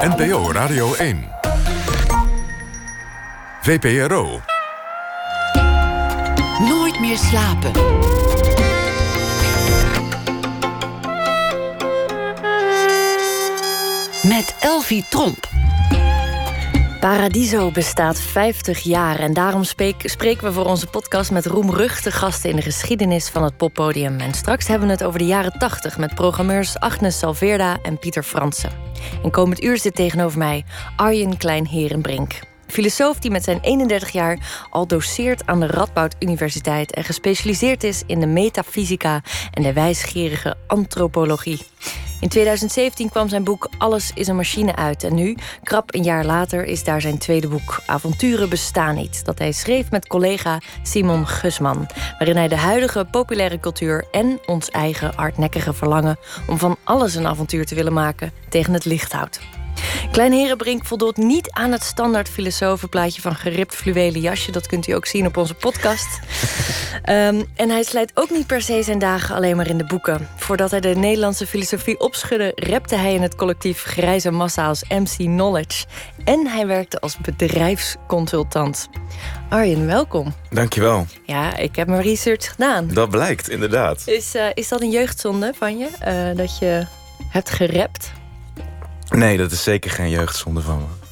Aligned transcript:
NPO 0.00 0.52
Radio 0.52 0.94
1. 0.94 1.28
VPRO. 3.62 4.40
Nooit 6.68 7.00
meer 7.00 7.16
slapen. 7.16 7.72
Met 14.22 14.54
Elvie 14.60 15.04
Tromp. 15.08 15.47
Paradiso 17.00 17.70
bestaat 17.70 18.20
50 18.20 18.78
jaar 18.78 19.18
en 19.18 19.32
daarom 19.32 19.64
spreken 19.64 20.44
we 20.44 20.52
voor 20.52 20.64
onze 20.64 20.86
podcast 20.86 21.30
met 21.30 21.46
roemruchte 21.46 22.10
gasten 22.10 22.50
in 22.50 22.56
de 22.56 22.62
geschiedenis 22.62 23.28
van 23.28 23.42
het 23.42 23.56
poppodium. 23.56 24.20
En 24.20 24.34
straks 24.34 24.66
hebben 24.66 24.86
we 24.86 24.94
het 24.94 25.04
over 25.04 25.18
de 25.18 25.26
jaren 25.26 25.58
80 25.58 25.98
met 25.98 26.14
programmeurs 26.14 26.78
Agnes 26.78 27.18
Salverda 27.18 27.78
en 27.82 27.98
Pieter 27.98 28.22
Fransen. 28.22 28.70
En 29.22 29.30
komend 29.30 29.62
uur 29.62 29.78
zit 29.78 29.94
tegenover 29.94 30.38
mij 30.38 30.64
Arjen 30.96 31.36
Klein-Herenbrink. 31.36 32.40
Filosoof 32.66 33.18
die 33.18 33.30
met 33.30 33.44
zijn 33.44 33.60
31 33.60 34.10
jaar 34.10 34.66
al 34.70 34.86
doseert 34.86 35.46
aan 35.46 35.60
de 35.60 35.66
Radboud 35.66 36.14
Universiteit 36.18 36.92
en 36.92 37.04
gespecialiseerd 37.04 37.84
is 37.84 38.02
in 38.06 38.20
de 38.20 38.26
metafysica 38.26 39.22
en 39.50 39.62
de 39.62 39.72
wijsgerige 39.72 40.56
antropologie. 40.66 41.60
In 42.20 42.28
2017 42.28 43.10
kwam 43.10 43.28
zijn 43.28 43.44
boek 43.44 43.68
Alles 43.78 44.10
is 44.14 44.28
een 44.28 44.36
machine 44.36 44.76
uit. 44.76 45.04
En 45.04 45.14
nu, 45.14 45.36
krap 45.62 45.94
een 45.94 46.02
jaar 46.02 46.24
later, 46.24 46.64
is 46.64 46.84
daar 46.84 47.00
zijn 47.00 47.18
tweede 47.18 47.48
boek 47.48 47.82
Avonturen 47.86 48.48
bestaan 48.48 48.94
niet. 48.94 49.24
Dat 49.24 49.38
hij 49.38 49.52
schreef 49.52 49.90
met 49.90 50.06
collega 50.06 50.58
Simon 50.82 51.26
Gusman. 51.26 51.86
Waarin 52.18 52.36
hij 52.36 52.48
de 52.48 52.56
huidige 52.56 53.06
populaire 53.10 53.60
cultuur 53.60 54.04
en 54.10 54.40
ons 54.46 54.70
eigen 54.70 55.12
hardnekkige 55.16 55.72
verlangen 55.72 56.18
om 56.46 56.58
van 56.58 56.76
alles 56.84 57.14
een 57.14 57.26
avontuur 57.26 57.66
te 57.66 57.74
willen 57.74 57.92
maken 57.92 58.32
tegen 58.48 58.72
het 58.72 58.84
licht 58.84 59.12
houdt. 59.12 59.40
Klein 60.12 60.32
Herenbrink 60.32 60.84
voldoet 60.84 61.16
niet 61.16 61.50
aan 61.50 61.72
het 61.72 61.82
standaard 61.82 62.28
filosofenplaatje 62.28 63.20
van 63.20 63.34
geript 63.34 63.74
fluwelen 63.74 64.20
jasje. 64.20 64.52
Dat 64.52 64.66
kunt 64.66 64.88
u 64.88 64.92
ook 64.92 65.06
zien 65.06 65.26
op 65.26 65.36
onze 65.36 65.54
podcast. 65.54 66.20
um, 67.08 67.46
en 67.62 67.70
hij 67.70 67.82
slijt 67.82 68.10
ook 68.14 68.30
niet 68.30 68.46
per 68.46 68.62
se 68.62 68.82
zijn 68.82 68.98
dagen 68.98 69.34
alleen 69.34 69.56
maar 69.56 69.68
in 69.68 69.78
de 69.78 69.84
boeken. 69.84 70.28
Voordat 70.36 70.70
hij 70.70 70.80
de 70.80 70.94
Nederlandse 70.94 71.46
filosofie 71.46 72.00
opschudde, 72.00 72.52
repte 72.54 72.96
hij 72.96 73.14
in 73.14 73.22
het 73.22 73.34
collectief 73.34 73.82
Grijze 73.82 74.30
Massa 74.30 74.66
als 74.66 74.84
MC 74.88 75.16
Knowledge. 75.16 75.84
En 76.24 76.46
hij 76.46 76.66
werkte 76.66 77.00
als 77.00 77.16
bedrijfsconsultant. 77.18 78.88
Arjen, 79.48 79.86
welkom. 79.86 80.34
Dankjewel. 80.50 81.06
Ja, 81.24 81.56
ik 81.56 81.76
heb 81.76 81.88
mijn 81.88 82.02
research 82.02 82.50
gedaan. 82.50 82.88
Dat 82.88 83.10
blijkt, 83.10 83.48
inderdaad. 83.48 84.02
Is, 84.06 84.34
uh, 84.34 84.46
is 84.54 84.68
dat 84.68 84.80
een 84.80 84.90
jeugdzonde 84.90 85.52
van 85.58 85.78
je? 85.78 85.88
Uh, 86.06 86.36
dat 86.36 86.58
je 86.58 86.86
hebt 87.28 87.50
gerept? 87.50 88.12
Nee, 89.10 89.36
dat 89.36 89.52
is 89.52 89.62
zeker 89.62 89.90
geen 89.90 90.10
jeugdzonde 90.10 90.60
van 90.60 90.78
me. 90.78 91.06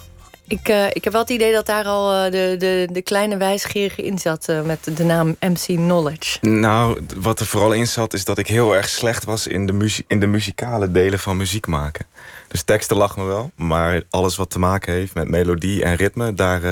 Ik, 0.49 0.69
uh, 0.69 0.87
ik 0.87 1.05
heb 1.05 1.13
wel 1.13 1.23
het 1.23 1.31
idee 1.31 1.53
dat 1.53 1.67
daar 1.67 1.85
al 1.85 2.25
uh, 2.25 2.33
de, 2.33 2.55
de, 2.59 2.89
de 2.93 3.03
kleine 3.03 3.37
wijsgerige 3.37 4.03
in 4.03 4.19
zat 4.19 4.49
uh, 4.49 4.63
met 4.63 4.97
de 4.97 5.05
naam 5.05 5.37
MC 5.41 5.65
Knowledge. 5.65 6.39
Nou, 6.41 7.01
wat 7.17 7.41
er 7.41 7.47
vooral 7.47 7.73
in 7.73 7.87
zat 7.87 8.15
is 8.15 8.25
dat 8.25 8.39
ik 8.39 8.47
heel 8.47 8.77
erg 8.77 8.89
slecht 8.89 9.25
was 9.25 9.47
in 9.47 9.67
de, 9.67 10.03
in 10.07 10.21
de 10.21 10.27
muzikale 10.27 10.91
delen 10.91 11.19
van 11.19 11.37
muziek 11.37 11.67
maken. 11.67 12.07
Dus 12.49 12.63
teksten 12.63 12.97
lag 12.97 13.17
me 13.17 13.25
wel, 13.25 13.51
maar 13.55 14.03
alles 14.11 14.37
wat 14.37 14.51
te 14.51 14.59
maken 14.59 14.93
heeft 14.93 15.15
met 15.15 15.29
melodie 15.29 15.85
en 15.85 15.95
ritme, 15.95 16.35
daar, 16.35 16.63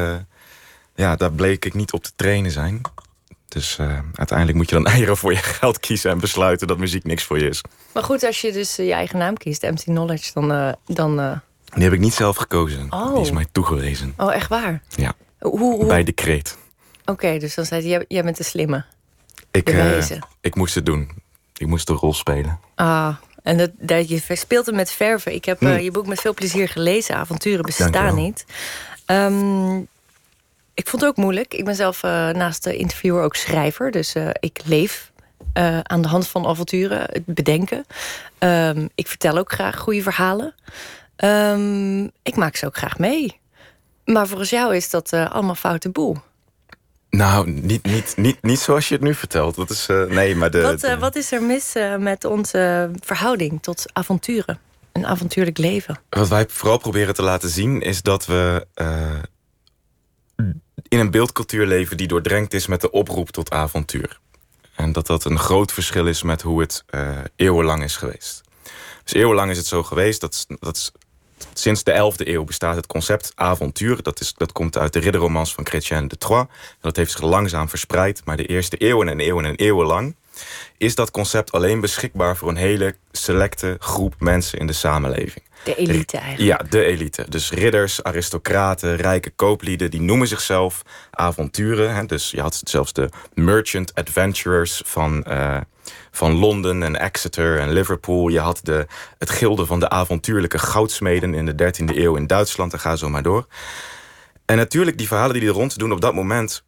ja, 0.95 1.17
daar 1.17 1.33
bleek 1.33 1.65
ik 1.65 1.75
niet 1.75 1.93
op 1.93 2.03
te 2.03 2.11
trainen 2.17 2.51
zijn. 2.51 2.81
Dus 3.55 3.79
uiteindelijk 4.15 4.59
moet 4.59 4.69
je 4.69 4.75
dan 4.75 4.87
eieren 4.95 5.17
voor 5.17 5.33
je 5.33 5.39
geld 5.39 5.81
kiezen 5.81 6.11
en 6.11 6.19
besluiten 6.19 6.67
dat 6.67 6.79
muziek 6.79 7.05
niks 7.05 7.25
voor 7.25 7.39
je 7.39 7.49
is. 7.49 7.61
Maar 7.93 8.03
goed, 8.03 8.25
als 8.25 8.41
je 8.41 8.53
dus 8.53 8.77
je 8.77 8.93
eigen 8.93 9.19
naam 9.19 9.37
kiest, 9.37 9.63
MC 9.63 9.83
Knowledge, 9.85 10.31
dan. 10.33 10.77
dan 10.87 11.43
die 11.75 11.83
heb 11.83 11.93
ik 11.93 11.99
niet 11.99 12.15
zelf 12.15 12.37
gekozen. 12.37 12.87
Oh. 12.91 13.13
Die 13.13 13.23
is 13.23 13.31
mij 13.31 13.47
toegewezen. 13.53 14.15
Oh, 14.17 14.35
echt 14.35 14.49
waar? 14.49 14.83
Ja. 14.89 15.13
Hoe, 15.39 15.59
hoe... 15.59 15.87
Bij 15.87 16.05
decreet. 16.05 16.57
Oké, 17.01 17.11
okay, 17.11 17.39
dus 17.39 17.55
dan 17.55 17.65
zei 17.65 17.93
hij, 17.93 18.05
jij 18.09 18.23
bent 18.23 18.37
de 18.37 18.45
slimme. 18.45 18.85
Ik, 19.51 19.75
ik 20.41 20.55
moest 20.55 20.75
het 20.75 20.87
doen. 20.87 21.11
Ik 21.57 21.67
moest 21.67 21.87
de 21.87 21.93
rol 21.93 22.15
spelen. 22.15 22.61
Ah, 22.75 23.17
en 23.43 23.59
dat, 23.59 23.71
dat, 23.79 24.09
je 24.09 24.23
speelt 24.29 24.67
het 24.67 24.75
met 24.75 24.91
verven. 24.91 25.35
Ik 25.35 25.45
heb 25.45 25.61
hm. 25.61 25.67
uh, 25.67 25.81
je 25.81 25.91
boek 25.91 26.07
met 26.07 26.21
veel 26.21 26.35
plezier 26.35 26.69
gelezen. 26.69 27.17
Avonturen 27.17 27.65
bestaan 27.65 28.15
niet. 28.15 28.45
Um, 29.07 29.89
ik 30.75 30.89
vond 30.89 31.03
het 31.03 31.11
ook 31.11 31.17
moeilijk. 31.17 31.55
Ik 31.55 31.65
ben 31.65 31.75
zelf 31.75 32.03
uh, 32.03 32.11
naast 32.29 32.65
de 32.65 32.77
interviewer 32.77 33.23
ook 33.23 33.37
schrijver. 33.37 33.91
Dus 33.91 34.15
ik 34.41 34.61
leef 34.65 35.13
uh, 35.59 35.81
aan 35.81 36.03
de 36.03 36.09
hand 36.09 36.29
van 36.29 36.47
avonturen, 36.47 36.99
het 36.99 37.27
bedenken. 37.27 37.87
Um, 38.39 38.89
ik 38.95 39.09
vertel 39.09 39.39
ook 39.39 39.53
graag 39.53 39.79
goede 39.79 40.03
verhalen. 40.03 40.55
Um, 41.17 42.11
ik 42.23 42.37
maak 42.37 42.57
ze 42.57 42.67
ook 42.67 42.77
graag 42.77 42.99
mee. 42.99 43.41
Maar 44.05 44.27
volgens 44.27 44.51
jou 44.51 44.77
is 44.77 44.91
dat 44.91 45.13
uh, 45.13 45.31
allemaal 45.31 45.55
foute 45.55 45.91
boel. 45.91 46.17
Nou, 47.11 47.51
niet, 47.51 47.85
niet, 47.85 48.17
niet, 48.17 48.43
niet 48.43 48.59
zoals 48.59 48.89
je 48.89 48.95
het 48.95 49.03
nu 49.03 49.15
vertelt. 49.15 49.55
Dat 49.55 49.71
is, 49.71 49.89
uh, 49.89 50.05
nee, 50.05 50.37
maar 50.37 50.51
de, 50.51 50.61
wat, 50.61 50.81
de... 50.81 50.99
wat 50.99 51.17
is 51.17 51.33
er 51.33 51.43
mis 51.43 51.73
met 51.99 52.25
onze 52.25 52.91
verhouding 53.01 53.63
tot 53.63 53.85
avonturen? 53.93 54.59
Een 54.93 55.07
avontuurlijk 55.07 55.59
leven. 55.59 55.99
Wat 56.09 56.29
wij 56.29 56.47
vooral 56.49 56.79
proberen 56.79 57.15
te 57.15 57.23
laten 57.23 57.49
zien 57.49 57.81
is 57.81 58.03
dat 58.03 58.27
we 58.27 58.67
in 60.89 60.99
een 60.99 61.11
beeldcultuur 61.11 61.67
leven 61.67 61.97
die 61.97 62.07
doordrenkt 62.07 62.55
is 62.55 62.67
met 62.67 62.81
de 62.81 62.91
oproep 62.91 63.31
tot 63.31 63.51
avontuur. 63.51 64.21
En 64.75 64.93
dat 64.93 65.07
dat 65.07 65.25
een 65.25 65.39
groot 65.39 65.73
verschil 65.73 66.07
is 66.07 66.23
met 66.23 66.43
hoe 66.43 66.61
het 66.61 66.85
uh, 66.91 67.19
eeuwenlang 67.37 67.83
is 67.83 67.97
geweest. 67.97 68.43
Dus 69.05 69.13
eeuwenlang 69.13 69.51
is 69.51 69.57
het 69.57 69.67
zo 69.67 69.83
geweest 69.83 70.21
dat, 70.21 70.47
dat 70.61 70.93
sinds 71.53 71.83
de 71.83 71.93
11e 71.93 72.27
eeuw 72.27 72.45
bestaat 72.45 72.77
het 72.77 72.87
concept 72.87 73.33
avontuur. 73.35 74.03
Dat, 74.03 74.21
is, 74.21 74.35
dat 74.35 74.53
komt 74.53 74.79
uit 74.79 74.93
de 74.93 74.99
ridderromans 74.99 75.55
van 75.55 75.67
Chrétien 75.67 76.09
de 76.09 76.17
Troyes. 76.17 76.47
Dat 76.81 76.97
heeft 76.97 77.11
zich 77.11 77.21
langzaam 77.21 77.69
verspreid, 77.69 78.23
maar 78.25 78.37
de 78.37 78.47
eerste 78.47 78.77
eeuwen 78.77 79.09
en 79.09 79.21
eeuwen 79.21 79.45
en 79.45 79.55
eeuwen 79.55 79.87
lang 79.87 80.17
is 80.77 80.95
dat 80.95 81.11
concept 81.11 81.53
alleen 81.53 81.81
beschikbaar 81.81 82.37
voor 82.37 82.49
een 82.49 82.57
hele 82.57 82.97
selecte 83.13 83.77
groep 83.79 84.15
mensen 84.19 84.59
in 84.59 84.67
de 84.67 84.73
samenleving. 84.73 85.45
De 85.65 85.75
elite 85.77 86.19
eigenlijk. 86.19 86.61
Ja, 86.61 86.67
de 86.69 86.85
elite. 86.85 87.27
Dus 87.29 87.51
ridders, 87.51 88.03
aristocraten, 88.03 88.97
rijke 88.97 89.31
kooplieden, 89.31 89.91
die 89.91 90.01
noemen 90.01 90.29
zichzelf 90.29 90.83
avonturen. 91.11 91.95
Hè? 91.95 92.07
Dus 92.07 92.31
je 92.31 92.41
had 92.41 92.61
zelfs 92.65 92.93
de 92.93 93.09
merchant 93.35 93.95
adventurers 93.95 94.83
van, 94.85 95.25
uh, 95.29 95.61
van 96.11 96.33
Londen 96.33 96.83
en 96.83 97.01
Exeter 97.01 97.59
en 97.59 97.73
Liverpool. 97.73 98.29
Je 98.29 98.41
had 98.41 98.61
de, 98.63 98.87
het 99.19 99.31
gilde 99.31 99.67
van 99.67 99.81
de 99.81 99.89
avontuurlijke 99.89 100.59
goudsmeden 100.59 101.35
in 101.35 101.47
de 101.47 101.73
13e 101.73 101.97
eeuw 101.97 102.17
in 102.17 102.27
Duitsland. 102.27 102.73
En 102.73 102.81
ga 102.81 102.97
zo 102.97 103.09
maar 103.09 103.23
door. 103.23 103.47
En 104.45 104.57
natuurlijk, 104.57 104.99
die 104.99 105.07
verhalen 105.07 105.41
die 105.41 105.49
er 105.49 105.55
rond 105.55 105.79
doen 105.79 105.93
op 105.93 106.01
dat 106.01 106.15
moment 106.15 106.63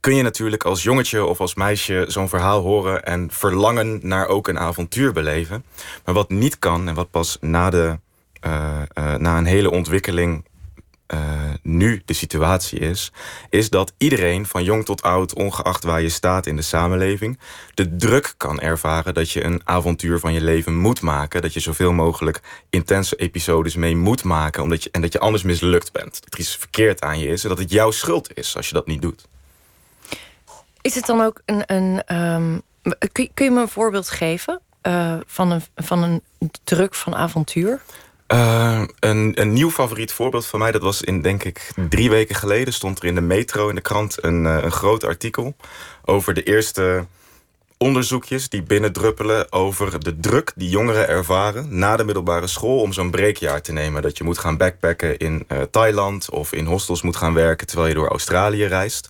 kun 0.00 0.14
je 0.14 0.22
natuurlijk 0.22 0.64
als 0.64 0.82
jongetje 0.82 1.24
of 1.24 1.40
als 1.40 1.54
meisje 1.54 2.04
zo'n 2.08 2.28
verhaal 2.28 2.60
horen 2.60 3.04
en 3.04 3.30
verlangen 3.30 3.98
naar 4.02 4.28
ook 4.28 4.48
een 4.48 4.58
avontuur 4.58 5.12
beleven. 5.12 5.64
Maar 6.04 6.14
wat 6.14 6.30
niet 6.30 6.58
kan 6.58 6.88
en 6.88 6.94
wat 6.94 7.10
pas 7.10 7.38
na, 7.40 7.70
de, 7.70 7.98
na 9.18 9.38
een 9.38 9.44
hele 9.44 9.70
ontwikkeling 9.70 10.44
uh, 11.14 11.20
nu 11.62 12.02
de 12.04 12.12
situatie 12.12 12.78
is, 12.78 13.12
is 13.50 13.70
dat 13.70 13.92
iedereen 13.98 14.46
van 14.46 14.64
jong 14.64 14.84
tot 14.84 15.02
oud, 15.02 15.34
ongeacht 15.34 15.84
waar 15.84 16.02
je 16.02 16.08
staat 16.08 16.46
in 16.46 16.56
de 16.56 16.62
samenleving, 16.62 17.38
de 17.74 17.96
druk 17.96 18.34
kan 18.36 18.60
ervaren 18.60 19.14
dat 19.14 19.30
je 19.30 19.44
een 19.44 19.60
avontuur 19.64 20.18
van 20.18 20.32
je 20.32 20.40
leven 20.40 20.76
moet 20.76 21.00
maken. 21.00 21.42
Dat 21.42 21.54
je 21.54 21.60
zoveel 21.60 21.92
mogelijk 21.92 22.40
intense 22.70 23.16
episodes 23.16 23.74
mee 23.74 23.96
moet 23.96 24.24
maken, 24.24 24.62
omdat 24.62 24.82
je, 24.82 24.90
en 24.92 25.00
dat 25.00 25.12
je 25.12 25.18
anders 25.18 25.42
mislukt 25.42 25.92
bent. 25.92 26.22
Dat 26.24 26.34
er 26.34 26.40
iets 26.40 26.56
verkeerd 26.56 27.00
aan 27.00 27.18
je 27.18 27.26
is 27.26 27.42
en 27.42 27.48
dat 27.48 27.58
het 27.58 27.70
jouw 27.70 27.90
schuld 27.90 28.36
is 28.38 28.56
als 28.56 28.68
je 28.68 28.74
dat 28.74 28.86
niet 28.86 29.02
doet. 29.02 29.28
Is 30.80 30.94
het 30.94 31.06
dan 31.06 31.20
ook 31.20 31.40
een. 31.44 31.62
een 31.66 32.16
um, 32.16 32.62
kun, 33.12 33.30
je 33.34 33.50
me 33.50 33.60
een 33.60 33.68
voorbeeld 33.68 34.08
geven 34.08 34.60
van, 35.26 35.50
een, 35.50 35.62
van 35.74 36.02
een 36.02 36.22
druk 36.64 36.94
van 36.94 37.14
avontuur? 37.14 37.80
Uh, 38.34 38.82
een, 39.00 39.40
een 39.40 39.52
nieuw 39.52 39.70
favoriet 39.70 40.12
voorbeeld 40.12 40.46
van 40.46 40.58
mij, 40.58 40.72
dat 40.72 40.82
was 40.82 41.02
in, 41.02 41.22
denk 41.22 41.44
ik, 41.44 41.72
drie 41.88 42.10
weken 42.10 42.34
geleden, 42.34 42.72
stond 42.72 42.98
er 42.98 43.04
in 43.04 43.14
de 43.14 43.20
metro 43.20 43.68
in 43.68 43.74
de 43.74 43.80
krant 43.80 44.24
een, 44.24 44.44
uh, 44.44 44.58
een 44.62 44.72
groot 44.72 45.04
artikel 45.04 45.56
over 46.04 46.34
de 46.34 46.42
eerste 46.42 47.06
onderzoekjes 47.78 48.48
die 48.48 48.62
binnendruppelen 48.62 49.52
over 49.52 50.00
de 50.04 50.20
druk 50.20 50.52
die 50.56 50.68
jongeren 50.68 51.08
ervaren 51.08 51.78
na 51.78 51.96
de 51.96 52.04
middelbare 52.04 52.46
school 52.46 52.80
om 52.80 52.92
zo'n 52.92 53.10
breekjaar 53.10 53.62
te 53.62 53.72
nemen. 53.72 54.02
Dat 54.02 54.18
je 54.18 54.24
moet 54.24 54.38
gaan 54.38 54.56
backpacken 54.56 55.18
in 55.18 55.44
uh, 55.48 55.62
Thailand 55.70 56.30
of 56.30 56.52
in 56.52 56.64
hostels 56.64 57.02
moet 57.02 57.16
gaan 57.16 57.34
werken 57.34 57.66
terwijl 57.66 57.88
je 57.88 57.94
door 57.94 58.08
Australië 58.08 58.64
reist. 58.64 59.08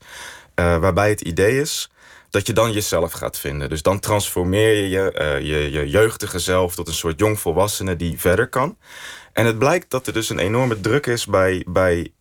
Waarbij 0.54 1.08
het 1.08 1.20
idee 1.20 1.60
is 1.60 1.90
dat 2.30 2.46
je 2.46 2.52
dan 2.52 2.72
jezelf 2.72 3.12
gaat 3.12 3.38
vinden. 3.38 3.68
Dus 3.68 3.82
dan 3.82 4.00
transformeer 4.00 4.74
je 4.74 4.88
je, 4.88 5.14
uh, 5.18 5.40
je 5.40 5.70
je 5.70 5.88
jeugdige 5.88 6.38
zelf 6.38 6.74
tot 6.74 6.88
een 6.88 6.94
soort 6.94 7.18
jongvolwassene 7.18 7.96
die 7.96 8.20
verder 8.20 8.48
kan. 8.48 8.76
En 9.32 9.46
het 9.46 9.58
blijkt 9.58 9.90
dat 9.90 10.06
er 10.06 10.12
dus 10.12 10.28
een 10.28 10.38
enorme 10.38 10.80
druk 10.80 11.06
is 11.06 11.26
bij, 11.26 11.64
bij 11.68 12.12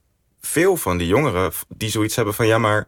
veel 0.41 0.77
van 0.77 0.97
die 0.97 1.07
jongeren 1.07 1.51
die 1.67 1.89
zoiets 1.89 2.15
hebben 2.15 2.33
van 2.33 2.47
ja, 2.47 2.57
maar 2.57 2.87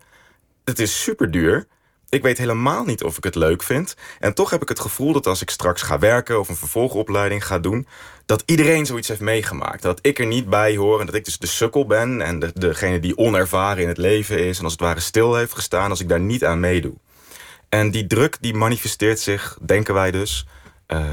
het 0.64 0.80
is 0.80 1.04
super 1.04 1.32
duur. 1.32 1.68
ik 2.10 2.22
weet 2.22 2.38
helemaal 2.38 2.84
niet 2.84 3.04
of 3.04 3.18
ik 3.18 3.24
het 3.24 3.36
leuk 3.36 3.64
vind. 3.64 3.96
En 4.20 4.34
toch 4.34 4.50
heb 4.50 4.62
ik 4.62 4.70
het 4.70 4.80
gevoel 4.80 5.14
dat 5.14 5.28
als 5.28 5.42
ik 5.42 5.50
straks 5.50 5.82
ga 5.82 6.00
werken 6.00 6.40
of 6.40 6.50
een 6.50 6.56
vervolgopleiding 6.56 7.46
ga 7.46 7.60
doen, 7.60 7.88
dat 8.26 8.44
iedereen 8.46 8.86
zoiets 8.86 9.08
heeft 9.08 9.22
meegemaakt. 9.22 9.82
Dat 9.82 10.00
ik 10.02 10.20
er 10.20 10.26
niet 10.26 10.50
bij 10.50 10.76
hoor 10.76 11.00
en 11.00 11.06
dat 11.06 11.16
ik 11.16 11.26
dus 11.26 11.38
de 11.38 11.48
sukkel 11.48 11.86
ben 11.86 12.22
en 12.22 12.40
de, 12.40 12.52
degene 12.54 13.00
die 13.00 13.18
onervaren 13.18 13.82
in 13.82 13.88
het 13.88 13.98
leven 13.98 14.46
is 14.46 14.58
en 14.58 14.64
als 14.64 14.74
het 14.74 14.82
ware 14.82 15.00
stil 15.00 15.36
heeft 15.36 15.54
gestaan 15.54 15.90
als 15.90 16.00
ik 16.00 16.10
daar 16.10 16.20
niet 16.20 16.46
aan 16.46 16.60
meedoe. 16.60 16.96
En 17.70 17.92
die 17.92 18.08
druk 18.08 18.38
die 18.42 18.54
manifesteert 18.54 19.20
zich, 19.20 19.58
denken 19.62 19.94
wij 19.94 20.12
dus, 20.12 20.46
uh, 20.88 21.06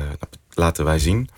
laten 0.50 0.84
wij 0.84 0.98
zien, 0.98 1.28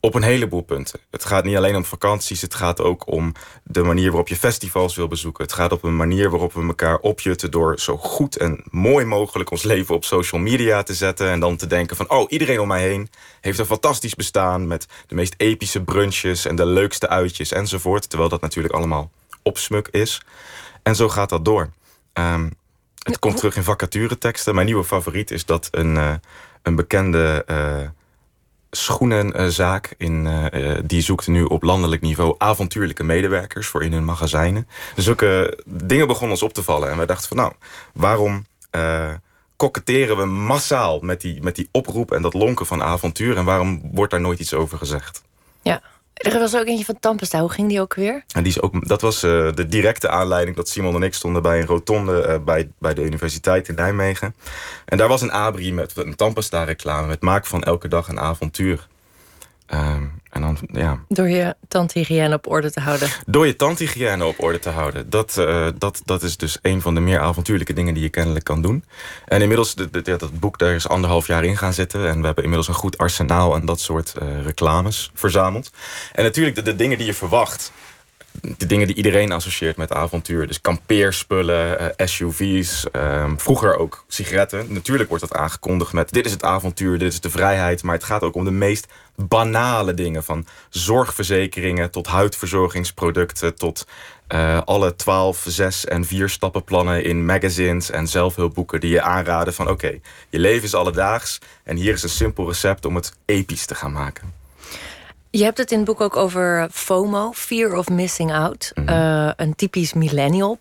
op 0.00 0.14
een 0.14 0.22
heleboel 0.22 0.60
punten. 0.60 1.00
Het 1.10 1.24
gaat 1.24 1.44
niet 1.44 1.56
alleen 1.56 1.76
om 1.76 1.84
vakanties, 1.84 2.42
het 2.42 2.54
gaat 2.54 2.80
ook 2.80 3.12
om 3.12 3.32
de 3.64 3.82
manier 3.82 4.06
waarop 4.06 4.28
je 4.28 4.36
festivals 4.36 4.96
wil 4.96 5.08
bezoeken. 5.08 5.44
Het 5.44 5.52
gaat 5.52 5.72
op 5.72 5.82
een 5.82 5.96
manier 5.96 6.30
waarop 6.30 6.52
we 6.52 6.62
elkaar 6.62 6.98
opjutten 6.98 7.50
door 7.50 7.78
zo 7.80 7.96
goed 7.96 8.36
en 8.36 8.64
mooi 8.70 9.04
mogelijk 9.04 9.50
ons 9.50 9.62
leven 9.62 9.94
op 9.94 10.04
social 10.04 10.40
media 10.40 10.82
te 10.82 10.94
zetten. 10.94 11.30
En 11.30 11.40
dan 11.40 11.56
te 11.56 11.66
denken 11.66 11.96
van, 11.96 12.10
oh, 12.10 12.30
iedereen 12.30 12.60
om 12.60 12.68
mij 12.68 12.82
heen 12.82 13.10
heeft 13.40 13.58
een 13.58 13.66
fantastisch 13.66 14.14
bestaan 14.14 14.66
met 14.66 14.86
de 15.06 15.14
meest 15.14 15.34
epische 15.36 15.82
brunches 15.82 16.44
en 16.44 16.56
de 16.56 16.66
leukste 16.66 17.08
uitjes 17.08 17.52
enzovoort. 17.52 18.08
Terwijl 18.08 18.30
dat 18.30 18.40
natuurlijk 18.40 18.74
allemaal 18.74 19.10
opsmuk 19.42 19.88
is. 19.88 20.22
En 20.82 20.96
zo 20.96 21.08
gaat 21.08 21.28
dat 21.28 21.44
door. 21.44 21.70
Um, 22.12 22.52
het 23.06 23.18
komt 23.18 23.36
terug 23.36 23.56
in 23.56 23.62
vacatureteksten. 23.62 24.54
Mijn 24.54 24.66
nieuwe 24.66 24.84
favoriet 24.84 25.30
is 25.30 25.44
dat 25.44 25.68
een, 25.70 25.94
uh, 25.94 26.14
een 26.62 26.74
bekende 26.74 27.44
uh, 27.50 27.88
schoenenzaak. 28.70 29.94
In, 29.98 30.26
uh, 30.54 30.76
die 30.84 31.00
zoekt 31.00 31.26
nu 31.26 31.44
op 31.44 31.62
landelijk 31.62 32.02
niveau 32.02 32.34
avontuurlijke 32.38 33.04
medewerkers 33.04 33.66
voor 33.66 33.84
in 33.84 33.92
hun 33.92 34.04
magazijnen. 34.04 34.68
Zulke 34.96 35.58
dingen 35.66 36.06
begonnen 36.06 36.30
ons 36.30 36.42
op 36.42 36.52
te 36.52 36.62
vallen. 36.62 36.90
En 36.90 36.96
wij 36.96 37.06
dachten 37.06 37.28
van 37.28 37.36
nou, 37.36 37.52
waarom 37.92 38.46
koketteren 39.56 40.16
we 40.16 40.24
massaal 40.24 41.00
met 41.00 41.20
die, 41.20 41.42
met 41.42 41.56
die 41.56 41.68
oproep 41.72 42.12
en 42.12 42.22
dat 42.22 42.34
lonken 42.34 42.66
van 42.66 42.82
avontuur? 42.82 43.36
En 43.36 43.44
waarom 43.44 43.90
wordt 43.92 44.10
daar 44.10 44.20
nooit 44.20 44.38
iets 44.38 44.54
over 44.54 44.78
gezegd? 44.78 45.22
Ja, 45.62 45.82
er 46.16 46.38
was 46.38 46.56
ook 46.56 46.66
eentje 46.66 46.84
van 46.84 46.98
Tampesta. 47.00 47.40
Hoe 47.40 47.50
ging 47.50 47.68
die 47.68 47.80
ook 47.80 47.94
weer? 47.94 48.24
En 48.32 48.42
die 48.42 48.52
is 48.52 48.60
ook, 48.60 48.88
dat 48.88 49.00
was 49.00 49.24
uh, 49.24 49.52
de 49.54 49.66
directe 49.66 50.08
aanleiding 50.08 50.56
dat 50.56 50.68
Simon 50.68 50.94
en 50.94 51.02
ik 51.02 51.14
stonden 51.14 51.42
bij 51.42 51.60
een 51.60 51.66
rotonde 51.66 52.26
uh, 52.28 52.44
bij, 52.44 52.70
bij 52.78 52.94
de 52.94 53.02
universiteit 53.02 53.68
in 53.68 53.74
Nijmegen. 53.74 54.34
En 54.84 54.98
daar 54.98 55.08
was 55.08 55.22
een 55.22 55.32
abri 55.32 55.72
met 55.72 55.96
een 55.96 56.14
Tampesta 56.14 56.64
reclame 56.64 57.06
met 57.06 57.22
maak 57.22 57.46
van 57.46 57.62
elke 57.62 57.88
dag 57.88 58.08
een 58.08 58.20
avontuur. 58.20 58.86
Um, 59.74 60.20
en 60.30 60.40
dan, 60.40 60.58
ja. 60.72 60.98
Door 61.08 61.28
je 61.28 61.56
tandhygiëne 61.68 62.34
op 62.34 62.50
orde 62.50 62.70
te 62.70 62.80
houden. 62.80 63.08
Door 63.26 63.46
je 63.46 63.56
tandhygiëne 63.56 64.24
op 64.24 64.42
orde 64.42 64.58
te 64.58 64.68
houden. 64.68 65.10
Dat, 65.10 65.36
uh, 65.38 65.68
dat, 65.78 66.02
dat 66.04 66.22
is 66.22 66.36
dus 66.36 66.58
een 66.62 66.80
van 66.80 66.94
de 66.94 67.00
meer 67.00 67.20
avontuurlijke 67.20 67.72
dingen 67.72 67.94
die 67.94 68.02
je 68.02 68.08
kennelijk 68.08 68.44
kan 68.44 68.62
doen. 68.62 68.84
En 69.24 69.40
inmiddels, 69.40 69.74
de, 69.74 69.90
de, 69.90 70.02
dat 70.02 70.40
boek, 70.40 70.58
daar 70.58 70.74
is 70.74 70.88
anderhalf 70.88 71.26
jaar 71.26 71.44
in 71.44 71.56
gaan 71.56 71.72
zitten. 71.72 72.08
En 72.08 72.18
we 72.20 72.26
hebben 72.26 72.44
inmiddels 72.44 72.68
een 72.68 72.80
goed 72.80 72.98
arsenaal 72.98 73.54
aan 73.54 73.66
dat 73.66 73.80
soort 73.80 74.14
uh, 74.22 74.44
reclames 74.44 75.10
verzameld. 75.14 75.70
En 76.12 76.24
natuurlijk, 76.24 76.56
de, 76.56 76.62
de 76.62 76.76
dingen 76.76 76.98
die 76.98 77.06
je 77.06 77.14
verwacht 77.14 77.72
de 78.40 78.66
dingen 78.66 78.86
die 78.86 78.96
iedereen 78.96 79.32
associeert 79.32 79.76
met 79.76 79.92
avontuur. 79.92 80.46
Dus 80.46 80.60
kampeerspullen, 80.60 81.92
uh, 81.98 82.06
SUV's, 82.06 82.86
um, 82.92 83.40
vroeger 83.40 83.76
ook 83.76 84.04
sigaretten. 84.08 84.66
Natuurlijk 84.68 85.08
wordt 85.08 85.28
dat 85.28 85.38
aangekondigd 85.38 85.92
met 85.92 86.10
dit 86.10 86.26
is 86.26 86.32
het 86.32 86.42
avontuur, 86.42 86.98
dit 86.98 87.12
is 87.12 87.20
de 87.20 87.30
vrijheid. 87.30 87.82
Maar 87.82 87.94
het 87.94 88.04
gaat 88.04 88.22
ook 88.22 88.34
om 88.34 88.44
de 88.44 88.50
meest 88.50 88.86
banale 89.16 89.94
dingen. 89.94 90.24
Van 90.24 90.46
zorgverzekeringen 90.68 91.90
tot 91.90 92.06
huidverzorgingsproducten... 92.06 93.54
tot 93.54 93.86
uh, 94.28 94.60
alle 94.64 94.96
12, 94.96 95.44
6 95.46 95.84
en 95.84 96.04
4 96.04 96.28
stappenplannen 96.28 97.04
in 97.04 97.26
magazines 97.26 97.90
en 97.90 98.08
zelfhulpboeken... 98.08 98.80
die 98.80 98.90
je 98.90 99.02
aanraden 99.02 99.54
van 99.54 99.68
oké, 99.68 99.86
okay, 99.86 100.00
je 100.28 100.38
leven 100.38 100.64
is 100.64 100.74
alledaags... 100.74 101.38
en 101.64 101.76
hier 101.76 101.92
is 101.92 102.02
een 102.02 102.08
simpel 102.08 102.46
recept 102.46 102.84
om 102.84 102.94
het 102.94 103.12
episch 103.24 103.66
te 103.66 103.74
gaan 103.74 103.92
maken. 103.92 104.34
Je 105.30 105.44
hebt 105.44 105.58
het 105.58 105.70
in 105.70 105.76
het 105.76 105.86
boek 105.86 106.00
ook 106.00 106.16
over 106.16 106.68
FOMO, 106.72 107.32
Fear 107.32 107.76
of 107.76 107.88
Missing 107.88 108.32
Out. 108.32 108.72
Mm 108.74 108.86
-hmm. 108.86 108.96
uh, 108.96 109.30
een 109.36 109.54
typisch 109.54 109.92
millennial 109.92 110.58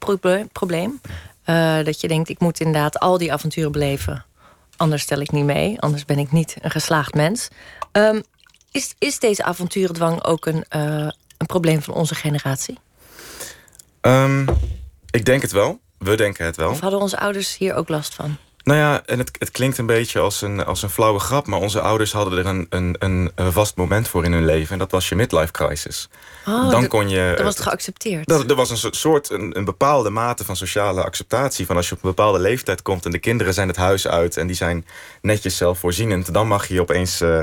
probleem. 0.52 1.02
Uh, 1.46 1.84
dat 1.84 2.02
je 2.02 2.08
denkt, 2.08 2.30
ik 2.30 2.40
moet 2.40 2.60
inderdaad 2.60 3.00
al 3.00 3.18
die 3.18 3.34
avonturen 3.34 3.72
beleven. 3.72 4.26
Anders 4.78 5.02
stel 5.02 5.20
ik 5.20 5.32
niet 5.32 5.46
mee, 5.46 5.82
anders 5.82 6.06
ben 6.06 6.20
ik 6.20 6.32
niet 6.32 6.56
een 6.62 6.72
geslaagd 6.72 7.14
mens. 7.14 7.48
Um, 7.92 8.24
is, 8.76 8.96
is 9.00 9.20
deze 9.20 9.44
avonturendwang 9.44 10.24
ook 10.24 10.46
een, 10.46 10.66
uh, 10.76 11.10
een 11.38 11.46
probleem 11.48 11.82
van 11.82 11.94
onze 11.94 12.16
generatie? 12.16 12.80
Um, 14.02 14.46
ik 15.10 15.26
denk 15.26 15.42
het 15.42 15.52
wel. 15.52 15.80
We 15.98 16.16
denken 16.16 16.46
het 16.46 16.56
wel. 16.56 16.70
Of 16.70 16.80
hadden 16.80 17.00
onze 17.00 17.20
ouders 17.20 17.58
hier 17.58 17.74
ook 17.74 17.90
last 17.90 18.14
van? 18.14 18.38
Nou 18.64 18.80
ja, 18.80 19.02
en 19.06 19.20
het, 19.20 19.32
het 19.40 19.52
klinkt 19.52 19.78
een 19.78 19.86
beetje 19.86 20.20
als 20.20 20.42
een, 20.42 20.66
als 20.66 20.84
een 20.84 20.90
flauwe 20.90 21.20
grap... 21.20 21.48
maar 21.48 21.60
onze 21.60 21.82
ouders 21.82 22.12
hadden 22.12 22.40
er 22.40 22.46
een, 22.46 22.68
een, 22.70 22.96
een, 23.36 23.52
vast 23.52 23.76
moment 23.76 24.08
voor 24.08 24.26
in 24.26 24.32
hun 24.32 24.46
leven... 24.46 24.72
en 24.72 24.80
dat 24.80 24.92
was 24.92 25.10
je 25.10 25.16
midlife 25.16 25.52
crisis. 25.52 26.10
Oh, 26.46 26.70
dan 26.70 26.88
kon 26.88 27.10
je, 27.10 27.34
dat 27.36 27.46
was 27.46 27.56
het 27.56 27.64
geaccepteerd? 27.64 28.28
Dat, 28.28 28.50
er 28.50 28.56
was 28.56 28.70
een 28.70 28.94
soort, 28.94 29.30
een, 29.30 29.58
een 29.58 29.66
bepaalde 29.66 30.10
mate 30.10 30.46
van 30.46 30.56
sociale 30.56 31.04
acceptatie... 31.04 31.66
van 31.66 31.76
als 31.76 31.90
je 31.90 31.96
op 31.96 32.04
een 32.04 32.10
bepaalde 32.10 32.40
leeftijd 32.40 32.82
komt... 32.82 33.06
en 33.06 33.12
de 33.12 33.20
kinderen 33.20 33.54
zijn 33.54 33.68
het 33.68 33.78
huis 33.78 34.08
uit 34.08 34.38
en 34.38 34.48
die 34.48 34.56
zijn 34.56 34.86
netjes 35.22 35.58
zelfvoorzienend... 35.58 36.34
dan 36.34 36.48
mag 36.48 36.68
je 36.68 36.82
opeens... 36.82 37.22
Uh, 37.22 37.42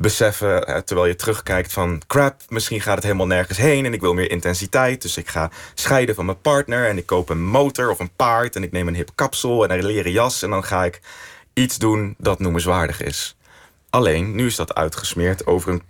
beseffen, 0.00 0.84
terwijl 0.84 1.06
je 1.06 1.14
terugkijkt 1.14 1.72
van... 1.72 2.02
crap, 2.06 2.40
misschien 2.48 2.80
gaat 2.80 2.94
het 2.94 3.04
helemaal 3.04 3.26
nergens 3.26 3.58
heen 3.58 3.84
en 3.84 3.92
ik 3.92 4.00
wil 4.00 4.14
meer 4.14 4.30
intensiteit. 4.30 5.02
Dus 5.02 5.16
ik 5.16 5.28
ga 5.28 5.50
scheiden 5.74 6.14
van 6.14 6.24
mijn 6.24 6.40
partner 6.40 6.88
en 6.88 6.96
ik 6.96 7.06
koop 7.06 7.28
een 7.28 7.44
motor 7.44 7.90
of 7.90 7.98
een 7.98 8.14
paard... 8.16 8.56
en 8.56 8.62
ik 8.62 8.72
neem 8.72 8.88
een 8.88 8.94
hip 8.94 9.10
kapsel 9.14 9.64
en 9.64 9.78
een 9.78 9.84
leren 9.84 10.12
jas... 10.12 10.42
en 10.42 10.50
dan 10.50 10.64
ga 10.64 10.84
ik 10.84 11.00
iets 11.52 11.78
doen 11.78 12.14
dat 12.18 12.38
noemenswaardig 12.38 13.02
is. 13.02 13.36
Alleen, 13.90 14.34
nu 14.34 14.46
is 14.46 14.56
dat 14.56 14.74
uitgesmeerd 14.74 15.46
over 15.46 15.72
een 15.72 15.82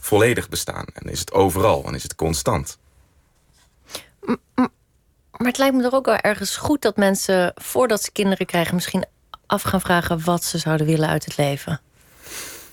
volledig 0.00 0.48
bestaan. 0.48 0.86
En 0.92 1.10
is 1.10 1.20
het 1.20 1.32
overal 1.32 1.84
en 1.86 1.94
is 1.94 2.02
het 2.02 2.14
constant. 2.14 2.78
Maar 5.36 5.46
het 5.46 5.58
lijkt 5.58 5.74
me 5.74 5.84
er 5.84 5.94
ook 5.94 6.06
wel 6.06 6.16
ergens 6.16 6.56
goed 6.56 6.82
dat 6.82 6.96
mensen... 6.96 7.52
voordat 7.54 8.02
ze 8.02 8.12
kinderen 8.12 8.46
krijgen 8.46 8.74
misschien 8.74 9.04
af 9.46 9.62
gaan 9.62 9.80
vragen... 9.80 10.24
wat 10.24 10.44
ze 10.44 10.58
zouden 10.58 10.86
willen 10.86 11.08
uit 11.08 11.24
het 11.24 11.36
leven. 11.36 11.80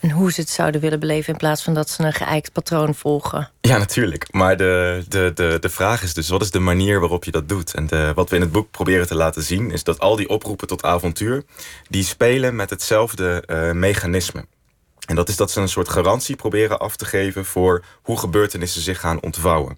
En 0.06 0.12
hoe 0.12 0.32
ze 0.32 0.42
het 0.42 0.50
zouden 0.50 0.82
willen 0.82 1.00
beleven... 1.00 1.34
in 1.34 1.40
plaats 1.40 1.64
van 1.64 1.74
dat 1.74 1.90
ze 1.90 2.04
een 2.04 2.14
geëikt 2.14 2.52
patroon 2.52 2.96
volgen. 2.96 3.50
Ja, 3.62 3.78
natuurlijk. 3.78 4.34
Maar 4.34 4.58
de, 4.58 5.04
de, 5.08 5.32
de, 5.36 5.58
de 5.60 5.70
vraag 5.70 6.04
is 6.04 6.14
dus... 6.14 6.30
wat 6.30 6.42
is 6.42 6.52
de 6.52 6.60
manier 6.60 7.00
waarop 7.00 7.24
je 7.24 7.32
dat 7.32 7.50
doet? 7.50 7.74
En 7.74 8.14
wat 8.16 8.30
we 8.30 8.36
in 8.36 8.42
het 8.42 8.52
boek 8.52 8.72
proberen 8.72 9.08
te 9.08 9.16
laten 9.16 9.44
zien... 9.44 9.72
is 9.72 9.84
dat 9.84 10.00
al 10.00 10.16
die 10.16 10.30
oproepen 10.30 10.68
tot 10.68 10.84
avontuur... 10.84 11.44
die 11.90 12.04
spelen 12.04 12.56
met 12.56 12.70
hetzelfde 12.70 13.44
uh, 13.48 13.72
mechanisme. 13.72 14.46
En 15.08 15.16
dat 15.16 15.30
is 15.30 15.36
dat 15.36 15.52
ze 15.52 15.62
een 15.62 15.70
soort 15.70 15.90
garantie 15.90 16.36
proberen 16.36 16.80
af 16.80 16.96
te 16.96 17.06
geven... 17.06 17.46
voor 17.46 17.84
hoe 18.02 18.20
gebeurtenissen 18.20 18.82
zich 18.82 19.00
gaan 19.00 19.22
ontvouwen. 19.22 19.78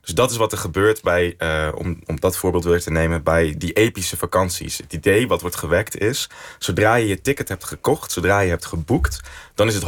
Dus 0.00 0.14
dat 0.14 0.30
is 0.30 0.36
wat 0.36 0.52
er 0.52 0.58
gebeurt 0.58 1.02
bij, 1.02 1.34
uh, 1.38 1.68
om, 1.74 1.98
om 2.06 2.20
dat 2.20 2.36
voorbeeld 2.36 2.64
weer 2.64 2.80
te 2.80 2.90
nemen, 2.90 3.22
bij 3.22 3.54
die 3.58 3.72
epische 3.72 4.16
vakanties. 4.16 4.78
Het 4.78 4.92
idee 4.92 5.28
wat 5.28 5.40
wordt 5.40 5.56
gewekt 5.56 5.98
is, 5.98 6.28
zodra 6.58 6.94
je 6.94 7.06
je 7.06 7.20
ticket 7.20 7.48
hebt 7.48 7.64
gekocht, 7.64 8.12
zodra 8.12 8.40
je 8.40 8.48
hebt 8.48 8.64
geboekt, 8.64 9.20
dan 9.54 9.66
is 9.66 9.74
het 9.74 9.84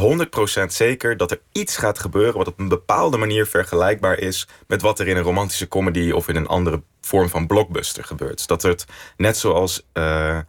100% 0.61 0.65
zeker 0.67 1.17
dat 1.17 1.31
er 1.31 1.41
iets 1.51 1.77
gaat 1.77 1.99
gebeuren 1.99 2.37
wat 2.37 2.47
op 2.47 2.59
een 2.59 2.67
bepaalde 2.67 3.17
manier 3.17 3.45
vergelijkbaar 3.45 4.19
is 4.19 4.47
met 4.67 4.81
wat 4.81 4.99
er 4.99 5.07
in 5.07 5.17
een 5.17 5.23
romantische 5.23 5.67
comedy 5.67 6.11
of 6.11 6.27
in 6.27 6.35
een 6.35 6.47
andere 6.47 6.81
vorm 7.01 7.29
van 7.29 7.47
blockbuster 7.47 8.03
gebeurt. 8.03 8.37
Dus 8.37 8.47
dat 8.47 8.61
het 8.61 8.85
net 9.17 9.37
zoals 9.37 9.85
uh, 9.93 10.39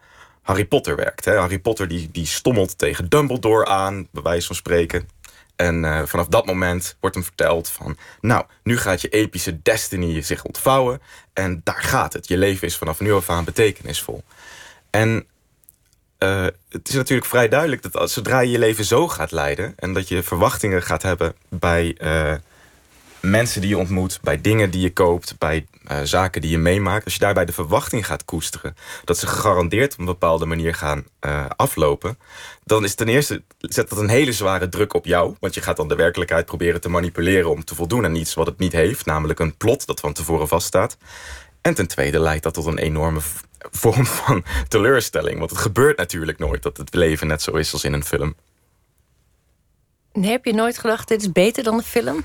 Harry 0.41 0.65
Potter 0.65 0.95
werkt. 0.95 1.25
Hè? 1.25 1.35
Harry 1.35 1.59
Potter 1.59 1.87
die, 1.87 2.09
die 2.11 2.25
stommelt 2.25 2.77
tegen 2.77 3.09
Dumbledore 3.09 3.65
aan, 3.65 4.07
bij 4.11 4.23
wijze 4.23 4.47
van 4.47 4.55
spreken. 4.55 5.07
En 5.55 5.83
uh, 5.83 6.01
vanaf 6.05 6.27
dat 6.27 6.45
moment 6.45 6.97
wordt 6.99 7.15
hem 7.15 7.25
verteld 7.25 7.69
van... 7.69 7.97
nou, 8.21 8.45
nu 8.63 8.77
gaat 8.77 9.01
je 9.01 9.09
epische 9.09 9.61
destiny 9.61 10.21
zich 10.21 10.43
ontvouwen... 10.43 11.01
en 11.33 11.61
daar 11.63 11.83
gaat 11.83 12.13
het. 12.13 12.27
Je 12.27 12.37
leven 12.37 12.67
is 12.67 12.77
vanaf 12.77 12.99
nu 12.99 13.13
af 13.13 13.29
aan 13.29 13.43
betekenisvol. 13.43 14.23
En 14.89 15.25
uh, 16.19 16.45
het 16.69 16.89
is 16.89 16.95
natuurlijk 16.95 17.27
vrij 17.27 17.47
duidelijk 17.47 17.81
dat 17.81 17.97
als, 17.97 18.13
zodra 18.13 18.39
je 18.39 18.51
je 18.51 18.59
leven 18.59 18.85
zo 18.85 19.07
gaat 19.07 19.31
leiden... 19.31 19.73
en 19.75 19.93
dat 19.93 20.07
je 20.07 20.23
verwachtingen 20.23 20.83
gaat 20.83 21.01
hebben 21.01 21.35
bij 21.49 21.97
uh, 22.01 22.33
mensen 23.29 23.61
die 23.61 23.69
je 23.69 23.77
ontmoet... 23.77 24.19
bij 24.21 24.41
dingen 24.41 24.69
die 24.71 24.81
je 24.81 24.93
koopt, 24.93 25.35
bij 25.37 25.65
uh, 25.91 25.97
zaken 26.03 26.41
die 26.41 26.49
je 26.49 26.57
meemaakt... 26.57 27.03
als 27.03 27.13
je 27.13 27.19
daarbij 27.19 27.45
de 27.45 27.51
verwachting 27.51 28.05
gaat 28.05 28.25
koesteren... 28.25 28.75
dat 29.03 29.17
ze 29.17 29.27
gegarandeerd 29.27 29.93
op 29.93 29.99
een 29.99 30.05
bepaalde 30.05 30.45
manier 30.45 30.75
gaan 30.75 31.05
uh, 31.25 31.45
aflopen... 31.55 32.17
dan 32.63 32.83
is 32.83 32.95
ten 32.95 33.07
eerste, 33.07 33.43
zet 33.59 33.89
dat 33.89 33.99
een 33.99 34.09
hele 34.09 34.33
zware 34.33 34.69
druk 34.69 34.93
op 34.93 35.05
jou. 35.05 35.35
Want 35.39 35.53
je 35.53 35.61
gaat 35.61 35.77
dan 35.77 35.87
de 35.87 35.95
werkelijkheid 35.95 36.45
proberen 36.45 36.81
te 36.81 36.89
manipuleren... 36.89 37.49
om 37.49 37.63
te 37.63 37.75
voldoen 37.75 38.05
aan 38.05 38.15
iets 38.15 38.33
wat 38.33 38.47
het 38.47 38.57
niet 38.57 38.71
heeft. 38.71 39.05
Namelijk 39.05 39.39
een 39.39 39.57
plot 39.57 39.85
dat 39.85 39.99
van 39.99 40.13
tevoren 40.13 40.47
vaststaat. 40.47 40.97
En 41.61 41.73
ten 41.73 41.87
tweede 41.87 42.19
leidt 42.19 42.43
dat 42.43 42.53
tot 42.53 42.65
een 42.65 42.77
enorme 42.77 43.19
vorm 43.71 44.05
van 44.05 44.43
teleurstelling. 44.67 45.37
Want 45.37 45.49
het 45.49 45.59
gebeurt 45.59 45.97
natuurlijk 45.97 46.37
nooit 46.37 46.63
dat 46.63 46.77
het 46.77 46.93
leven 46.93 47.27
net 47.27 47.41
zo 47.41 47.51
is 47.51 47.73
als 47.73 47.83
in 47.83 47.93
een 47.93 48.05
film. 48.05 48.35
Nee, 50.13 50.31
heb 50.31 50.45
je 50.45 50.53
nooit 50.53 50.77
gedacht, 50.77 51.07
dit 51.07 51.21
is 51.21 51.31
beter 51.31 51.63
dan 51.63 51.73
een 51.73 51.83
film? 51.83 52.23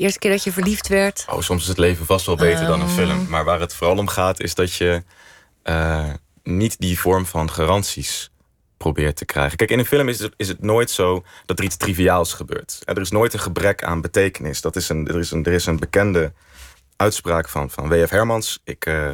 Eerste 0.00 0.18
keer 0.18 0.30
dat 0.30 0.44
je 0.44 0.52
verliefd 0.52 0.88
werd? 0.88 1.24
Oh, 1.28 1.40
soms 1.40 1.62
is 1.62 1.68
het 1.68 1.78
leven 1.78 2.06
vast 2.06 2.26
wel 2.26 2.36
beter 2.36 2.62
um... 2.62 2.68
dan 2.68 2.80
een 2.80 2.88
film. 2.88 3.28
Maar 3.28 3.44
waar 3.44 3.60
het 3.60 3.74
vooral 3.74 3.96
om 3.96 4.08
gaat, 4.08 4.40
is 4.40 4.54
dat 4.54 4.74
je 4.74 5.02
uh, 5.64 6.08
niet 6.42 6.78
die 6.78 7.00
vorm 7.00 7.26
van 7.26 7.50
garanties 7.50 8.30
probeert 8.76 9.16
te 9.16 9.24
krijgen. 9.24 9.56
Kijk, 9.56 9.70
in 9.70 9.78
een 9.78 9.86
film 9.86 10.08
is 10.08 10.18
het, 10.18 10.32
is 10.36 10.48
het 10.48 10.62
nooit 10.62 10.90
zo 10.90 11.24
dat 11.46 11.58
er 11.58 11.64
iets 11.64 11.76
triviaals 11.76 12.32
gebeurt. 12.32 12.80
Er 12.84 13.00
is 13.00 13.10
nooit 13.10 13.32
een 13.32 13.40
gebrek 13.40 13.84
aan 13.84 14.00
betekenis. 14.00 14.60
Dat 14.60 14.76
is 14.76 14.88
een, 14.88 15.08
er, 15.08 15.18
is 15.18 15.30
een, 15.30 15.44
er 15.44 15.52
is 15.52 15.66
een 15.66 15.78
bekende 15.78 16.32
uitspraak 16.96 17.48
van, 17.48 17.70
van 17.70 17.88
W.F. 17.88 18.10
Hermans. 18.10 18.60
Ik, 18.64 18.86
uh, 18.86 19.08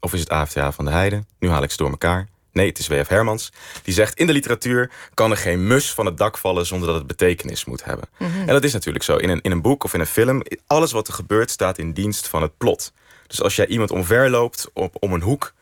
of 0.00 0.12
is 0.12 0.20
het 0.20 0.28
AFTA 0.28 0.72
van 0.72 0.84
de 0.84 0.90
Heide? 0.90 1.24
Nu 1.38 1.50
haal 1.50 1.62
ik 1.62 1.70
ze 1.70 1.76
door 1.76 1.90
elkaar. 1.90 2.28
Nee, 2.56 2.68
het 2.68 2.78
is 2.78 2.88
W.F. 2.88 3.08
Hermans. 3.08 3.52
Die 3.82 3.94
zegt, 3.94 4.18
in 4.18 4.26
de 4.26 4.32
literatuur 4.32 4.90
kan 5.14 5.30
er 5.30 5.36
geen 5.36 5.66
mus 5.66 5.92
van 5.92 6.06
het 6.06 6.18
dak 6.18 6.38
vallen... 6.38 6.66
zonder 6.66 6.88
dat 6.88 6.96
het 6.96 7.06
betekenis 7.06 7.64
moet 7.64 7.84
hebben. 7.84 8.08
En 8.18 8.46
dat 8.46 8.64
is 8.64 8.72
natuurlijk 8.72 9.04
zo. 9.04 9.16
In 9.16 9.28
een, 9.28 9.40
in 9.40 9.50
een 9.50 9.62
boek 9.62 9.84
of 9.84 9.94
in 9.94 10.00
een 10.00 10.06
film... 10.06 10.42
alles 10.66 10.92
wat 10.92 11.08
er 11.08 11.14
gebeurt 11.14 11.50
staat 11.50 11.78
in 11.78 11.92
dienst 11.92 12.28
van 12.28 12.42
het 12.42 12.56
plot. 12.56 12.92
Dus 13.26 13.42
als 13.42 13.56
jij 13.56 13.66
iemand 13.66 13.90
omverloopt 13.90 14.70
op, 14.72 14.96
om 15.00 15.12
een 15.12 15.22
hoek 15.22 15.54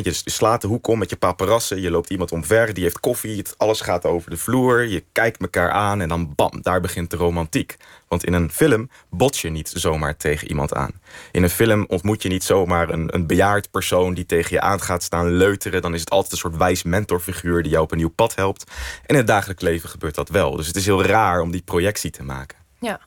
je 0.00 0.20
slaat 0.24 0.60
de 0.60 0.66
hoek 0.66 0.86
om 0.86 0.98
met 0.98 1.10
je 1.10 1.16
paparazzen. 1.16 1.80
Je 1.80 1.90
loopt 1.90 2.10
iemand 2.10 2.32
omver, 2.32 2.74
die 2.74 2.82
heeft 2.82 3.00
koffie. 3.00 3.36
Het, 3.36 3.54
alles 3.56 3.80
gaat 3.80 4.04
over 4.04 4.30
de 4.30 4.36
vloer. 4.36 4.84
Je 4.84 5.04
kijkt 5.12 5.40
elkaar 5.40 5.70
aan 5.70 6.00
en 6.00 6.08
dan 6.08 6.32
bam, 6.34 6.62
daar 6.62 6.80
begint 6.80 7.10
de 7.10 7.16
romantiek. 7.16 7.76
Want 8.12 8.24
in 8.24 8.32
een 8.32 8.52
film 8.52 8.90
bot 9.10 9.38
je 9.38 9.50
niet 9.50 9.72
zomaar 9.74 10.16
tegen 10.16 10.48
iemand 10.48 10.74
aan. 10.74 10.90
In 11.30 11.42
een 11.42 11.50
film 11.50 11.84
ontmoet 11.88 12.22
je 12.22 12.28
niet 12.28 12.44
zomaar 12.44 12.88
een, 12.88 13.14
een 13.14 13.26
bejaard 13.26 13.70
persoon... 13.70 14.14
die 14.14 14.26
tegen 14.26 14.54
je 14.54 14.60
aan 14.60 14.80
gaat 14.80 15.02
staan 15.02 15.30
leuteren. 15.30 15.82
Dan 15.82 15.94
is 15.94 16.00
het 16.00 16.10
altijd 16.10 16.32
een 16.32 16.38
soort 16.38 16.56
wijs 16.56 16.82
mentorfiguur... 16.82 17.62
die 17.62 17.70
jou 17.70 17.84
op 17.84 17.90
een 17.90 17.98
nieuw 17.98 18.08
pad 18.08 18.34
helpt. 18.34 18.70
En 19.00 19.06
in 19.06 19.16
het 19.16 19.26
dagelijks 19.26 19.62
leven 19.62 19.88
gebeurt 19.88 20.14
dat 20.14 20.28
wel. 20.28 20.56
Dus 20.56 20.66
het 20.66 20.76
is 20.76 20.86
heel 20.86 21.04
raar 21.04 21.40
om 21.40 21.50
die 21.50 21.62
projectie 21.62 22.10
te 22.10 22.22
maken. 22.22 22.58
Ja, 22.80 23.00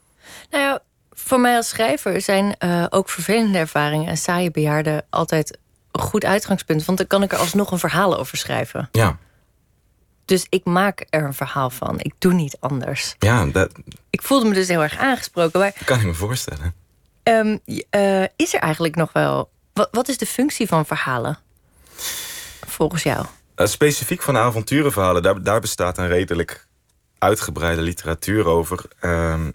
nou 0.49 0.63
ja, 0.63 0.79
voor 1.11 1.39
mij 1.39 1.55
als 1.55 1.69
schrijver 1.69 2.21
zijn 2.21 2.55
uh, 2.59 2.85
ook 2.89 3.09
vervelende 3.09 3.57
ervaringen... 3.57 4.07
en 4.07 4.17
saaie 4.17 4.51
bejaarden 4.51 5.05
altijd 5.09 5.57
een 5.91 6.01
goed 6.01 6.25
uitgangspunt. 6.25 6.85
Want 6.85 6.97
dan 6.97 7.07
kan 7.07 7.23
ik 7.23 7.31
er 7.31 7.39
alsnog 7.39 7.71
een 7.71 7.79
verhaal 7.79 8.17
over 8.17 8.37
schrijven. 8.37 8.89
Ja. 8.91 9.17
Dus 10.25 10.45
ik 10.49 10.65
maak 10.65 11.05
er 11.09 11.23
een 11.23 11.33
verhaal 11.33 11.69
van. 11.69 11.99
Ik 11.99 12.13
doe 12.19 12.33
niet 12.33 12.57
anders. 12.59 13.15
Ja, 13.19 13.45
dat... 13.45 13.71
Ik 14.09 14.21
voelde 14.21 14.47
me 14.47 14.53
dus 14.53 14.67
heel 14.67 14.83
erg 14.83 14.97
aangesproken. 14.97 15.59
Maar, 15.59 15.73
kan 15.85 15.99
ik 15.99 16.05
me 16.05 16.13
voorstellen. 16.13 16.73
Um, 17.23 17.59
uh, 17.65 18.23
is 18.35 18.53
er 18.53 18.59
eigenlijk 18.59 18.95
nog 18.95 19.13
wel... 19.13 19.49
Wat, 19.73 19.87
wat, 19.91 20.07
is 20.07 20.17
de 20.17 20.25
functie 20.25 20.67
van 20.67 20.85
verhalen? 20.85 21.37
Volgens 22.67 23.03
jou? 23.03 23.25
Uh, 23.55 23.67
specifiek 23.67 24.21
van 24.21 24.37
avonturenverhalen. 24.37 25.23
Daar, 25.23 25.43
daar 25.43 25.59
bestaat 25.59 25.97
een 25.97 26.07
redelijk 26.07 26.67
uitgebreide 27.17 27.81
literatuur 27.81 28.45
over. 28.45 28.85
Um, 29.01 29.53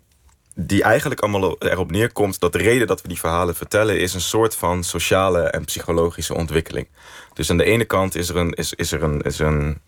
die 0.55 0.83
eigenlijk 0.83 1.21
allemaal 1.21 1.57
erop 1.59 1.91
neerkomt 1.91 2.41
dat 2.41 2.53
de 2.53 2.59
reden 2.59 2.87
dat 2.87 3.03
we 3.03 3.09
die 3.09 3.19
verhalen 3.19 3.55
vertellen 3.55 4.01
is 4.01 4.15
een 4.15 4.21
soort 4.21 4.55
van 4.55 4.85
sociale 4.85 5.43
en 5.43 5.65
psychologische 5.65 6.35
ontwikkeling. 6.35 6.89
Dus 7.35 7.51
aan 7.51 7.57
de 7.57 7.65
ene 7.65 7.85
kant 7.85 8.15
is 8.15 8.29
er 8.29 8.37
een, 8.37 8.53
is, 8.53 8.75
is 8.75 8.93
er 8.93 9.03
een, 9.03 9.21
is 9.21 9.39
een 9.39 9.81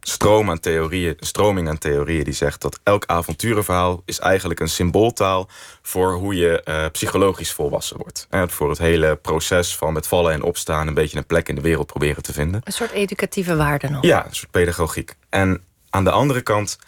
stroom 0.00 0.50
aan 0.50 0.60
theorieën, 0.60 1.14
een 1.18 1.26
stroming 1.26 1.68
aan 1.68 1.78
theorieën 1.78 2.24
die 2.24 2.34
zegt 2.34 2.62
dat 2.62 2.80
elk 2.82 3.06
avonturenverhaal 3.06 4.02
is 4.04 4.18
eigenlijk 4.18 4.60
een 4.60 4.68
symbooltaal 4.68 5.48
voor 5.82 6.12
hoe 6.12 6.34
je 6.34 6.62
uh, 6.64 6.84
psychologisch 6.92 7.52
volwassen 7.52 7.96
wordt. 7.96 8.26
En 8.30 8.50
voor 8.50 8.68
het 8.68 8.78
hele 8.78 9.16
proces 9.16 9.76
van 9.76 9.92
met 9.92 10.06
vallen 10.06 10.32
en 10.32 10.42
opstaan 10.42 10.86
een 10.86 10.94
beetje 10.94 11.18
een 11.18 11.26
plek 11.26 11.48
in 11.48 11.54
de 11.54 11.60
wereld 11.60 11.86
proberen 11.86 12.22
te 12.22 12.32
vinden. 12.32 12.60
Een 12.64 12.72
soort 12.72 12.90
educatieve 12.90 13.56
waarde 13.56 13.88
nog. 13.88 14.02
Ja, 14.02 14.26
een 14.26 14.34
soort 14.34 14.50
pedagogiek. 14.50 15.14
En 15.28 15.62
aan 15.90 16.04
de 16.04 16.10
andere 16.10 16.42
kant 16.42 16.78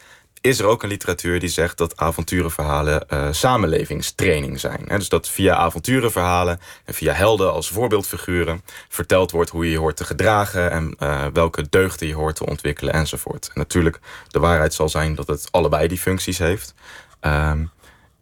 is 0.41 0.59
er 0.59 0.67
ook 0.67 0.83
een 0.83 0.89
literatuur 0.89 1.41
die 1.41 1.49
zegt 1.49 1.79
dat 1.79 1.97
avonturenverhalen 1.97 3.05
uh, 3.13 3.29
samenlevingstraining 3.31 4.61
zijn. 4.61 4.85
dus 4.89 5.09
dat 5.09 5.29
via 5.29 5.55
avonturenverhalen 5.55 6.61
en 6.85 6.95
via 6.95 7.13
helden 7.13 7.53
als 7.53 7.71
voorbeeldfiguren 7.71 8.63
verteld 8.89 9.31
wordt 9.31 9.51
hoe 9.51 9.65
je 9.65 9.71
je 9.71 9.79
hoort 9.79 9.97
te 9.97 10.05
gedragen 10.05 10.71
en 10.71 10.95
uh, 10.99 11.27
welke 11.33 11.69
deugden 11.69 12.09
je 12.09 12.15
hoort 12.15 12.37
te 12.37 12.47
ontwikkelen 12.47 12.95
enzovoort. 12.95 13.47
En 13.47 13.53
natuurlijk, 13.55 14.01
de 14.29 14.39
waarheid 14.39 14.75
zal 14.75 14.89
zijn 14.89 15.15
dat 15.15 15.27
het 15.27 15.49
allebei 15.51 15.89
die 15.89 15.99
functies 15.99 16.39
heeft. 16.39 16.75
Um, 17.21 17.71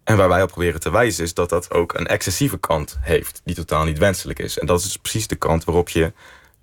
en 0.04 0.16
waar 0.16 0.28
wij 0.28 0.42
op 0.42 0.48
proberen 0.48 0.80
te 0.80 0.90
wijzen 0.90 1.24
is 1.24 1.34
dat 1.34 1.48
dat 1.48 1.70
ook 1.70 1.94
een 1.94 2.06
excessieve 2.06 2.58
kant 2.58 2.98
heeft, 3.00 3.40
die 3.44 3.54
totaal 3.54 3.84
niet 3.84 3.98
wenselijk 3.98 4.38
is. 4.38 4.58
En 4.58 4.66
dat 4.66 4.78
is 4.78 4.84
dus 4.84 4.96
precies 4.96 5.26
de 5.26 5.36
kant 5.36 5.64
waarop 5.64 5.88
je 5.88 6.12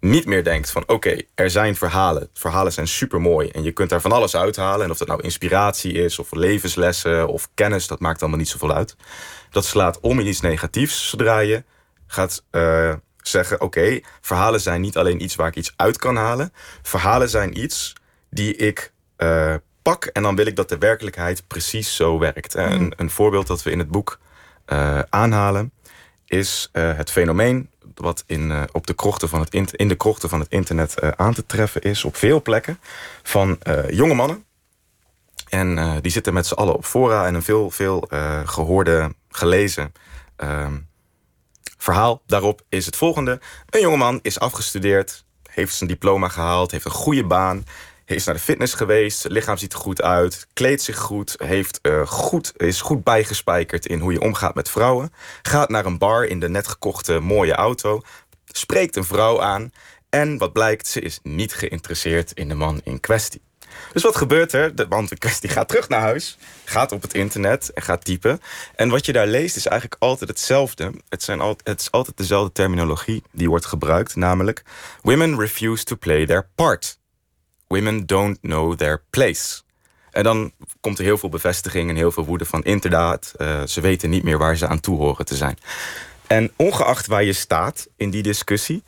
niet 0.09 0.25
meer 0.25 0.43
denkt 0.43 0.71
van 0.71 0.83
oké, 0.87 1.17
er 1.35 1.49
zijn 1.49 1.75
verhalen. 1.75 2.29
Verhalen 2.33 2.73
zijn 2.73 2.87
super 2.87 3.21
mooi 3.21 3.49
en 3.49 3.63
je 3.63 3.71
kunt 3.71 3.89
daar 3.89 4.01
van 4.01 4.11
alles 4.11 4.35
uithalen. 4.35 4.85
En 4.85 4.91
of 4.91 4.97
dat 4.97 5.07
nou 5.07 5.21
inspiratie 5.21 5.93
is 5.93 6.19
of 6.19 6.31
levenslessen 6.31 7.27
of 7.27 7.49
kennis, 7.53 7.87
dat 7.87 7.99
maakt 7.99 8.21
allemaal 8.21 8.39
niet 8.39 8.49
zoveel 8.49 8.73
uit. 8.73 8.95
Dat 9.49 9.65
slaat 9.65 9.99
om 9.99 10.19
in 10.19 10.27
iets 10.27 10.41
negatiefs 10.41 11.09
zodra 11.09 11.39
je 11.39 11.63
gaat 12.07 12.43
uh, 12.51 12.93
zeggen 13.17 13.61
oké, 13.61 13.99
verhalen 14.21 14.61
zijn 14.61 14.81
niet 14.81 14.97
alleen 14.97 15.23
iets 15.23 15.35
waar 15.35 15.47
ik 15.47 15.55
iets 15.55 15.73
uit 15.75 15.97
kan 15.97 16.15
halen. 16.15 16.53
Verhalen 16.81 17.29
zijn 17.29 17.59
iets 17.59 17.93
die 18.29 18.55
ik 18.55 18.91
uh, 19.17 19.55
pak 19.81 20.05
en 20.05 20.23
dan 20.23 20.35
wil 20.35 20.45
ik 20.45 20.55
dat 20.55 20.69
de 20.69 20.77
werkelijkheid 20.77 21.47
precies 21.47 21.95
zo 21.95 22.19
werkt. 22.19 22.55
Mm. 22.55 22.63
Een, 22.63 22.93
een, 22.95 23.09
voorbeeld 23.09 23.47
dat 23.47 23.63
we 23.63 23.71
in 23.71 23.79
het 23.79 23.89
boek 23.89 24.19
uh, 24.67 24.99
aanhalen 25.09 25.71
is 26.25 26.69
het 26.71 27.11
fenomeen 27.11 27.69
wat 27.95 28.23
in, 28.25 28.49
uh, 28.49 28.63
op 28.71 28.87
de 28.87 28.93
krochten 28.93 29.29
van 29.29 29.39
het 29.39 29.53
in 29.53 29.87
de 29.87 29.95
krochten 29.95 30.29
van 30.29 30.39
het 30.39 30.51
internet 30.51 30.95
uh, 31.03 31.09
aan 31.15 31.33
te 31.33 31.45
treffen 31.45 31.81
is 31.81 32.03
op 32.03 32.15
veel 32.15 32.41
plekken 32.41 32.79
van 33.23 33.59
uh, 33.67 33.89
jonge 33.89 34.13
mannen. 34.13 34.43
En 35.49 35.99
die 36.01 36.11
zitten 36.11 36.33
met 36.33 36.45
z'n 36.45 36.53
allen 36.53 36.75
op 36.75 36.85
fora 36.85 37.25
en 37.25 37.35
een 37.35 37.43
veel, 37.43 37.71
veel 37.71 38.07
gehoorde, 38.45 39.13
gelezen 39.29 39.93
ehm, 40.35 40.77
verhaal 41.77 42.21
daarop 42.25 42.61
is 42.69 42.85
het 42.85 42.95
volgende. 42.95 43.39
Een 43.69 43.81
jongeman 43.81 44.19
is 44.21 44.39
afgestudeerd, 44.39 45.25
heeft 45.49 45.75
zijn 45.75 45.89
diploma 45.89 46.27
gehaald, 46.27 46.71
heeft 46.71 46.85
een 46.85 46.91
goede 46.91 47.25
baan 47.25 47.63
is 48.05 48.25
naar 48.25 48.35
de 48.35 48.41
fitness 48.41 48.73
geweest. 48.73 49.27
Lichaam 49.29 49.57
ziet 49.57 49.73
er 49.73 49.79
goed 49.79 50.01
uit. 50.01 50.47
Kleedt 50.53 50.81
zich 50.81 50.97
goed. 50.97 51.35
Heeft, 51.37 51.79
uh, 51.81 52.07
goed. 52.07 52.53
Is 52.57 52.81
goed 52.81 53.03
bijgespijkerd 53.03 53.85
in 53.85 53.99
hoe 53.99 54.11
je 54.11 54.21
omgaat 54.21 54.55
met 54.55 54.69
vrouwen. 54.69 55.13
Gaat 55.41 55.69
naar 55.69 55.85
een 55.85 55.97
bar 55.97 56.25
in 56.25 56.39
de 56.39 56.49
net 56.49 56.67
gekochte 56.67 57.19
mooie 57.19 57.53
auto. 57.53 58.01
Spreekt 58.45 58.95
een 58.95 59.03
vrouw 59.03 59.41
aan. 59.41 59.71
En 60.09 60.37
wat 60.37 60.53
blijkt, 60.53 60.87
ze 60.87 61.01
is 61.01 61.19
niet 61.23 61.53
geïnteresseerd 61.53 62.31
in 62.31 62.47
de 62.47 62.55
man 62.55 62.81
in 62.83 62.99
kwestie. 62.99 63.41
Dus 63.93 64.03
wat 64.03 64.15
gebeurt 64.15 64.53
er? 64.53 64.75
De 64.75 64.85
man 64.89 65.07
in 65.09 65.17
kwestie 65.17 65.49
gaat 65.49 65.67
terug 65.67 65.89
naar 65.89 66.01
huis, 66.01 66.37
gaat 66.65 66.91
op 66.91 67.01
het 67.01 67.13
internet 67.13 67.73
en 67.73 67.81
gaat 67.81 68.05
typen. 68.05 68.39
En 68.75 68.89
wat 68.89 69.05
je 69.05 69.13
daar 69.13 69.27
leest 69.27 69.55
is 69.55 69.65
eigenlijk 69.65 70.01
altijd 70.01 70.29
hetzelfde. 70.29 70.91
Het, 71.09 71.23
zijn 71.23 71.41
al, 71.41 71.57
het 71.63 71.81
is 71.81 71.91
altijd 71.91 72.17
dezelfde 72.17 72.51
terminologie 72.51 73.23
die 73.31 73.49
wordt 73.49 73.65
gebruikt, 73.65 74.15
namelijk... 74.15 74.63
Women 75.01 75.39
refuse 75.39 75.83
to 75.83 75.95
play 75.95 76.25
their 76.25 76.49
part. 76.55 76.99
Women 77.67 78.05
don't 78.05 78.39
know 78.39 78.75
their 78.75 79.03
place. 79.09 79.61
En 80.11 80.23
dan 80.23 80.51
komt 80.81 80.97
er 80.97 81.03
heel 81.03 81.17
veel 81.17 81.29
bevestiging 81.29 81.89
en 81.89 81.95
heel 81.95 82.11
veel 82.11 82.25
woede 82.25 82.45
van 82.45 82.63
inderdaad, 82.63 83.33
uh, 83.37 83.63
ze 83.63 83.81
weten 83.81 84.09
niet 84.09 84.23
meer 84.23 84.37
waar 84.37 84.57
ze 84.57 84.67
aan 84.67 84.79
toe 84.79 84.97
horen 84.97 85.25
te 85.25 85.35
zijn. 85.35 85.57
En 86.27 86.51
ongeacht 86.55 87.07
waar 87.07 87.23
je 87.23 87.33
staat 87.33 87.87
in 87.95 88.09
die 88.09 88.23
discussie, 88.23 88.83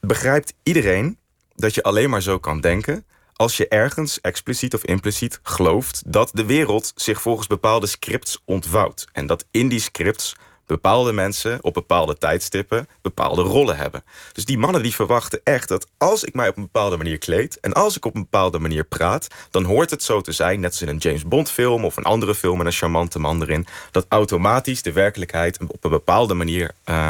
begrijpt 0.00 0.54
iedereen 0.62 1.18
dat 1.54 1.74
je 1.74 1.82
alleen 1.82 2.10
maar 2.10 2.22
zo 2.22 2.38
kan 2.38 2.60
denken 2.60 3.04
als 3.32 3.56
je 3.56 3.68
ergens 3.68 4.20
expliciet 4.20 4.74
of 4.74 4.84
impliciet 4.84 5.40
gelooft 5.42 6.02
dat 6.06 6.30
de 6.32 6.44
wereld 6.44 6.92
zich 6.94 7.22
volgens 7.22 7.46
bepaalde 7.46 7.86
scripts 7.86 8.42
ontvouwt. 8.44 9.06
En 9.12 9.26
dat 9.26 9.44
in 9.50 9.68
die 9.68 9.80
scripts 9.80 10.36
bepaalde 10.66 11.12
mensen 11.12 11.58
op 11.64 11.74
bepaalde 11.74 12.18
tijdstippen 12.18 12.88
bepaalde 13.02 13.42
rollen 13.42 13.76
hebben. 13.76 14.04
Dus 14.32 14.44
die 14.44 14.58
mannen 14.58 14.82
die 14.82 14.94
verwachten 14.94 15.40
echt 15.44 15.68
dat 15.68 15.86
als 15.98 16.24
ik 16.24 16.34
mij 16.34 16.48
op 16.48 16.56
een 16.56 16.62
bepaalde 16.62 16.96
manier 16.96 17.18
kleed 17.18 17.60
en 17.60 17.72
als 17.72 17.96
ik 17.96 18.04
op 18.04 18.14
een 18.14 18.22
bepaalde 18.22 18.58
manier 18.58 18.84
praat, 18.84 19.26
dan 19.50 19.64
hoort 19.64 19.90
het 19.90 20.02
zo 20.02 20.20
te 20.20 20.32
zijn, 20.32 20.60
net 20.60 20.70
als 20.70 20.82
in 20.82 20.88
een 20.88 20.96
James 20.96 21.24
Bond 21.24 21.50
film 21.50 21.84
of 21.84 21.96
een 21.96 22.04
andere 22.04 22.34
film 22.34 22.56
met 22.56 22.66
een 22.66 22.72
charmante 22.72 23.18
man 23.18 23.42
erin, 23.42 23.66
dat 23.90 24.06
automatisch 24.08 24.82
de 24.82 24.92
werkelijkheid 24.92 25.60
op 25.66 25.84
een 25.84 25.90
bepaalde 25.90 26.34
manier 26.34 26.70
uh, 26.86 27.08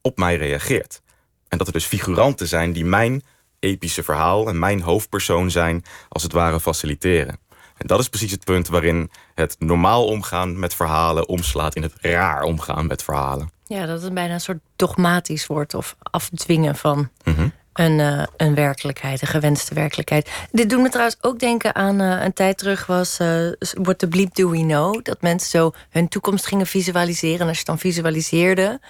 op 0.00 0.18
mij 0.18 0.36
reageert. 0.36 1.00
En 1.48 1.58
dat 1.58 1.66
er 1.66 1.72
dus 1.72 1.84
figuranten 1.84 2.46
zijn 2.46 2.72
die 2.72 2.84
mijn 2.84 3.22
epische 3.58 4.02
verhaal 4.02 4.48
en 4.48 4.58
mijn 4.58 4.80
hoofdpersoon 4.80 5.50
zijn, 5.50 5.84
als 6.08 6.22
het 6.22 6.32
ware 6.32 6.60
faciliteren. 6.60 7.38
En 7.76 7.86
dat 7.86 8.00
is 8.00 8.08
precies 8.08 8.30
het 8.30 8.44
punt 8.44 8.68
waarin 8.68 9.10
het 9.34 9.56
normaal 9.58 10.06
omgaan 10.06 10.58
met 10.58 10.74
verhalen 10.74 11.28
omslaat 11.28 11.74
in 11.74 11.82
het 11.82 11.94
raar 12.00 12.42
omgaan 12.42 12.86
met 12.86 13.02
verhalen. 13.02 13.50
Ja, 13.66 13.86
dat 13.86 14.02
het 14.02 14.14
bijna 14.14 14.34
een 14.34 14.40
soort 14.40 14.60
dogmatisch 14.76 15.46
wordt 15.46 15.74
of 15.74 15.96
afdwingen 16.00 16.76
van 16.76 17.08
mhm. 17.24 17.48
een, 17.72 17.98
uh, 17.98 18.22
een 18.36 18.54
werkelijkheid, 18.54 19.22
een 19.22 19.28
gewenste 19.28 19.74
werkelijkheid. 19.74 20.30
Dit 20.50 20.70
doet 20.70 20.80
me 20.80 20.88
trouwens 20.88 21.16
ook 21.20 21.38
denken 21.38 21.74
aan 21.74 22.02
uh, 22.02 22.22
een 22.22 22.32
tijd 22.32 22.58
terug 22.58 22.86
was 22.86 23.20
uh, 23.20 23.52
What 23.58 23.98
the 23.98 24.08
bleep 24.08 24.34
do 24.34 24.50
we 24.50 24.58
know? 24.58 25.04
Dat 25.04 25.22
mensen 25.22 25.50
zo 25.50 25.72
hun 25.90 26.08
toekomst 26.08 26.46
gingen 26.46 26.66
visualiseren. 26.66 27.40
En 27.40 27.48
als 27.48 27.58
je 27.58 27.64
dan 27.64 27.78
visualiseerde, 27.78 28.80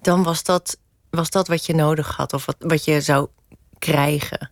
dan 0.00 0.22
was 0.22 0.42
dat, 0.42 0.78
was 1.10 1.30
dat 1.30 1.48
wat 1.48 1.66
je 1.66 1.74
nodig 1.74 2.16
had 2.16 2.32
of 2.32 2.46
wat, 2.46 2.56
wat 2.58 2.84
je 2.84 3.00
zou 3.00 3.28
krijgen. 3.78 4.50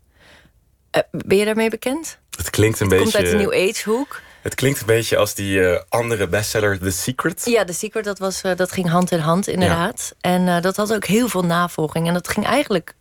ben 1.10 1.36
je 1.36 1.44
daarmee 1.44 1.70
bekend? 1.70 2.19
Het 2.36 2.50
klinkt 2.50 2.80
een 2.80 2.88
beetje. 2.88 3.02
Komt 3.02 3.16
uit 3.16 3.30
de 3.30 3.36
New 3.36 3.68
Age 3.68 3.90
hoek. 3.90 4.20
Het 4.40 4.54
klinkt 4.54 4.80
een 4.80 4.86
beetje 4.86 5.16
als 5.16 5.34
die 5.34 5.58
uh, 5.58 5.80
andere 5.88 6.28
bestseller 6.28 6.78
The 6.78 6.90
Secret. 6.90 7.42
Ja, 7.44 7.64
The 7.64 7.72
Secret, 7.72 8.04
dat, 8.04 8.18
was, 8.18 8.42
uh, 8.44 8.56
dat 8.56 8.72
ging 8.72 8.88
hand 8.88 9.10
in 9.10 9.18
hand 9.18 9.48
inderdaad. 9.48 10.14
En 10.20 10.46
uh, 10.46 10.60
dat 10.60 10.76
had 10.76 10.94
ook 10.94 11.04
heel 11.04 11.28
veel 11.28 11.44
navolging. 11.44 12.06
En 12.06 12.12
dat 12.12 12.28
ging 12.28 12.46
eigenlijk 12.46 12.94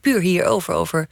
puur 0.00 0.20
hierover, 0.20 0.74
over 0.74 1.08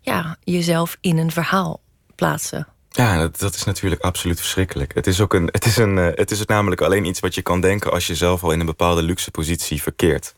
ja, 0.00 0.36
jezelf 0.44 0.96
in 1.00 1.18
een 1.18 1.30
verhaal 1.30 1.80
plaatsen. 2.14 2.66
Ja, 2.90 3.18
dat, 3.18 3.38
dat, 3.38 3.54
is 3.54 3.64
natuurlijk 3.64 4.02
absoluut 4.02 4.38
verschrikkelijk. 4.38 4.94
Het 4.94 5.06
is, 5.06 5.20
ook 5.20 5.34
een, 5.34 5.48
het, 5.52 5.64
is 5.64 5.76
een, 5.76 5.98
eh, 5.98 6.08
het 6.14 6.30
is 6.30 6.44
namelijk 6.44 6.80
alleen 6.80 7.04
iets 7.04 7.20
wat 7.20 7.34
je 7.34 7.42
kan 7.42 7.60
denken 7.60 7.92
als 7.92 8.06
je 8.06 8.14
zelf 8.14 8.42
al 8.42 8.52
in 8.52 8.60
een 8.60 8.66
bepaalde 8.66 9.02
luxe 9.02 9.30
positie 9.30 9.82
verkeert. 9.82 10.34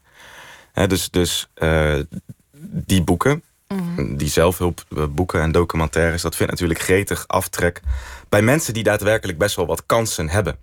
dus 0.87 1.11
dus 1.11 1.49
die 2.63 3.03
boeken, 3.03 3.43
die 4.17 4.29
zelfhulpboeken 4.29 5.41
en 5.41 5.53
documentaires, 5.53 6.23
dat 6.23 6.37
vindt 6.37 6.53
natuurlijk 6.53 6.81
gretig 6.81 7.25
aftrek 7.27 7.81
bij 8.29 8.43
mensen 8.43 8.75
die 8.75 8.83
daadwerkelijk 8.83 9.39
best 9.39 9.57
wel 9.57 9.67
wat 9.67 9.87
kansen 9.87 10.29
hebben. 10.29 10.57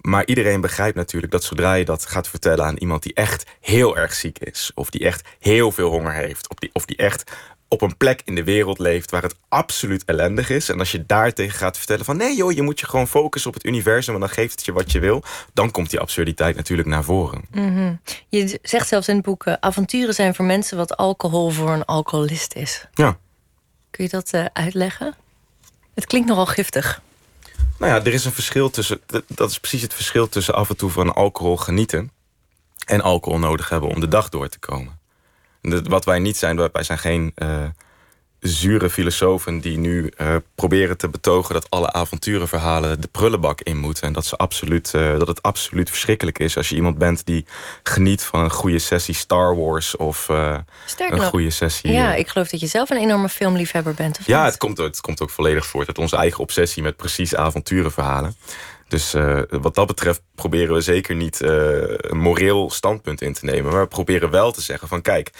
Maar 0.00 0.26
iedereen 0.26 0.60
begrijpt 0.60 0.96
natuurlijk 0.96 1.32
dat 1.32 1.44
zodra 1.44 1.74
je 1.74 1.84
dat 1.84 2.06
gaat 2.06 2.28
vertellen 2.28 2.64
aan 2.64 2.76
iemand 2.76 3.02
die 3.02 3.14
echt 3.14 3.46
heel 3.60 3.96
erg 3.96 4.14
ziek 4.14 4.38
is, 4.38 4.70
of 4.74 4.90
die 4.90 5.04
echt 5.04 5.28
heel 5.38 5.72
veel 5.72 5.90
honger 5.90 6.12
heeft, 6.12 6.48
die, 6.58 6.70
of 6.72 6.84
die 6.84 6.96
echt 6.96 7.32
op 7.72 7.80
een 7.80 7.96
plek 7.96 8.22
in 8.24 8.34
de 8.34 8.44
wereld 8.44 8.78
leeft 8.78 9.10
waar 9.10 9.22
het 9.22 9.34
absoluut 9.48 10.04
ellendig 10.04 10.50
is. 10.50 10.68
En 10.68 10.78
als 10.78 10.92
je 10.92 11.06
daar 11.06 11.32
tegen 11.32 11.58
gaat 11.58 11.78
vertellen 11.78 12.04
van 12.04 12.16
nee 12.16 12.36
joh, 12.36 12.52
je 12.52 12.62
moet 12.62 12.80
je 12.80 12.86
gewoon 12.86 13.08
focussen 13.08 13.50
op 13.50 13.56
het 13.56 13.64
universum 13.64 14.14
en 14.14 14.20
dan 14.20 14.28
geeft 14.28 14.52
het 14.52 14.64
je 14.64 14.72
wat 14.72 14.92
je 14.92 14.98
wil, 14.98 15.22
dan 15.52 15.70
komt 15.70 15.90
die 15.90 16.00
absurditeit 16.00 16.56
natuurlijk 16.56 16.88
naar 16.88 17.04
voren. 17.04 17.44
Mhm. 17.50 17.94
Je 18.28 18.58
zegt 18.62 18.88
zelfs 18.88 19.08
in 19.08 19.14
het 19.14 19.24
boek, 19.24 19.46
uh, 19.46 19.54
avonturen 19.60 20.14
zijn 20.14 20.34
voor 20.34 20.44
mensen 20.44 20.76
wat 20.76 20.96
alcohol 20.96 21.50
voor 21.50 21.70
een 21.70 21.84
alcoholist 21.84 22.54
is. 22.54 22.86
Ja. 22.94 23.18
Kun 23.90 24.04
je 24.04 24.10
dat 24.10 24.30
uh, 24.34 24.44
uitleggen? 24.52 25.14
Het 25.94 26.06
klinkt 26.06 26.28
nogal 26.28 26.46
giftig. 26.46 27.02
Nou 27.78 27.92
ja, 27.92 28.04
er 28.04 28.12
is 28.12 28.24
een 28.24 28.32
verschil 28.32 28.70
tussen. 28.70 29.00
Dat 29.26 29.50
is 29.50 29.60
precies 29.60 29.82
het 29.82 29.94
verschil 29.94 30.28
tussen 30.28 30.54
af 30.54 30.68
en 30.68 30.76
toe 30.76 30.90
van 30.90 31.14
alcohol 31.14 31.56
genieten. 31.56 32.10
en 32.86 33.00
alcohol 33.00 33.38
nodig 33.38 33.68
hebben 33.68 33.88
om 33.88 34.00
de 34.00 34.08
dag 34.08 34.28
door 34.28 34.48
te 34.48 34.58
komen. 34.58 35.00
Wat 35.62 36.04
wij 36.04 36.18
niet 36.18 36.36
zijn, 36.36 36.56
wij 36.72 36.82
zijn 36.82 36.98
geen 36.98 37.32
uh, 37.36 37.64
zure 38.40 38.90
filosofen 38.90 39.60
die 39.60 39.78
nu 39.78 40.12
uh, 40.16 40.36
proberen 40.54 40.96
te 40.96 41.08
betogen 41.08 41.54
dat 41.54 41.70
alle 41.70 41.92
avonturenverhalen 41.92 43.00
de 43.00 43.08
prullenbak 43.08 43.60
in 43.60 43.78
moeten. 43.78 44.02
En 44.06 44.12
dat, 44.12 44.26
ze 44.26 44.36
absoluut, 44.36 44.92
uh, 44.96 45.18
dat 45.18 45.28
het 45.28 45.42
absoluut 45.42 45.88
verschrikkelijk 45.88 46.38
is 46.38 46.56
als 46.56 46.68
je 46.68 46.74
iemand 46.74 46.98
bent 46.98 47.26
die 47.26 47.46
geniet 47.82 48.22
van 48.22 48.40
een 48.40 48.50
goede 48.50 48.78
sessie 48.78 49.14
Star 49.14 49.56
Wars 49.56 49.96
of 49.96 50.28
een 50.28 50.64
nog, 51.10 51.24
goede 51.24 51.50
sessie. 51.50 51.92
Ja, 51.92 52.14
ik 52.14 52.28
geloof 52.28 52.48
dat 52.48 52.60
je 52.60 52.66
zelf 52.66 52.90
een 52.90 52.96
enorme 52.96 53.28
filmliefhebber 53.28 53.94
bent. 53.94 54.18
Of 54.18 54.26
ja, 54.26 54.44
het 54.44 54.56
komt, 54.56 54.78
het 54.78 55.00
komt 55.00 55.22
ook 55.22 55.30
volledig 55.30 55.66
voort 55.66 55.88
uit 55.88 55.98
onze 55.98 56.16
eigen 56.16 56.40
obsessie 56.40 56.82
met 56.82 56.96
precies 56.96 57.34
avonturenverhalen. 57.34 58.36
Dus 58.92 59.14
uh, 59.14 59.42
wat 59.48 59.74
dat 59.74 59.86
betreft 59.86 60.22
proberen 60.34 60.74
we 60.74 60.80
zeker 60.80 61.14
niet 61.14 61.40
uh, 61.40 61.48
een 61.96 62.18
moreel 62.18 62.70
standpunt 62.70 63.20
in 63.22 63.32
te 63.32 63.44
nemen. 63.44 63.72
Maar 63.72 63.80
we 63.80 63.86
proberen 63.86 64.30
wel 64.30 64.52
te 64.52 64.60
zeggen 64.60 64.88
van 64.88 65.02
kijk, 65.02 65.30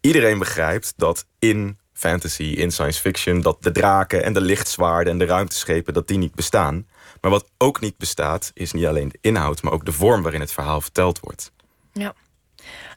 iedereen 0.00 0.38
begrijpt 0.38 0.92
dat 0.96 1.26
in 1.38 1.78
fantasy, 1.92 2.42
in 2.42 2.72
science 2.72 3.00
fiction, 3.00 3.40
dat 3.40 3.62
de 3.62 3.70
draken 3.72 4.24
en 4.24 4.32
de 4.32 4.40
lichtzwaarden 4.40 5.12
en 5.12 5.18
de 5.18 5.24
ruimteschepen, 5.24 5.94
dat 5.94 6.08
die 6.08 6.18
niet 6.18 6.34
bestaan. 6.34 6.86
Maar 7.20 7.30
wat 7.30 7.50
ook 7.58 7.80
niet 7.80 7.96
bestaat, 7.96 8.50
is 8.54 8.72
niet 8.72 8.86
alleen 8.86 9.08
de 9.08 9.18
inhoud, 9.20 9.62
maar 9.62 9.72
ook 9.72 9.84
de 9.84 9.92
vorm 9.92 10.22
waarin 10.22 10.40
het 10.40 10.52
verhaal 10.52 10.80
verteld 10.80 11.20
wordt. 11.20 11.52
Ja. 11.92 12.14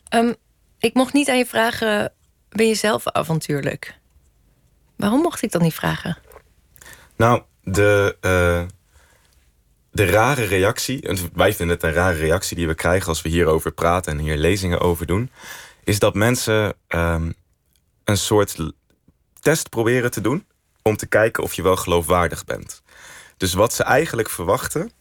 Um, 0.09 0.35
ik 0.79 0.93
mocht 0.93 1.13
niet 1.13 1.29
aan 1.29 1.37
je 1.37 1.45
vragen, 1.45 2.13
ben 2.49 2.67
je 2.67 2.75
zelf 2.75 3.07
avontuurlijk? 3.07 3.99
Waarom 4.95 5.21
mocht 5.21 5.41
ik 5.41 5.51
dat 5.51 5.61
niet 5.61 5.73
vragen? 5.73 6.17
Nou, 7.15 7.41
de, 7.63 8.17
uh, 8.21 8.75
de 9.95 10.05
rare 10.05 10.43
reactie, 10.43 11.01
en 11.01 11.17
wij 11.33 11.53
vinden 11.53 11.75
het 11.75 11.85
een 11.85 11.93
rare 11.93 12.17
reactie 12.17 12.55
die 12.55 12.67
we 12.67 12.75
krijgen 12.75 13.07
als 13.07 13.21
we 13.21 13.29
hierover 13.29 13.71
praten 13.71 14.11
en 14.11 14.19
hier 14.19 14.37
lezingen 14.37 14.79
over 14.79 15.05
doen, 15.05 15.31
is 15.83 15.99
dat 15.99 16.13
mensen 16.13 16.73
um, 16.87 17.33
een 18.03 18.17
soort 18.17 18.55
test 19.39 19.69
proberen 19.69 20.11
te 20.11 20.21
doen 20.21 20.45
om 20.81 20.97
te 20.97 21.07
kijken 21.07 21.43
of 21.43 21.53
je 21.53 21.61
wel 21.61 21.75
geloofwaardig 21.75 22.45
bent. 22.45 22.81
Dus 23.37 23.53
wat 23.53 23.73
ze 23.73 23.83
eigenlijk 23.83 24.29
verwachten 24.29 24.91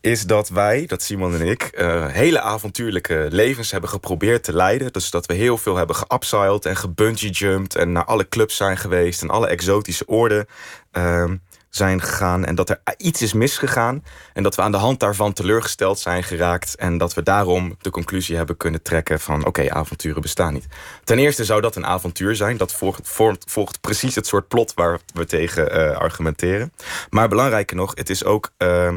is 0.00 0.22
dat 0.22 0.48
wij, 0.48 0.86
dat 0.86 1.02
Simon 1.02 1.34
en 1.34 1.46
ik, 1.46 1.70
uh, 1.74 2.06
hele 2.06 2.40
avontuurlijke 2.40 3.26
levens 3.30 3.70
hebben 3.70 3.90
geprobeerd 3.90 4.44
te 4.44 4.52
leiden. 4.52 4.92
Dus 4.92 5.10
dat 5.10 5.26
we 5.26 5.34
heel 5.34 5.58
veel 5.58 5.76
hebben 5.76 5.96
geupsiled 5.96 6.66
en 6.66 6.76
gebungee 6.76 7.30
jumped 7.30 7.74
en 7.74 7.92
naar 7.92 8.04
alle 8.04 8.28
clubs 8.28 8.56
zijn 8.56 8.76
geweest 8.76 9.22
en 9.22 9.30
alle 9.30 9.46
exotische 9.46 10.08
oorden. 10.08 10.46
Uh, 10.92 11.30
zijn 11.76 12.00
gegaan 12.00 12.44
en 12.44 12.54
dat 12.54 12.70
er 12.70 12.80
iets 12.96 13.22
is 13.22 13.32
misgegaan 13.32 14.04
en 14.32 14.42
dat 14.42 14.54
we 14.54 14.62
aan 14.62 14.70
de 14.70 14.76
hand 14.76 15.00
daarvan 15.00 15.32
teleurgesteld 15.32 15.98
zijn 15.98 16.22
geraakt 16.22 16.74
en 16.74 16.98
dat 16.98 17.14
we 17.14 17.22
daarom 17.22 17.76
de 17.80 17.90
conclusie 17.90 18.36
hebben 18.36 18.56
kunnen 18.56 18.82
trekken 18.82 19.20
van 19.20 19.46
oké, 19.46 19.70
avonturen 19.70 20.22
bestaan 20.22 20.52
niet. 20.52 20.66
Ten 21.04 21.18
eerste 21.18 21.44
zou 21.44 21.60
dat 21.60 21.76
een 21.76 21.86
avontuur 21.86 22.36
zijn, 22.36 22.56
dat 22.56 22.72
volgt, 22.72 23.08
volgt 23.46 23.80
precies 23.80 24.14
het 24.14 24.26
soort 24.26 24.48
plot 24.48 24.74
waar 24.74 25.00
we 25.14 25.24
tegen 25.24 25.76
uh, 25.78 25.96
argumenteren. 25.96 26.72
Maar 27.10 27.28
belangrijker 27.28 27.76
nog, 27.76 27.92
het 27.94 28.10
is 28.10 28.24
ook 28.24 28.50
uh, 28.58 28.92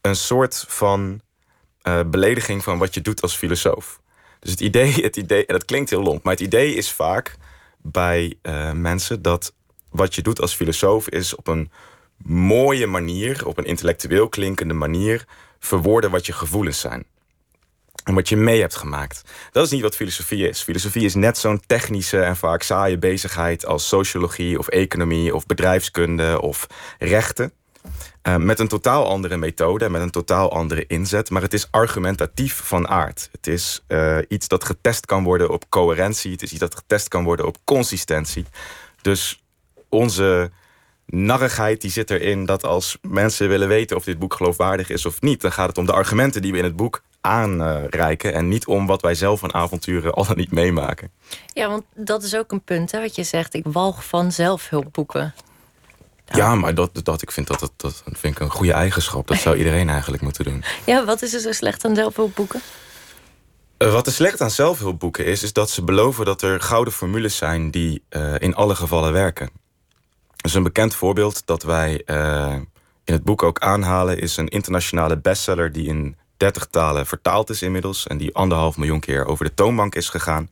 een 0.00 0.16
soort 0.16 0.64
van 0.68 1.20
uh, 1.82 2.00
belediging 2.06 2.62
van 2.62 2.78
wat 2.78 2.94
je 2.94 3.00
doet 3.00 3.22
als 3.22 3.36
filosoof. 3.36 4.00
Dus 4.40 4.50
het 4.50 4.60
idee, 4.60 4.92
het 5.02 5.16
idee, 5.16 5.46
en 5.46 5.54
dat 5.54 5.64
klinkt 5.64 5.90
heel 5.90 6.02
lomp, 6.02 6.22
maar 6.22 6.32
het 6.32 6.42
idee 6.42 6.74
is 6.74 6.92
vaak 6.92 7.36
bij 7.78 8.34
uh, 8.42 8.72
mensen 8.72 9.22
dat 9.22 9.52
wat 9.90 10.14
je 10.14 10.22
doet 10.22 10.40
als 10.40 10.54
filosoof 10.54 11.08
is 11.08 11.34
op 11.34 11.46
een 11.46 11.70
mooie 12.24 12.86
manier, 12.86 13.46
op 13.46 13.58
een 13.58 13.64
intellectueel 13.64 14.28
klinkende 14.28 14.74
manier, 14.74 15.24
verwoorden 15.58 16.10
wat 16.10 16.26
je 16.26 16.32
gevoelens 16.32 16.80
zijn. 16.80 17.04
En 18.04 18.14
wat 18.14 18.28
je 18.28 18.36
mee 18.36 18.60
hebt 18.60 18.76
gemaakt. 18.76 19.22
Dat 19.52 19.64
is 19.64 19.70
niet 19.70 19.82
wat 19.82 19.96
filosofie 19.96 20.48
is. 20.48 20.62
Filosofie 20.62 21.04
is 21.04 21.14
net 21.14 21.38
zo'n 21.38 21.62
technische 21.66 22.20
en 22.20 22.36
vaak 22.36 22.62
saaie 22.62 22.98
bezigheid 22.98 23.66
als 23.66 23.88
sociologie 23.88 24.58
of 24.58 24.68
economie 24.68 25.34
of 25.34 25.46
bedrijfskunde 25.46 26.40
of 26.40 26.66
rechten. 26.98 27.52
Uh, 28.22 28.36
met 28.36 28.58
een 28.58 28.68
totaal 28.68 29.06
andere 29.06 29.36
methode, 29.36 29.88
met 29.88 30.02
een 30.02 30.10
totaal 30.10 30.52
andere 30.52 30.86
inzet. 30.86 31.30
Maar 31.30 31.42
het 31.42 31.52
is 31.52 31.70
argumentatief 31.70 32.60
van 32.64 32.88
aard. 32.88 33.28
Het 33.32 33.46
is 33.46 33.84
uh, 33.88 34.18
iets 34.28 34.48
dat 34.48 34.64
getest 34.64 35.06
kan 35.06 35.24
worden 35.24 35.50
op 35.50 35.68
coherentie. 35.68 36.32
Het 36.32 36.42
is 36.42 36.50
iets 36.50 36.60
dat 36.60 36.74
getest 36.74 37.08
kan 37.08 37.24
worden 37.24 37.46
op 37.46 37.56
consistentie. 37.64 38.46
Dus 39.00 39.42
onze 39.88 40.50
narrigheid 41.14 41.80
die 41.80 41.90
zit 41.90 42.10
erin 42.10 42.46
dat 42.46 42.64
als 42.64 42.98
mensen 43.08 43.48
willen 43.48 43.68
weten 43.68 43.96
of 43.96 44.04
dit 44.04 44.18
boek 44.18 44.34
geloofwaardig 44.34 44.90
is 44.90 45.06
of 45.06 45.20
niet, 45.20 45.40
dan 45.40 45.52
gaat 45.52 45.68
het 45.68 45.78
om 45.78 45.86
de 45.86 45.92
argumenten 45.92 46.42
die 46.42 46.52
we 46.52 46.58
in 46.58 46.64
het 46.64 46.76
boek 46.76 47.02
aanreiken 47.20 48.34
en 48.34 48.48
niet 48.48 48.66
om 48.66 48.86
wat 48.86 49.02
wij 49.02 49.14
zelf 49.14 49.40
van 49.40 49.54
avonturen 49.54 50.12
al 50.12 50.26
dan 50.26 50.36
niet 50.36 50.52
meemaken. 50.52 51.10
Ja, 51.52 51.68
want 51.68 51.82
dat 51.94 52.22
is 52.22 52.36
ook 52.36 52.52
een 52.52 52.62
punt, 52.62 52.90
hè, 52.90 53.00
wat 53.00 53.16
je 53.16 53.22
zegt. 53.22 53.54
Ik 53.54 53.64
walg 53.66 54.04
van 54.04 54.32
zelfhulpboeken. 54.32 55.34
Ja, 56.24 56.54
maar 56.54 56.74
dat, 56.74 56.90
dat, 57.02 57.22
ik 57.22 57.30
vind 57.30 57.46
dat, 57.46 57.60
dat, 57.60 57.72
dat 57.76 58.02
vind 58.04 58.34
ik 58.34 58.40
een 58.40 58.50
goede 58.50 58.72
eigenschap. 58.72 59.26
Dat 59.26 59.38
zou 59.38 59.56
iedereen 59.56 59.88
eigenlijk 59.88 60.22
moeten 60.22 60.44
doen. 60.44 60.64
Ja, 60.84 61.04
wat 61.04 61.22
is 61.22 61.34
er 61.34 61.40
zo 61.40 61.52
slecht 61.52 61.84
aan 61.84 61.94
zelfhulpboeken? 61.94 62.60
Uh, 63.78 63.92
wat 63.92 64.06
er 64.06 64.12
slecht 64.12 64.40
aan 64.40 64.50
zelfhulpboeken 64.50 65.24
is, 65.24 65.42
is 65.42 65.52
dat 65.52 65.70
ze 65.70 65.82
beloven 65.82 66.24
dat 66.24 66.42
er 66.42 66.60
gouden 66.60 66.92
formules 66.92 67.36
zijn 67.36 67.70
die 67.70 68.04
uh, 68.10 68.34
in 68.38 68.54
alle 68.54 68.74
gevallen 68.74 69.12
werken. 69.12 69.50
Dus 70.42 70.54
een 70.54 70.62
bekend 70.62 70.94
voorbeeld 70.94 71.46
dat 71.46 71.62
wij 71.62 72.02
uh, 72.06 72.54
in 73.04 73.12
het 73.12 73.24
boek 73.24 73.42
ook 73.42 73.58
aanhalen... 73.58 74.18
is 74.18 74.36
een 74.36 74.48
internationale 74.48 75.18
bestseller 75.18 75.72
die 75.72 75.88
in 75.88 76.16
30 76.36 76.66
talen 76.66 77.06
vertaald 77.06 77.50
is 77.50 77.62
inmiddels... 77.62 78.06
en 78.06 78.16
die 78.18 78.34
anderhalf 78.34 78.76
miljoen 78.76 79.00
keer 79.00 79.26
over 79.26 79.44
de 79.44 79.54
toonbank 79.54 79.94
is 79.94 80.08
gegaan. 80.08 80.50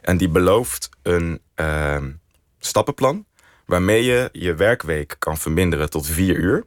En 0.00 0.16
die 0.16 0.28
belooft 0.28 0.88
een 1.02 1.40
uh, 1.56 1.96
stappenplan... 2.58 3.24
waarmee 3.66 4.04
je 4.04 4.28
je 4.32 4.54
werkweek 4.54 5.16
kan 5.18 5.36
verminderen 5.36 5.90
tot 5.90 6.06
vier 6.06 6.36
uur... 6.36 6.66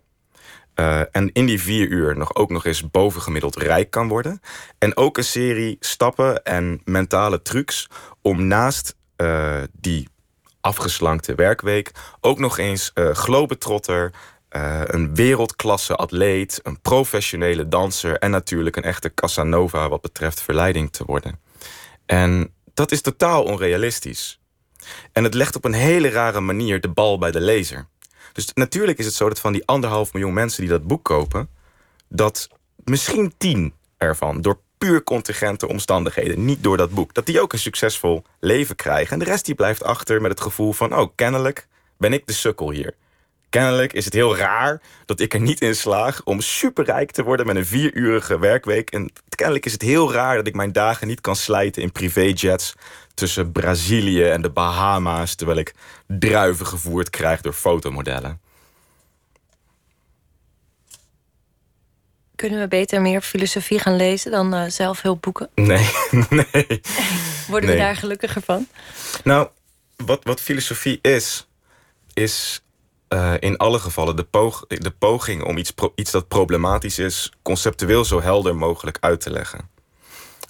Uh, 0.75 0.99
en 1.11 1.31
in 1.33 1.45
die 1.45 1.61
vier 1.61 1.87
uur 1.87 2.17
nog 2.17 2.35
ook 2.35 2.49
nog 2.49 2.65
eens 2.65 2.89
bovengemiddeld 2.89 3.55
rijk 3.55 3.91
kan 3.91 4.07
worden. 4.07 4.39
En 4.77 4.97
ook 4.97 5.17
een 5.17 5.23
serie 5.23 5.77
stappen 5.79 6.43
en 6.43 6.81
mentale 6.83 7.41
trucs 7.41 7.87
om 8.21 8.47
naast 8.47 8.95
uh, 9.17 9.61
die 9.71 10.07
afgeslankte 10.61 11.35
werkweek. 11.35 11.91
Ook 12.19 12.39
nog 12.39 12.57
eens 12.57 12.91
uh, 12.93 13.11
globetrotter, 13.11 14.11
uh, 14.51 14.81
een 14.85 15.15
wereldklasse 15.15 15.95
atleet, 15.95 16.59
een 16.63 16.81
professionele 16.81 17.67
danser 17.67 18.17
en 18.17 18.31
natuurlijk 18.31 18.75
een 18.75 18.83
echte 18.83 19.13
Casanova 19.13 19.89
wat 19.89 20.01
betreft 20.01 20.41
verleiding 20.41 20.91
te 20.91 21.03
worden. 21.05 21.39
En 22.05 22.53
dat 22.73 22.91
is 22.91 23.01
totaal 23.01 23.43
onrealistisch. 23.43 24.39
En 25.11 25.23
het 25.23 25.33
legt 25.33 25.55
op 25.55 25.65
een 25.65 25.73
hele 25.73 26.09
rare 26.09 26.39
manier 26.39 26.81
de 26.81 26.89
bal 26.89 27.17
bij 27.17 27.31
de 27.31 27.41
lezer. 27.41 27.87
Dus 28.33 28.53
natuurlijk 28.53 28.97
is 28.97 29.05
het 29.05 29.13
zo 29.13 29.27
dat 29.27 29.39
van 29.39 29.53
die 29.53 29.65
anderhalf 29.65 30.13
miljoen 30.13 30.33
mensen 30.33 30.61
die 30.61 30.71
dat 30.71 30.87
boek 30.87 31.03
kopen, 31.03 31.49
dat 32.09 32.49
misschien 32.83 33.33
tien 33.37 33.73
ervan 33.97 34.41
door 34.41 34.59
puur 34.81 35.03
contingente 35.03 35.67
omstandigheden, 35.67 36.45
niet 36.45 36.63
door 36.63 36.77
dat 36.77 36.91
boek, 36.91 37.13
dat 37.13 37.25
die 37.25 37.41
ook 37.41 37.53
een 37.53 37.59
succesvol 37.59 38.23
leven 38.39 38.75
krijgen. 38.75 39.13
En 39.13 39.19
de 39.19 39.25
rest 39.25 39.45
die 39.45 39.55
blijft 39.55 39.83
achter 39.83 40.21
met 40.21 40.31
het 40.31 40.41
gevoel 40.41 40.71
van, 40.73 40.95
oh, 40.97 41.09
kennelijk 41.15 41.67
ben 41.97 42.13
ik 42.13 42.27
de 42.27 42.33
sukkel 42.33 42.71
hier. 42.71 42.93
kennelijk 43.49 43.93
is 43.93 44.05
het 44.05 44.13
heel 44.13 44.37
raar 44.37 44.81
dat 45.05 45.19
ik 45.19 45.33
er 45.33 45.39
niet 45.39 45.61
in 45.61 45.75
slaag 45.75 46.23
om 46.23 46.41
superrijk 46.41 47.11
te 47.11 47.23
worden 47.23 47.45
met 47.45 47.55
een 47.55 47.65
vierurige 47.65 48.39
werkweek. 48.39 48.89
En 48.89 49.11
kennelijk 49.29 49.65
is 49.65 49.71
het 49.71 49.81
heel 49.81 50.13
raar 50.13 50.35
dat 50.35 50.47
ik 50.47 50.55
mijn 50.55 50.71
dagen 50.71 51.07
niet 51.07 51.21
kan 51.21 51.35
slijten 51.35 51.81
in 51.81 51.91
privéjets 51.91 52.75
tussen 53.13 53.51
Brazilië 53.51 54.23
en 54.23 54.41
de 54.41 54.49
Bahama's, 54.49 55.35
terwijl 55.35 55.59
ik 55.59 55.73
druiven 56.07 56.65
gevoerd 56.65 57.09
krijg 57.09 57.41
door 57.41 57.53
fotomodellen. 57.53 58.39
Kunnen 62.41 62.59
we 62.59 62.67
beter 62.67 63.01
meer 63.01 63.21
filosofie 63.21 63.79
gaan 63.79 63.95
lezen 63.95 64.31
dan 64.31 64.55
uh, 64.55 64.63
zelfhulpboeken? 64.67 65.49
Nee, 65.55 65.89
nee. 66.29 66.81
Worden 67.47 67.69
we 67.69 67.75
daar 67.75 67.95
gelukkiger 67.95 68.41
van? 68.41 68.67
Nou, 69.23 69.47
wat, 70.05 70.23
wat 70.23 70.41
filosofie 70.41 70.99
is, 71.01 71.47
is 72.13 72.63
uh, 73.09 73.33
in 73.39 73.57
alle 73.57 73.79
gevallen 73.79 74.15
de, 74.15 74.23
poog, 74.23 74.65
de 74.67 74.91
poging 74.91 75.43
om 75.43 75.57
iets, 75.57 75.71
pro, 75.71 75.91
iets 75.95 76.11
dat 76.11 76.27
problematisch 76.27 76.99
is, 76.99 77.31
conceptueel 77.41 78.05
zo 78.05 78.21
helder 78.21 78.55
mogelijk 78.55 78.97
uit 78.99 79.21
te 79.21 79.31
leggen. 79.31 79.69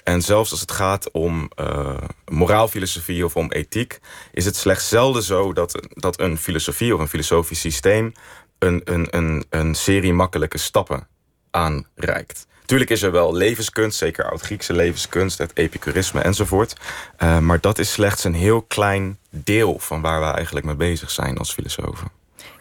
En 0.03 0.21
zelfs 0.21 0.51
als 0.51 0.61
het 0.61 0.71
gaat 0.71 1.11
om 1.11 1.51
uh, 1.59 1.97
moraalfilosofie 2.25 3.25
of 3.25 3.35
om 3.35 3.51
ethiek, 3.51 3.99
is 4.31 4.45
het 4.45 4.55
slechts 4.55 4.87
zelden 4.87 5.23
zo 5.23 5.53
dat, 5.53 5.87
dat 5.89 6.19
een 6.19 6.37
filosofie 6.37 6.93
of 6.93 6.99
een 6.99 7.07
filosofisch 7.07 7.59
systeem 7.59 8.11
een, 8.59 8.81
een, 8.83 9.07
een, 9.09 9.45
een 9.49 9.75
serie 9.75 10.13
makkelijke 10.13 10.57
stappen 10.57 11.09
aanreikt. 11.51 12.47
Tuurlijk 12.65 12.91
is 12.91 13.01
er 13.01 13.11
wel 13.11 13.33
levenskunst, 13.35 13.97
zeker 13.97 14.29
oud-Griekse 14.29 14.73
levenskunst, 14.73 15.37
het 15.37 15.51
epicurisme 15.53 16.21
enzovoort. 16.21 16.75
Uh, 17.19 17.39
maar 17.39 17.59
dat 17.59 17.79
is 17.79 17.91
slechts 17.91 18.23
een 18.23 18.33
heel 18.33 18.61
klein 18.61 19.17
deel 19.29 19.79
van 19.79 20.01
waar 20.01 20.19
we 20.19 20.25
eigenlijk 20.25 20.65
mee 20.65 20.75
bezig 20.75 21.11
zijn 21.11 21.37
als 21.37 21.53
filosofen. 21.53 22.07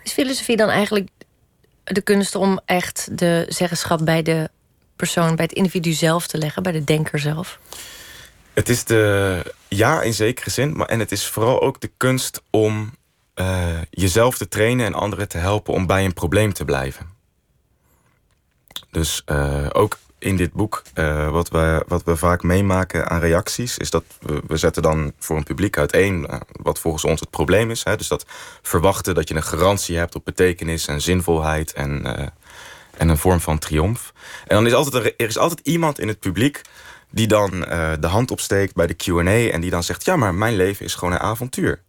Is 0.03 0.12
filosofie 0.12 0.57
dan 0.57 0.68
eigenlijk 0.68 1.09
de 1.85 2.00
kunst 2.00 2.35
om 2.35 2.61
echt 2.64 3.18
de 3.18 3.46
zeggenschap 3.48 4.05
bij 4.05 4.22
de 4.22 4.50
persoon, 4.96 5.37
bij 5.37 5.44
het 5.44 5.55
individu 5.55 5.92
zelf 5.92 6.26
te 6.26 6.38
leggen, 6.38 6.62
bij 6.62 6.72
de 6.72 6.85
denker 6.85 7.18
zelf? 7.18 7.59
Het 8.53 8.68
is 8.68 8.85
de, 8.85 9.55
ja, 9.68 10.03
in 10.03 10.14
zekere 10.14 10.50
zin, 10.50 10.76
maar 10.76 10.87
en 10.87 10.98
het 10.98 11.12
is 11.12 11.26
vooral 11.26 11.62
ook 11.62 11.81
de 11.81 11.90
kunst 11.96 12.42
om 12.50 12.94
uh, 13.35 13.79
jezelf 13.90 14.37
te 14.37 14.48
trainen 14.48 14.87
en 14.87 14.94
anderen 14.94 15.29
te 15.29 15.38
helpen 15.38 15.74
om 15.74 15.87
bij 15.87 16.05
een 16.05 16.14
probleem 16.14 16.53
te 16.53 16.64
blijven. 16.64 17.07
Dus 18.90 19.22
uh, 19.26 19.66
ook 19.72 19.98
in 20.18 20.37
dit 20.37 20.53
boek, 20.53 20.83
uh, 20.94 21.31
wat, 21.31 21.48
we, 21.48 21.85
wat 21.87 22.05
we 22.05 22.16
vaak 22.16 22.42
meemaken 22.42 23.09
aan 23.09 23.20
reacties, 23.20 23.79
is 23.79 23.90
dat 23.90 24.05
we, 24.20 24.42
we 24.46 24.57
zetten 24.57 24.83
dan 24.83 25.12
voor 25.18 25.37
een 25.37 25.42
publiek 25.42 25.79
uiteen 25.79 26.26
uh, 26.31 26.40
wat 26.53 26.79
volgens 26.79 27.05
ons 27.05 27.20
het 27.20 27.31
probleem 27.31 27.70
is. 27.70 27.85
Hè? 27.85 27.96
Dus 27.96 28.09
dat 28.09 28.26
verwachten 28.62 29.14
dat 29.14 29.29
je 29.29 29.35
een 29.35 29.42
garantie 29.42 29.96
hebt 29.96 30.14
op 30.14 30.24
betekenis 30.24 30.87
en 30.87 31.00
zinvolheid 31.00 31.72
en, 31.72 32.05
en 32.96 33.09
een 33.09 33.18
vorm 33.18 33.40
van 33.40 33.59
triomf. 33.59 34.12
En 34.46 34.57
dan 34.57 34.66
is 34.66 34.72
altijd 34.72 35.05
er, 35.05 35.14
er 35.16 35.29
is 35.29 35.38
altijd 35.38 35.61
iemand 35.62 35.98
in 35.98 36.09
het 36.09 36.18
publiek 36.18 36.61
die 37.11 37.26
dan 37.26 37.50
de 38.00 38.07
hand 38.07 38.31
opsteekt 38.31 38.74
bij 38.74 38.87
de 38.87 38.96
QA 39.05 39.53
en 39.53 39.61
die 39.61 39.70
dan 39.70 39.83
zegt: 39.83 40.05
Ja, 40.05 40.16
maar 40.16 40.35
mijn 40.35 40.57
leven 40.57 40.85
is 40.85 40.94
gewoon 40.94 41.14
een 41.14 41.20
avontuur. 41.20 41.83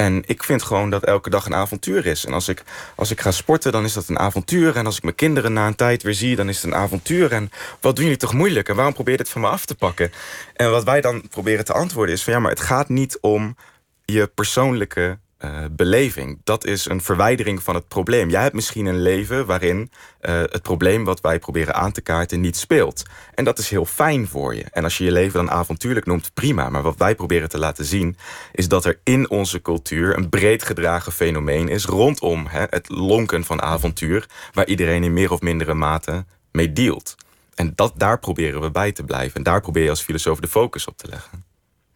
En 0.00 0.22
ik 0.26 0.44
vind 0.44 0.62
gewoon 0.62 0.90
dat 0.90 1.04
elke 1.04 1.30
dag 1.30 1.46
een 1.46 1.54
avontuur 1.54 2.06
is. 2.06 2.24
En 2.24 2.32
als 2.32 2.48
ik, 2.48 2.62
als 2.94 3.10
ik 3.10 3.20
ga 3.20 3.30
sporten, 3.30 3.72
dan 3.72 3.84
is 3.84 3.92
dat 3.92 4.08
een 4.08 4.18
avontuur. 4.18 4.76
En 4.76 4.86
als 4.86 4.96
ik 4.96 5.02
mijn 5.02 5.14
kinderen 5.14 5.52
na 5.52 5.66
een 5.66 5.74
tijd 5.74 6.02
weer 6.02 6.14
zie, 6.14 6.36
dan 6.36 6.48
is 6.48 6.56
het 6.56 6.64
een 6.64 6.78
avontuur. 6.78 7.32
En 7.32 7.50
wat 7.80 7.96
doen 7.96 8.04
jullie 8.04 8.20
toch 8.20 8.32
moeilijk? 8.32 8.68
En 8.68 8.74
waarom 8.74 8.94
probeer 8.94 9.14
je 9.14 9.20
het 9.20 9.28
van 9.28 9.40
me 9.40 9.48
af 9.48 9.64
te 9.64 9.74
pakken? 9.74 10.12
En 10.54 10.70
wat 10.70 10.84
wij 10.84 11.00
dan 11.00 11.28
proberen 11.28 11.64
te 11.64 11.72
antwoorden 11.72 12.14
is 12.14 12.22
van... 12.22 12.32
ja, 12.32 12.38
maar 12.38 12.50
het 12.50 12.60
gaat 12.60 12.88
niet 12.88 13.18
om 13.20 13.56
je 14.04 14.26
persoonlijke 14.26 15.18
uh, 15.44 15.64
beleving. 15.70 16.40
Dat 16.44 16.64
is 16.64 16.88
een 16.88 17.02
verwijdering 17.02 17.62
van 17.62 17.74
het 17.74 17.88
probleem. 17.88 18.30
Jij 18.30 18.42
hebt 18.42 18.54
misschien 18.54 18.86
een 18.86 19.02
leven 19.02 19.46
waarin 19.46 19.78
uh, 19.78 20.38
het 20.38 20.62
probleem 20.62 21.04
wat 21.04 21.20
wij 21.20 21.38
proberen 21.38 21.74
aan 21.74 21.92
te 21.92 22.00
kaarten 22.00 22.40
niet 22.40 22.56
speelt. 22.56 23.02
En 23.34 23.44
dat 23.44 23.58
is 23.58 23.68
heel 23.70 23.84
fijn 23.84 24.28
voor 24.28 24.54
je. 24.54 24.64
En 24.72 24.84
als 24.84 24.98
je 24.98 25.04
je 25.04 25.12
leven 25.12 25.38
dan 25.38 25.50
avontuurlijk 25.50 26.06
noemt, 26.06 26.34
prima. 26.34 26.68
Maar 26.68 26.82
wat 26.82 26.96
wij 26.96 27.14
proberen 27.14 27.48
te 27.48 27.58
laten 27.58 27.84
zien, 27.84 28.16
is 28.52 28.68
dat 28.68 28.84
er 28.84 29.00
in 29.04 29.30
onze 29.30 29.62
cultuur 29.62 30.16
een 30.16 30.28
breed 30.28 30.62
gedragen 30.62 31.12
fenomeen 31.12 31.68
is 31.68 31.84
rondom 31.84 32.46
hè, 32.46 32.64
het 32.70 32.88
lonken 32.88 33.44
van 33.44 33.62
avontuur, 33.62 34.26
waar 34.52 34.66
iedereen 34.66 35.04
in 35.04 35.12
meer 35.12 35.32
of 35.32 35.40
mindere 35.40 35.74
mate 35.74 36.24
mee 36.52 36.72
dealt. 36.72 37.14
En 37.54 37.72
dat, 37.74 37.92
daar 37.96 38.18
proberen 38.18 38.60
we 38.60 38.70
bij 38.70 38.92
te 38.92 39.04
blijven. 39.04 39.34
En 39.34 39.42
daar 39.42 39.60
probeer 39.60 39.82
je 39.82 39.90
als 39.90 40.02
filosoof 40.02 40.40
de 40.40 40.48
focus 40.48 40.86
op 40.86 40.96
te 40.96 41.08
leggen. 41.08 41.47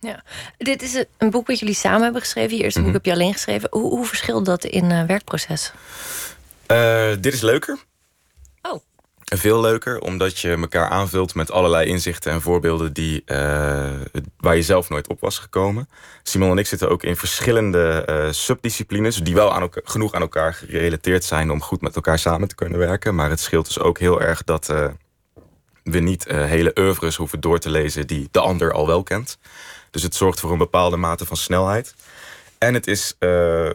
Ja, 0.06 0.22
dit 0.58 0.82
is 0.82 1.04
een 1.18 1.30
boek 1.30 1.46
wat 1.46 1.58
jullie 1.58 1.74
samen 1.74 2.02
hebben 2.02 2.20
geschreven. 2.20 2.56
Je 2.56 2.62
eerste 2.62 2.78
mm 2.78 2.84
-hmm. 2.84 2.94
boek 2.94 3.04
heb 3.04 3.14
je 3.14 3.20
alleen 3.20 3.32
geschreven. 3.32 3.68
Hoe, 3.70 3.90
hoe 3.90 4.06
verschilt 4.06 4.44
dat 4.44 4.64
in 4.64 4.90
uh, 4.90 5.04
werkproces? 5.04 5.72
Uh, 6.66 7.10
dit 7.20 7.34
is 7.34 7.40
leuker. 7.40 7.78
Oh. 8.62 8.80
Veel 9.24 9.60
leuker, 9.60 10.00
omdat 10.00 10.38
je 10.38 10.50
elkaar 10.50 10.88
aanvult 10.88 11.34
met 11.34 11.50
allerlei 11.50 11.86
inzichten 11.86 12.32
en 12.32 12.40
voorbeelden 12.40 12.92
die, 12.92 13.22
uh, 13.26 13.36
waar 14.36 14.56
je 14.56 14.62
zelf 14.62 14.88
nooit 14.88 15.08
op 15.08 15.20
was 15.20 15.38
gekomen. 15.38 15.88
Simon 16.22 16.50
en 16.50 16.58
ik 16.58 16.66
zitten 16.66 16.90
ook 16.90 17.02
in 17.02 17.16
verschillende 17.16 18.28
subdisciplines, 18.30 19.16
die 19.16 19.34
wel 19.34 19.54
aan 19.54 19.68
genoeg 19.72 20.12
aan 20.12 20.20
elkaar 20.20 20.54
gerelateerd 20.54 21.24
zijn 21.24 21.50
om 21.50 21.62
goed 21.62 21.80
met 21.80 21.96
elkaar 21.96 22.18
samen 22.18 22.48
te 22.48 22.54
kunnen 22.54 22.78
werken. 22.78 23.14
Maar 23.14 23.30
het 23.30 23.40
scheelt 23.40 23.66
dus 23.66 23.78
ook 23.78 23.98
heel 23.98 24.20
erg 24.20 24.44
dat 24.44 24.66
we 25.82 25.98
niet 25.98 26.24
hele 26.28 26.72
oeuvres 26.78 27.16
hoeven 27.16 27.40
door 27.40 27.58
te 27.58 27.70
lezen 27.70 28.06
die 28.06 28.28
de 28.30 28.40
ander 28.40 28.72
al 28.72 28.86
wel 28.86 29.02
kent. 29.02 29.38
Dus 29.92 30.02
het 30.02 30.14
zorgt 30.14 30.40
voor 30.40 30.52
een 30.52 30.58
bepaalde 30.58 30.96
mate 30.96 31.26
van 31.26 31.36
snelheid. 31.36 31.94
En 32.58 32.74
het 32.74 32.86
is 32.86 33.16
uh, 33.18 33.70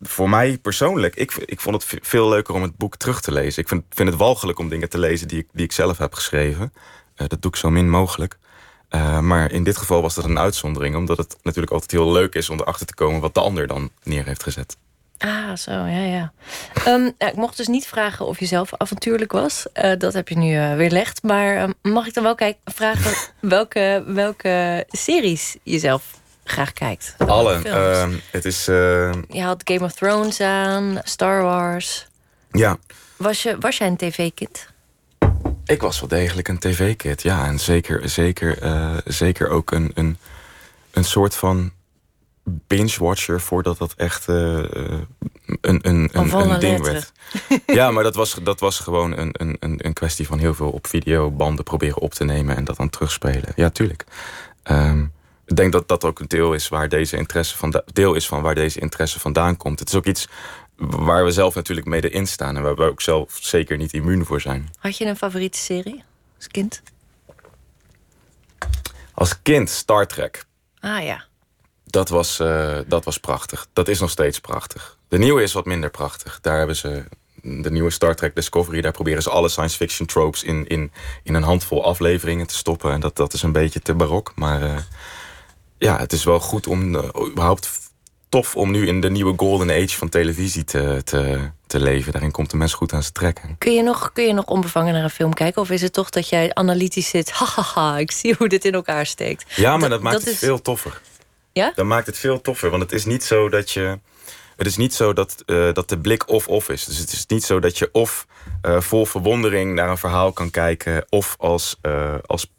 voor 0.00 0.28
mij 0.28 0.58
persoonlijk, 0.58 1.16
ik, 1.16 1.34
ik 1.34 1.60
vond 1.60 1.82
het 1.82 2.00
veel 2.02 2.28
leuker 2.28 2.54
om 2.54 2.62
het 2.62 2.76
boek 2.76 2.96
terug 2.96 3.20
te 3.20 3.32
lezen. 3.32 3.62
Ik 3.62 3.68
vind, 3.68 3.84
vind 3.90 4.08
het 4.08 4.18
walgelijk 4.18 4.58
om 4.58 4.68
dingen 4.68 4.88
te 4.88 4.98
lezen 4.98 5.28
die 5.28 5.38
ik, 5.38 5.48
die 5.52 5.64
ik 5.64 5.72
zelf 5.72 5.98
heb 5.98 6.14
geschreven. 6.14 6.72
Uh, 7.16 7.28
dat 7.28 7.42
doe 7.42 7.50
ik 7.50 7.56
zo 7.56 7.70
min 7.70 7.90
mogelijk. 7.90 8.38
Uh, 8.90 9.18
maar 9.18 9.52
in 9.52 9.64
dit 9.64 9.76
geval 9.76 10.02
was 10.02 10.14
dat 10.14 10.24
een 10.24 10.38
uitzondering, 10.38 10.96
omdat 10.96 11.16
het 11.16 11.36
natuurlijk 11.42 11.72
altijd 11.72 11.90
heel 11.90 12.12
leuk 12.12 12.34
is 12.34 12.50
om 12.50 12.60
erachter 12.60 12.86
te 12.86 12.94
komen 12.94 13.20
wat 13.20 13.34
de 13.34 13.40
ander 13.40 13.66
dan 13.66 13.90
neer 14.02 14.24
heeft 14.24 14.42
gezet. 14.42 14.76
Ah, 15.24 15.56
zo, 15.56 15.70
ja, 15.70 16.04
ja. 16.04 16.32
um, 16.88 17.12
ja 17.18 17.28
ik 17.28 17.36
mocht 17.36 17.56
dus 17.56 17.66
niet 17.66 17.86
vragen 17.86 18.26
of 18.26 18.38
je 18.38 18.46
zelf 18.46 18.74
avontuurlijk 18.76 19.32
was. 19.32 19.66
Uh, 19.74 19.92
dat 19.98 20.12
heb 20.12 20.28
je 20.28 20.36
nu 20.36 20.54
uh, 20.54 20.74
weerlegd. 20.74 21.22
Maar 21.22 21.56
uh, 21.56 21.68
mag 21.82 22.06
ik 22.06 22.14
dan 22.14 22.22
wel 22.22 22.34
kijk, 22.34 22.56
vragen 22.64 23.12
welke, 23.56 24.04
welke 24.06 24.86
series 24.88 25.56
je 25.62 25.78
zelf 25.78 26.02
graag 26.44 26.72
kijkt? 26.72 27.14
Alle. 27.18 27.62
Ehm, 27.62 28.12
het 28.30 28.44
is... 28.44 28.64
Je 28.64 29.42
had 29.42 29.62
Game 29.64 29.84
of 29.84 29.92
Thrones 29.92 30.40
aan, 30.40 31.00
Star 31.02 31.42
Wars. 31.42 32.06
Ja. 32.50 32.78
Was, 33.16 33.42
je, 33.42 33.56
was 33.58 33.78
jij 33.78 33.86
een 33.86 33.96
tv-kid? 33.96 34.70
Ik 35.64 35.80
was 35.80 36.00
wel 36.00 36.08
degelijk 36.08 36.48
een 36.48 36.58
tv-kid, 36.58 37.22
ja. 37.22 37.46
En 37.46 37.58
zeker, 37.58 38.08
zeker, 38.08 38.58
zeker 39.04 39.48
ook 39.48 39.70
een, 39.70 39.90
een, 39.94 40.16
een 40.90 41.04
soort 41.04 41.34
van 41.34 41.72
binge-watcher 42.44 43.40
voordat 43.40 43.78
dat 43.78 43.94
echt 43.96 44.28
uh, 44.28 44.36
een, 44.36 45.08
een, 45.60 46.08
een, 46.12 46.32
een 46.32 46.60
ding 46.60 46.82
werd. 46.84 47.12
ja, 47.66 47.90
maar 47.90 48.02
dat 48.02 48.14
was, 48.14 48.36
dat 48.42 48.60
was 48.60 48.78
gewoon 48.78 49.18
een, 49.18 49.34
een, 49.38 49.86
een 49.86 49.92
kwestie 49.92 50.26
van 50.26 50.38
heel 50.38 50.54
veel 50.54 50.70
op 50.70 50.86
videobanden 50.86 51.64
proberen 51.64 52.00
op 52.00 52.14
te 52.14 52.24
nemen 52.24 52.56
en 52.56 52.64
dat 52.64 52.76
dan 52.76 52.90
terugspelen. 52.90 53.52
Ja, 53.54 53.70
tuurlijk. 53.70 54.04
Um, 54.70 55.12
ik 55.46 55.56
denk 55.56 55.72
dat 55.72 55.88
dat 55.88 56.04
ook 56.04 56.20
een 56.20 56.28
deel 56.28 56.52
is 56.54 56.68
waar 56.68 56.88
deze 56.88 57.16
interesse 57.16 57.56
van 57.56 57.82
deel 57.92 58.14
is 58.14 58.26
van 58.26 58.42
waar 58.42 58.54
deze 58.54 58.80
interesse 58.80 59.20
vandaan 59.20 59.56
komt. 59.56 59.78
Het 59.78 59.88
is 59.88 59.94
ook 59.94 60.06
iets 60.06 60.28
waar 60.76 61.24
we 61.24 61.30
zelf 61.30 61.54
natuurlijk 61.54 61.86
mede 61.86 62.10
in 62.10 62.26
staan 62.26 62.56
en 62.56 62.62
waar 62.62 62.74
we 62.74 62.82
ook 62.82 63.00
zelf 63.00 63.38
zeker 63.40 63.76
niet 63.76 63.92
immuun 63.92 64.24
voor 64.24 64.40
zijn. 64.40 64.70
Had 64.78 64.96
je 64.96 65.04
een 65.04 65.16
favoriete 65.16 65.58
serie 65.58 66.04
als 66.36 66.46
kind? 66.46 66.82
Als 69.14 69.42
kind 69.42 69.70
Star 69.70 70.06
Trek. 70.06 70.44
Ah 70.80 71.04
ja. 71.04 71.24
Dat 71.92 72.08
was, 72.08 72.40
uh, 72.40 72.78
dat 72.86 73.04
was 73.04 73.18
prachtig. 73.18 73.66
Dat 73.72 73.88
is 73.88 74.00
nog 74.00 74.10
steeds 74.10 74.40
prachtig. 74.40 74.98
De 75.08 75.18
nieuwe 75.18 75.42
is 75.42 75.52
wat 75.52 75.64
minder 75.64 75.90
prachtig. 75.90 76.38
Daar 76.40 76.58
hebben 76.58 76.76
ze 76.76 77.04
de 77.42 77.70
nieuwe 77.70 77.90
Star 77.90 78.14
Trek 78.14 78.34
Discovery. 78.34 78.80
Daar 78.80 78.92
proberen 78.92 79.22
ze 79.22 79.30
alle 79.30 79.48
science 79.48 79.76
fiction 79.76 80.06
tropes 80.06 80.42
in, 80.42 80.66
in, 80.66 80.92
in 81.22 81.34
een 81.34 81.42
handvol 81.42 81.84
afleveringen 81.84 82.46
te 82.46 82.54
stoppen. 82.54 82.92
En 82.92 83.00
dat, 83.00 83.16
dat 83.16 83.32
is 83.32 83.42
een 83.42 83.52
beetje 83.52 83.80
te 83.80 83.94
barok. 83.94 84.32
Maar 84.34 84.62
uh, 84.62 84.76
ja, 85.78 85.98
het 85.98 86.12
is 86.12 86.24
wel 86.24 86.40
goed 86.40 86.66
om 86.66 86.94
uh, 86.94 87.02
überhaupt 87.28 87.70
tof 88.28 88.56
om 88.56 88.70
nu 88.70 88.86
in 88.86 89.00
de 89.00 89.10
nieuwe 89.10 89.34
golden 89.36 89.70
age 89.70 89.96
van 89.96 90.08
televisie 90.08 90.64
te, 90.64 91.00
te, 91.04 91.50
te 91.66 91.80
leven. 91.80 92.12
Daarin 92.12 92.30
komt 92.30 92.50
de 92.50 92.56
mens 92.56 92.74
goed 92.74 92.92
aan 92.92 93.02
zijn 93.02 93.14
trekken. 93.14 93.56
Kun 93.58 93.72
je, 93.72 93.82
nog, 93.82 94.12
kun 94.12 94.26
je 94.26 94.32
nog 94.32 94.44
onbevangen 94.44 94.92
naar 94.92 95.04
een 95.04 95.10
film 95.10 95.34
kijken? 95.34 95.62
Of 95.62 95.70
is 95.70 95.82
het 95.82 95.92
toch 95.92 96.10
dat 96.10 96.28
jij 96.28 96.54
analytisch 96.54 97.08
zit? 97.08 97.30
Hahaha, 97.38 97.98
ik 97.98 98.10
zie 98.10 98.34
hoe 98.38 98.48
dit 98.48 98.64
in 98.64 98.72
elkaar 98.72 99.06
steekt. 99.06 99.44
Ja, 99.56 99.70
maar 99.70 99.80
dat, 99.80 99.90
dat 99.90 100.00
maakt 100.00 100.16
dat 100.16 100.24
het 100.24 100.32
is... 100.32 100.38
veel 100.38 100.62
toffer. 100.62 101.00
Ja? 101.52 101.72
Dan 101.74 101.86
maakt 101.86 102.06
het 102.06 102.18
veel 102.18 102.40
toffer. 102.40 102.70
Want 102.70 102.82
het 102.82 102.92
is 102.92 103.04
niet 103.04 103.24
zo 103.24 103.48
dat 103.48 103.70
je. 103.70 103.98
Het 104.56 104.66
is 104.66 104.76
niet 104.76 104.94
zo 104.94 105.12
dat, 105.12 105.42
uh, 105.46 105.72
dat 105.72 105.88
de 105.88 105.98
blik 105.98 106.28
of-of 106.28 106.68
is. 106.68 106.84
Dus 106.84 106.98
het 106.98 107.12
is 107.12 107.26
niet 107.26 107.44
zo 107.44 107.60
dat 107.60 107.78
je 107.78 107.88
of 107.92 108.26
uh, 108.66 108.80
vol 108.80 109.06
verwondering 109.06 109.74
naar 109.74 109.88
een 109.88 109.98
verhaal 109.98 110.32
kan 110.32 110.50
kijken. 110.50 111.04
of 111.08 111.36
als, 111.38 111.78
uh, 111.82 112.14
als 112.26 112.50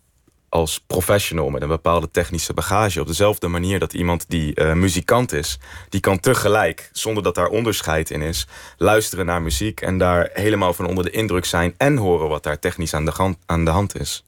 als 0.49 0.79
professional 0.87 1.49
met 1.49 1.61
een 1.61 1.67
bepaalde 1.67 2.11
technische 2.11 2.53
bagage. 2.53 3.01
Op 3.01 3.07
dezelfde 3.07 3.47
manier 3.47 3.79
dat 3.79 3.93
iemand 3.93 4.25
die 4.27 4.63
muzikant 4.63 5.31
is, 5.31 5.59
die 5.89 5.99
kan 5.99 6.19
tegelijk, 6.19 6.89
zonder 6.91 7.23
dat 7.23 7.35
daar 7.35 7.47
onderscheid 7.47 8.09
in 8.09 8.21
is, 8.21 8.47
luisteren 8.77 9.25
naar 9.25 9.41
muziek 9.41 9.81
en 9.81 9.97
daar 9.97 10.29
helemaal 10.33 10.73
van 10.73 10.87
onder 10.87 11.03
de 11.03 11.09
indruk 11.09 11.45
zijn 11.45 11.73
en 11.77 11.97
horen 11.97 12.29
wat 12.29 12.43
daar 12.43 12.59
technisch 12.59 12.93
aan 12.93 13.05
de, 13.05 13.11
hand, 13.11 13.37
aan 13.45 13.65
de 13.65 13.71
hand 13.71 13.99
is. 13.99 14.23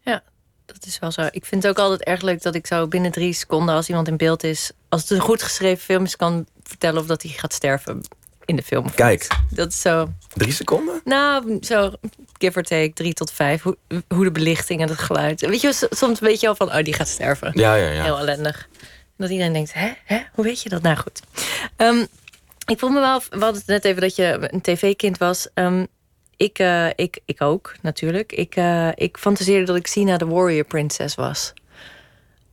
Ja, 0.00 0.22
dat 0.72 0.86
is 0.86 0.98
wel 0.98 1.10
zo. 1.10 1.28
Ik 1.30 1.44
vind 1.44 1.62
het 1.62 1.72
ook 1.72 1.78
altijd 1.78 2.02
erg 2.02 2.22
leuk 2.22 2.42
dat 2.42 2.54
ik 2.54 2.66
zo 2.66 2.86
binnen 2.86 3.10
drie 3.10 3.32
seconden, 3.32 3.74
als 3.74 3.88
iemand 3.88 4.08
in 4.08 4.16
beeld 4.16 4.44
is, 4.44 4.70
als 4.88 5.00
het 5.00 5.10
een 5.10 5.20
goed 5.20 5.42
geschreven 5.42 5.84
film 5.84 6.04
is, 6.04 6.16
kan 6.16 6.46
vertellen 6.62 7.00
of 7.00 7.06
dat 7.06 7.22
hij 7.22 7.30
gaat 7.30 7.52
sterven 7.52 8.00
in 8.44 8.56
de 8.56 8.62
film. 8.62 8.94
Kijk. 8.94 9.26
Dat 9.50 9.72
is 9.72 9.80
zo. 9.80 10.12
Drie 10.32 10.52
seconden? 10.52 11.00
Nou, 11.04 11.58
zo 11.60 11.92
give 12.38 12.58
or 12.58 12.64
take, 12.64 12.92
drie 12.94 13.12
tot 13.12 13.32
vijf. 13.32 13.62
Hoe, 13.62 13.76
hoe 14.08 14.24
de 14.24 14.30
belichting 14.30 14.80
en 14.80 14.88
het 14.88 14.98
geluid. 14.98 15.40
Weet 15.40 15.60
je, 15.60 15.88
soms 15.90 16.20
weet 16.20 16.40
je 16.40 16.48
al 16.48 16.54
van, 16.54 16.68
oh, 16.68 16.82
die 16.82 16.94
gaat 16.94 17.08
sterven. 17.08 17.50
Ja, 17.54 17.74
ja, 17.74 17.90
ja. 17.90 18.02
Heel 18.02 18.18
ellendig. 18.18 18.68
Dat 19.16 19.30
iedereen 19.30 19.52
denkt, 19.52 19.72
hè, 19.72 19.92
hè, 20.04 20.20
hoe 20.32 20.44
weet 20.44 20.62
je 20.62 20.68
dat? 20.68 20.82
Nou 20.82 20.96
goed. 20.96 21.20
Um, 21.76 22.06
ik 22.66 22.78
voel 22.78 22.90
me 22.90 23.00
wel, 23.00 23.22
we 23.30 23.38
hadden 23.38 23.54
het 23.54 23.66
net 23.66 23.84
even 23.84 24.00
dat 24.00 24.16
je 24.16 24.48
een 24.52 24.60
tv-kind 24.60 25.18
was. 25.18 25.48
Um, 25.54 25.86
ik, 26.38 26.58
uh, 26.58 26.86
ik, 26.94 27.20
ik 27.24 27.42
ook, 27.42 27.74
natuurlijk. 27.80 28.32
Ik, 28.32 28.56
uh, 28.56 28.88
ik 28.94 29.16
fantaseerde 29.18 29.64
dat 29.64 29.76
ik 29.76 29.86
Sina 29.86 30.16
de 30.16 30.26
Warrior 30.26 30.64
Princess 30.64 31.14
was. 31.14 31.52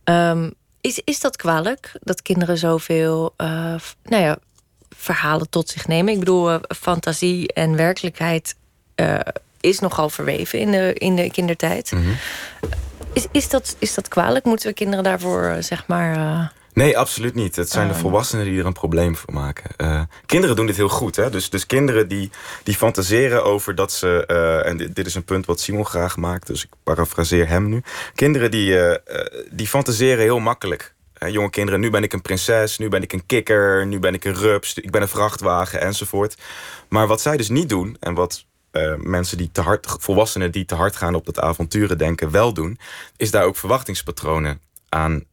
Um, 0.04 0.54
is, 0.80 1.00
is 1.04 1.20
dat 1.20 1.36
kwalijk? 1.36 1.92
Dat 2.00 2.22
kinderen 2.22 2.58
zoveel 2.58 3.34
uh, 3.36 3.74
nou 4.04 4.22
ja, 4.22 4.38
verhalen 4.88 5.50
tot 5.50 5.68
zich 5.68 5.86
nemen? 5.86 6.12
Ik 6.12 6.18
bedoel, 6.18 6.58
fantasie 6.76 7.52
en 7.52 7.76
werkelijkheid 7.76 8.56
is 9.60 9.78
nogal 9.78 10.10
verweven 10.10 10.58
in 10.58 10.70
de, 10.70 10.92
in 10.94 11.16
de 11.16 11.30
kindertijd. 11.30 11.92
Mm 11.92 12.02
-hmm. 12.02 12.16
is, 13.12 13.26
is, 13.30 13.48
dat, 13.48 13.76
is 13.78 13.94
dat 13.94 14.08
kwalijk? 14.08 14.44
Moeten 14.44 14.68
we 14.68 14.74
kinderen 14.74 15.04
daarvoor, 15.04 15.56
zeg 15.60 15.86
maar 15.86 16.52
Nee, 16.76 16.98
absoluut 16.98 17.34
niet. 17.34 17.56
Het 17.56 17.70
zijn 17.70 17.88
de 17.88 17.94
volwassenen 17.94 18.44
die 18.44 18.58
er 18.58 18.66
een 18.66 18.72
probleem 18.72 19.16
voor 19.16 19.34
maken. 19.34 19.70
Uh, 19.76 20.02
kinderen 20.26 20.56
doen 20.56 20.66
dit 20.66 20.76
heel 20.76 20.88
goed. 20.88 21.16
Hè? 21.16 21.30
Dus, 21.30 21.50
dus 21.50 21.66
kinderen 21.66 22.08
die, 22.08 22.30
die 22.62 22.74
fantaseren 22.74 23.44
over 23.44 23.74
dat 23.74 23.92
ze... 23.92 24.24
Uh, 24.26 24.66
en 24.66 24.76
dit, 24.76 24.94
dit, 24.94 25.06
is 25.06 25.14
een 25.14 25.24
punt 25.24 25.46
wat 25.46 25.60
Simon 25.60 25.86
graag 25.86 26.16
maakt, 26.16 26.46
dus 26.46 26.64
ik 26.64 26.70
parafraseer 26.82 27.48
hem 27.48 27.68
nu. 27.68 27.82
Kinderen 28.14 28.50
die, 28.50 28.70
uh, 28.70 28.94
die 29.50 29.66
fantaseren 29.66 30.22
heel 30.22 30.38
makkelijk. 30.38 30.94
jonge 31.28 31.50
kinderen, 31.50 31.80
nu 31.80 31.90
ben 31.90 32.02
ik 32.02 32.12
een 32.12 32.22
prinses, 32.22 32.78
nu 32.78 32.88
ben 32.88 33.02
ik 33.02 33.12
een 33.12 33.26
kikker... 33.26 33.86
nu 33.86 33.98
ben 33.98 34.14
ik 34.14 34.24
een 34.24 34.34
rups, 34.34 34.74
ik 34.74 34.90
ben 34.90 35.02
een 35.02 35.08
vrachtwagen 35.08 35.80
enzovoort. 35.80 36.36
Maar 36.88 37.06
wat 37.06 37.20
zij 37.20 37.36
dus 37.36 37.48
niet 37.48 37.68
doen... 37.68 37.96
en 38.00 38.14
wat 38.14 38.44
mensen 38.96 39.36
die 39.36 39.50
te 39.52 39.60
hard, 39.60 39.86
volwassenen 39.98 40.52
die 40.52 40.64
te 40.64 40.74
hard 40.74 40.96
gaan 40.96 41.14
op 41.14 41.26
dat 41.26 41.40
avonturen 41.40 41.98
denken, 41.98 42.30
wel 42.30 42.52
doen, 42.52 42.78
is 43.16 43.30
daar 43.30 43.44
ook 43.44 43.56
verwachtingspatronen 43.56 44.60
aan 44.88 45.24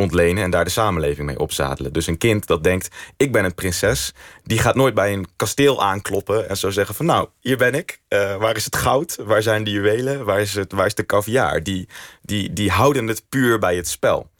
ontlenen 0.00 0.42
en 0.42 0.50
daar 0.50 0.64
de 0.64 0.70
samenleving 0.70 1.26
mee 1.26 1.38
opzadelen. 1.38 1.92
Dus 1.92 2.06
een 2.06 2.18
kind 2.18 2.46
dat 2.46 2.64
denkt, 2.64 2.88
ik 3.16 3.32
ben 3.32 3.44
een 3.44 3.54
prinses... 3.54 4.12
die 4.42 4.58
gaat 4.58 4.74
nooit 4.74 4.94
bij 4.94 5.12
een 5.12 5.26
kasteel 5.36 5.82
aankloppen 5.82 6.48
en 6.48 6.56
zo 6.56 6.70
zeggen 6.70 6.94
van... 6.94 7.06
nou, 7.06 7.28
hier 7.40 7.56
ben 7.56 7.74
ik, 7.74 8.00
uh, 8.08 8.36
waar 8.36 8.56
is 8.56 8.64
het 8.64 8.76
goud, 8.76 9.16
waar 9.24 9.42
zijn 9.42 9.64
de 9.64 9.70
juwelen, 9.70 10.24
waar 10.24 10.40
is, 10.40 10.54
het, 10.54 10.72
waar 10.72 10.86
is 10.86 10.94
de 10.94 11.06
caviar? 11.06 11.62
Die, 11.62 11.88
die, 12.22 12.52
die 12.52 12.70
houden 12.70 13.06
het 13.06 13.22
puur 13.28 13.58
bij 13.58 13.76
het 13.76 13.88
spel. 13.88 14.30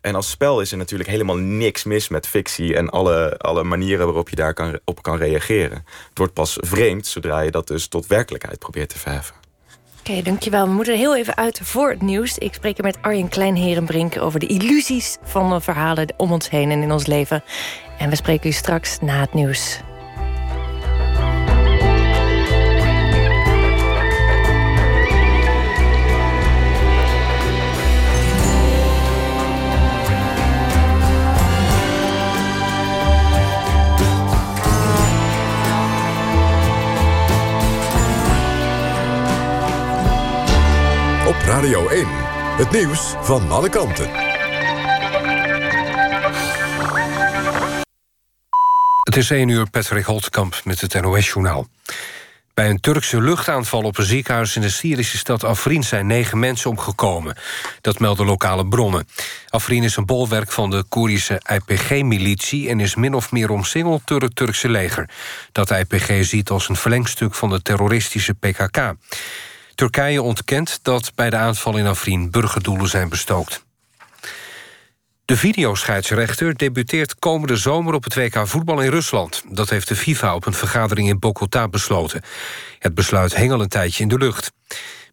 En 0.00 0.14
als 0.14 0.30
spel 0.30 0.60
is 0.60 0.70
er 0.70 0.76
natuurlijk 0.76 1.10
helemaal 1.10 1.36
niks 1.36 1.84
mis 1.84 2.08
met 2.08 2.26
fictie... 2.26 2.76
en 2.76 2.90
alle, 2.90 3.38
alle 3.38 3.64
manieren 3.64 4.06
waarop 4.06 4.28
je 4.28 4.36
daar 4.36 4.54
kan, 4.54 4.78
op 4.84 5.02
kan 5.02 5.16
reageren. 5.16 5.84
Het 6.08 6.18
wordt 6.18 6.34
pas 6.34 6.58
vreemd 6.60 7.06
zodra 7.06 7.40
je 7.40 7.50
dat 7.50 7.66
dus 7.66 7.86
tot 7.86 8.06
werkelijkheid 8.06 8.58
probeert 8.58 8.88
te 8.88 8.98
verheffen. 8.98 9.41
Oké, 10.06 10.22
dankjewel. 10.22 10.66
We 10.66 10.72
moeten 10.72 10.96
heel 10.96 11.16
even 11.16 11.36
uit 11.36 11.60
voor 11.62 11.90
het 11.90 12.02
nieuws. 12.02 12.38
Ik 12.38 12.54
spreek 12.54 12.78
er 12.78 12.84
met 12.84 12.98
Arjen 13.02 13.28
Kleinherenbrink 13.28 14.20
over 14.20 14.40
de 14.40 14.46
illusies 14.46 15.18
van 15.22 15.50
de 15.50 15.60
verhalen 15.60 16.14
om 16.16 16.32
ons 16.32 16.50
heen 16.50 16.70
en 16.70 16.82
in 16.82 16.92
ons 16.92 17.06
leven. 17.06 17.44
En 17.98 18.10
we 18.10 18.16
spreken 18.16 18.48
u 18.48 18.52
straks 18.52 18.98
na 19.00 19.20
het 19.20 19.34
nieuws. 19.34 19.80
Radio 41.52 41.88
1. 41.88 42.06
Het 42.56 42.70
nieuws 42.70 43.14
van 43.20 43.50
alle 43.50 43.68
kanten. 43.68 44.10
Het 49.02 49.16
is 49.16 49.30
1 49.30 49.48
uur, 49.48 49.70
Patrick 49.70 50.04
Holtkamp 50.04 50.60
met 50.64 50.80
het 50.80 51.00
NOS-journaal. 51.00 51.66
Bij 52.54 52.70
een 52.70 52.80
Turkse 52.80 53.20
luchtaanval 53.20 53.82
op 53.82 53.98
een 53.98 54.04
ziekenhuis 54.04 54.56
in 54.56 54.62
de 54.62 54.68
Syrische 54.68 55.18
stad 55.18 55.44
Afrin... 55.44 55.82
zijn 55.82 56.06
negen 56.06 56.38
mensen 56.38 56.70
omgekomen. 56.70 57.36
Dat 57.80 57.98
melden 57.98 58.26
lokale 58.26 58.68
bronnen. 58.68 59.08
Afrin 59.48 59.82
is 59.82 59.96
een 59.96 60.06
bolwerk 60.06 60.52
van 60.52 60.70
de 60.70 60.84
Koerdische 60.88 61.42
IPG-militie... 61.52 62.68
en 62.68 62.80
is 62.80 62.94
min 62.94 63.14
of 63.14 63.32
meer 63.32 63.50
omsingeld 63.50 64.02
door 64.04 64.20
het 64.20 64.36
Turkse 64.36 64.68
leger. 64.68 65.08
Dat 65.52 65.70
IPG 65.70 66.24
ziet 66.24 66.50
als 66.50 66.68
een 66.68 66.76
verlengstuk 66.76 67.34
van 67.34 67.50
de 67.50 67.62
terroristische 67.62 68.34
PKK. 68.34 68.94
Turkije 69.74 70.22
ontkent 70.22 70.78
dat 70.82 71.12
bij 71.14 71.30
de 71.30 71.36
aanval 71.36 71.76
in 71.76 71.86
Afrin 71.86 72.30
burgerdoelen 72.30 72.88
zijn 72.88 73.08
bestookt. 73.08 73.64
De 75.24 75.36
videoscheidsrechter 75.36 76.56
debuteert 76.56 77.18
komende 77.18 77.56
zomer 77.56 77.94
op 77.94 78.04
het 78.04 78.14
WK 78.14 78.46
voetbal 78.46 78.80
in 78.80 78.90
Rusland. 78.90 79.42
Dat 79.48 79.70
heeft 79.70 79.88
de 79.88 79.96
FIFA 79.96 80.34
op 80.34 80.46
een 80.46 80.52
vergadering 80.52 81.08
in 81.08 81.18
Bogota 81.18 81.68
besloten. 81.68 82.22
Het 82.78 82.94
besluit 82.94 83.36
hing 83.36 83.52
al 83.52 83.60
een 83.60 83.68
tijdje 83.68 84.02
in 84.02 84.08
de 84.08 84.18
lucht. 84.18 84.52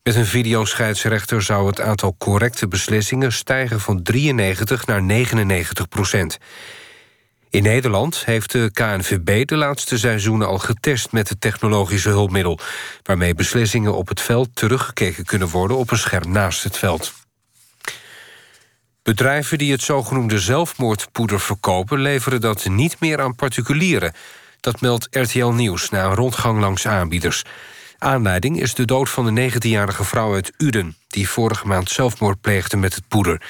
Met 0.03 0.15
een 0.15 0.25
videoscheidsrechter 0.25 1.41
zou 1.41 1.67
het 1.67 1.81
aantal 1.81 2.15
correcte 2.17 2.67
beslissingen 2.67 3.31
stijgen 3.31 3.79
van 3.79 4.03
93 4.03 4.85
naar 4.85 5.03
99 5.03 5.87
procent. 5.87 6.37
In 7.49 7.63
Nederland 7.63 8.25
heeft 8.25 8.51
de 8.51 8.69
KNVB 8.73 9.47
de 9.47 9.55
laatste 9.55 9.97
seizoenen 9.97 10.47
al 10.47 10.57
getest 10.57 11.11
met 11.11 11.29
het 11.29 11.41
technologische 11.41 12.09
hulpmiddel, 12.09 12.59
waarmee 13.03 13.35
beslissingen 13.35 13.95
op 13.95 14.07
het 14.07 14.21
veld 14.21 14.49
teruggekeken 14.53 15.25
kunnen 15.25 15.47
worden 15.47 15.77
op 15.77 15.91
een 15.91 15.97
scherm 15.97 16.31
naast 16.31 16.63
het 16.63 16.77
veld. 16.77 17.13
Bedrijven 19.03 19.57
die 19.57 19.71
het 19.71 19.81
zogenoemde 19.81 20.39
zelfmoordpoeder 20.39 21.39
verkopen... 21.39 21.99
leveren 21.99 22.41
dat 22.41 22.65
niet 22.65 22.99
meer 22.99 23.21
aan 23.21 23.35
particulieren. 23.35 24.13
Dat 24.59 24.81
meldt 24.81 25.07
RTL 25.11 25.47
Nieuws 25.47 25.89
na 25.89 26.03
een 26.03 26.15
rondgang 26.15 26.59
langs 26.59 26.87
aanbieders. 26.87 27.43
Aanleiding 27.97 28.61
is 28.61 28.73
de 28.73 28.85
dood 28.85 29.09
van 29.09 29.35
de 29.35 29.51
19-jarige 29.51 30.03
vrouw 30.03 30.33
uit 30.33 30.53
Uden... 30.57 30.95
die 31.07 31.29
vorige 31.29 31.67
maand 31.67 31.89
zelfmoord 31.89 32.41
pleegde 32.41 32.77
met 32.77 32.95
het 32.95 33.07
poeder. 33.07 33.41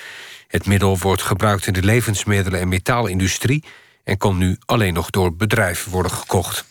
Het 0.48 0.66
middel 0.66 0.98
wordt 0.98 1.22
gebruikt 1.22 1.68
in 1.68 1.74
de 1.74 1.84
levensmiddelen- 1.84 2.60
en 2.60 2.68
metaalindustrie 2.68 3.64
en 4.10 4.18
kon 4.18 4.38
nu 4.38 4.58
alleen 4.66 4.94
nog 4.94 5.10
door 5.10 5.36
bedrijven 5.36 5.92
worden 5.92 6.12
gekocht. 6.12 6.66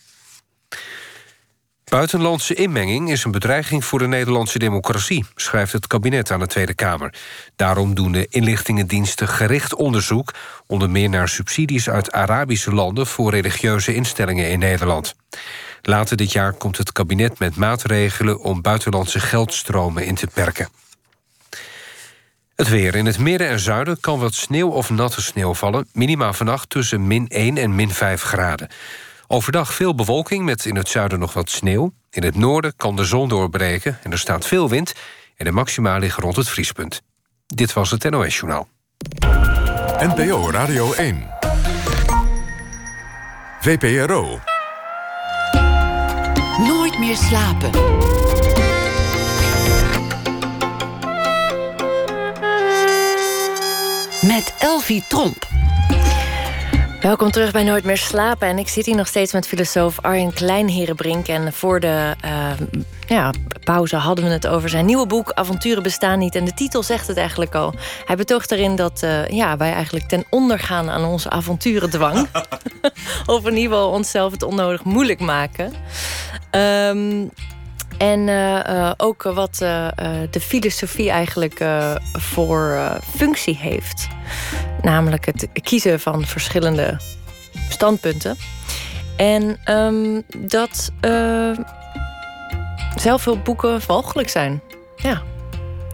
Buitenlandse 1.84 2.54
inmenging 2.54 3.10
is 3.10 3.24
een 3.24 3.30
bedreiging 3.30 3.84
voor 3.84 3.98
de 3.98 4.06
Nederlandse 4.06 4.58
democratie, 4.58 5.24
schrijft 5.34 5.72
het 5.72 5.86
kabinet 5.86 6.30
aan 6.30 6.40
de 6.40 6.46
Tweede 6.46 6.74
Kamer. 6.74 7.14
Daarom 7.56 7.94
doen 7.94 8.12
de 8.12 8.26
inlichtingendiensten 8.30 9.28
gericht 9.28 9.74
onderzoek, 9.74 10.34
onder 10.66 10.90
meer 10.90 11.08
naar 11.08 11.28
subsidies 11.28 11.88
uit 11.88 12.12
Arabische 12.12 12.74
landen 12.74 13.06
voor 13.06 13.30
religieuze 13.30 13.94
instellingen 13.94 14.50
in 14.50 14.58
Nederland. 14.58 15.14
Later 15.82 16.16
dit 16.16 16.32
jaar 16.32 16.52
komt 16.52 16.76
het 16.76 16.92
kabinet 16.92 17.38
met 17.38 17.56
maatregelen 17.56 18.40
om 18.40 18.62
buitenlandse 18.62 19.20
geldstromen 19.20 20.06
in 20.06 20.14
te 20.14 20.26
perken. 20.26 20.68
Het 22.58 22.68
weer. 22.68 22.94
In 22.94 23.06
het 23.06 23.18
midden 23.18 23.48
en 23.48 23.60
zuiden 23.60 24.00
kan 24.00 24.18
wat 24.18 24.34
sneeuw 24.34 24.68
of 24.68 24.90
natte 24.90 25.22
sneeuw 25.22 25.54
vallen. 25.54 25.88
Minima 25.92 26.32
vannacht 26.32 26.70
tussen 26.70 27.06
min 27.06 27.28
1 27.28 27.56
en 27.56 27.74
min 27.74 27.90
5 27.90 28.22
graden. 28.22 28.68
Overdag 29.26 29.74
veel 29.74 29.94
bewolking 29.94 30.44
met 30.44 30.64
in 30.66 30.76
het 30.76 30.88
zuiden 30.88 31.18
nog 31.18 31.32
wat 31.32 31.50
sneeuw. 31.50 31.92
In 32.10 32.22
het 32.22 32.36
noorden 32.36 32.76
kan 32.76 32.96
de 32.96 33.04
zon 33.04 33.28
doorbreken 33.28 33.98
en 34.02 34.12
er 34.12 34.18
staat 34.18 34.46
veel 34.46 34.68
wind... 34.68 34.92
en 35.36 35.44
de 35.44 35.50
maxima 35.50 35.98
liggen 35.98 36.22
rond 36.22 36.36
het 36.36 36.48
vriespunt. 36.48 37.02
Dit 37.46 37.72
was 37.72 37.90
het 37.90 38.10
NOS 38.10 38.36
Journaal. 38.36 38.68
NPO 39.98 40.50
Radio 40.50 40.92
1. 40.92 41.28
VPRO. 43.60 44.40
Nooit 46.58 46.98
meer 46.98 47.16
slapen. 47.16 47.70
Met 54.22 54.54
Elvie 54.58 55.04
Tromp. 55.08 55.46
We 55.88 56.98
Welkom 57.00 57.30
terug 57.30 57.52
bij 57.52 57.62
Nooit 57.62 57.84
meer 57.84 57.96
slapen. 57.96 58.48
En 58.48 58.58
ik 58.58 58.68
zit 58.68 58.86
hier 58.86 58.96
nog 58.96 59.06
steeds 59.06 59.32
met 59.32 59.46
filosoof 59.46 60.00
Arjen 60.00 60.32
Kleinherenbrink. 60.32 61.28
En 61.28 61.52
voor 61.52 61.80
de 61.80 62.14
uh, 62.24 62.50
ja, 63.06 63.32
pauze 63.64 63.96
hadden 63.96 64.24
we 64.24 64.30
het 64.30 64.46
over 64.46 64.68
zijn 64.68 64.86
nieuwe 64.86 65.06
boek 65.06 65.32
Avonturen 65.32 65.82
bestaan 65.82 66.18
niet. 66.18 66.34
En 66.34 66.44
de 66.44 66.54
titel 66.54 66.82
zegt 66.82 67.06
het 67.06 67.16
eigenlijk 67.16 67.54
al. 67.54 67.74
Hij 68.04 68.16
betoogt 68.16 68.50
erin 68.50 68.76
dat 68.76 69.02
uh, 69.04 69.26
ja, 69.26 69.56
wij 69.56 69.72
eigenlijk 69.72 70.08
ten 70.08 70.24
onder 70.30 70.58
gaan 70.58 70.90
aan 70.90 71.04
onze 71.04 71.30
avonturendwang. 71.30 72.28
of 73.26 73.46
in 73.46 73.56
ieder 73.56 73.72
geval 73.72 73.90
onszelf 73.90 74.32
het 74.32 74.42
onnodig 74.42 74.84
moeilijk 74.84 75.20
maken. 75.20 75.72
Um, 76.50 77.30
en 77.98 78.28
uh, 78.28 78.92
ook 78.96 79.22
wat 79.22 79.58
uh, 79.62 79.88
de 80.30 80.40
filosofie 80.40 81.10
eigenlijk 81.10 81.64
voor 82.12 82.80
functie 83.16 83.56
heeft. 83.56 84.08
Namelijk 84.82 85.26
het 85.26 85.48
kiezen 85.62 86.00
van 86.00 86.26
verschillende 86.26 87.00
standpunten. 87.68 88.36
En 89.16 89.60
um, 89.74 90.22
dat 90.36 90.92
zelfhulpboeken 92.94 93.80
mogelijk 93.88 94.28
zijn. 94.28 94.62
Ja. 94.96 95.22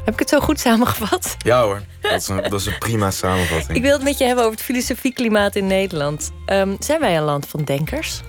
Heb 0.04 0.14
ik 0.14 0.20
het 0.20 0.28
zo 0.28 0.40
goed 0.40 0.60
samengevat? 0.60 1.36
Ja 1.38 1.62
hoor, 1.62 1.82
dat 2.00 2.12
is 2.12 2.28
een, 2.28 2.42
dat 2.42 2.60
is 2.60 2.66
een 2.66 2.78
prima 2.78 3.10
samenvatting. 3.10 3.76
Ik 3.76 3.82
wil 3.82 3.92
het 3.92 4.02
met 4.02 4.18
je 4.18 4.24
hebben 4.24 4.44
over 4.44 4.56
het 4.56 4.64
filosofieklimaat 4.64 5.56
in 5.56 5.66
Nederland. 5.66 6.30
Um, 6.46 6.76
zijn 6.78 7.00
wij 7.00 7.16
een 7.16 7.22
land 7.22 7.46
van 7.46 7.64
denkers? 7.64 8.20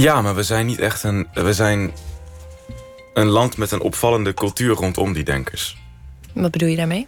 Ja, 0.00 0.22
maar 0.22 0.34
we 0.34 0.42
zijn 0.42 0.66
niet 0.66 0.78
echt 0.78 1.02
een. 1.02 1.28
We 1.32 1.52
zijn 1.52 1.92
een 3.14 3.26
land 3.26 3.56
met 3.56 3.70
een 3.70 3.80
opvallende 3.80 4.34
cultuur 4.34 4.74
rondom 4.74 5.12
die 5.12 5.24
denkers. 5.24 5.76
Wat 6.34 6.50
bedoel 6.50 6.68
je 6.68 6.76
daarmee? 6.76 7.06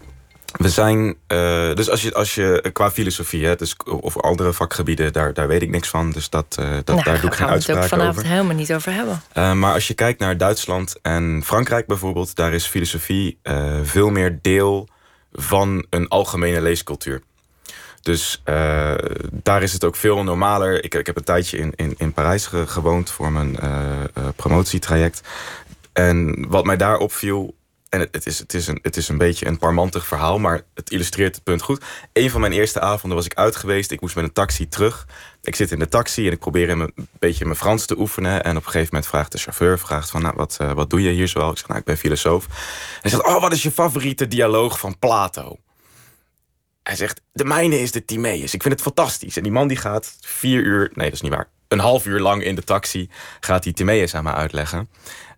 We 0.53 0.69
zijn, 0.69 1.05
uh, 1.05 1.75
dus 1.75 1.91
als 1.91 2.03
je, 2.03 2.15
als 2.15 2.35
je 2.35 2.71
qua 2.73 2.91
filosofie, 2.91 3.47
hè, 3.47 3.57
dus, 3.57 3.77
of 4.01 4.21
andere 4.21 4.53
vakgebieden, 4.53 5.13
daar, 5.13 5.35
daar 5.35 5.49
weet 5.49 5.63
ik 5.63 5.71
niks 5.71 5.89
van. 5.89 6.11
Dus 6.11 6.31
dat, 6.31 6.57
uh, 6.61 6.71
dat, 6.71 6.87
nou, 6.87 7.03
daar 7.03 7.21
doe 7.21 7.31
ik 7.31 7.37
geen 7.37 7.47
uitspraak 7.47 7.77
over. 7.77 7.89
Daar 7.91 7.99
gaan 7.99 7.99
we 7.99 8.05
het 8.05 8.15
vanavond 8.15 8.27
helemaal 8.27 8.57
niet 8.57 8.75
over 8.75 8.93
hebben. 8.93 9.23
Uh, 9.35 9.53
maar 9.53 9.73
als 9.73 9.89
je 9.89 9.95
kijkt 9.95 10.21
naar 10.21 10.37
Duitsland 10.37 10.99
en 11.03 11.43
Frankrijk 11.45 11.87
bijvoorbeeld, 11.87 12.35
daar 12.35 12.53
is 12.53 12.67
filosofie 12.67 13.39
veel 13.83 14.11
meer 14.11 14.39
deel 14.43 14.89
van 15.33 15.87
een 15.91 16.09
algemene 16.09 16.61
leescultuur. 16.61 17.23
Dus 18.03 18.43
uh, 18.45 18.95
daar 19.31 19.63
is 19.63 19.73
het 19.73 19.85
ook 19.85 19.97
veel 19.97 20.23
normaler. 20.23 20.85
Ik, 20.85 20.95
ik 20.95 21.07
heb 21.07 21.17
een 21.17 21.25
tijdje 21.25 21.59
in, 21.59 21.73
in, 21.77 21.95
in 21.99 22.13
Parijs 22.13 22.47
ge, 22.47 22.67
gewoond 22.67 23.11
voor 23.11 23.33
mijn 23.33 23.57
uh, 23.63 23.71
uh, 24.19 24.29
promotietraject. 24.37 25.21
En 25.93 26.49
wat 26.49 26.65
mij 26.65 26.77
daar 26.77 26.99
opviel. 26.99 27.55
En 27.89 28.01
het, 28.01 28.09
het, 28.13 28.27
is, 28.27 28.39
het, 28.39 28.55
is 28.55 28.67
een, 28.67 28.79
het 28.83 28.97
is 28.97 29.09
een 29.09 29.19
beetje 29.19 29.47
een 29.47 29.59
parmantig 29.59 30.07
verhaal, 30.07 30.39
maar 30.39 30.63
het 30.75 30.91
illustreert 30.91 31.35
het 31.35 31.45
punt 31.45 31.63
goed. 31.63 31.85
Een 32.13 32.31
van 32.31 32.41
mijn 32.41 32.53
eerste 32.53 32.81
avonden 32.81 33.17
was 33.17 33.27
ik 33.27 33.35
uit 33.35 33.57
geweest. 33.57 33.91
Ik 33.91 34.01
moest 34.01 34.15
met 34.15 34.25
een 34.25 34.33
taxi 34.33 34.69
terug. 34.69 35.07
Ik 35.43 35.55
zit 35.55 35.71
in 35.71 35.79
de 35.79 35.89
taxi 35.89 36.27
en 36.27 36.33
ik 36.33 36.39
probeer 36.39 36.71
een 36.71 36.93
beetje 37.19 37.45
mijn 37.45 37.57
Frans 37.57 37.87
te 37.87 37.99
oefenen. 37.99 38.45
En 38.45 38.57
op 38.57 38.65
een 38.65 38.71
gegeven 38.71 38.89
moment 38.91 39.07
vraagt 39.07 39.33
de 39.33 39.39
chauffeur: 39.39 39.79
vraagt 39.79 40.11
van, 40.11 40.23
nou, 40.23 40.35
wat, 40.37 40.57
wat 40.75 40.91
doe 40.91 41.03
je 41.03 41.11
hier 41.11 41.29
zoal? 41.29 41.51
Ik 41.51 41.59
zeg, 41.59 41.69
nou, 41.69 41.81
ik 41.81 41.87
ben 41.87 41.97
filosoof. 41.97 42.45
En 42.47 42.53
hij 43.01 43.11
zegt: 43.11 43.27
Oh, 43.27 43.41
wat 43.41 43.53
is 43.53 43.63
je 43.63 43.71
favoriete 43.71 44.29
dialoog 44.29 44.79
van 44.79 44.99
Plato? 44.99 45.59
Hij 46.83 46.97
zegt, 46.97 47.21
de 47.33 47.45
mijne 47.45 47.81
is 47.81 47.93
de 47.93 48.05
Timaeus. 48.05 48.55
Ik 48.55 48.63
vind 48.63 48.75
het 48.75 48.83
fantastisch. 48.83 49.37
En 49.37 49.43
die 49.43 49.53
man 49.53 49.69
die 49.69 49.77
gaat 49.77 50.17
vier 50.21 50.61
uur, 50.61 50.91
nee 50.95 51.05
dat 51.05 51.15
is 51.15 51.21
niet 51.21 51.35
waar, 51.35 51.49
een 51.69 51.79
half 51.79 52.07
uur 52.07 52.21
lang 52.21 52.45
in 52.45 52.55
de 52.55 52.65
taxi 52.65 53.09
gaat 53.41 53.63
die 53.63 53.73
Timaeus 53.73 54.15
aan 54.15 54.25
mij 54.25 54.33
uitleggen. 54.33 54.89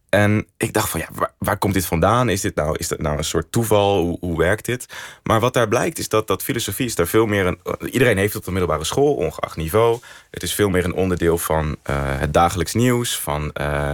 En 0.08 0.46
ik 0.56 0.72
dacht 0.72 0.88
van 0.88 1.00
ja, 1.00 1.08
waar, 1.38 1.58
komt 1.58 1.74
dit 1.74 1.86
vandaan? 1.86 2.28
Is 2.28 2.40
dit 2.40 2.54
nou, 2.54 2.76
is 2.78 2.88
dat 2.88 3.00
nou 3.00 3.18
een 3.18 3.24
soort 3.24 3.52
toeval? 3.52 4.00
Hoe, 4.00 4.16
hoe, 4.20 4.38
werkt 4.38 4.64
dit? 4.64 4.86
Maar 5.22 5.40
wat 5.40 5.52
daar 5.52 5.68
blijkt 5.68 5.98
is 5.98 6.08
dat, 6.08 6.26
dat 6.26 6.42
filosofie 6.42 6.86
is 6.86 6.94
daar 6.94 7.06
veel 7.06 7.26
meer 7.26 7.46
een. 7.46 7.58
Iedereen 7.90 8.16
heeft 8.16 8.32
het 8.32 8.38
op 8.38 8.44
de 8.44 8.50
middelbare 8.50 8.84
school, 8.84 9.14
ongeacht 9.14 9.56
niveau. 9.56 10.00
Het 10.30 10.42
is 10.42 10.54
veel 10.54 10.68
meer 10.68 10.84
een 10.84 10.94
onderdeel 10.94 11.38
van 11.38 11.66
uh, 11.66 11.96
het 11.96 12.32
dagelijks 12.32 12.74
nieuws, 12.74 13.18
van. 13.18 13.50
Uh, 13.60 13.92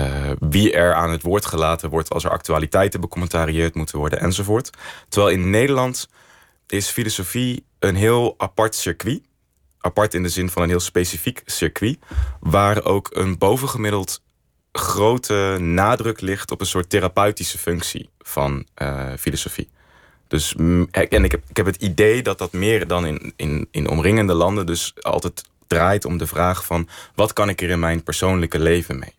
uh, 0.00 0.30
wie 0.40 0.72
er 0.72 0.94
aan 0.94 1.10
het 1.10 1.22
woord 1.22 1.46
gelaten 1.46 1.90
wordt 1.90 2.10
als 2.10 2.24
er 2.24 2.30
actualiteiten 2.30 3.00
becommentarieerd 3.00 3.74
moeten 3.74 3.98
worden 3.98 4.20
enzovoort. 4.20 4.70
Terwijl 5.08 5.32
in 5.32 5.50
Nederland 5.50 6.08
is 6.66 6.88
filosofie 6.88 7.64
een 7.78 7.94
heel 7.94 8.34
apart 8.38 8.74
circuit. 8.74 9.22
Apart 9.78 10.14
in 10.14 10.22
de 10.22 10.28
zin 10.28 10.50
van 10.50 10.62
een 10.62 10.68
heel 10.68 10.80
specifiek 10.80 11.42
circuit. 11.44 11.98
Waar 12.40 12.84
ook 12.84 13.10
een 13.12 13.38
bovengemiddeld 13.38 14.22
grote 14.72 15.56
nadruk 15.60 16.20
ligt 16.20 16.50
op 16.50 16.60
een 16.60 16.66
soort 16.66 16.90
therapeutische 16.90 17.58
functie 17.58 18.08
van 18.18 18.66
uh, 18.82 19.12
filosofie. 19.18 19.68
Dus, 20.28 20.54
en 20.90 21.24
ik 21.24 21.30
heb, 21.30 21.42
ik 21.48 21.56
heb 21.56 21.66
het 21.66 21.82
idee 21.82 22.22
dat 22.22 22.38
dat 22.38 22.52
meer 22.52 22.86
dan 22.86 23.06
in, 23.06 23.32
in, 23.36 23.68
in 23.70 23.88
omringende 23.88 24.34
landen 24.34 24.66
dus 24.66 24.94
altijd 25.00 25.44
draait 25.66 26.04
om 26.04 26.18
de 26.18 26.26
vraag 26.26 26.64
van 26.64 26.88
wat 27.14 27.32
kan 27.32 27.48
ik 27.48 27.62
er 27.62 27.70
in 27.70 27.78
mijn 27.78 28.02
persoonlijke 28.02 28.58
leven 28.58 28.98
mee? 28.98 29.14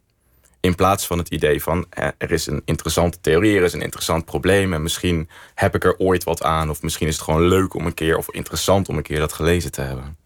In 0.66 0.76
plaats 0.76 1.08
van 1.08 1.18
het 1.18 1.30
idee 1.30 1.62
van 1.62 1.86
er 2.18 2.32
is 2.32 2.48
een 2.48 2.62
interessante 2.66 3.18
theorie, 3.22 3.58
er 3.58 3.64
is 3.64 3.74
een 3.74 3.82
interessant 3.82 4.26
probleem 4.26 4.74
en 4.74 4.84
misschien 4.84 5.30
heb 5.56 5.76
ik 5.76 5.84
er 5.84 5.98
ooit 5.98 6.24
wat 6.24 6.44
aan. 6.44 6.70
Of 6.70 6.82
misschien 6.82 7.08
is 7.08 7.14
het 7.14 7.24
gewoon 7.24 7.48
leuk 7.48 7.74
om 7.74 7.86
een 7.86 7.94
keer 7.94 8.18
of 8.18 8.32
interessant 8.32 8.90
om 8.90 8.98
een 8.98 9.04
keer 9.04 9.20
dat 9.20 9.34
gelezen 9.34 9.72
te 9.72 9.82
hebben. 9.82 10.18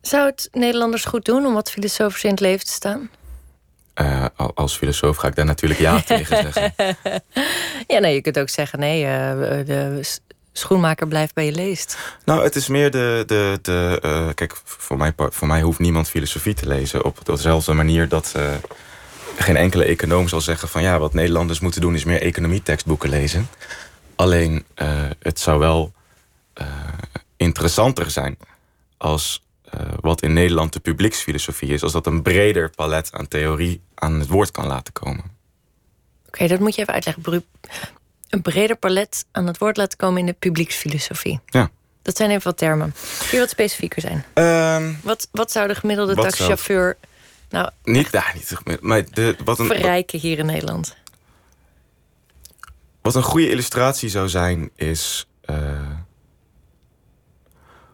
Zou 0.00 0.26
het 0.26 0.48
Nederlanders 0.52 1.04
goed 1.04 1.24
doen 1.24 1.46
om 1.46 1.54
wat 1.54 1.70
filosofisch 1.70 2.24
in 2.24 2.30
het 2.30 2.40
leven 2.40 2.66
te 2.66 2.72
staan? 2.72 3.10
Uh, 4.00 4.24
als 4.54 4.76
filosoof 4.76 5.16
ga 5.16 5.28
ik 5.28 5.34
daar 5.34 5.44
natuurlijk 5.44 5.80
ja 5.80 6.00
tegen 6.06 6.36
zeggen. 6.36 6.74
Ja, 7.86 7.98
nee, 7.98 8.14
je 8.14 8.20
kunt 8.20 8.38
ook 8.38 8.48
zeggen 8.48 8.78
nee, 8.78 9.02
uh, 9.02 9.10
de 9.66 10.00
schoenmaker 10.52 11.08
blijft 11.08 11.34
bij 11.34 11.44
je 11.44 11.52
leest. 11.52 11.98
Nou, 12.24 12.42
het 12.42 12.56
is 12.56 12.68
meer 12.68 12.90
de. 12.90 13.22
de, 13.26 13.58
de 13.62 14.00
uh, 14.04 14.28
kijk, 14.34 14.60
voor 14.64 14.96
mij, 14.96 15.12
voor 15.16 15.48
mij 15.48 15.62
hoeft 15.62 15.78
niemand 15.78 16.08
filosofie 16.08 16.54
te 16.54 16.66
lezen 16.66 17.04
op 17.04 17.24
dezelfde 17.24 17.72
manier 17.72 18.08
dat 18.08 18.34
geen 19.36 19.56
enkele 19.56 19.84
econoom 19.84 20.28
zal 20.28 20.40
zeggen 20.40 20.68
van 20.68 20.82
ja, 20.82 20.98
wat 20.98 21.14
Nederlanders 21.14 21.60
moeten 21.60 21.80
doen 21.80 21.94
is 21.94 22.04
meer 22.04 22.22
economietekstboeken 22.22 23.08
lezen. 23.08 23.48
Alleen 24.16 24.64
uh, 24.76 25.02
het 25.18 25.40
zou 25.40 25.58
wel 25.58 25.92
uh, 26.60 26.66
interessanter 27.36 28.10
zijn 28.10 28.38
als 28.96 29.42
uh, 29.74 29.80
wat 30.00 30.22
in 30.22 30.32
Nederland 30.32 30.72
de 30.72 30.80
publieksfilosofie 30.80 31.72
is, 31.72 31.82
als 31.82 31.92
dat 31.92 32.06
een 32.06 32.22
breder 32.22 32.70
palet 32.70 33.12
aan 33.12 33.28
theorie 33.28 33.80
aan 33.94 34.18
het 34.18 34.28
woord 34.28 34.50
kan 34.50 34.66
laten 34.66 34.92
komen. 34.92 35.24
Oké, 35.24 35.32
okay, 36.26 36.48
dat 36.48 36.60
moet 36.60 36.74
je 36.74 36.80
even 36.80 36.94
uitleggen. 36.94 37.44
Een 38.28 38.42
breder 38.42 38.76
palet 38.76 39.24
aan 39.32 39.46
het 39.46 39.58
woord 39.58 39.76
laten 39.76 39.98
komen 39.98 40.20
in 40.20 40.26
de 40.26 40.36
publieksfilosofie. 40.38 41.40
Ja. 41.46 41.70
Dat 42.02 42.16
zijn 42.16 42.30
even 42.30 42.42
wat 42.42 42.56
termen. 42.56 42.94
Kun 43.18 43.28
je 43.30 43.38
wat 43.38 43.50
specifieker 43.50 44.00
zijn? 44.00 44.24
Um, 44.82 44.98
wat, 45.02 45.28
wat 45.30 45.52
zou 45.52 45.68
de 45.68 45.74
gemiddelde 45.74 46.14
taxichauffeur 46.14 46.96
nou, 47.52 47.70
niet 47.82 48.10
daar, 48.10 48.32
niet 48.34 48.80
maar 48.80 49.04
de, 49.10 49.36
wat 49.44 49.58
een, 49.58 49.66
verrijken 49.66 50.18
hier 50.18 50.38
in 50.38 50.46
Nederland. 50.46 50.96
Wat 53.02 53.14
een 53.14 53.22
goede 53.22 53.50
illustratie 53.50 54.08
zou 54.08 54.28
zijn, 54.28 54.70
is 54.76 55.26
uh, 55.50 55.56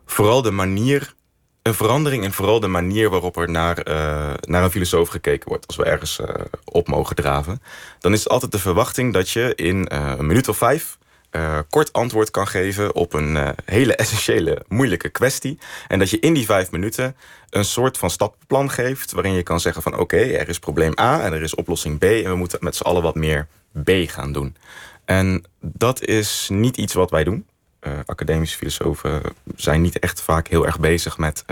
vooral 0.07 0.43
de 0.43 0.51
manier, 0.51 1.15
een 1.63 1.75
verandering 1.75 2.25
in 2.25 2.33
vooral 2.33 2.61
de 2.61 2.69
manier 2.69 3.11
waarop 3.11 3.37
er 3.37 3.51
naar, 3.51 3.89
uh, 3.89 4.35
naar 4.41 4.63
een 4.65 4.71
filosoof 4.71 5.09
gekeken 5.09 5.49
wordt. 5.49 5.67
Als 5.67 5.77
we 5.77 5.85
ergens 5.85 6.19
uh, 6.19 6.29
op 6.65 6.89
mogen 6.89 7.17
draven, 7.17 7.63
dan 7.99 8.13
is 8.13 8.19
het 8.19 8.29
altijd 8.29 8.53
de 8.53 8.59
verwachting 8.59 9.13
dat 9.13 9.31
je 9.31 9.55
in 9.55 9.87
een 9.89 10.27
minuut 10.27 10.49
of 10.49 10.57
vijf 10.57 10.99
uh, 11.33 11.59
kort 11.71 11.93
antwoord 11.93 12.31
kan 12.31 12.47
geven 12.47 12.95
op 12.95 13.13
een 13.13 13.35
uh, 13.35 13.49
hele 13.65 13.95
essentiële, 14.03 14.65
moeilijke 14.69 15.09
kwestie. 15.09 15.59
En 15.89 15.99
dat 15.99 16.11
je 16.11 16.19
in 16.19 16.35
die 16.35 16.45
vijf 16.45 16.71
minuten 16.71 17.17
een 17.51 17.65
soort 17.65 17.99
van 17.99 18.11
stappenplan 18.11 18.71
geeft. 18.71 19.13
waarin 19.13 19.33
je 19.33 19.43
kan 19.43 19.61
zeggen: 19.61 19.83
van 19.83 19.99
oké, 19.99 20.17
er 20.17 20.49
is 20.49 20.59
probleem 20.59 20.93
A 21.01 21.21
en 21.21 21.33
er 21.33 21.43
is 21.43 21.55
oplossing 21.55 21.99
B. 21.99 22.03
en 22.03 22.31
we 22.31 22.35
moeten 22.35 22.59
met 22.63 22.77
z'n 22.77 22.83
allen 22.83 23.03
wat 23.03 23.15
meer 23.15 23.47
B 23.85 23.91
gaan 24.07 24.33
doen. 24.33 24.57
En 25.05 25.45
dat 25.61 26.03
is 26.05 26.49
niet 26.53 26.77
iets 26.77 26.95
wat 26.95 27.11
wij 27.11 27.25
doen. 27.25 27.47
Uh, 27.81 27.93
academische 28.07 28.57
filosofen 28.57 29.23
zijn 29.57 29.83
niet 29.83 29.99
echt 29.99 30.21
vaak 30.21 30.49
heel 30.49 30.67
erg 30.67 30.81
bezig 30.81 31.19
met 31.19 31.45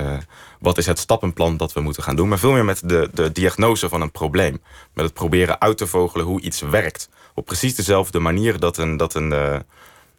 wat 0.61 0.79
is 0.79 0.87
het 0.87 0.99
stappenplan 0.99 1.57
dat 1.57 1.73
we 1.73 1.81
moeten 1.81 2.03
gaan 2.03 2.17
doen, 2.17 2.29
maar 2.29 2.39
veel 2.39 2.53
meer 2.53 2.65
met 2.65 2.81
de, 2.85 3.11
de 3.12 3.33
diagnose 3.33 3.89
van 3.89 4.01
een 4.01 4.11
probleem. 4.11 4.62
Met 4.93 5.05
het 5.05 5.15
proberen 5.15 5.61
uit 5.61 5.77
te 5.77 5.87
vogelen 5.87 6.27
hoe 6.27 6.41
iets 6.41 6.61
werkt 6.61 7.09
op 7.37 7.44
precies 7.44 7.75
dezelfde 7.75 8.18
manier 8.18 8.59
dat 8.59 8.77
een, 8.77 8.96
dat 8.96 9.14
een, 9.14 9.31
uh, 9.31 9.59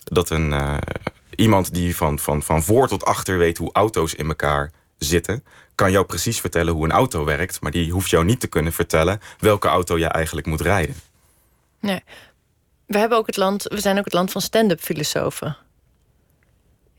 dat 0.03 0.29
een 0.29 0.51
uh, 0.51 0.77
iemand 1.35 1.73
die 1.73 1.95
van, 1.95 2.19
van, 2.19 2.43
van 2.43 2.63
voor 2.63 2.87
tot 2.87 3.05
achter 3.05 3.37
weet 3.37 3.57
hoe 3.57 3.73
auto's 3.73 4.13
in 4.13 4.27
elkaar 4.27 4.71
zitten, 4.97 5.43
kan 5.75 5.91
jou 5.91 6.05
precies 6.05 6.39
vertellen 6.39 6.73
hoe 6.73 6.85
een 6.85 6.91
auto 6.91 7.25
werkt, 7.25 7.61
maar 7.61 7.71
die 7.71 7.91
hoeft 7.91 8.09
jou 8.09 8.25
niet 8.25 8.39
te 8.39 8.47
kunnen 8.47 8.73
vertellen 8.73 9.19
welke 9.39 9.67
auto 9.67 9.97
je 9.97 10.05
eigenlijk 10.05 10.47
moet 10.47 10.61
rijden. 10.61 10.95
Nee. 11.79 12.03
We, 12.85 12.97
hebben 12.97 13.17
ook 13.17 13.27
het 13.27 13.37
land, 13.37 13.63
we 13.63 13.79
zijn 13.79 13.97
ook 13.97 14.05
het 14.05 14.13
land 14.13 14.31
van 14.31 14.41
stand-up 14.41 14.81
filosofen 14.81 15.57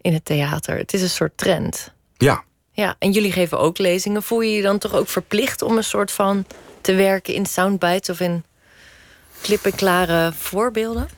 in 0.00 0.12
het 0.12 0.24
theater. 0.24 0.76
Het 0.76 0.92
is 0.94 1.02
een 1.02 1.08
soort 1.08 1.36
trend. 1.36 1.92
Ja. 2.16 2.44
Ja, 2.72 2.96
en 2.98 3.10
jullie 3.10 3.32
geven 3.32 3.58
ook 3.58 3.78
lezingen. 3.78 4.22
Voel 4.22 4.40
je 4.40 4.52
je 4.52 4.62
dan 4.62 4.78
toch 4.78 4.94
ook 4.94 5.08
verplicht 5.08 5.62
om 5.62 5.76
een 5.76 5.84
soort 5.84 6.12
van 6.12 6.44
te 6.80 6.94
werken 6.94 7.34
in 7.34 7.46
soundbites 7.46 8.10
of 8.10 8.20
in 8.20 8.44
klippenklare 9.40 10.32
voorbeelden? 10.32 11.08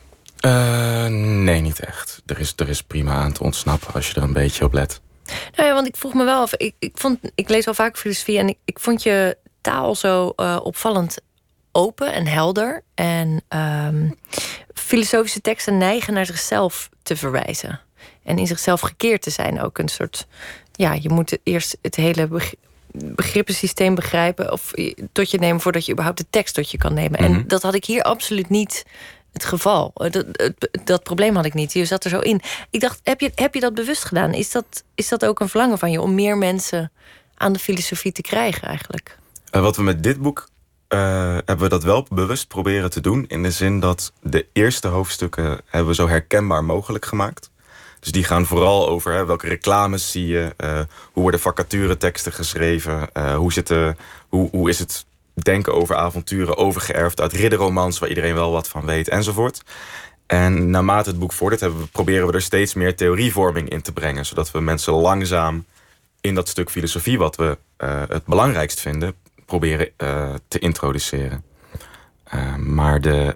Uh, 0.45 1.05
nee, 1.05 1.61
niet 1.61 1.79
echt. 1.79 2.21
Er 2.25 2.39
is, 2.39 2.53
er 2.55 2.69
is 2.69 2.81
prima 2.83 3.13
aan 3.13 3.31
te 3.31 3.43
ontsnappen 3.43 3.93
als 3.93 4.07
je 4.07 4.15
er 4.15 4.23
een 4.23 4.33
beetje 4.33 4.65
op 4.65 4.73
let. 4.73 5.01
Nou 5.55 5.67
ja, 5.67 5.73
want 5.73 5.87
ik 5.87 5.95
vroeg 5.95 6.13
me 6.13 6.23
wel 6.23 6.41
af. 6.41 6.55
Ik, 6.55 6.75
ik, 6.79 6.91
vond, 6.97 7.19
ik 7.35 7.49
lees 7.49 7.67
al 7.67 7.73
vaak 7.73 7.97
filosofie 7.97 8.37
en 8.37 8.47
ik, 8.47 8.57
ik 8.65 8.79
vond 8.79 9.03
je 9.03 9.37
taal 9.61 9.95
zo 9.95 10.33
uh, 10.35 10.59
opvallend 10.63 11.17
open 11.71 12.13
en 12.13 12.27
helder. 12.27 12.83
En 12.95 13.41
um, 13.49 14.15
filosofische 14.73 15.41
teksten 15.41 15.77
neigen 15.77 16.13
naar 16.13 16.25
zichzelf 16.25 16.89
te 17.03 17.15
verwijzen. 17.15 17.79
En 18.23 18.37
in 18.37 18.47
zichzelf 18.47 18.81
gekeerd 18.81 19.21
te 19.21 19.29
zijn. 19.29 19.61
Ook 19.61 19.77
een 19.77 19.89
soort. 19.89 20.27
Ja, 20.71 20.93
je 20.93 21.09
moet 21.09 21.37
eerst 21.43 21.77
het 21.81 21.95
hele 21.95 22.27
begrippensysteem 22.93 23.95
begrijpen. 23.95 24.51
Of 24.51 24.71
tot 25.11 25.31
je 25.31 25.37
nemen 25.39 25.61
voordat 25.61 25.85
je 25.85 25.91
überhaupt 25.91 26.19
de 26.19 26.25
tekst 26.29 26.55
tot 26.55 26.71
je 26.71 26.77
kan 26.77 26.93
nemen. 26.93 27.19
En 27.19 27.31
Mhm. 27.31 27.47
dat 27.47 27.61
had 27.61 27.73
ik 27.73 27.85
hier 27.85 28.01
absoluut 28.03 28.49
niet 28.49 28.85
het 29.31 29.45
geval. 29.45 29.91
Dat, 29.93 30.13
dat, 30.13 30.69
dat 30.83 31.03
probleem 31.03 31.35
had 31.35 31.45
ik 31.45 31.53
niet. 31.53 31.73
Je 31.73 31.85
zat 31.85 32.03
er 32.03 32.09
zo 32.09 32.19
in. 32.19 32.41
Ik 32.69 32.79
dacht, 32.79 32.99
heb 33.03 33.19
je, 33.19 33.31
heb 33.35 33.53
je 33.53 33.59
dat 33.59 33.73
bewust 33.73 34.03
gedaan? 34.03 34.33
Is 34.33 34.51
dat, 34.51 34.83
is 34.95 35.07
dat 35.07 35.25
ook 35.25 35.39
een 35.39 35.49
verlangen 35.49 35.77
van 35.77 35.91
je 35.91 36.01
om 36.01 36.15
meer 36.15 36.37
mensen 36.37 36.91
aan 37.35 37.53
de 37.53 37.59
filosofie 37.59 38.11
te 38.11 38.21
krijgen 38.21 38.67
eigenlijk? 38.67 39.17
Uh, 39.55 39.61
wat 39.61 39.75
we 39.75 39.83
met 39.83 40.03
dit 40.03 40.21
boek 40.21 40.49
uh, 40.89 40.99
hebben 41.33 41.59
we 41.59 41.67
dat 41.69 41.83
wel 41.83 42.07
bewust 42.09 42.47
proberen 42.47 42.89
te 42.89 43.01
doen. 43.01 43.25
In 43.27 43.43
de 43.43 43.51
zin 43.51 43.79
dat 43.79 44.11
de 44.21 44.45
eerste 44.53 44.87
hoofdstukken 44.87 45.61
hebben 45.65 45.89
we 45.89 45.95
zo 45.95 46.07
herkenbaar 46.07 46.63
mogelijk 46.63 47.05
gemaakt. 47.05 47.50
Dus 48.01 48.11
die 48.11 48.23
gaan 48.23 48.45
vooral 48.45 48.89
over 48.89 49.13
hè, 49.13 49.25
welke 49.25 49.47
reclames 49.47 50.11
zie 50.11 50.27
je, 50.27 50.53
uh, 50.57 50.79
hoe 51.11 51.21
worden 51.21 51.39
vacatureteksten 51.39 52.33
geschreven, 52.33 53.09
uh, 53.13 53.35
hoe, 53.35 53.53
zitten, 53.53 53.97
hoe, 54.29 54.49
hoe 54.51 54.69
is 54.69 54.79
het 54.79 55.05
denken 55.33 55.73
over 55.73 55.95
avonturen 55.95 56.57
overgeërfd 56.57 57.21
uit 57.21 57.33
ridderromans 57.33 57.99
waar 57.99 58.09
iedereen 58.09 58.33
wel 58.33 58.51
wat 58.51 58.67
van 58.67 58.85
weet 58.85 59.07
enzovoort. 59.07 59.61
En 60.25 60.69
naarmate 60.69 61.09
het 61.09 61.19
boek 61.19 61.33
vordert, 61.33 61.61
hebben 61.61 61.79
we, 61.79 61.87
proberen 61.87 62.27
we 62.27 62.33
er 62.33 62.41
steeds 62.41 62.73
meer 62.73 62.95
theorievorming 62.95 63.69
in 63.69 63.81
te 63.81 63.91
brengen, 63.91 64.25
zodat 64.25 64.51
we 64.51 64.59
mensen 64.61 64.93
langzaam 64.93 65.65
in 66.21 66.35
dat 66.35 66.49
stuk 66.49 66.69
filosofie 66.69 67.17
wat 67.17 67.35
we 67.35 67.57
uh, 67.77 68.01
het 68.07 68.25
belangrijkst 68.25 68.79
vinden, 68.79 69.13
proberen 69.45 69.89
te 70.47 70.59
introduceren. 70.59 71.43
Maar 72.57 73.01
de 73.01 73.35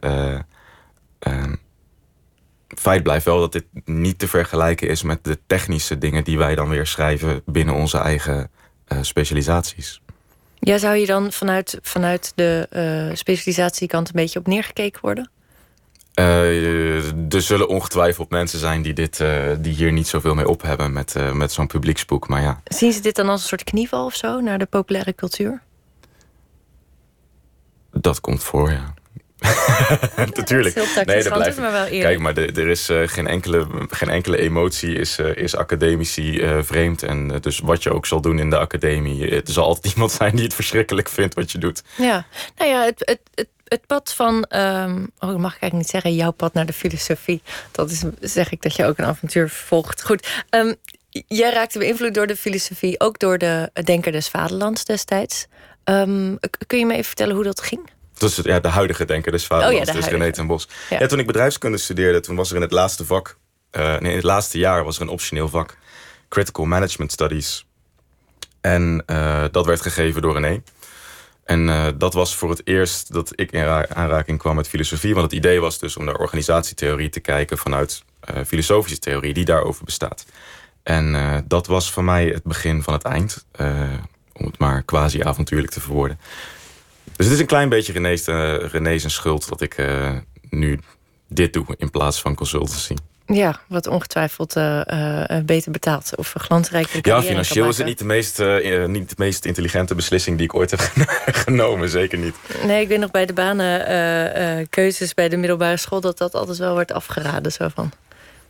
feit 2.80 3.04
blijft 3.04 3.26
wel 3.26 3.40
dat 3.40 3.52
dit 3.52 3.66
niet 3.86 4.20
te 4.20 4.28
vergelijken 4.28 4.90
is 4.90 5.04
met 5.04 5.24
de 5.24 5.40
technische 5.48 5.98
dingen 5.98 6.24
die 6.24 6.38
wij 6.38 6.56
dan 6.56 6.70
weer 6.70 6.88
schrijven 6.88 7.42
binnen 7.46 7.76
onze 7.76 7.98
eigen 7.98 8.50
specialisaties. 9.02 10.02
Ja, 10.60 10.78
zou 10.78 10.96
je 10.96 11.06
dan 11.06 11.32
vanuit, 11.32 11.80
vanuit 11.82 12.32
de 12.36 12.68
uh, 13.10 13.16
specialisatiekant 13.16 14.08
een 14.08 14.14
beetje 14.16 14.40
op 14.40 14.48
neergekeken 14.48 15.02
worden? 15.02 15.30
Uh, 16.16 17.34
er 17.34 17.42
zullen 17.42 17.68
ongetwijfeld 17.68 18.30
mensen 18.30 18.60
zijn 18.60 18.82
die, 18.82 18.94
dit, 18.94 19.20
uh, 19.20 19.52
die 19.60 19.74
hier 19.74 19.92
niet 19.92 20.08
zoveel 20.08 20.36
mee 20.36 20.48
op 20.48 20.62
hebben 20.62 20.94
met, 20.94 21.16
met 21.34 21.52
zo'n 21.52 21.68
publieksboek. 21.68 22.28
Maar 22.28 22.42
ja. 22.42 22.62
Zien 22.64 22.94
ze 22.94 23.02
dit 23.02 23.16
dan 23.16 23.30
als 23.30 23.42
een 23.42 23.48
soort 23.48 23.64
knieval 23.64 24.06
of 24.06 24.16
zo 24.16 24.40
naar 24.40 24.58
de 24.58 24.66
populaire 24.66 25.16
cultuur? 25.16 25.62
Dat 27.92 28.22
komt 28.22 28.44
voor, 28.44 28.72
ja. 28.72 28.94
Natuurlijk. 30.36 30.76
Ja, 30.76 31.04
nee, 31.04 31.24
dat 31.24 31.34
blijft. 31.34 31.58
Maar 31.58 31.72
wel 31.72 31.88
Kijk, 31.88 32.20
maar 32.20 32.34
de, 32.34 32.46
er 32.46 32.68
is 32.68 32.90
uh, 32.90 33.08
geen, 33.08 33.28
enkele, 33.28 33.68
geen 33.90 34.10
enkele 34.10 34.38
emotie 34.38 34.96
is, 34.96 35.20
uh, 35.20 35.36
is 35.36 35.56
academici 35.56 36.42
uh, 36.42 36.58
vreemd. 36.62 37.04
En 37.04 37.28
dus 37.28 37.60
wat 37.60 37.84
je 37.84 37.94
ook 37.94 38.06
zal 38.06 38.22
doen 38.22 38.40
in 38.40 38.50
de 38.50 38.58
academie, 38.58 39.30
er 39.30 39.42
zal 39.46 39.66
altijd 39.66 39.86
iemand 39.94 40.12
zijn 40.12 40.36
die 40.36 40.44
het 40.44 40.54
verschrikkelijk 40.54 41.10
vindt 41.10 41.34
wat 41.34 41.52
je 41.52 41.58
doet. 41.58 41.84
Ja, 41.96 42.26
nou 42.58 42.70
ja, 42.70 42.84
het, 42.84 43.00
het, 43.00 43.20
het, 43.36 43.48
het 43.64 43.86
pad 43.88 44.14
van, 44.14 44.46
um, 44.50 45.12
oh, 45.20 45.30
dat 45.30 45.40
mag 45.40 45.56
ik 45.56 45.62
eigenlijk 45.62 45.74
niet 45.74 45.90
zeggen, 45.90 46.16
jouw 46.16 46.32
pad 46.32 46.54
naar 46.54 46.66
de 46.66 46.74
filosofie. 46.74 47.42
Dat 47.72 47.92
is, 47.92 48.04
zeg 48.20 48.52
ik 48.52 48.62
dat 48.62 48.76
je 48.76 48.86
ook 48.86 48.98
een 48.98 49.06
avontuur 49.06 49.50
volgt. 49.50 50.04
Goed. 50.04 50.44
Um, 50.50 50.76
jij 51.28 51.52
raakte 51.52 51.80
beïnvloed 51.80 52.14
door 52.14 52.28
de 52.28 52.36
filosofie, 52.36 53.00
ook 53.00 53.20
door 53.20 53.38
de 53.38 53.70
Denker 53.84 54.12
des 54.12 54.28
Vaderlands 54.28 54.86
destijds. 54.86 55.48
Um, 55.84 56.40
kun 56.68 56.80
je 56.80 56.86
me 56.86 56.94
even 56.94 57.06
vertellen 57.06 57.36
hoe 57.36 57.44
dat 57.44 57.62
ging? 57.62 57.90
Dus 58.18 58.36
ja, 58.36 58.60
de 58.60 58.68
huidige 58.68 59.06
denker 59.06 59.40
vaderlands, 59.40 59.90
oh 59.90 59.96
ja, 59.96 60.02
dus 60.02 60.10
René 60.10 60.32
ten 60.32 60.48
Bos. 60.48 60.68
Ja. 60.90 61.00
Ja. 61.00 61.08
toen 61.08 61.20
ik 61.20 61.28
bedrijfskunde 61.28 61.78
studeerde, 61.78 62.20
toen 62.20 62.36
was 62.36 62.50
er 62.50 62.56
in 62.56 62.62
het 62.62 62.72
laatste 62.72 63.06
vak... 63.06 63.38
Uh, 63.72 63.98
nee, 63.98 64.10
in 64.10 64.16
het 64.16 64.24
laatste 64.24 64.58
jaar 64.58 64.84
was 64.84 64.96
er 64.96 65.02
een 65.02 65.10
optioneel 65.10 65.50
vak. 65.50 65.78
Critical 66.30 66.66
Management 66.66 67.12
Studies. 67.12 67.66
En 68.62 69.04
uh, 69.08 69.44
dat 69.52 69.66
werd 69.66 69.82
gegeven 69.82 70.22
door 70.22 70.34
René. 70.34 70.62
En 71.44 71.68
uh, 71.68 71.88
dat 71.96 72.14
was 72.14 72.36
voor 72.36 72.50
het 72.50 72.62
eerst 72.64 73.14
dat 73.14 73.32
ik 73.36 73.52
in 73.52 73.66
aanraking 73.96 74.40
kwam 74.40 74.56
met 74.56 74.68
filosofie. 74.68 75.14
Want 75.14 75.26
het 75.26 75.40
idee 75.40 75.60
was 75.60 75.80
dus 75.80 75.98
om 75.98 76.06
naar 76.06 76.16
organisatietheorie 76.16 77.10
te 77.10 77.20
kijken... 77.20 77.58
vanuit 77.58 78.04
filosofische 78.48 79.00
theorie 79.00 79.34
die 79.34 79.46
daarover 79.46 79.86
bestaat. 79.86 80.26
En 80.84 81.44
dat 81.48 81.68
was 81.68 81.92
voor 81.92 82.04
mij 82.04 82.28
het 82.28 82.44
begin 82.44 82.84
van 82.84 82.94
het 82.94 83.04
eind. 83.04 83.46
om 84.34 84.46
het 84.46 84.58
maar 84.58 84.84
quasi-avontuurlijk 84.84 85.72
te 85.72 85.82
verwoorden. 85.82 86.20
Dus 87.16 87.26
het 87.26 87.36
is 87.36 87.40
een 87.40 87.46
klein 87.46 87.70
beetje 87.70 87.92
René's, 87.94 88.28
uh, 88.28 88.56
René's 88.58 89.14
schuld 89.14 89.50
dat 89.50 89.62
ik 89.62 89.78
uh, 89.78 90.12
nu 90.50 90.80
dit 91.28 91.54
doe 91.54 91.66
in 91.78 91.90
plaats 91.90 92.22
van 92.22 92.36
consultancy. 92.36 92.94
Ja, 93.28 93.60
wat 93.68 93.88
ongetwijfeld 93.88 94.56
uh, 94.56 94.82
beter 95.46 95.72
betaald 95.72 96.12
of 96.16 96.34
glansrijker. 96.38 97.00
Ja, 97.02 97.22
financieel 97.22 97.68
is 97.68 97.78
het 97.78 97.88
niet 97.88 97.98
de, 97.98 98.06
meest, 98.06 98.40
niet 98.88 99.10
de 99.10 99.16
meest 99.18 99.46
intelligente 99.46 99.96
beslissing 99.96 100.38
die 100.38 100.46
ik 100.46 100.56
ooit 100.56 100.72
heb 100.72 100.92
genomen. 101.46 101.90
Zeker 101.90 102.18
niet. 102.18 102.36
Nee, 102.66 102.82
ik 102.82 102.88
weet 102.88 103.00
nog 103.00 103.12
bij 103.12 103.26
de 103.26 103.34
banen 103.34 104.70
keuzes 104.70 105.14
bij 105.14 105.30
de 105.30 105.38
middelbare 105.38 105.78
school 105.78 106.02
dat 106.02 106.18
dat 106.18 106.34
altijd 106.34 106.58
wel 106.58 106.74
wordt 106.74 106.92
afgeraden. 106.92 107.52
Zo 107.52 107.68
van 107.74 107.92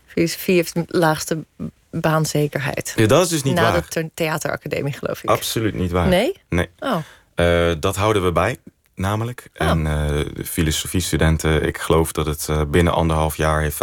filosofie 0.06 0.54
heeft 0.54 0.74
de 0.74 0.84
laagste 0.86 1.44
baanzekerheid. 1.90 2.92
Ja, 2.96 3.06
dat 3.06 3.22
is 3.22 3.28
dus 3.28 3.42
niet 3.42 3.54
Na 3.54 3.72
waar. 3.72 3.86
de 3.88 4.10
theateracademie, 4.14 4.92
geloof 4.92 5.22
ik. 5.22 5.30
Absoluut 5.30 5.74
niet 5.74 5.90
waar. 5.90 6.08
Nee? 6.08 6.36
Nee. 6.48 6.68
Oh. 6.78 6.96
Uh, 7.36 7.72
dat 7.80 7.96
houden 7.96 8.24
we 8.24 8.32
bij, 8.32 8.56
namelijk. 8.94 9.48
Oh. 9.54 9.68
En 9.68 9.78
uh, 9.78 10.08
de 10.34 10.44
filosofiestudenten, 10.44 11.66
ik 11.66 11.78
geloof 11.78 12.12
dat 12.12 12.26
het 12.26 12.46
uh, 12.50 12.62
binnen 12.68 12.92
anderhalf 12.92 13.36
jaar... 13.36 13.60
heeft 13.60 13.76
85% 13.76 13.78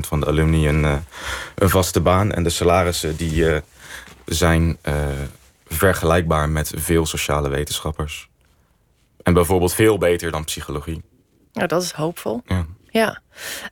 van 0.00 0.20
de 0.20 0.26
alumni 0.26 0.68
een, 0.68 0.84
een, 1.54 1.70
vaste 1.70 2.00
baan. 2.00 2.32
En 2.32 2.42
de 2.42 2.50
salarissen 2.50 3.16
die 3.16 3.62
zijn 4.24 4.78
vergelijkbaar 5.66 6.48
met 6.48 6.72
veel 6.76 7.06
sociale 7.06 7.48
wetenschappers. 7.48 8.28
En 9.22 9.34
bijvoorbeeld 9.34 9.74
veel 9.74 9.98
beter 9.98 10.30
dan 10.30 10.44
psychologie. 10.44 11.02
Nou, 11.52 11.68
dat 11.68 11.82
is 11.82 11.92
hoopvol. 11.92 12.42
Ja. 12.46 12.66
ja. 12.90 13.20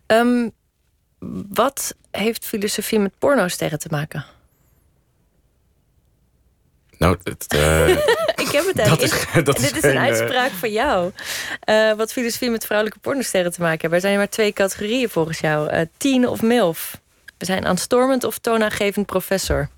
Um, 0.06 0.52
wat 1.48 1.94
heeft 2.10 2.44
filosofie 2.44 2.98
met 2.98 3.18
pornosterren 3.18 3.78
te 3.78 3.88
maken? 3.90 4.24
Nou, 6.98 7.18
het, 7.22 7.54
uh, 7.54 7.96
dat 8.74 9.02
is, 9.02 9.10
dat 9.44 9.56
Dit 9.56 9.76
is 9.76 9.82
een 9.82 9.98
uitspraak 9.98 10.50
uh, 10.50 10.56
van 10.56 10.72
jou. 10.72 11.12
Uh, 11.68 11.92
wat 11.92 12.12
filosofie 12.12 12.50
met 12.50 12.64
vrouwelijke 12.64 13.00
pornosterren 13.00 13.52
te 13.52 13.60
maken 13.60 13.80
heeft. 13.80 13.92
Er 13.92 14.00
zijn 14.00 14.16
maar 14.16 14.28
twee 14.28 14.52
categorieën 14.52 15.08
volgens 15.08 15.38
jou. 15.38 15.86
teen 15.96 16.28
of 16.28 16.42
milf. 16.42 17.00
We 17.38 17.44
zijn 17.44 17.66
aanstormend 17.66 18.24
of 18.24 18.38
toonaangevend 18.38 19.06
professor. 19.06 19.68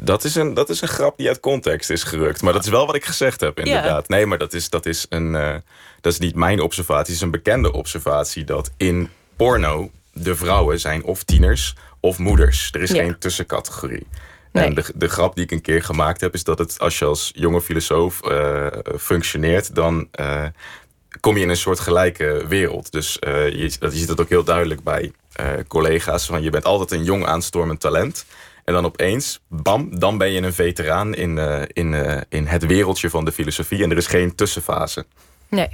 Dat 0.00 0.24
is, 0.24 0.34
een, 0.34 0.54
dat 0.54 0.70
is 0.70 0.80
een 0.80 0.88
grap 0.88 1.16
die 1.16 1.28
uit 1.28 1.40
context 1.40 1.90
is 1.90 2.02
gerukt. 2.02 2.42
Maar 2.42 2.52
dat 2.52 2.64
is 2.64 2.70
wel 2.70 2.86
wat 2.86 2.94
ik 2.94 3.04
gezegd 3.04 3.40
heb, 3.40 3.58
inderdaad. 3.58 4.04
Ja. 4.08 4.16
Nee, 4.16 4.26
maar 4.26 4.38
dat 4.38 4.52
is, 4.52 4.70
dat, 4.70 4.86
is 4.86 5.06
een, 5.08 5.32
dat 6.00 6.12
is 6.12 6.18
niet 6.18 6.34
mijn 6.34 6.60
observatie. 6.60 7.04
Het 7.06 7.14
is 7.14 7.20
een 7.20 7.30
bekende 7.30 7.72
observatie 7.72 8.44
dat 8.44 8.70
in 8.76 9.10
porno 9.36 9.90
de 10.12 10.36
vrouwen 10.36 10.80
zijn 10.80 11.04
of 11.04 11.22
tieners 11.22 11.74
of 12.00 12.18
moeders. 12.18 12.68
Er 12.72 12.82
is 12.82 12.90
ja. 12.90 13.02
geen 13.02 13.18
tussencategorie. 13.18 14.06
Nee. 14.52 14.64
En 14.64 14.74
de, 14.74 14.84
de 14.94 15.08
grap 15.08 15.34
die 15.34 15.44
ik 15.44 15.50
een 15.50 15.60
keer 15.60 15.82
gemaakt 15.82 16.20
heb, 16.20 16.34
is 16.34 16.44
dat 16.44 16.58
het 16.58 16.78
als 16.78 16.98
je 16.98 17.04
als 17.04 17.30
jonge 17.34 17.60
filosoof 17.60 18.20
uh, 18.24 18.66
functioneert, 18.98 19.74
dan 19.74 20.08
uh, 20.20 20.44
kom 21.20 21.36
je 21.36 21.42
in 21.42 21.48
een 21.48 21.56
soort 21.56 21.80
gelijke 21.80 22.44
wereld. 22.48 22.92
Dus 22.92 23.18
uh, 23.26 23.48
je, 23.48 23.72
je 23.80 23.90
ziet 23.90 24.08
dat 24.08 24.20
ook 24.20 24.28
heel 24.28 24.44
duidelijk 24.44 24.82
bij 24.82 25.12
collega's. 25.68 26.26
Van 26.26 26.42
je 26.42 26.50
bent 26.50 26.64
altijd 26.64 26.90
een 26.90 27.04
jong 27.04 27.26
aanstormend 27.26 27.80
talent. 27.80 28.24
En 28.64 28.74
dan 28.74 28.84
opeens, 28.84 29.40
bam, 29.48 29.98
dan 29.98 30.18
ben 30.18 30.32
je 30.32 30.42
een 30.42 30.52
veteraan 30.52 31.14
in, 31.14 31.38
in, 31.72 31.94
in 32.28 32.46
het 32.46 32.66
wereldje 32.66 33.10
van 33.10 33.24
de 33.24 33.32
filosofie. 33.32 33.82
En 33.82 33.90
er 33.90 33.96
is 33.96 34.06
geen 34.06 34.34
tussenfase. 34.34 35.06
Nee. 35.48 35.68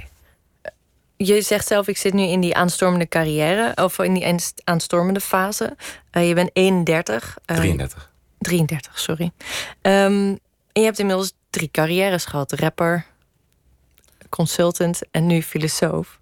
Je 1.17 1.41
zegt 1.41 1.67
zelf, 1.67 1.87
ik 1.87 1.97
zit 1.97 2.13
nu 2.13 2.23
in 2.23 2.39
die 2.39 2.55
aanstormende 2.55 3.07
carrière, 3.07 3.71
of 3.75 3.99
in 3.99 4.13
die 4.13 4.35
aanstormende 4.63 5.19
fase. 5.19 5.75
je 6.11 6.33
bent 6.33 6.49
31. 6.53 7.37
33. 7.45 8.13
33, 8.37 8.99
sorry. 8.99 9.31
Um, 9.81 10.39
en 10.71 10.81
je 10.81 10.83
hebt 10.83 10.99
inmiddels 10.99 11.33
drie 11.49 11.69
carrières 11.71 12.25
gehad: 12.25 12.51
rapper, 12.51 13.05
consultant 14.29 15.01
en 15.11 15.25
nu 15.25 15.41
filosoof. 15.41 16.19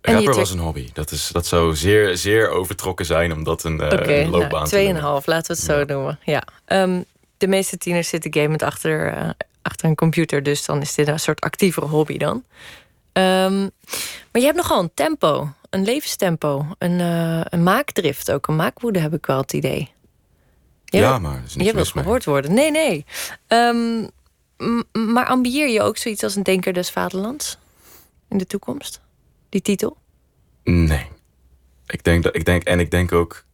En 0.00 0.14
rapper 0.14 0.34
was 0.34 0.50
een 0.50 0.58
hobby. 0.58 0.88
Dat, 0.92 1.10
is, 1.10 1.28
dat 1.32 1.46
zou 1.46 1.76
zeer, 1.76 2.16
zeer 2.16 2.48
overtrokken 2.48 3.06
zijn 3.06 3.32
om 3.32 3.44
dat 3.44 3.64
een, 3.64 3.80
uh, 3.80 3.86
okay, 3.86 4.20
een 4.20 4.30
loopbaan 4.30 4.50
nou, 4.50 4.64
te 4.64 4.70
Tweeënhalf, 4.70 5.26
laten 5.26 5.54
we 5.54 5.60
het 5.60 5.70
zo 5.70 5.78
Ja. 5.78 5.84
noemen. 5.84 6.18
Ja. 6.24 6.42
Um, 6.66 7.04
de 7.38 7.46
meeste 7.46 7.78
tieners 7.78 8.08
zitten 8.08 8.34
gamend 8.34 8.62
achter, 8.62 9.16
uh, 9.16 9.30
achter 9.62 9.88
een 9.88 9.94
computer, 9.94 10.42
dus 10.42 10.64
dan 10.64 10.80
is 10.80 10.94
dit 10.94 11.08
een 11.08 11.20
soort 11.20 11.40
actievere 11.40 11.86
hobby 11.86 12.16
dan. 12.16 12.44
Um, 13.12 13.70
maar 14.32 14.40
je 14.40 14.44
hebt 14.44 14.56
nogal 14.56 14.80
een 14.80 14.90
tempo 14.94 15.48
een 15.70 15.84
levenstempo, 15.84 16.66
een, 16.78 16.98
uh, 16.98 17.40
een 17.44 17.62
maakdrift, 17.62 18.30
ook 18.30 18.46
een 18.46 18.56
maakwoede 18.56 18.98
heb 18.98 19.14
ik 19.14 19.26
wel 19.26 19.40
het 19.40 19.52
idee. 19.52 19.92
Ja, 20.98 21.18
maar 21.18 21.42
is 21.46 21.54
niet 21.54 21.66
je 21.66 21.74
wilt 21.74 21.88
gehoord 21.88 22.24
worden. 22.24 22.54
Nee, 22.54 22.70
nee. 22.70 23.04
Um, 23.48 24.10
maar 24.92 25.26
ambieer 25.26 25.68
je 25.68 25.82
ook 25.82 25.96
zoiets 25.96 26.22
als 26.22 26.36
een 26.36 26.42
denker 26.42 26.72
des 26.72 26.90
vaderlands 26.90 27.58
in 28.28 28.38
de 28.38 28.46
toekomst? 28.46 29.00
Die 29.48 29.62
titel? 29.62 29.96
Nee. 30.64 31.06
Ik 31.86 32.04
denk 32.04 32.22
dat 32.22 32.36
ik 32.36 32.44
denk 32.44 32.62
en 32.62 32.80
ik 32.80 32.90
denk 32.90 33.12
ook 33.12 33.44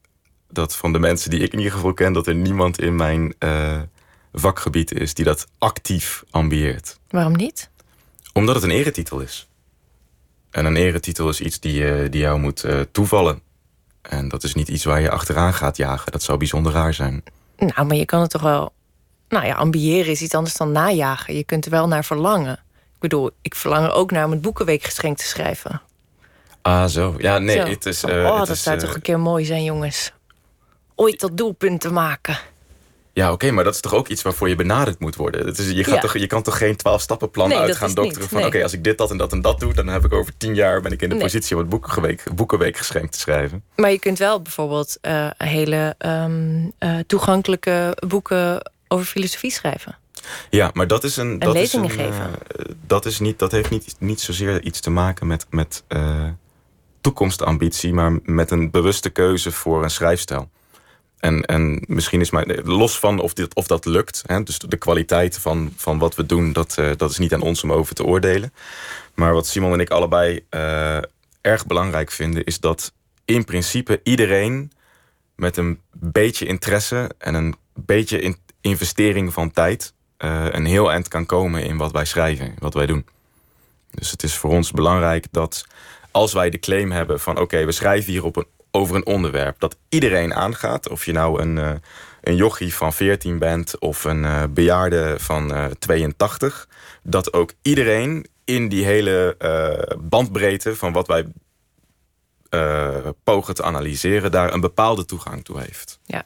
dat 0.51 0.77
van 0.77 0.93
de 0.93 0.99
mensen 0.99 1.31
die 1.31 1.41
ik 1.41 1.53
in 1.53 1.59
ieder 1.59 1.73
geval 1.73 1.93
ken, 1.93 2.13
dat 2.13 2.27
er 2.27 2.35
niemand 2.35 2.81
in 2.81 2.97
mijn 2.97 3.35
uh, 3.39 3.81
vakgebied 4.33 4.93
is 4.93 5.15
die 5.15 5.25
dat 5.25 5.47
actief 5.59 6.25
ambieert. 6.31 6.99
Waarom 7.09 7.37
niet? 7.37 7.71
Omdat 8.33 8.55
het 8.55 8.65
een 8.65 8.71
eretitel 8.71 9.21
is. 9.21 9.49
En 10.51 10.65
een 10.65 10.77
eretitel 10.77 11.29
is 11.29 11.41
iets 11.41 11.61
die, 11.61 11.83
uh, 11.83 12.11
die 12.11 12.21
jou 12.21 12.41
moet 12.41 12.65
uh, 12.65 12.81
toevallen. 12.93 13.41
En 14.09 14.29
dat 14.29 14.43
is 14.43 14.55
niet 14.55 14.69
iets 14.69 14.85
waar 14.85 15.01
je 15.01 15.11
achteraan 15.11 15.55
gaat 15.55 15.77
jagen. 15.77 16.13
Dat 16.13 16.23
zou 16.23 16.39
bijzonder 16.39 16.73
raar 16.73 16.95
zijn. 16.95 17.23
Nou, 17.57 17.87
maar 17.87 17.97
je 17.97 18.05
kan 18.05 18.21
het 18.21 18.31
toch 18.31 18.43
wel. 18.43 18.73
Nou 19.29 19.47
ja, 19.47 19.55
ambiëren 19.55 20.11
is 20.11 20.23
iets 20.23 20.35
anders 20.35 20.57
dan 20.57 20.73
najagen. 20.73 21.37
Je 21.37 21.45
kunt 21.45 21.65
er 21.65 21.71
wel 21.71 21.89
naar 21.89 22.05
verlangen. 22.05 22.53
Ik 22.95 23.01
bedoel, 23.01 23.31
ik 23.43 23.55
verlang 23.55 23.87
er 23.87 23.93
ook 23.93 24.11
naar 24.11 24.25
om 24.25 24.31
het 24.31 24.41
boekenweekgeschenk 24.41 25.17
te 25.17 25.25
schrijven. 25.27 25.81
Ah, 26.63 26.85
zo. 26.85 27.15
Ja, 27.19 27.39
nee, 27.39 27.57
zo. 27.57 27.67
het 27.67 27.87
is. 27.87 28.05
Uh, 28.05 28.25
oh, 28.25 28.39
het 28.39 28.47
dat 28.47 28.57
is, 28.57 28.63
zou 28.63 28.79
toch 28.79 28.95
een 28.95 29.01
keer 29.01 29.21
mooi 29.21 29.45
zijn, 29.45 29.65
jongens. 29.65 30.13
Ooit 30.95 31.21
dat 31.21 31.37
doelpunt 31.37 31.81
te 31.81 31.93
maken. 31.93 32.39
Ja, 33.17 33.33
oké, 33.33 33.51
maar 33.51 33.65
dat 33.65 33.75
is 33.75 33.81
toch 33.81 33.95
ook 33.95 34.09
iets 34.09 34.23
waarvoor 34.23 34.49
je 34.49 34.55
benaderd 34.55 34.99
moet 34.99 35.17
worden. 35.17 35.47
Het 35.47 35.59
is, 35.59 35.71
je, 35.71 35.85
gaat 35.85 35.95
Ja. 35.95 36.01
toch, 36.01 36.17
je 36.19 36.27
kan 36.27 36.43
toch 36.43 36.59
geen 36.59 36.77
twaalf 36.77 37.01
stappenplan 37.01 37.49
Nee, 37.49 37.59
dat 37.59 37.67
uit 37.67 37.77
gaan 37.77 37.89
is 37.89 37.95
dokteren 37.95 38.21
niet, 38.21 38.29
van... 38.31 38.39
nee. 38.39 38.47
oké, 38.49 38.63
als 38.63 38.73
ik 38.73 38.85
dit, 38.85 38.99
dat 38.99 39.11
en 39.11 39.17
dat 39.17 39.33
en 39.33 39.41
dat 39.41 39.61
doe... 39.61 39.75
dan 39.75 39.87
heb 39.87 40.05
ik 40.05 40.13
over 40.13 40.37
tien 40.37 40.55
jaar 40.55 40.81
ben 40.81 40.93
ik 40.93 41.03
in 41.03 41.09
de 41.09 41.15
Nee. 41.15 41.25
positie 41.25 41.55
om 41.57 41.61
het 41.61 41.71
boekenweek, 41.71 42.23
boekenweekgeschenk 42.35 43.11
te 43.11 43.19
schrijven. 43.19 43.63
Maar 43.77 43.91
je 43.91 43.99
kunt 43.99 44.19
wel 44.19 44.43
bijvoorbeeld 44.43 44.99
eh, 45.01 45.31
hele 45.37 45.95
ehm, 45.99 46.69
eh, 46.79 46.99
toegankelijke 47.07 47.97
boeken 48.07 48.71
over 48.89 49.07
filosofie 49.07 49.51
schrijven. 49.53 49.99
Ja, 50.51 50.71
maar 50.75 50.87
dat 50.87 51.05
is 51.05 51.17
een. 51.17 51.39
dat 51.39 51.55
is 51.55 51.61
lezingen 51.61 51.85
een, 51.91 51.97
geven. 51.97 52.31
eh, 52.57 52.65
dat, 52.87 53.07
is 53.07 53.19
niet, 53.19 53.39
dat 53.39 53.53
heeft 53.53 53.71
niet, 53.71 53.95
niet 53.99 54.21
zozeer 54.21 54.63
iets 54.63 54.81
te 54.81 54.91
maken 54.91 55.27
met, 55.27 55.47
met 55.51 55.85
toekomstambitie, 57.01 57.93
maar 57.93 58.19
met 58.23 58.51
een 58.51 58.71
bewuste 58.71 59.11
keuze 59.11 59.53
voor 59.53 59.83
een 59.83 59.91
schrijfstijl. 59.91 60.51
En, 61.27 61.43
en 61.43 61.83
misschien 61.87 62.21
is 62.21 62.31
mijn. 62.31 62.61
Los 62.65 62.99
van 62.99 63.19
of, 63.21 63.33
dit, 63.33 63.55
of 63.55 63.67
dat 63.67 63.85
lukt, 63.85 64.23
hè, 64.27 64.43
dus 64.43 64.59
de 64.59 64.77
kwaliteit 64.77 65.39
van, 65.39 65.73
van 65.77 65.99
wat 65.99 66.15
we 66.15 66.27
doen, 66.27 66.53
dat, 66.53 66.79
eh, 66.79 66.91
dat 66.97 67.11
is 67.11 67.19
niet 67.19 67.35
aan 67.35 67.41
ons 67.41 67.63
om 67.63 67.73
over 67.73 67.95
te 67.95 68.05
oordelen. 68.05 68.53
Maar 69.15 69.33
wat 69.33 69.47
Simon 69.47 69.73
en 69.73 69.81
ik 69.81 69.91
allebei 69.91 70.45
eh, 70.49 70.99
erg 71.41 71.67
belangrijk 71.67 72.11
vinden, 72.11 72.45
is 72.45 72.61
dat 72.61 72.93
in 73.25 73.45
principe 73.45 74.01
iedereen 74.03 74.73
met 75.35 75.57
een 75.57 75.81
beetje 75.93 76.47
interesse 76.47 77.11
en 77.19 77.35
een 77.35 77.55
beetje 77.75 78.21
in- 78.21 78.39
investering 78.61 79.33
van 79.33 79.51
tijd 79.51 79.93
eh, 80.17 80.47
een 80.51 80.67
heel 80.67 80.91
eind 80.91 81.09
kan 81.09 81.27
komen 81.27 81.63
in 81.63 81.77
wat 81.77 81.93
wij 81.93 82.05
schrijven, 82.05 82.55
wat 82.59 82.75
wij 82.75 82.87
doen. 82.87 83.07
Dus 83.91 84.11
het 84.11 84.23
is 84.23 84.37
voor 84.37 84.51
ons 84.51 84.71
belangrijk 84.71 85.27
dat 85.31 85.67
als 86.11 86.33
wij 86.33 86.51
de 86.51 86.59
claim 86.59 86.91
hebben 86.91 87.21
van 87.21 87.39
oké, 87.39 87.65
we 87.65 87.73
schrijven 87.73 88.13
hier 88.13 88.25
op 88.25 88.37
een, 88.37 88.47
over 88.77 88.97
een 88.97 89.07
onderwerp 89.07 89.61
dat 89.61 89.77
iedereen 89.89 90.35
aangaat, 90.35 90.89
of 90.89 91.05
je 91.05 91.13
nou 91.13 91.41
een, 91.41 91.59
eh, 91.59 91.71
een 92.21 92.37
jochie 92.37 92.75
van 92.75 92.93
14 92.93 93.39
bent 93.39 93.79
of 93.79 94.05
een 94.05 94.25
eh, 94.25 94.43
bejaarde 94.51 95.15
van 95.19 95.55
eh, 95.55 95.65
82, 95.65 96.69
dat 97.03 97.33
ook 97.33 97.53
iedereen 97.63 98.27
in 98.45 98.69
die 98.69 98.85
hele 98.85 99.37
bandbreedte 99.99 100.77
van 100.77 100.93
wat 100.93 101.07
wij 101.07 101.27
pogen 103.25 103.55
te 103.55 103.63
analyseren, 103.63 104.31
daar 104.31 104.53
een 104.53 104.61
bepaalde 104.61 105.05
toegang 105.05 105.45
toe 105.45 105.61
heeft. 105.61 105.99
Ja. 106.05 106.25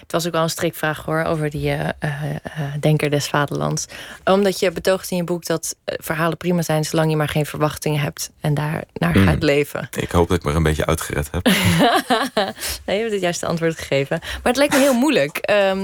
Het 0.00 0.12
was 0.12 0.26
ook 0.26 0.32
wel 0.32 0.42
een 0.42 0.50
strikvraag 0.50 1.04
hoor, 1.04 1.24
over 1.24 1.50
die 1.50 1.70
eh, 1.70 1.88
eh, 1.98 2.34
eh, 2.34 2.40
denker 2.80 3.10
des 3.10 3.26
vaderlands. 3.26 3.86
Omdat 4.24 4.58
je 4.58 4.70
betoogt 4.70 5.10
in 5.10 5.16
je 5.16 5.24
boek 5.24 5.46
dat 5.46 5.76
verhalen 5.84 6.36
prima 6.36 6.62
zijn... 6.62 6.84
zolang 6.84 7.10
je 7.10 7.16
maar 7.16 7.28
geen 7.28 7.46
verwachtingen 7.46 8.00
hebt 8.00 8.30
en 8.40 8.54
daar 8.54 8.84
naar 8.92 9.12
Mhm. 9.16 9.28
gaat 9.28 9.42
leven. 9.42 9.88
Ik 9.98 10.10
hoop 10.10 10.28
dat 10.28 10.36
ik 10.36 10.44
me 10.44 10.50
er 10.50 10.56
een 10.56 10.62
beetje 10.62 10.86
uitgered 10.86 11.28
heb. 11.30 11.44
nee, 12.86 12.96
je 12.96 13.02
hebt 13.02 13.12
het 13.12 13.20
juiste 13.20 13.46
antwoord 13.46 13.78
gegeven. 13.78 14.18
Maar 14.20 14.40
het 14.42 14.56
lijkt 14.56 14.74
me 14.74 14.80
heel 14.80 14.94
moeilijk 14.94 15.36
eh, 15.36 15.78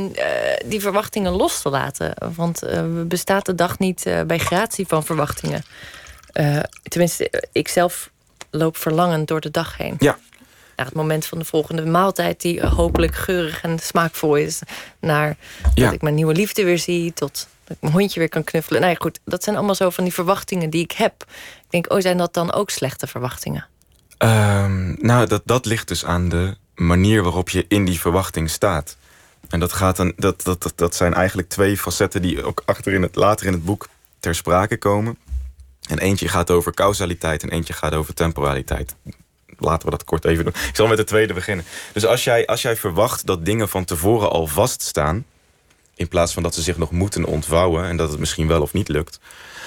die 0.66 0.80
verwachtingen 0.80 1.32
los 1.32 1.62
te 1.62 1.68
laten. 1.68 2.14
Want 2.34 2.62
bestaat 3.08 3.46
de 3.46 3.54
dag 3.54 3.78
niet 3.78 4.10
bij 4.26 4.38
gratie 4.38 4.86
van 4.86 5.04
verwachtingen. 5.04 5.64
Tenminste, 6.82 7.48
ik 7.52 7.68
zelf 7.68 8.10
loop 8.50 8.76
verlangend 8.76 9.28
door 9.28 9.40
de 9.40 9.50
dag 9.50 9.76
heen. 9.76 9.96
Ja. 9.98 10.18
Naar 10.80 10.88
het 10.88 10.98
moment 10.98 11.26
van 11.26 11.38
de 11.38 11.44
volgende 11.44 11.86
maaltijd... 11.86 12.40
die 12.40 12.60
eh, 12.60 12.72
hopelijk 12.72 13.14
geurig 13.14 13.62
en 13.62 13.78
smaakvol 13.78 14.36
is. 14.36 14.60
Naar 15.00 15.36
Ja. 15.74 15.84
dat 15.84 15.92
ik 15.92 16.02
mijn 16.02 16.14
nieuwe 16.14 16.34
liefde 16.34 16.64
weer 16.64 16.78
zie. 16.78 17.12
Tot 17.12 17.48
dat 17.64 17.76
ik 17.76 17.82
mijn 17.82 17.92
hondje 17.92 18.20
weer 18.20 18.28
kan 18.28 18.44
knuffelen. 18.44 18.80
Nou 18.80 18.92
ja, 18.92 18.98
goed, 19.00 19.20
dat 19.24 19.44
zijn 19.44 19.56
allemaal 19.56 19.74
zo 19.74 19.90
van 19.90 20.04
die 20.04 20.12
verwachtingen 20.12 20.70
die 20.70 20.82
ik 20.82 20.92
heb. 20.92 21.24
Ik 21.62 21.70
denk, 21.70 21.92
oh, 21.92 22.00
zijn 22.00 22.16
dat 22.16 22.34
dan 22.34 22.52
ook 22.52 22.70
slechte 22.70 23.06
verwachtingen? 23.06 23.66
Ehm, 24.18 25.06
nou, 25.06 25.26
dat, 25.26 25.42
dat 25.44 25.66
ligt 25.66 25.88
dus 25.88 26.04
aan 26.04 26.28
de 26.28 26.56
manier 26.74 27.22
waarop 27.22 27.48
je 27.48 27.64
in 27.68 27.84
die 27.84 28.00
verwachting 28.00 28.50
staat. 28.50 28.96
En 29.48 29.60
dat, 29.60 29.72
gaat 29.72 29.96
dan, 29.96 30.12
dat, 30.16 30.42
dat, 30.42 30.62
dat, 30.62 30.72
dat 30.74 30.94
zijn 30.94 31.14
eigenlijk 31.14 31.48
twee 31.48 31.76
facetten 31.76 32.22
die 32.22 32.44
ook 32.44 32.62
achter 32.64 32.92
in 32.92 33.02
het, 33.02 33.14
later 33.14 33.46
in 33.46 33.52
het 33.52 33.64
boek 33.64 33.88
ter 34.20 34.34
sprake 34.34 34.76
komen. 34.76 35.18
En 35.88 35.98
eentje 35.98 36.28
gaat 36.28 36.50
over 36.50 36.74
causaliteit 36.74 37.42
en 37.42 37.48
eentje 37.48 37.72
gaat 37.72 37.94
over 37.94 38.14
temporaliteit. 38.14 38.94
Laten 39.60 39.84
we 39.84 39.90
dat 39.90 40.04
kort 40.04 40.24
even 40.24 40.44
doen. 40.44 40.54
Ik 40.68 40.76
zal 40.76 40.86
met 40.86 40.96
de 40.96 41.04
tweede 41.04 41.34
beginnen. 41.34 41.64
Dus 41.92 42.06
als 42.06 42.24
jij, 42.24 42.46
als 42.46 42.62
jij 42.62 42.76
verwacht 42.76 43.26
dat 43.26 43.44
dingen 43.44 43.68
van 43.68 43.84
tevoren 43.84 44.30
al 44.30 44.46
vaststaan, 44.46 45.24
in 45.94 46.08
plaats 46.08 46.32
van 46.32 46.42
dat 46.42 46.54
ze 46.54 46.62
zich 46.62 46.76
nog 46.76 46.90
moeten 46.90 47.24
ontvouwen 47.24 47.84
en 47.84 47.96
dat 47.96 48.10
het 48.10 48.18
misschien 48.18 48.46
wel 48.46 48.62
of 48.62 48.72
niet 48.72 48.88
lukt. 48.88 49.20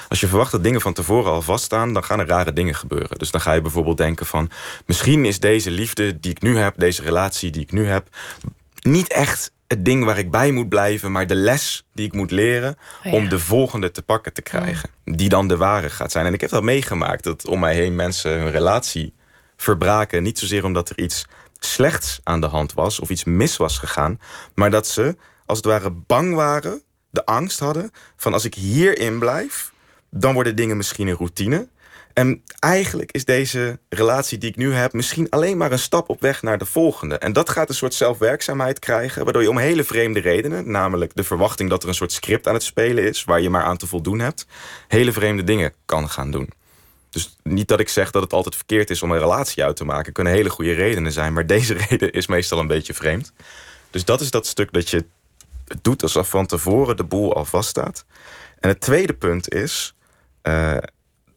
Als 0.09 0.19
je 0.19 0.27
verwacht 0.27 0.51
dat 0.51 0.63
dingen 0.63 0.81
van 0.81 0.93
tevoren 0.93 1.31
al 1.31 1.41
vaststaan, 1.41 1.93
dan 1.93 2.03
gaan 2.03 2.19
er 2.19 2.27
rare 2.27 2.53
dingen 2.53 2.75
gebeuren. 2.75 3.17
Dus 3.17 3.31
dan 3.31 3.41
ga 3.41 3.53
je 3.53 3.61
bijvoorbeeld 3.61 3.97
denken 3.97 4.25
van, 4.25 4.49
misschien 4.85 5.25
is 5.25 5.39
deze 5.39 5.71
liefde 5.71 6.19
die 6.19 6.31
ik 6.31 6.41
nu 6.41 6.57
heb, 6.57 6.73
deze 6.77 7.01
relatie 7.01 7.51
die 7.51 7.61
ik 7.61 7.71
nu 7.71 7.87
heb, 7.87 8.07
niet 8.81 9.07
echt 9.07 9.51
het 9.67 9.85
ding 9.85 10.03
waar 10.03 10.17
ik 10.17 10.31
bij 10.31 10.51
moet 10.51 10.69
blijven, 10.69 11.11
maar 11.11 11.27
de 11.27 11.35
les 11.35 11.85
die 11.93 12.05
ik 12.05 12.13
moet 12.13 12.31
leren 12.31 12.77
Oh 13.05 13.11
ja. 13.11 13.17
om 13.17 13.29
de 13.29 13.39
volgende 13.39 13.91
te 13.91 14.01
pakken 14.01 14.33
te 14.33 14.41
krijgen. 14.41 14.89
Die 15.05 15.29
dan 15.29 15.47
de 15.47 15.57
ware 15.57 15.89
gaat 15.89 16.11
zijn. 16.11 16.25
En 16.25 16.33
ik 16.33 16.41
heb 16.41 16.49
dat 16.49 16.63
meegemaakt, 16.63 17.23
dat 17.23 17.47
om 17.47 17.59
mij 17.59 17.75
heen 17.75 17.95
mensen 17.95 18.31
hun 18.31 18.51
relatie 18.51 19.13
verbraken. 19.57 20.23
Niet 20.23 20.39
zozeer 20.39 20.63
omdat 20.63 20.89
er 20.89 20.99
iets 20.99 21.25
slechts 21.59 22.19
aan 22.23 22.41
de 22.41 22.47
hand 22.47 22.73
was 22.73 22.99
of 22.99 23.09
iets 23.09 23.23
mis 23.23 23.57
was 23.57 23.77
gegaan, 23.77 24.19
maar 24.53 24.71
dat 24.71 24.87
ze 24.87 25.15
als 25.45 25.57
het 25.57 25.67
ware 25.67 25.91
bang 25.91 26.35
waren, 26.35 26.81
de 27.09 27.25
angst 27.25 27.59
hadden 27.59 27.91
van 28.15 28.33
als 28.33 28.45
ik 28.45 28.53
hierin 28.53 29.19
blijf, 29.19 29.71
dan 30.09 30.33
worden 30.33 30.55
dingen 30.55 30.77
misschien 30.77 31.07
een 31.07 31.15
routine. 31.15 31.67
En 32.13 32.43
eigenlijk 32.59 33.11
is 33.11 33.25
deze 33.25 33.79
relatie 33.89 34.37
die 34.37 34.49
ik 34.49 34.55
nu 34.55 34.73
heb 34.73 34.93
misschien 34.93 35.29
alleen 35.29 35.57
maar 35.57 35.71
een 35.71 35.79
stap 35.79 36.09
op 36.09 36.21
weg 36.21 36.41
naar 36.41 36.57
de 36.57 36.65
volgende. 36.65 37.17
En 37.17 37.33
dat 37.33 37.49
gaat 37.49 37.69
een 37.69 37.75
soort 37.75 37.93
zelfwerkzaamheid 37.93 38.79
krijgen, 38.79 39.23
waardoor 39.23 39.41
je 39.41 39.49
om 39.49 39.57
hele 39.57 39.83
vreemde 39.83 40.19
redenen, 40.19 40.71
namelijk 40.71 41.15
de 41.15 41.23
verwachting 41.23 41.69
dat 41.69 41.83
er 41.83 41.89
een 41.89 41.95
soort 41.95 42.11
script 42.11 42.47
aan 42.47 42.53
het 42.53 42.63
spelen 42.63 43.03
is, 43.03 43.23
waar 43.23 43.41
je 43.41 43.49
maar 43.49 43.63
aan 43.63 43.77
te 43.77 43.87
voldoen 43.87 44.19
hebt, 44.19 44.45
hele 44.87 45.11
vreemde 45.11 45.43
dingen 45.43 45.73
kan 45.85 46.09
gaan 46.09 46.31
doen. 46.31 46.49
Dus 47.13 47.35
niet 47.43 47.67
dat 47.67 47.79
ik 47.79 47.89
zeg 47.89 48.11
dat 48.11 48.21
het 48.21 48.33
altijd 48.33 48.55
verkeerd 48.55 48.89
is 48.89 49.01
om 49.01 49.11
een 49.11 49.19
relatie 49.19 49.63
uit 49.63 49.75
te 49.75 49.85
maken. 49.85 50.13
kunnen 50.13 50.33
hele 50.33 50.49
goede 50.49 50.73
redenen 50.73 51.11
zijn, 51.11 51.33
maar 51.33 51.45
deze 51.55 51.73
reden 51.73 52.11
is 52.11 52.27
meestal 52.27 52.59
een 52.59 52.67
beetje 52.67 52.93
vreemd. 52.93 53.33
Dus 53.89 54.05
dat 54.05 54.21
is 54.21 54.31
dat 54.31 54.47
stuk 54.47 54.73
dat 54.73 54.89
je 54.89 55.05
doet 55.81 56.03
alsof 56.03 56.29
van 56.29 56.45
tevoren 56.45 56.97
de 56.97 57.03
boel 57.03 57.35
al 57.35 57.45
vaststaat. 57.45 58.05
En 58.59 58.69
het 58.69 58.79
tweede 58.79 59.13
punt 59.13 59.53
is 59.53 59.95
eh, 60.41 60.77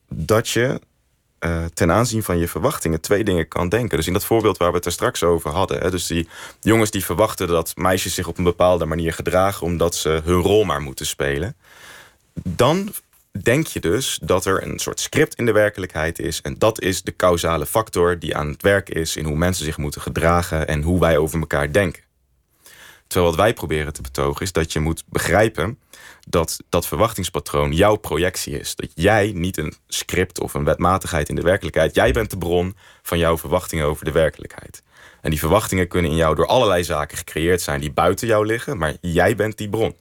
dat 0.09 0.49
je 0.49 0.81
eh, 1.39 1.65
ten 1.75 1.93
aanzien 1.93 2.23
van 2.23 2.39
je 2.39 2.49
verwachtingen 2.49 3.01
twee 3.01 3.25
dingen 3.25 3.49
kan 3.49 3.69
denken. 3.69 3.97
Dus 3.97 4.07
in 4.07 4.13
dat 4.13 4.25
voorbeeld 4.25 4.57
waar 4.57 4.71
we 4.71 4.77
het 4.77 4.87
er 4.87 4.93
straks 4.93 5.23
over 5.23 5.51
hadden. 5.51 5.81
Hè, 5.81 5.91
dus 5.91 6.07
die 6.07 6.29
jongens 6.61 6.91
die 6.91 7.05
verwachten 7.05 7.49
dat 7.49 7.73
meisjes 7.77 8.15
zich 8.15 8.27
op 8.27 8.39
een 8.39 8.45
bepaalde 8.45 8.85
manier 8.85 9.13
gedragen 9.13 9.67
omdat 9.67 9.95
ze 9.95 10.21
hun 10.25 10.41
rol 10.41 10.65
maar 10.65 10.83
moeten 10.83 11.07
spelen. 11.07 11.57
Dan 12.43 12.93
denk 13.43 13.67
je 13.67 13.81
dus 13.81 14.19
dat 14.23 14.45
er 14.45 14.63
een 14.63 14.79
soort 14.79 15.01
script 15.01 15.35
in 15.35 15.47
de 15.47 15.53
werkelijkheid 15.53 16.19
is. 16.19 16.41
En 16.41 16.55
dat 16.59 16.81
is 16.81 17.03
de 17.03 17.17
causale 17.17 17.67
factor 17.67 18.19
die 18.19 18.37
aan 18.37 18.49
het 18.49 18.63
werk 18.63 18.89
is 18.89 19.17
in 19.17 19.25
hoe 19.25 19.37
mensen 19.37 19.65
zich 19.65 19.79
moeten 19.79 20.01
gedragen 20.01 20.69
en 20.69 20.83
hoe 20.83 21.01
wij 21.01 21.17
over 21.17 21.41
elkaar 21.41 21.73
denken. 21.73 22.03
Terwijl 23.07 23.31
wat 23.31 23.41
wij 23.41 23.55
proberen 23.55 23.93
te 23.93 24.03
betogen 24.03 24.43
is 24.43 24.53
dat 24.53 24.73
je 24.73 24.81
moet 24.81 25.05
begrijpen 25.07 25.79
dat 26.29 26.57
dat 26.69 26.87
verwachtingspatroon 26.87 27.73
jouw 27.73 27.97
projectie 27.97 28.59
is. 28.59 28.75
Dat 28.77 28.91
jij 28.95 29.33
niet 29.35 29.57
een 29.57 29.75
script 29.89 30.41
of 30.41 30.55
een 30.55 30.65
wetmatigheid 30.65 31.29
in 31.29 31.35
de 31.35 31.43
werkelijkheid. 31.43 31.95
Jij 31.95 32.13
bent 32.13 32.31
de 32.31 32.39
bron 32.39 32.77
van 33.03 33.19
jouw 33.19 33.39
verwachtingen 33.39 33.87
over 33.87 34.05
de 34.05 34.13
werkelijkheid. 34.13 34.83
En 35.21 35.31
die 35.31 35.39
verwachtingen 35.39 35.89
kunnen 35.89 36.11
in 36.11 36.17
jou 36.17 36.35
door 36.35 36.47
allerlei 36.47 36.85
zaken 36.85 37.19
gecreëerd 37.19 37.61
zijn 37.61 37.81
die 37.81 37.93
buiten 37.93 38.27
jou 38.27 38.47
liggen, 38.47 38.79
maar 38.79 38.95
jij 39.01 39.37
bent 39.37 39.59
die 39.59 39.69
bron. 39.69 39.97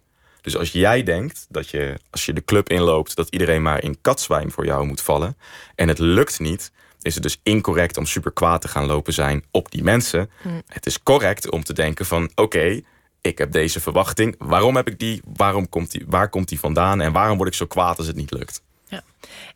Dus 0.45 0.57
als 0.57 0.71
jij 0.71 1.03
denkt 1.03 1.45
dat 1.49 1.69
je, 1.69 1.99
als 2.09 2.25
je 2.25 2.33
de 2.33 2.43
club 2.43 2.69
inloopt, 2.69 3.15
dat 3.15 3.27
iedereen 3.29 3.61
maar 3.61 3.83
in 3.83 4.01
katzwijn 4.01 4.51
voor 4.51 4.65
jou 4.65 4.85
moet 4.85 5.01
vallen. 5.01 5.37
En 5.75 5.87
het 5.87 5.99
lukt 5.99 6.39
niet. 6.39 6.71
is 7.01 7.13
het 7.13 7.23
dus 7.23 7.39
incorrect 7.43 7.97
om 7.97 8.05
super 8.05 8.31
kwaad 8.31 8.61
te 8.61 8.67
gaan 8.67 8.85
lopen 8.85 9.13
zijn 9.13 9.43
op 9.51 9.71
die 9.71 9.83
mensen. 9.83 10.29
Het 10.67 10.85
is 10.85 11.03
correct 11.03 11.49
om 11.49 11.63
te 11.63 11.73
denken 11.73 12.05
van 12.05 12.31
oké, 12.35 12.81
ik 13.21 13.37
heb 13.37 13.51
deze 13.51 13.79
verwachting. 13.79 14.35
Waarom 14.37 14.75
heb 14.75 14.87
ik 14.87 14.99
die? 14.99 15.21
Waarom 15.33 15.69
komt 15.69 15.91
die? 15.91 16.05
Waar 16.07 16.29
komt 16.29 16.49
die 16.49 16.59
vandaan? 16.59 17.01
En 17.01 17.11
waarom 17.11 17.37
word 17.37 17.49
ik 17.49 17.55
zo 17.55 17.65
kwaad 17.65 17.97
als 17.97 18.07
het 18.07 18.15
niet 18.15 18.31
lukt? 18.31 18.61
Ja. 18.87 19.03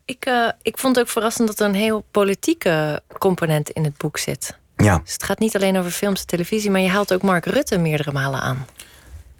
Ik, 0.06 0.26
uh, 0.26 0.50
ik 0.62 0.78
vond 0.78 0.96
het 0.96 1.06
ook 1.06 1.12
verrassend 1.12 1.48
dat 1.48 1.60
er 1.60 1.66
een 1.66 1.74
heel 1.74 2.06
politieke 2.12 3.02
component 3.18 3.70
in 3.70 3.84
het 3.84 3.98
boek 3.98 4.18
zit. 4.18 4.58
Ja. 4.76 4.98
Dus 5.04 5.14
het 5.14 5.24
gaat 5.24 5.40
niet 5.40 5.56
alleen 5.56 5.78
over 5.78 5.92
films 5.92 6.20
en 6.20 6.28
televisie, 6.28 6.72
maar 6.72 6.82
je 6.82 6.90
haalt 6.90 7.14
ook 7.14 7.22
Mark 7.22 7.46
Rutte 7.46 7.78
meerdere 7.78 8.12
malen 8.12 8.42
aan. 8.42 8.66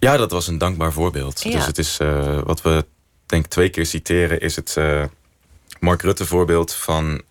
Ja, 0.00 0.16
dat 0.16 0.30
was 0.30 0.46
een 0.46 0.58
dankbaar 0.58 0.92
voorbeeld. 0.92 1.42
Ja. 1.42 1.50
Dus 1.50 1.66
het 1.66 1.78
is 1.78 1.98
uh, 2.02 2.38
wat 2.44 2.62
we 2.62 2.84
denk 3.26 3.46
twee 3.46 3.68
keer 3.68 3.86
citeren, 3.86 4.40
is 4.40 4.56
het 4.56 4.74
uh, 4.78 5.04
Mark 5.80 6.02
Rutte 6.02 6.26
voorbeeld 6.26 6.74
van 6.74 7.22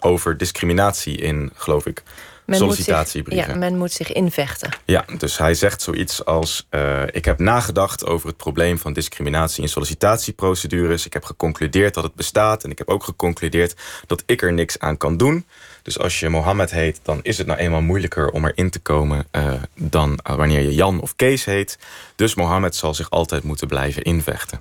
over 0.00 0.36
discriminatie 0.36 1.16
in, 1.16 1.50
geloof 1.54 1.86
ik, 1.86 2.02
men 2.44 2.58
sollicitatiebrieven. 2.58 3.44
Zich, 3.44 3.54
ja, 3.54 3.58
men 3.58 3.76
moet 3.76 3.92
zich 3.92 4.12
invechten. 4.12 4.70
Ja, 4.84 5.04
dus 5.18 5.38
hij 5.38 5.54
zegt 5.54 5.82
zoiets 5.82 6.24
als: 6.24 6.66
Ik 7.10 7.24
heb 7.24 7.38
nagedacht 7.38 8.06
over 8.06 8.28
het 8.28 8.36
probleem 8.36 8.78
van 8.78 8.92
discriminatie 8.92 9.62
in 9.62 9.68
sollicitatieprocedures. 9.68 11.06
Ik 11.06 11.12
heb 11.12 11.24
geconcludeerd 11.24 11.94
dat 11.94 12.04
het 12.04 12.14
bestaat. 12.14 12.64
En 12.64 12.70
ik 12.70 12.78
heb 12.78 12.88
ook 12.88 13.04
geconcludeerd 13.04 13.74
dat 14.06 14.22
ik 14.26 14.42
er 14.42 14.52
niks 14.52 14.78
aan 14.78 14.96
kan 14.96 15.16
doen. 15.16 15.46
Dus 15.82 15.98
als 15.98 16.20
je 16.20 16.28
Mohammed 16.28 16.70
heet, 16.70 17.00
dan 17.02 17.20
is 17.22 17.38
het 17.38 17.46
nou 17.46 17.58
eenmaal 17.58 17.82
moeilijker 17.82 18.30
om 18.30 18.46
erin 18.46 18.70
te 18.70 18.78
komen 18.78 19.26
uh, 19.32 19.52
dan 19.74 20.18
wanneer 20.22 20.60
je 20.60 20.74
Jan 20.74 21.00
of 21.00 21.16
Kees 21.16 21.44
heet. 21.44 21.78
Dus 22.16 22.34
Mohammed 22.34 22.74
zal 22.74 22.94
zich 22.94 23.10
altijd 23.10 23.42
moeten 23.42 23.68
blijven 23.68 24.02
invechten. 24.02 24.60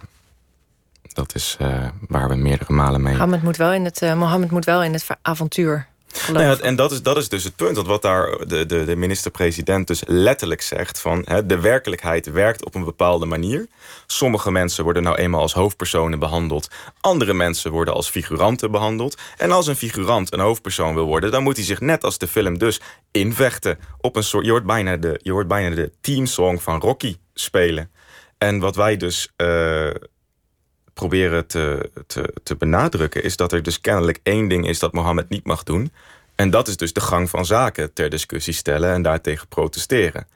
Dat 1.13 1.35
is 1.35 1.57
uh, 1.61 1.87
waar 2.07 2.29
we 2.29 2.35
meerdere 2.35 2.73
malen 2.73 3.01
mee. 3.01 3.13
Mohammed 3.13 3.43
moet 3.43 3.57
wel 3.57 3.73
in 3.73 3.85
het, 3.85 4.01
Mohammed 4.01 4.51
moet 4.51 4.65
wel 4.65 4.83
in 4.83 4.93
het 4.93 5.07
avontuur 5.21 5.87
nou 6.31 6.43
ja, 6.43 6.57
en 6.57 6.75
dat 6.75 6.91
is, 6.91 7.01
dat 7.01 7.17
is 7.17 7.29
dus 7.29 7.43
het 7.43 7.55
punt. 7.55 7.75
Want 7.75 7.87
wat 7.87 8.01
daar 8.01 8.47
de, 8.47 8.65
de, 8.65 8.85
de 8.85 8.95
minister-president 8.95 9.87
dus 9.87 10.03
letterlijk 10.05 10.61
zegt: 10.61 10.99
van 10.99 11.21
hè, 11.25 11.45
de 11.45 11.59
werkelijkheid 11.59 12.31
werkt 12.31 12.65
op 12.65 12.75
een 12.75 12.83
bepaalde 12.83 13.25
manier. 13.25 13.67
Sommige 14.07 14.51
mensen 14.51 14.83
worden 14.83 15.03
nou 15.03 15.17
eenmaal 15.17 15.41
als 15.41 15.53
hoofdpersonen 15.53 16.19
behandeld. 16.19 16.67
Andere 17.01 17.33
mensen 17.33 17.71
worden 17.71 17.93
als 17.93 18.09
figuranten 18.09 18.71
behandeld. 18.71 19.17
En 19.37 19.51
als 19.51 19.67
een 19.67 19.75
figurant 19.75 20.33
een 20.33 20.39
hoofdpersoon 20.39 20.93
wil 20.93 21.05
worden, 21.05 21.31
dan 21.31 21.43
moet 21.43 21.55
hij 21.55 21.65
zich 21.65 21.79
net 21.79 22.03
als 22.03 22.17
de 22.17 22.27
film 22.27 22.57
dus 22.57 22.81
invechten. 23.11 23.79
Op 23.97 24.15
een 24.15 24.23
soort. 24.23 24.45
Je 24.45 24.51
hoort 24.51 24.65
bijna 24.65 24.97
de, 24.97 25.19
je 25.23 25.31
hoort 25.31 25.47
bijna 25.47 25.75
de 25.75 25.91
teamsong 26.01 26.61
van 26.61 26.79
Rocky 26.79 27.17
spelen. 27.33 27.91
En 28.37 28.59
wat 28.59 28.75
wij 28.75 28.97
dus. 28.97 29.33
Uh, 29.37 29.89
proberen 31.01 31.47
te, 31.47 31.89
te, 32.07 32.33
te 32.43 32.55
benadrukken, 32.55 33.23
is 33.23 33.35
dat 33.35 33.51
er 33.51 33.63
dus 33.63 33.81
kennelijk 33.81 34.19
één 34.23 34.47
ding 34.47 34.67
is 34.67 34.79
dat 34.79 34.93
Mohammed 34.93 35.29
niet 35.29 35.45
mag 35.45 35.63
doen. 35.63 35.91
En 36.35 36.49
dat 36.49 36.67
is 36.67 36.77
dus 36.77 36.93
de 36.93 36.99
gang 36.99 37.29
van 37.29 37.45
zaken 37.45 37.93
ter 37.93 38.09
discussie 38.09 38.53
stellen 38.53 38.93
en 38.93 39.01
daartegen 39.01 39.47
protesteren. 39.47 40.27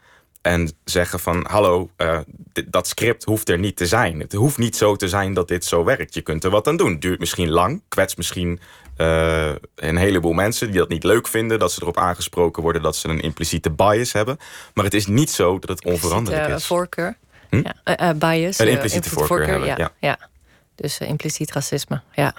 En 0.41 0.71
zeggen 0.83 1.19
van, 1.19 1.45
hallo, 1.49 1.89
uh, 1.97 2.19
dit, 2.27 2.71
dat 2.71 2.87
script 2.87 3.23
hoeft 3.23 3.49
er 3.49 3.59
niet 3.59 3.77
te 3.77 3.87
zijn. 3.87 4.19
Het 4.19 4.33
hoeft 4.33 4.57
niet 4.57 4.75
zo 4.75 4.95
te 4.95 5.07
zijn 5.07 5.33
dat 5.33 5.47
dit 5.47 5.65
zo 5.65 5.83
werkt. 5.83 6.13
Je 6.13 6.21
kunt 6.21 6.43
er 6.43 6.49
wat 6.49 6.67
aan 6.67 6.77
doen. 6.77 6.99
Duurt 6.99 7.19
misschien 7.19 7.49
lang, 7.49 7.81
kwets 7.87 8.15
misschien 8.15 8.59
uh, 8.97 9.51
een 9.75 9.97
heleboel 9.97 10.33
mensen 10.33 10.67
die 10.67 10.79
dat 10.79 10.89
niet 10.89 11.03
leuk 11.03 11.27
vinden. 11.27 11.59
Dat 11.59 11.71
ze 11.71 11.81
erop 11.81 11.97
aangesproken 11.97 12.63
worden 12.63 12.81
dat 12.81 12.95
ze 12.95 13.07
een 13.07 13.21
impliciete 13.21 13.69
bias 13.69 14.13
hebben. 14.13 14.37
Maar 14.73 14.85
het 14.85 14.93
is 14.93 15.07
niet 15.07 15.31
zo 15.31 15.59
dat 15.59 15.69
het 15.69 15.85
onveranderlijk 15.85 16.47
is. 16.47 16.65
voorkeur. 16.65 17.17
Hm? 17.49 17.61
Ja, 17.83 18.13
uh, 18.13 18.19
bias. 18.19 18.59
Een 18.59 18.67
impliciete 18.67 19.09
voorkeur, 19.09 19.27
voorkeur, 19.27 19.49
hebben, 19.49 19.67
ja. 19.67 19.75
ja. 19.77 19.91
ja. 19.99 20.33
Dus 20.75 20.99
uh, 20.99 21.07
impliciet 21.07 21.51
racisme, 21.51 22.01
ja. 22.11 22.33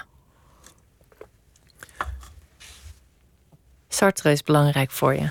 Sartre 3.89 4.33
is 4.33 4.43
belangrijk 4.43 4.91
voor 4.91 5.15
je. 5.15 5.31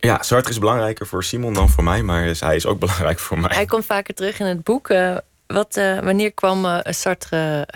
Ja, 0.00 0.22
Sartre 0.22 0.50
is 0.50 0.58
belangrijker 0.58 1.06
voor 1.06 1.24
Simon 1.24 1.54
dan 1.54 1.68
voor 1.68 1.84
mij, 1.84 2.02
maar 2.02 2.34
hij 2.38 2.56
is 2.56 2.66
ook 2.66 2.78
belangrijk 2.86 3.18
voor 3.18 3.38
mij. 3.38 3.54
Hij 3.54 3.66
komt 3.66 3.86
vaker 3.86 4.14
terug 4.14 4.38
in 4.38 4.46
het 4.46 4.64
boek. 4.64 4.90
Uh, 4.90 5.16
wat, 5.46 5.76
uh, 5.76 5.98
wanneer 5.98 6.32
kwam 6.32 6.82
Sartre 6.84 7.68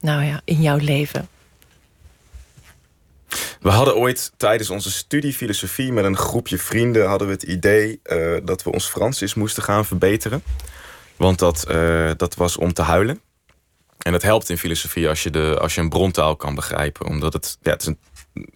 nou 0.00 0.24
ja, 0.24 0.40
in 0.44 0.62
jouw 0.62 0.76
leven? 0.76 1.28
We 3.60 3.68
hadden 3.68 3.96
ooit 3.96 4.32
tijdens 4.36 4.70
onze 4.70 4.90
studie 4.90 5.32
filosofie 5.32 5.92
met 5.92 6.04
een 6.04 6.16
groepje 6.16 6.58
vrienden 6.58 7.08
hadden 7.08 7.26
we 7.26 7.32
het 7.32 7.42
idee 7.42 8.00
dat 8.44 8.62
we 8.62 8.72
ons 8.72 8.88
Frans 8.88 9.20
eens 9.20 9.34
moesten 9.34 9.62
gaan 9.62 9.84
verbeteren. 9.84 10.42
Want 11.18 11.38
dat, 11.38 11.66
uh, 11.70 12.10
dat 12.16 12.34
was 12.34 12.56
om 12.56 12.72
te 12.72 12.82
huilen. 12.82 13.20
En 13.98 14.12
het 14.12 14.22
helpt 14.22 14.48
in 14.48 14.58
filosofie 14.58 15.08
als 15.08 15.22
je, 15.22 15.30
de, 15.30 15.58
als 15.60 15.74
je 15.74 15.80
een 15.80 15.88
brontaal 15.88 16.36
kan 16.36 16.54
begrijpen. 16.54 17.06
Omdat 17.06 17.32
het, 17.32 17.58
ja, 17.62 17.70
het, 17.70 17.80
is 17.80 17.86
een, 17.86 17.98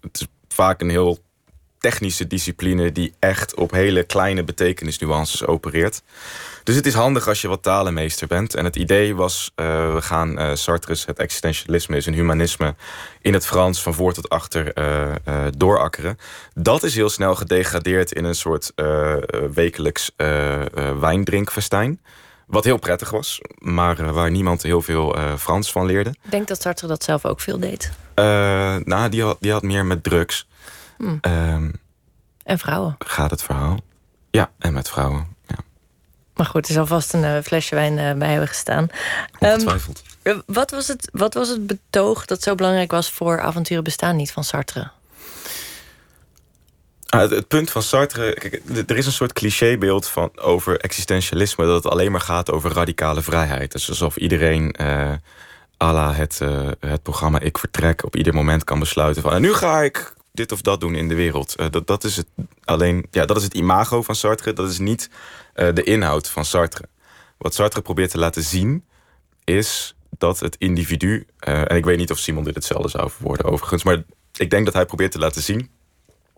het 0.01 0.21
is 0.21 0.27
vaak 0.49 0.81
een 0.81 0.91
heel 0.91 1.19
technische 1.79 2.27
discipline... 2.27 2.93
die 2.93 3.15
echt 3.19 3.55
op 3.55 3.71
hele 3.71 4.03
kleine 4.05 4.45
betekenisnuances 4.45 5.47
opereert. 5.47 6.03
Dus 6.65 6.77
het 6.77 6.87
is 6.87 6.95
handig 6.95 7.29
als 7.29 7.41
je 7.41 7.49
wat 7.49 7.63
talenmeester 7.63 8.27
bent. 8.27 8.55
En 8.55 8.65
het 8.65 8.77
idee 8.77 9.15
was, 9.15 9.53
uh, 9.57 9.95
we 9.95 10.03
gaan 10.03 10.41
uh, 10.41 10.55
Sartre's 10.55 11.07
Het 11.07 11.19
existentialisme 11.19 11.97
is 11.97 12.07
een 12.07 12.15
humanisme... 12.15 12.75
in 13.21 13.33
het 13.33 13.47
Frans 13.47 13.83
van 13.83 13.95
voor 13.95 14.13
tot 14.13 14.29
achter 14.29 14.79
uh, 14.79 15.47
doorakkeren. 15.57 16.19
Dat 16.55 16.83
is 16.83 16.95
heel 16.95 17.11
snel 17.11 17.35
gedegradeerd 17.35 18.13
in 18.13 18.25
een 18.25 18.35
soort 18.35 18.73
wekelijks 19.55 20.11
wijndrinkfestijn... 21.01 22.01
Wat 22.53 22.65
heel 22.65 22.79
prettig 22.79 23.11
was, 23.11 23.41
maar 23.59 24.01
uh, 24.01 24.11
waar 24.11 24.31
niemand 24.31 24.63
heel 24.63 24.83
veel 24.83 25.19
uh, 25.19 25.37
Frans 25.37 25.73
van 25.73 25.87
leerde. 25.87 26.11
Ik 26.11 26.31
denk 26.31 26.49
dat 26.49 26.63
Sartre 26.63 26.87
dat 26.87 27.05
zelf 27.05 27.25
ook 27.25 27.41
veel 27.41 27.59
deed. 27.59 27.93
Uh, 28.15 28.25
nou, 28.77 29.09
die 29.09 29.23
had, 29.23 29.37
die 29.41 29.53
had 29.53 29.63
meer 29.63 29.85
met 29.85 30.03
drugs. 30.03 30.49
Hmm. 30.99 31.19
Um, 31.23 31.73
en 32.43 32.59
vrouwen. 32.59 32.97
Gaat 32.99 33.31
het 33.31 33.43
verhaal? 33.43 33.79
Ja, 34.31 34.51
en 34.59 34.73
met 34.73 34.89
vrouwen. 34.89 35.27
Ja. 35.47 35.57
Maar 36.35 36.47
goed, 36.47 36.69
er 36.69 36.75
zal 36.75 36.87
vast 36.87 37.13
een 37.13 37.43
flesje 37.43 37.75
wijn 37.75 38.19
bij 38.19 38.29
hebben 38.29 38.49
gestaan. 38.49 38.89
Ongetwijfeld. 39.39 40.03
Um, 40.23 40.43
wat, 40.47 40.71
was 40.71 40.89
het, 40.89 41.09
wat 41.13 41.35
was 41.35 41.49
het 41.49 41.67
betoog 41.67 42.25
dat 42.25 42.43
zo 42.43 42.55
belangrijk 42.55 42.91
was 42.91 43.11
voor 43.11 43.41
avonturen 43.41 43.85
bestaan 43.85 44.17
niet 44.17 44.33
van 44.33 44.45
Sartre? 44.45 44.91
Ah, 47.15 47.31
het, 47.31 47.49
punt 47.49 47.71
van 47.71 47.83
Sartre, 47.83 48.35
kijk, 48.35 48.63
er 48.87 48.97
is 48.97 49.07
een 49.07 49.13
soort 49.13 49.33
clichébeeld 49.33 50.09
van 50.09 50.39
over 50.39 50.81
existentialisme 50.81 51.65
dat 51.65 51.85
het 51.85 51.93
alleen 51.93 52.11
maar 52.11 52.21
gaat 52.21 52.51
over 52.51 52.73
radicale 52.73 53.23
vrijheid. 53.23 53.73
Dus 53.73 53.89
alsof 53.89 54.17
iedereen 54.17 54.75
uh, 54.81 55.13
à 55.83 55.93
la 55.93 56.13
het, 56.13 56.41
uh, 56.43 56.71
het 56.81 57.03
programma 57.03 57.41
Ik 57.41 57.59
Vertrek 57.59 58.05
op 58.05 58.17
ieder 58.17 58.35
moment 58.35 58.65
kan 58.65 58.79
besluiten 58.79 59.23
van 59.23 59.33
en 59.33 59.41
nu 59.41 59.53
ga 59.53 59.83
ik 59.83 60.15
dit 60.33 60.53
of 60.53 60.61
dat 60.61 60.81
doen 60.81 60.95
in 60.95 61.09
de 61.09 61.15
wereld. 61.15 61.55
Uh, 61.61 61.67
dat, 61.71 61.87
dat, 61.87 62.05
is 62.05 62.17
het 62.17 62.27
alleen, 62.65 63.07
ja, 63.11 63.27
dat 63.27 63.37
is 63.37 63.43
het 63.43 63.55
imago 63.55 64.03
van 64.03 64.15
Sartre, 64.15 64.53
dat 64.53 64.71
is 64.71 64.79
niet 64.79 65.11
de 65.55 65.83
inhoud 65.83 66.29
van 66.29 66.45
Sartre. 66.45 66.85
Wat 67.39 67.55
Sartre 67.55 67.81
probeert 67.81 68.11
te 68.11 68.19
laten 68.19 68.43
zien 68.43 68.85
is 69.45 69.97
dat 70.19 70.41
het 70.41 70.57
individu, 70.59 71.27
en 71.39 71.77
ik 71.77 71.85
weet 71.85 71.99
niet 71.99 72.11
of 72.11 72.19
Simon 72.19 72.45
dit 72.45 72.55
hetzelfde 72.55 72.89
zou 72.89 73.11
verwoorden 73.11 73.47
overigens, 73.47 73.85
maar 73.85 74.03
ik 74.37 74.51
denk 74.51 74.65
dat 74.65 74.75
hij 74.75 74.87
probeert 74.87 75.13
te 75.13 75.19
laten 75.19 75.43
zien 75.43 75.71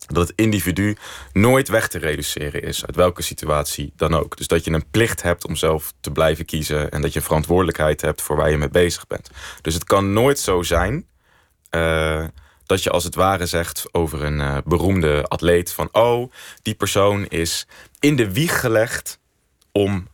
dat 0.06 0.28
het 0.28 0.36
individu 0.36 0.96
nooit 1.32 1.68
weg 1.68 1.88
te 1.88 1.98
reduceren 1.98 2.62
is, 2.62 2.86
uit 2.86 2.96
welke 2.96 3.22
situatie 3.22 3.92
dan 3.96 4.14
ook. 4.14 4.36
Dus 4.36 4.46
dat 4.46 4.64
je 4.64 4.70
een 4.70 4.90
plicht 4.90 5.22
hebt 5.22 5.46
om 5.46 5.56
zelf 5.56 5.92
te 6.00 6.10
blijven 6.10 6.44
kiezen 6.44 6.90
en 6.90 7.02
dat 7.02 7.12
je 7.12 7.20
verantwoordelijkheid 7.20 8.00
hebt 8.00 8.22
voor 8.22 8.36
waar 8.36 8.50
je 8.50 8.58
mee 8.58 8.68
bezig 8.68 9.06
bent. 9.06 9.30
Dus 9.60 9.74
het 9.74 9.84
kan 9.84 10.12
nooit 10.12 10.38
zo 10.38 10.62
zijn 10.62 11.06
uh, 11.70 12.24
dat 12.66 12.82
je 12.82 12.90
als 12.90 13.04
het 13.04 13.14
ware 13.14 13.46
zegt 13.46 13.84
over 13.92 14.24
een 14.24 14.38
uh, 14.38 14.56
beroemde 14.64 15.24
atleet 15.24 15.72
van 15.72 15.88
oh, 15.92 16.32
die 16.62 16.74
persoon 16.74 17.26
is 17.26 17.66
in 18.00 18.16
de 18.16 18.32
wieg 18.32 18.60
gelegd 18.60 19.18
om 19.72 20.08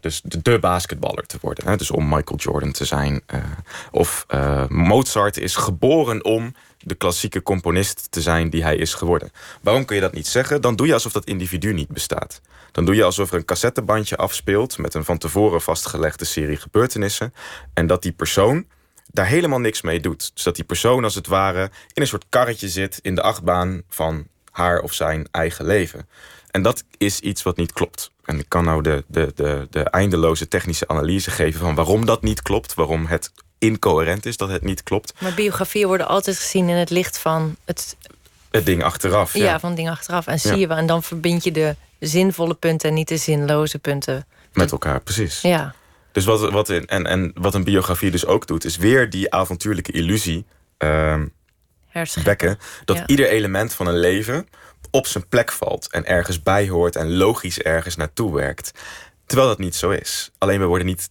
dus 0.00 0.20
de, 0.24 0.42
de, 0.42 0.58
basketballer 0.58 1.26
te 1.26 1.38
worden. 1.40 1.68
Hè? 1.68 1.76
Dus 1.76 1.90
om 1.90 2.08
Michael 2.08 2.36
Jordan 2.36 2.72
te 2.72 2.84
zijn. 2.84 3.22
Uh, 3.34 3.42
of 3.90 4.26
uh, 4.34 4.68
Mozart 4.68 5.36
is 5.36 5.56
geboren 5.56 6.24
om 6.24 6.54
de 6.78 6.94
klassieke 6.94 7.42
componist 7.42 8.10
te 8.10 8.20
zijn 8.20 8.50
die 8.50 8.62
hij 8.62 8.76
is 8.76 8.94
geworden. 8.94 9.30
Waarom 9.60 9.84
kun 9.84 9.96
je 9.96 10.02
dat 10.02 10.12
niet 10.12 10.26
zeggen? 10.26 10.60
Dan 10.60 10.76
doe 10.76 10.86
je 10.86 10.92
alsof 10.92 11.12
dat 11.12 11.24
individu 11.24 11.72
niet 11.72 11.88
bestaat. 11.88 12.40
Dan 12.72 12.84
doe 12.84 12.94
je 12.94 13.04
alsof 13.04 13.30
er 13.30 13.36
een 13.36 13.44
cassettebandje 13.44 14.16
afspeelt 14.16 14.78
met 14.78 14.94
een 14.94 15.04
van 15.04 15.18
tevoren 15.18 15.60
vastgelegde 15.60 16.24
serie 16.24 16.56
gebeurtenissen. 16.56 17.34
En 17.74 17.86
dat 17.86 18.02
die 18.02 18.12
persoon 18.12 18.66
daar 19.06 19.26
helemaal 19.26 19.60
niks 19.60 19.82
mee 19.82 20.00
doet. 20.00 20.30
Dus 20.34 20.42
dat 20.42 20.56
die 20.56 20.64
persoon 20.64 21.04
als 21.04 21.14
het 21.14 21.26
ware 21.26 21.70
in 21.92 22.02
een 22.02 22.08
soort 22.08 22.26
karretje 22.28 22.68
zit 22.68 22.98
in 23.02 23.14
de 23.14 23.22
achtbaan 23.22 23.82
van 23.88 24.26
haar 24.50 24.80
of 24.80 24.92
zijn 24.92 25.28
eigen 25.30 25.64
leven. 25.64 26.08
En 26.50 26.62
dat 26.62 26.84
is 26.98 27.20
iets 27.20 27.42
wat 27.42 27.56
niet 27.56 27.72
klopt. 27.72 28.10
En 28.30 28.38
ik 28.38 28.48
kan 28.48 28.64
nou 28.64 28.82
de, 28.82 29.04
de, 29.06 29.32
de, 29.34 29.66
de 29.70 29.82
eindeloze 29.82 30.48
technische 30.48 30.88
analyse 30.88 31.30
geven 31.30 31.60
van 31.60 31.74
waarom 31.74 32.06
dat 32.06 32.22
niet 32.22 32.42
klopt, 32.42 32.74
waarom 32.74 33.06
het 33.06 33.32
incoherent 33.58 34.26
is 34.26 34.36
dat 34.36 34.48
het 34.48 34.62
niet 34.62 34.82
klopt. 34.82 35.12
Maar 35.20 35.34
biografieën 35.34 35.86
worden 35.86 36.08
altijd 36.08 36.36
gezien 36.38 36.68
in 36.68 36.76
het 36.76 36.90
licht 36.90 37.18
van 37.18 37.56
het. 37.64 37.96
Het 38.50 38.66
ding 38.66 38.82
achteraf. 38.84 39.34
Ja, 39.34 39.44
Ja, 39.44 39.60
van 39.60 39.68
het 39.68 39.78
ding 39.78 39.90
achteraf. 39.90 40.26
En 40.26 40.40
zie 40.40 40.56
je. 40.56 40.66
En 40.66 40.86
dan 40.86 41.02
verbind 41.02 41.44
je 41.44 41.52
de 41.52 41.76
zinvolle 41.98 42.54
punten 42.54 42.88
en 42.88 42.94
niet 42.94 43.08
de 43.08 43.16
zinloze 43.16 43.78
punten. 43.78 44.26
met 44.52 44.72
elkaar, 44.72 45.00
precies. 45.00 45.40
Ja. 45.40 45.74
Dus 46.12 46.24
wat, 46.24 46.50
wat, 46.50 46.68
in, 46.68 46.86
en, 46.86 47.06
en 47.06 47.32
wat 47.34 47.54
een 47.54 47.64
biografie 47.64 48.10
dus 48.10 48.26
ook 48.26 48.46
doet, 48.46 48.64
is 48.64 48.76
weer 48.76 49.10
die 49.10 49.32
avontuurlijke 49.32 49.92
illusie 49.92 50.44
wekken. 52.24 52.58
Dat 52.84 52.96
Ja. 52.96 53.06
ieder 53.06 53.28
element 53.28 53.74
van 53.74 53.86
een 53.86 53.98
leven 53.98 54.48
op 54.90 55.06
zijn 55.06 55.28
plek 55.28 55.52
valt 55.52 55.90
en 55.90 56.06
ergens 56.06 56.42
bij 56.42 56.68
hoort 56.68 56.96
en 56.96 57.16
logisch 57.16 57.58
ergens 57.58 57.96
naartoe 57.96 58.34
werkt. 58.34 58.72
Terwijl 59.26 59.48
dat 59.48 59.58
niet 59.58 59.74
zo 59.74 59.90
is. 59.90 60.30
Alleen 60.38 60.60
we 60.60 60.66
worden 60.66 60.86
niet. 60.86 61.10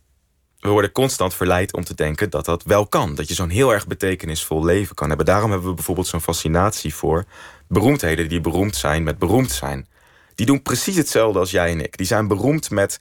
We 0.59 0.70
worden 0.70 0.91
constant 0.91 1.34
verleid 1.34 1.74
om 1.74 1.84
te 1.84 1.95
denken 1.95 2.30
dat 2.30 2.45
dat 2.45 2.63
wel 2.63 2.88
kan. 2.88 3.15
Dat 3.15 3.28
je 3.28 3.34
zo'n 3.34 3.49
heel 3.49 3.74
erg 3.74 3.88
betekenisvol 3.88 4.65
leven 4.65 4.95
kan 4.95 5.07
hebben. 5.07 5.26
Daarom 5.26 5.51
hebben 5.51 5.70
we 5.70 5.76
bijvoorbeeld 5.76 6.07
zo'n 6.07 6.22
fascinatie 6.22 6.95
voor 6.95 7.26
beroemdheden 7.67 8.30
die 8.30 8.41
beroemd 8.41 8.76
zijn 8.76 9.03
met 9.03 9.17
beroemd 9.17 9.51
zijn. 9.51 9.88
Die 10.36 10.45
doen 10.45 10.61
precies 10.61 10.95
hetzelfde 10.95 11.39
als 11.39 11.51
jij 11.51 11.72
en 11.72 11.82
ik. 11.82 11.97
Die 11.97 12.05
zijn 12.05 12.28
beroemd 12.28 12.70
met 12.70 12.99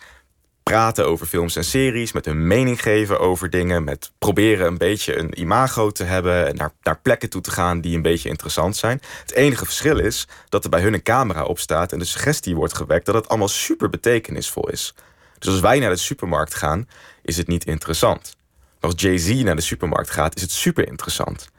praten 0.68 1.06
over 1.06 1.26
films 1.26 1.56
en 1.56 1.64
series, 1.64 2.12
met 2.12 2.24
hun 2.24 2.46
mening 2.46 2.82
geven 2.82 3.20
over 3.20 3.50
dingen, 3.50 3.84
met 3.84 4.12
proberen 4.18 4.66
een 4.66 4.78
beetje 4.78 5.18
een 5.18 5.40
imago 5.40 5.90
te 5.90 6.04
hebben 6.04 6.46
en 6.46 6.56
naar, 6.56 6.72
naar 6.82 6.98
plekken 7.02 7.30
toe 7.30 7.40
te 7.40 7.50
gaan 7.50 7.80
die 7.80 7.96
een 7.96 8.02
beetje 8.02 8.28
interessant 8.28 8.76
zijn. 8.76 9.00
Het 9.20 9.32
enige 9.32 9.64
verschil 9.64 9.98
is 9.98 10.28
dat 10.48 10.64
er 10.64 10.70
bij 10.70 10.80
hun 10.80 10.94
een 10.94 11.02
camera 11.02 11.44
op 11.44 11.58
staat 11.58 11.92
en 11.92 11.98
de 11.98 12.04
suggestie 12.04 12.56
wordt 12.56 12.74
gewekt 12.74 13.06
dat 13.06 13.14
het 13.14 13.28
allemaal 13.28 13.48
super 13.48 13.90
betekenisvol 13.90 14.68
is. 14.68 14.94
Dus 15.38 15.48
als 15.48 15.60
wij 15.60 15.78
naar 15.78 15.90
de 15.90 15.96
supermarkt 15.96 16.54
gaan, 16.54 16.88
is 17.22 17.36
het 17.36 17.46
niet 17.46 17.64
interessant. 17.64 18.36
Maar 18.80 18.90
als 18.90 19.02
Jay-Z 19.02 19.42
naar 19.42 19.56
de 19.56 19.62
supermarkt 19.62 20.10
gaat, 20.10 20.36
is 20.36 20.42
het 20.42 20.50
super 20.50 20.86
interessant. 20.86 21.50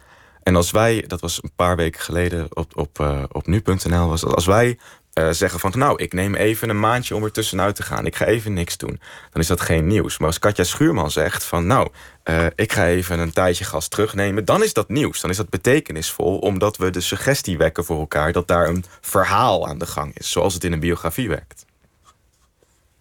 En 0.44 0.56
als 0.56 0.72
wij, 0.72 1.04
dat 1.08 1.22
was 1.22 1.44
een 1.44 1.52
paar 1.56 1.76
weken 1.76 2.02
geleden 2.02 2.48
op, 2.50 2.78
op, 2.78 3.00
eh, 3.00 3.24
op 3.32 3.48
nu.nl, 3.48 4.08
was 4.08 4.26
als 4.26 4.46
wij 4.46 4.78
eh, 5.20 5.30
zeggen 5.32 5.60
van 5.60 5.72
nou, 5.76 6.04
ik 6.04 6.14
neem 6.14 6.36
even 6.36 6.70
een 6.70 6.80
maandje 6.80 7.16
om 7.16 7.24
er 7.24 7.32
tussenuit 7.32 7.76
te 7.76 7.84
gaan, 7.84 8.06
ik 8.06 8.16
ga 8.16 8.26
even 8.26 8.54
niks 8.54 8.78
doen, 8.78 9.00
dan 9.32 9.42
is 9.42 9.48
dat 9.48 9.62
geen 9.62 9.88
nieuws. 9.88 10.18
Maar 10.18 10.28
als 10.28 10.40
Katja 10.40 10.64
Schuurman 10.64 11.12
zegt 11.12 11.44
van 11.44 11.68
nou, 11.68 11.90
eh, 12.24 12.46
ik 12.56 12.74
ga 12.74 12.88
even 12.88 13.20
een 13.20 13.32
tijdje 13.32 13.64
gas 13.64 13.88
terugnemen, 13.88 14.46
dan 14.46 14.64
is 14.64 14.74
dat 14.74 14.90
nieuws. 14.90 15.22
Dan 15.22 15.30
is 15.30 15.38
dat 15.38 15.50
betekenisvol, 15.50 16.38
omdat 16.38 16.78
we 16.78 16.90
de 16.90 17.02
suggestie 17.02 17.58
wekken 17.58 17.86
voor 17.86 18.00
elkaar 18.00 18.32
dat 18.32 18.48
daar 18.48 18.68
een 18.68 18.86
verhaal 19.02 19.68
aan 19.68 19.78
de 19.78 19.86
gang 19.86 20.18
is, 20.18 20.32
zoals 20.32 20.54
het 20.54 20.64
in 20.64 20.72
een 20.72 20.80
biografie 20.80 21.30
werkt. 21.30 21.66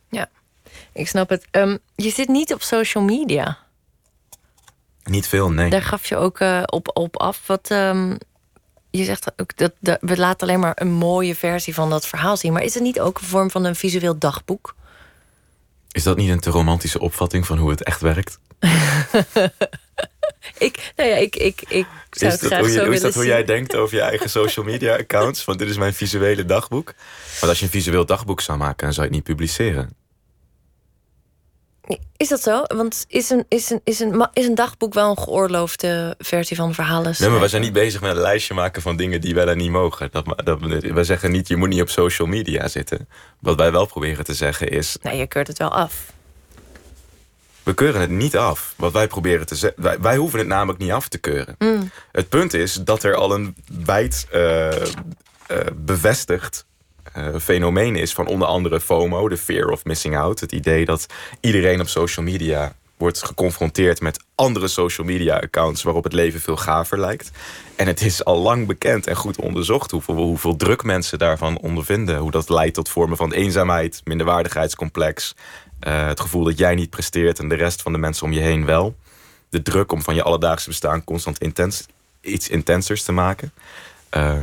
Ja, 0.08 0.28
ik 0.92 1.08
snap 1.08 1.28
het. 1.28 1.46
Ehm, 1.50 1.76
je 1.94 2.10
zit 2.10 2.28
niet 2.28 2.52
op 2.52 2.62
social 2.62 3.04
media. 3.04 3.58
Niet 5.04 5.26
veel, 5.26 5.50
nee. 5.50 5.70
Daar 5.70 5.82
gaf 5.82 6.06
je 6.06 6.16
ook 6.16 6.38
eh, 6.38 6.62
op, 6.66 6.90
op 6.92 7.16
af. 7.16 7.46
Wat, 7.46 7.70
ehm, 7.70 8.16
je 8.90 9.04
zegt 9.04 9.32
ook 9.36 9.56
dat, 9.56 9.72
dat 9.80 9.98
we 10.00 10.16
laten 10.16 10.48
alleen 10.48 10.60
maar 10.60 10.72
een 10.74 10.92
mooie 10.92 11.34
versie 11.34 11.74
van 11.74 11.90
dat 11.90 12.06
verhaal 12.06 12.36
zien. 12.36 12.52
Maar 12.52 12.62
is 12.62 12.74
het 12.74 12.82
niet 12.82 13.00
ook 13.00 13.18
een 13.18 13.26
vorm 13.26 13.50
van 13.50 13.64
een 13.64 13.76
visueel 13.76 14.18
dagboek? 14.18 14.74
Is 15.90 16.02
dat 16.02 16.16
niet 16.16 16.30
een 16.30 16.40
te 16.40 16.50
romantische 16.50 17.00
opvatting 17.00 17.46
van 17.46 17.58
hoe 17.58 17.70
het 17.70 17.82
echt 17.82 18.00
werkt? 18.00 18.38
Ik, 20.58 20.92
nou 20.96 21.08
ja, 21.08 21.16
ik, 21.16 21.36
ik, 21.36 21.60
ik 21.68 21.86
zou 22.10 22.32
Is 22.32 22.40
het 22.40 22.40
dat, 22.40 22.50
graag 22.50 22.70
zo 22.70 22.90
is 22.90 23.00
dat 23.00 23.14
hoe 23.14 23.22
zien. 23.22 23.32
jij 23.32 23.44
denkt 23.44 23.76
over 23.76 23.96
je 23.96 24.02
eigen 24.02 24.30
social 24.30 24.64
media 24.64 24.96
accounts? 24.96 25.44
Want 25.44 25.58
dit 25.58 25.68
is 25.68 25.76
mijn 25.76 25.94
visuele 25.94 26.44
dagboek. 26.44 26.94
Want 27.40 27.48
als 27.48 27.58
je 27.58 27.64
een 27.64 27.70
visueel 27.70 28.06
dagboek 28.06 28.40
zou 28.40 28.58
maken, 28.58 28.84
dan 28.84 28.92
zou 28.92 29.06
je 29.06 29.14
het 29.14 29.26
niet 29.26 29.36
publiceren. 29.36 29.96
Is 32.16 32.28
dat 32.28 32.40
zo? 32.42 32.62
Want 32.66 33.04
is 33.08 33.30
een, 33.30 33.44
is, 33.48 33.70
een, 33.70 33.80
is, 33.84 34.00
een, 34.00 34.28
is 34.32 34.46
een 34.46 34.54
dagboek 34.54 34.94
wel 34.94 35.10
een 35.10 35.18
geoorloofde 35.18 36.14
versie 36.18 36.56
van 36.56 36.74
verhalen? 36.74 37.14
Nee, 37.18 37.28
maar 37.28 37.38
wij 37.38 37.48
zijn 37.48 37.62
niet 37.62 37.72
bezig 37.72 38.00
met 38.00 38.10
een 38.10 38.22
lijstje 38.22 38.54
maken 38.54 38.82
van 38.82 38.96
dingen 38.96 39.20
die 39.20 39.34
wel 39.34 39.48
en 39.48 39.56
niet 39.56 39.70
mogen. 39.70 40.08
Dat, 40.12 40.42
dat, 40.44 40.58
wij 40.80 41.04
zeggen 41.04 41.30
niet, 41.30 41.48
je 41.48 41.56
moet 41.56 41.68
niet 41.68 41.80
op 41.80 41.88
social 41.90 42.28
media 42.28 42.68
zitten. 42.68 43.08
Wat 43.38 43.56
wij 43.56 43.72
wel 43.72 43.86
proberen 43.86 44.24
te 44.24 44.34
zeggen 44.34 44.68
is, 44.68 44.96
Nee, 45.02 45.16
je 45.16 45.26
keurt 45.26 45.46
het 45.46 45.58
wel 45.58 45.72
af. 45.72 46.12
we 47.62 47.74
keuren 47.74 48.00
het 48.00 48.10
niet 48.10 48.36
af. 48.36 48.74
Wat 48.76 48.92
wij 48.92 49.06
proberen 49.06 49.46
te 49.46 49.54
zeggen, 49.54 49.82
wij, 49.82 50.00
wij 50.00 50.16
hoeven 50.16 50.38
het 50.38 50.48
namelijk 50.48 50.78
niet 50.78 50.90
af 50.90 51.08
te 51.08 51.18
keuren. 51.18 51.54
Mm. 51.58 51.90
Het 52.12 52.28
punt 52.28 52.54
is 52.54 52.72
dat 52.72 53.02
er 53.02 53.14
al 53.14 53.34
een 53.34 53.56
wijd 53.84 54.26
eh, 54.30 54.68
bevestigd 55.74 56.66
fenomeen 57.40 57.96
is 57.96 58.12
van 58.12 58.26
onder 58.26 58.48
andere 58.48 58.80
FOMO, 58.80 59.28
de 59.28 59.36
fear 59.36 59.68
of 59.68 59.84
missing 59.84 60.16
out. 60.16 60.40
Het 60.40 60.52
idee 60.52 60.84
dat 60.84 61.06
iedereen 61.40 61.80
op 61.80 61.88
social 61.88 62.24
media 62.24 62.74
wordt 62.98 63.24
geconfronteerd 63.24 64.00
met 64.00 64.24
andere 64.34 64.68
social 64.68 65.06
media 65.06 65.36
accounts 65.36 65.82
waarop 65.82 66.04
het 66.04 66.12
leven 66.12 66.40
veel 66.40 66.56
gaver 66.56 67.00
lijkt. 67.00 67.30
En 67.76 67.86
het 67.86 68.00
is 68.00 68.24
al 68.24 68.38
lang 68.38 68.66
bekend 68.66 69.06
en 69.06 69.16
goed 69.16 69.40
onderzocht 69.40 69.90
hoeveel, 69.90 70.14
hoeveel 70.14 70.56
druk 70.56 70.82
mensen 70.82 71.18
daarvan 71.18 71.58
ondervinden. 71.58 72.18
Hoe 72.18 72.30
dat 72.30 72.48
leidt 72.48 72.74
tot 72.74 72.88
vormen 72.88 73.16
van 73.16 73.32
eenzaamheid, 73.32 74.00
minderwaardigheidscomplex. 74.04 75.34
eh, 75.80 76.06
het 76.06 76.20
gevoel 76.20 76.44
dat 76.44 76.58
jij 76.58 76.74
niet 76.74 76.90
presteert 76.90 77.38
en 77.38 77.48
de 77.48 77.54
rest 77.54 77.82
van 77.82 77.92
de 77.92 77.98
mensen 77.98 78.26
om 78.26 78.32
je 78.32 78.40
heen 78.40 78.64
wel. 78.64 78.96
De 79.50 79.62
druk 79.62 79.92
om 79.92 80.02
van 80.02 80.14
je 80.14 80.22
alledaagse 80.22 80.68
bestaan 80.68 81.04
constant 81.04 81.38
intens, 81.38 81.86
iets 82.20 82.48
intensers 82.48 83.02
te 83.02 83.12
maken. 83.12 83.52
Eh, 84.08 84.36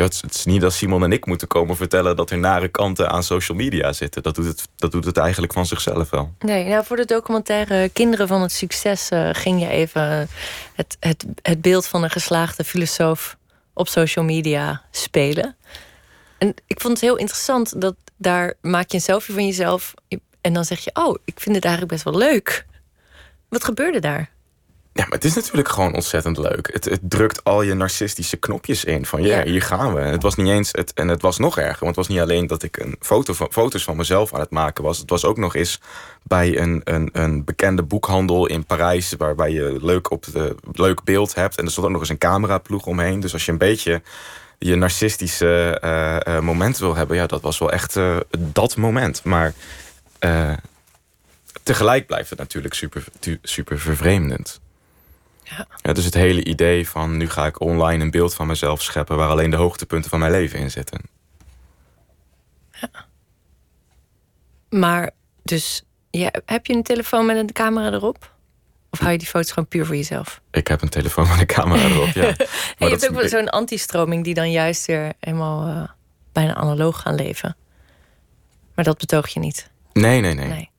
ja, 0.00 0.06
het, 0.06 0.34
is- 0.34 0.44
niet 0.44 0.60
dat 0.60 0.72
Simon 0.72 1.04
en 1.04 1.12
ik 1.12 1.26
moeten 1.26 1.48
komen 1.48 1.76
vertellen 1.76 2.16
dat 2.16 2.30
er 2.30 2.38
nare 2.38 2.68
kanten 2.68 3.10
aan 3.10 3.22
social 3.22 3.56
media 3.58 3.92
zitten. 3.92 4.22
Dat 4.22 4.34
doet 4.34 4.46
het, 4.46 4.68
dat 4.76 4.92
doet 4.92 5.04
het 5.04 5.16
eigenlijk 5.16 5.52
van 5.52 5.66
zichzelf 5.66 6.10
wel. 6.10 6.34
Nee, 6.38 6.64
nou 6.64 6.84
voor 6.84 6.96
de 6.96 7.04
documentaire 7.04 7.88
Kinderen 7.88 8.28
van 8.28 8.42
het 8.42 8.52
Succes 8.52 9.08
eh, 9.08 9.28
ging 9.32 9.60
je 9.60 9.68
even 9.68 10.28
het, 10.74 10.96
het, 11.00 11.24
het 11.42 11.60
beeld 11.60 11.86
van 11.86 12.02
een 12.02 12.10
geslaagde 12.10 12.64
filosoof 12.64 13.36
op 13.74 13.88
social 13.88 14.24
media 14.24 14.82
spelen. 14.90 15.56
En 16.38 16.54
ik 16.66 16.80
vond 16.80 16.92
het 16.92 17.02
heel 17.02 17.16
interessant 17.16 17.80
dat 17.80 17.94
daar 18.16 18.54
maak 18.60 18.90
je 18.90 18.96
een 18.96 19.02
selfie 19.02 19.34
van 19.34 19.46
jezelf 19.46 19.94
en 20.40 20.52
dan 20.52 20.64
zeg 20.64 20.78
je, 20.80 20.90
oh, 20.94 21.14
ik 21.24 21.40
vind 21.40 21.54
het 21.54 21.64
eigenlijk 21.64 21.94
best 21.94 22.04
wel 22.04 22.16
leuk. 22.16 22.66
Wat 23.48 23.64
gebeurde 23.64 23.98
daar? 23.98 24.30
Ja, 24.92 25.02
maar 25.04 25.12
het 25.12 25.24
is 25.24 25.34
natuurlijk 25.34 25.68
gewoon 25.68 25.94
ontzettend 25.94 26.38
leuk. 26.38 26.72
Het, 26.72 26.84
het 26.84 27.00
drukt 27.02 27.44
al 27.44 27.62
je 27.62 27.74
narcistische 27.74 28.36
knopjes 28.36 28.84
in. 28.84 29.06
Van 29.06 29.22
ja, 29.22 29.42
hier 29.42 29.62
gaan 29.62 29.94
we. 29.94 30.00
Het 30.00 30.22
was 30.22 30.34
niet 30.34 30.48
eens. 30.48 30.68
Het, 30.72 30.92
en 30.94 31.08
het 31.08 31.22
was 31.22 31.38
nog 31.38 31.58
erger. 31.58 31.84
Want 31.84 31.96
het 31.96 32.06
was 32.06 32.08
niet 32.08 32.20
alleen 32.20 32.46
dat 32.46 32.62
ik 32.62 32.76
een 32.76 32.96
foto 33.00 33.32
van, 33.32 33.52
foto's 33.52 33.84
van 33.84 33.96
mezelf 33.96 34.34
aan 34.34 34.40
het 34.40 34.50
maken 34.50 34.84
was. 34.84 34.98
Het 34.98 35.10
was 35.10 35.24
ook 35.24 35.36
nog 35.36 35.54
eens 35.54 35.80
bij 36.22 36.58
een, 36.58 36.80
een, 36.84 37.08
een 37.12 37.44
bekende 37.44 37.82
boekhandel 37.82 38.46
in 38.46 38.64
Parijs. 38.64 39.14
Waarbij 39.18 39.50
je 39.50 39.78
leuk, 39.80 40.10
op 40.10 40.24
de, 40.32 40.56
leuk 40.72 41.04
beeld 41.04 41.34
hebt. 41.34 41.56
En 41.56 41.64
er 41.64 41.70
stond 41.70 41.86
ook 41.86 41.92
nog 41.92 42.00
eens 42.00 42.10
een 42.10 42.18
cameraploeg 42.18 42.86
omheen. 42.86 43.20
Dus 43.20 43.32
als 43.32 43.44
je 43.44 43.52
een 43.52 43.58
beetje 43.58 44.02
je 44.58 44.76
narcistische 44.76 45.78
eh, 45.80 46.40
moment 46.40 46.78
wil 46.78 46.94
hebben. 46.94 47.16
Ja, 47.16 47.26
dat 47.26 47.40
was 47.40 47.58
wel 47.58 47.72
echt 47.72 47.96
eh, 47.96 48.16
dat 48.38 48.76
moment. 48.76 49.24
Maar 49.24 49.52
tegelijk 51.62 52.06
blijft 52.06 52.30
het 52.30 52.38
natuurlijk 52.38 52.74
super, 52.74 53.04
super 53.42 53.78
vervreemdend. 53.78 54.60
Ja. 55.56 55.66
Ja, 55.82 55.92
dus 55.92 56.04
het 56.04 56.14
hele 56.14 56.44
idee 56.44 56.88
van 56.88 57.16
nu 57.16 57.28
ga 57.28 57.46
ik 57.46 57.60
online 57.60 58.04
een 58.04 58.10
beeld 58.10 58.34
van 58.34 58.46
mezelf 58.46 58.82
scheppen 58.82 59.16
waar 59.16 59.28
alleen 59.28 59.50
de 59.50 59.56
hoogtepunten 59.56 60.10
van 60.10 60.18
mijn 60.18 60.32
leven 60.32 60.58
in 60.58 60.70
zitten. 60.70 61.00
Maar 64.68 65.10
dus, 65.42 65.82
ja, 66.10 66.30
heb 66.44 66.66
je 66.66 66.72
een 66.72 66.82
telefoon 66.82 67.26
met 67.26 67.36
een 67.36 67.52
camera 67.52 67.92
erop? 67.92 68.34
Of 68.90 68.98
hou 68.98 69.12
je 69.12 69.18
die 69.18 69.26
foto's 69.26 69.52
gewoon 69.52 69.68
puur 69.68 69.86
voor 69.86 69.96
jezelf? 69.96 70.40
Ik 70.50 70.68
heb 70.68 70.82
een 70.82 70.88
telefoon 70.88 71.28
met 71.28 71.40
een 71.40 71.46
camera 71.46 71.84
erop, 71.84 72.08
ja. 72.08 72.26
Je 72.78 72.88
hebt 72.88 73.08
ook 73.08 73.14
wel 73.14 73.28
zo'n 73.28 73.48
anti-stroming 73.48 74.24
die 74.24 74.34
dan 74.34 74.50
juist 74.50 74.86
weer 74.86 75.12
helemaal 75.20 75.66
eh, 75.68 75.88
bijna 76.32 76.54
analoog 76.54 77.00
gaan 77.00 77.14
leven. 77.14 77.56
Maar 78.74 78.84
dat 78.84 78.98
betoog 78.98 79.28
je 79.28 79.40
niet. 79.40 79.70
Nee, 79.92 80.20
nee, 80.20 80.34
nee. 80.34 80.48
Nee. 80.48 80.70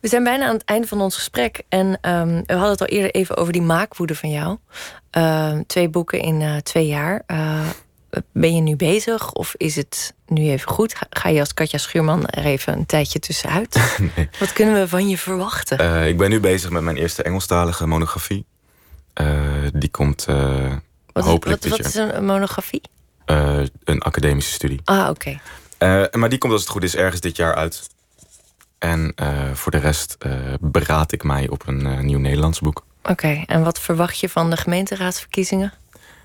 We 0.00 0.08
zijn 0.08 0.24
bijna 0.24 0.46
aan 0.46 0.54
het 0.54 0.64
einde 0.64 0.86
van 0.86 1.00
ons 1.00 1.14
gesprek. 1.14 1.62
En 1.68 1.98
ehm, 2.00 2.42
we 2.46 2.52
hadden 2.52 2.70
het 2.70 2.80
al 2.80 2.86
eerder 2.86 3.10
even 3.10 3.36
over 3.36 3.52
die 3.52 3.62
maakwoede 3.62 4.14
van 4.14 4.30
jou. 4.30 4.58
Ehm, 5.10 5.62
twee 5.66 5.88
boeken 5.88 6.20
in 6.20 6.40
eh, 6.40 6.56
twee 6.56 6.86
jaar. 6.86 7.22
Eh, 7.26 7.60
ben 8.32 8.54
je 8.54 8.60
nu 8.60 8.76
bezig 8.76 9.32
of 9.32 9.54
is 9.56 9.76
het 9.76 10.14
nu 10.26 10.50
even 10.50 10.68
goed? 10.68 10.94
Ga, 11.10 11.28
je 11.28 11.40
als 11.40 11.54
Katja 11.54 11.78
Schuurman 11.78 12.26
er 12.26 12.44
even 12.44 12.72
een 12.72 12.86
tijdje 12.86 13.18
tussenuit? 13.18 13.76
Nee. 14.16 14.28
Wat 14.38 14.52
kunnen 14.52 14.74
we 14.74 14.88
van 14.88 15.08
je 15.08 15.18
verwachten? 15.18 15.78
Eh, 15.78 16.08
ik 16.08 16.16
ben 16.16 16.30
nu 16.30 16.40
bezig 16.40 16.70
met 16.70 16.82
mijn 16.82 16.96
eerste 16.96 17.22
Engelstalige 17.22 17.86
monografie. 17.86 18.46
Die 19.72 19.90
komt 19.90 20.24
wat 20.24 21.24
is, 21.24 21.30
hopelijk 21.30 21.62
wat, 21.62 21.62
dit 21.62 21.70
wat 21.70 21.92
jaar. 21.94 22.08
is 22.08 22.14
een 22.14 22.24
monografie? 22.24 22.82
een 23.84 24.02
academische 24.02 24.52
studie. 24.52 24.80
Ah, 24.84 25.08
oké. 25.08 25.40
Maar 26.12 26.28
die 26.28 26.38
komt 26.38 26.52
als 26.52 26.62
het 26.62 26.70
goed 26.70 26.82
is 26.82 26.96
ergens 26.96 27.20
dit 27.20 27.36
jaar 27.36 27.54
uit. 27.54 27.90
En 28.82 29.12
eh, 29.14 29.52
voor 29.52 29.72
de 29.72 29.78
rest 29.78 30.16
eh, 30.18 30.32
beraad 30.60 31.12
ik 31.12 31.22
mij 31.22 31.48
op 31.48 31.66
een 31.66 31.86
eh, 31.86 31.98
nieuw 31.98 32.18
Nederlands 32.18 32.60
boek. 32.60 32.84
Oké, 33.02 33.42
en 33.46 33.64
wat 33.64 33.80
verwacht 33.80 34.18
je 34.18 34.28
van 34.28 34.50
de 34.50 34.56
gemeenteraadsverkiezingen? 34.56 35.72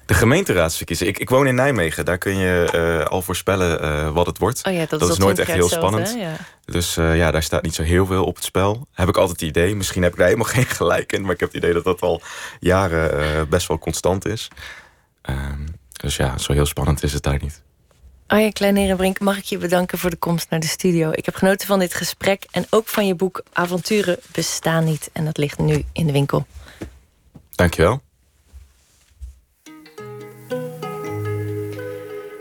De 0.06 0.14
gemeenteraadsverkiezingen. 0.14 1.14
Ik, 1.14 1.20
ik 1.20 1.30
woon 1.30 1.48
in 1.48 1.56
Nijmegen. 1.56 2.06
Daar 2.06 2.18
kun 2.18 2.38
je 2.38 3.06
al 3.10 3.22
voorspellen 3.22 3.82
eh, 3.82 4.10
wat 4.10 4.26
het 4.26 4.38
wordt. 4.38 4.66
Oh 4.66 4.74
ja, 4.74 4.86
dat, 4.86 5.00
Dat 5.00 5.10
is, 5.10 5.18
nooit 5.18 5.40
echt 5.40 5.52
heel 5.52 5.70
spannend. 5.70 6.14
hè? 6.14 6.20
Ja. 6.20 6.36
Dus 6.66 6.96
ja, 6.96 7.32
daar 7.32 7.44
staat 7.44 7.64
niet 7.64 7.76
zo 7.76 7.84
heel 7.84 8.06
veel 8.06 8.26
op 8.26 8.36
het 8.36 8.44
spel. 8.44 8.88
Heb 8.94 9.08
ik 9.08 9.18
altijd 9.18 9.40
het 9.40 9.50
idee. 9.50 9.76
Misschien 9.76 10.02
heb 10.04 10.12
ik 10.12 10.18
daar 10.18 10.28
helemaal 10.28 10.52
geen 10.58 10.66
gelijk 10.66 11.12
in. 11.12 11.22
Maar 11.22 11.34
ik 11.34 11.40
heb 11.40 11.54
het 11.54 11.58
idee 11.58 11.74
dat 11.74 11.84
dat 11.84 12.02
al 12.02 12.22
jaren 12.60 13.50
best 13.50 13.68
wel 13.68 13.80
constant 13.80 14.26
is. 14.26 14.48
Ehm, 15.22 15.66
dus 15.92 16.16
ja, 16.16 16.38
zo 16.38 16.54
heel 16.54 16.66
spannend 16.66 17.04
is 17.04 17.14
het 17.14 17.24
daar 17.24 17.40
niet. 17.42 17.62
Arjen 18.28 18.54
Kleinerenbrink, 18.54 19.20
mag 19.20 19.38
ik 19.38 19.44
je 19.44 19.58
bedanken 19.58 19.98
voor 19.98 20.10
de 20.10 20.16
komst 20.16 20.50
naar 20.50 20.60
de 20.60 20.68
studio. 20.68 21.12
Ik 21.12 21.26
heb 21.26 21.36
genoten 21.36 21.68
van 21.68 21.80
dit 21.80 21.94
gesprek 21.94 22.46
en 22.52 22.66
ook 22.70 22.88
van 22.88 23.08
je 23.08 23.16
boek 23.16 23.44
Avonturen 23.54 24.18
bestaan 24.32 24.84
niet. 24.84 25.10
En 25.14 25.26
dat 25.26 25.38
ligt 25.38 25.60
nu 25.60 25.84
in 25.92 26.06
de 26.06 26.12
winkel. 26.12 26.46
Dankjewel. 27.56 28.02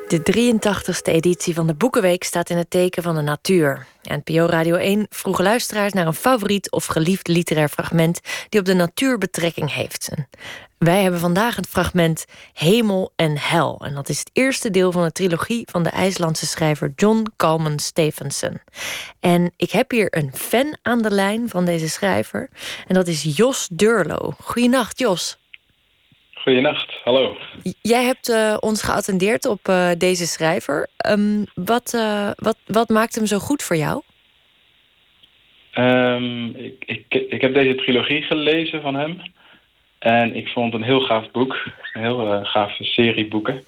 De 0.09 0.21
83ste 0.21 1.13
editie 1.13 1.55
van 1.55 1.67
de 1.67 1.75
Boekenweek 1.75 2.25
staat 2.25 2.51
in 2.51 2.57
het 2.57 2.71
teken 2.71 3.03
van 3.03 3.15
de 3.15 3.21
natuur. 3.21 3.87
NPO 4.03 4.47
Radio 4.47 4.75
1 4.75 5.07
vroeg 5.11 5.39
luisteraars 5.39 5.93
naar 5.93 6.07
een 6.07 6.15
favoriet 6.15 6.71
of 6.71 6.87
geliefd 6.87 7.29
literair 7.29 7.69
fragment 7.69 8.21
die 8.49 8.61
op 8.61 8.67
de 8.67 8.75
natuur 8.75 9.19
betrekking 9.19 9.73
heeft. 9.73 10.11
wij 10.79 11.03
hebben 11.03 11.21
vandaag 11.21 11.57
het 11.57 11.67
fragment 11.67 12.25
Hemel 12.53 13.13
en 13.17 13.39
Hel. 13.39 13.81
En 13.85 13.95
dat 13.95 14.09
is 14.09 14.19
het 14.19 14.31
eerste 14.33 14.71
deel 14.71 14.93
van 14.93 15.03
de 15.03 15.13
trilogie 15.13 15.69
van 15.71 15.83
de 15.83 15.91
IJslandse 15.91 16.47
schrijver 16.47 16.93
John 16.97 17.27
Calman 17.37 17.79
Stevenson. 17.79 18.61
En 19.21 19.53
ik 19.57 19.71
heb 19.71 19.91
hier 19.91 20.17
een 20.17 20.31
fan 20.35 20.77
aan 20.83 21.03
de 21.03 21.11
lijn 21.11 21.49
van 21.49 21.65
deze 21.65 21.89
schrijver. 21.89 22.49
En 22.87 22.95
dat 22.95 23.07
is 23.07 23.23
Jos 23.23 23.69
Durlo. 23.73 24.35
Goedenacht, 24.43 24.99
Jos. 24.99 25.39
Goedenacht, 26.47 26.93
hallo. 27.05 27.37
Jij 27.83 28.05
hebt 28.05 28.29
uh, 28.29 28.57
ons 28.61 28.83
geattendeerd 28.83 29.47
op 29.47 29.69
uh, 29.69 29.91
deze 29.99 30.27
schrijver. 30.27 30.89
Um, 31.11 31.45
wat, 31.55 31.93
uh, 31.95 32.31
wat, 32.37 32.57
wat 32.67 32.89
maakt 32.89 33.15
hem 33.15 33.27
zo 33.27 33.39
goed 33.39 33.63
voor 33.63 33.77
jou? 33.77 34.03
Um, 35.79 36.57
ik, 36.57 36.85
ik, 36.87 37.05
ik 37.09 37.41
heb 37.41 37.55
deze 37.55 37.75
trilogie 37.75 38.23
gelezen 38.23 38.83
van 38.83 38.95
hem. 38.95 39.21
En 39.99 40.37
ik 40.37 40.49
vond 40.49 40.73
het 40.73 40.83
een 40.83 40.89
heel 40.89 41.01
gaaf 41.01 41.31
boek. 41.31 41.67
Een 41.93 42.03
heel 42.03 42.45
gave 42.45 42.85
serie 42.85 43.29
boeken. 43.29 43.65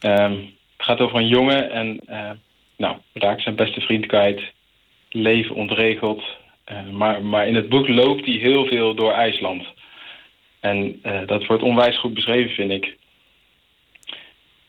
Um, 0.00 0.54
het 0.76 0.86
gaat 0.86 1.00
over 1.00 1.18
een 1.18 1.28
jongen 1.28 1.70
en 1.70 2.00
nou, 2.76 2.96
raakt 3.12 3.42
zijn 3.42 3.54
beste 3.54 3.80
vriend 3.80 4.06
kwijt. 4.06 4.40
Leven 5.08 5.54
ontregeld. 5.54 6.22
maar, 6.92 7.22
maar 7.22 7.46
in 7.46 7.54
het 7.54 7.68
boek 7.68 7.88
loopt 7.88 8.24
hij 8.24 8.34
heel 8.34 8.66
veel 8.66 8.94
door 8.94 9.12
IJsland. 9.12 9.76
En 10.60 11.00
uh, 11.06 11.26
dat 11.26 11.46
wordt 11.46 11.62
onwijs 11.62 11.98
goed 11.98 12.14
beschreven, 12.14 12.50
vind 12.50 12.70
ik. 12.70 12.96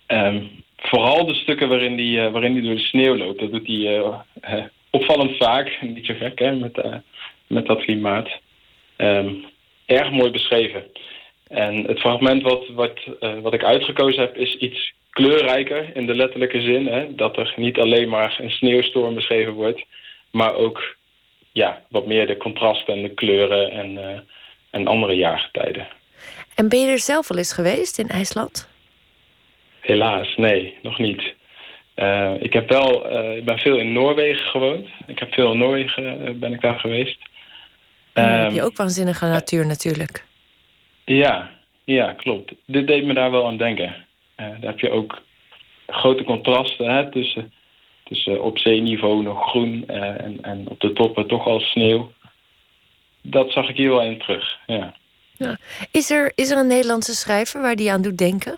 Um, 0.08 0.50
vooral 0.76 1.26
de 1.26 1.34
stukken 1.34 1.70
waarin 1.70 1.98
hij 1.98 2.26
uh, 2.26 2.32
waarin 2.32 2.54
die 2.54 2.64
door 2.64 2.76
de 2.76 2.82
sneeuw 2.82 3.18
loopt. 3.18 3.40
Dat 3.40 3.52
doet 3.52 3.68
hij 3.68 3.98
uh, 3.98 4.18
opvallend 4.90 5.38
vaak. 5.38 5.78
Niet 5.82 6.06
zo 6.06 6.14
gek, 6.14 6.40
met, 6.40 7.02
met 7.48 7.66
dat 7.66 7.84
klimaat. 7.84 8.30
Um, 8.98 9.46
erg 9.86 10.12
mooi 10.12 10.32
beschreven. 10.32 10.84
En 11.48 11.84
het 11.84 12.00
fragment 12.00 12.42
wat, 12.42 12.68
wat, 12.68 13.00
wat 13.42 13.54
ik 13.54 13.64
uitgekozen 13.64 14.22
heb 14.22 14.38
is 14.38 14.56
iets 14.56 14.94
kleurrijker 15.10 15.96
in 15.96 16.06
de 16.06 16.16
letterlijke 16.16 16.62
zin. 16.62 16.88
Hè, 16.88 17.16
dat 17.16 17.38
er 17.38 17.54
niet 17.56 17.80
alleen 17.80 18.10
maar 18.10 18.38
een 18.40 18.52
sneeuwstorm 18.52 19.16
beschreven 19.16 19.54
wordt, 19.54 19.86
maar 20.32 20.56
ook 20.56 20.96
ja, 21.52 21.82
wat 21.90 22.06
meer 22.06 22.28
de 22.28 22.38
contrasten 22.38 22.94
en 22.94 23.02
de 23.02 23.14
kleuren 23.14 23.72
en 23.72 23.98
en 24.70 24.88
andere 24.88 25.14
jaargetijden. 25.14 25.88
En 26.56 26.70
ben 26.70 26.80
je 26.80 26.92
er 26.92 27.00
zelf 27.00 27.32
al 27.32 27.38
eens 27.38 27.54
geweest 27.54 28.00
in 28.00 28.08
IJsland? 28.08 28.70
Helaas, 29.80 30.36
nee, 30.36 30.78
nog 30.82 31.00
niet. 31.00 31.34
Uh, 31.96 32.34
ik 32.40 32.54
heb 32.54 32.70
wel, 32.70 33.12
uh, 33.12 33.38
ik 33.38 33.46
ben 33.46 33.58
veel 33.58 33.78
in 33.78 33.94
Noorwegen 33.94 34.46
gewoond. 34.46 34.88
Ik 35.08 35.20
heb 35.20 35.34
veel 35.34 35.52
in 35.52 35.58
Noorwegen 35.58 36.22
uh, 36.22 36.30
ben 36.36 36.54
ik 36.54 36.62
daar 36.62 36.80
geweest. 36.80 37.18
En 38.14 38.24
dan 38.24 38.40
heb 38.40 38.52
je 38.52 38.64
ook 38.64 38.78
waanzinnige 38.78 39.26
natuur 39.26 39.66
natuurlijk. 39.66 40.26
Ja, 41.06 41.50
ja, 41.84 42.14
klopt. 42.14 42.54
Dit 42.66 42.88
deed 42.88 43.06
me 43.06 43.14
daar 43.14 43.32
wel 43.32 43.48
aan 43.48 43.58
denken. 43.58 43.96
daar 44.36 44.58
heb 44.62 44.80
je 44.80 44.92
ook 44.92 45.22
grote 45.88 46.24
contrasten 46.24 46.96
hè, 46.96 47.12
tussen, 47.12 47.54
tussen 48.04 48.44
op 48.44 48.58
zeeniveau 48.58 49.24
nog 49.24 49.50
groen 49.50 49.88
en, 49.88 50.38
en 50.42 50.68
op 50.70 50.80
de 50.80 50.94
toppen 50.94 51.28
toch 51.28 51.46
al 51.46 51.60
sneeuw 51.60 52.12
dat 53.30 53.52
zag 53.52 53.70
ik 53.70 53.76
hier 53.76 53.90
wel 53.90 54.02
in 54.02 54.20
terug, 54.20 54.58
ja. 54.68 54.94
ja. 55.38 55.58
Is, 55.92 56.10
er, 56.10 56.32
is 56.36 56.50
er 56.50 56.58
een 56.58 56.68
Nederlandse 56.68 57.16
schrijver 57.16 57.62
waar 57.62 57.76
die 57.76 57.92
aan 57.92 58.02
doet 58.02 58.18
denken? 58.18 58.56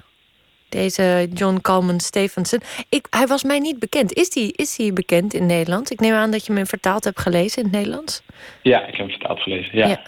Deze 0.70 1.28
John 1.34 1.60
Calman 1.62 2.00
Stevenson. 2.00 2.62
Ik, 2.90 3.08
hij 3.10 3.28
was 3.28 3.44
mij 3.44 3.60
niet 3.60 3.80
bekend. 3.80 4.14
Is 4.14 4.34
hij 4.34 4.54
is 4.56 4.76
die 4.76 4.94
bekend 4.94 5.34
in 5.34 5.46
Nederland? 5.46 5.92
Ik 5.92 6.00
neem 6.00 6.14
aan 6.14 6.32
dat 6.32 6.46
je 6.46 6.54
hem 6.54 6.66
vertaald 6.66 7.04
hebt 7.04 7.20
gelezen 7.20 7.58
in 7.58 7.64
het 7.64 7.78
Nederlands. 7.78 8.22
Ja, 8.62 8.80
ik 8.80 8.96
heb 8.96 8.98
hem 8.98 9.10
vertaald 9.10 9.40
gelezen, 9.40 9.78
ja. 9.78 9.88
ja. 9.88 10.02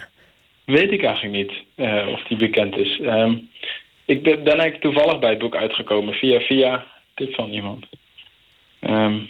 Weet 0.66 0.92
ik 0.92 1.04
eigenlijk 1.04 1.36
niet 1.36 1.52
uh, 1.76 2.08
of 2.08 2.24
die 2.24 2.38
bekend 2.38 2.78
is. 2.78 3.00
Um, 3.02 3.50
ik 4.06 4.24
ben, 4.24 4.44
ben 4.44 4.60
eigenlijk 4.60 4.82
toevallig 4.82 5.20
bij 5.20 5.30
het 5.30 5.40
boek 5.40 5.56
uitgekomen 5.56 6.14
via, 6.14 6.40
via 6.40 6.86
tip 7.16 7.34
van 7.34 7.50
iemand. 7.50 7.86
Um, 8.82 9.30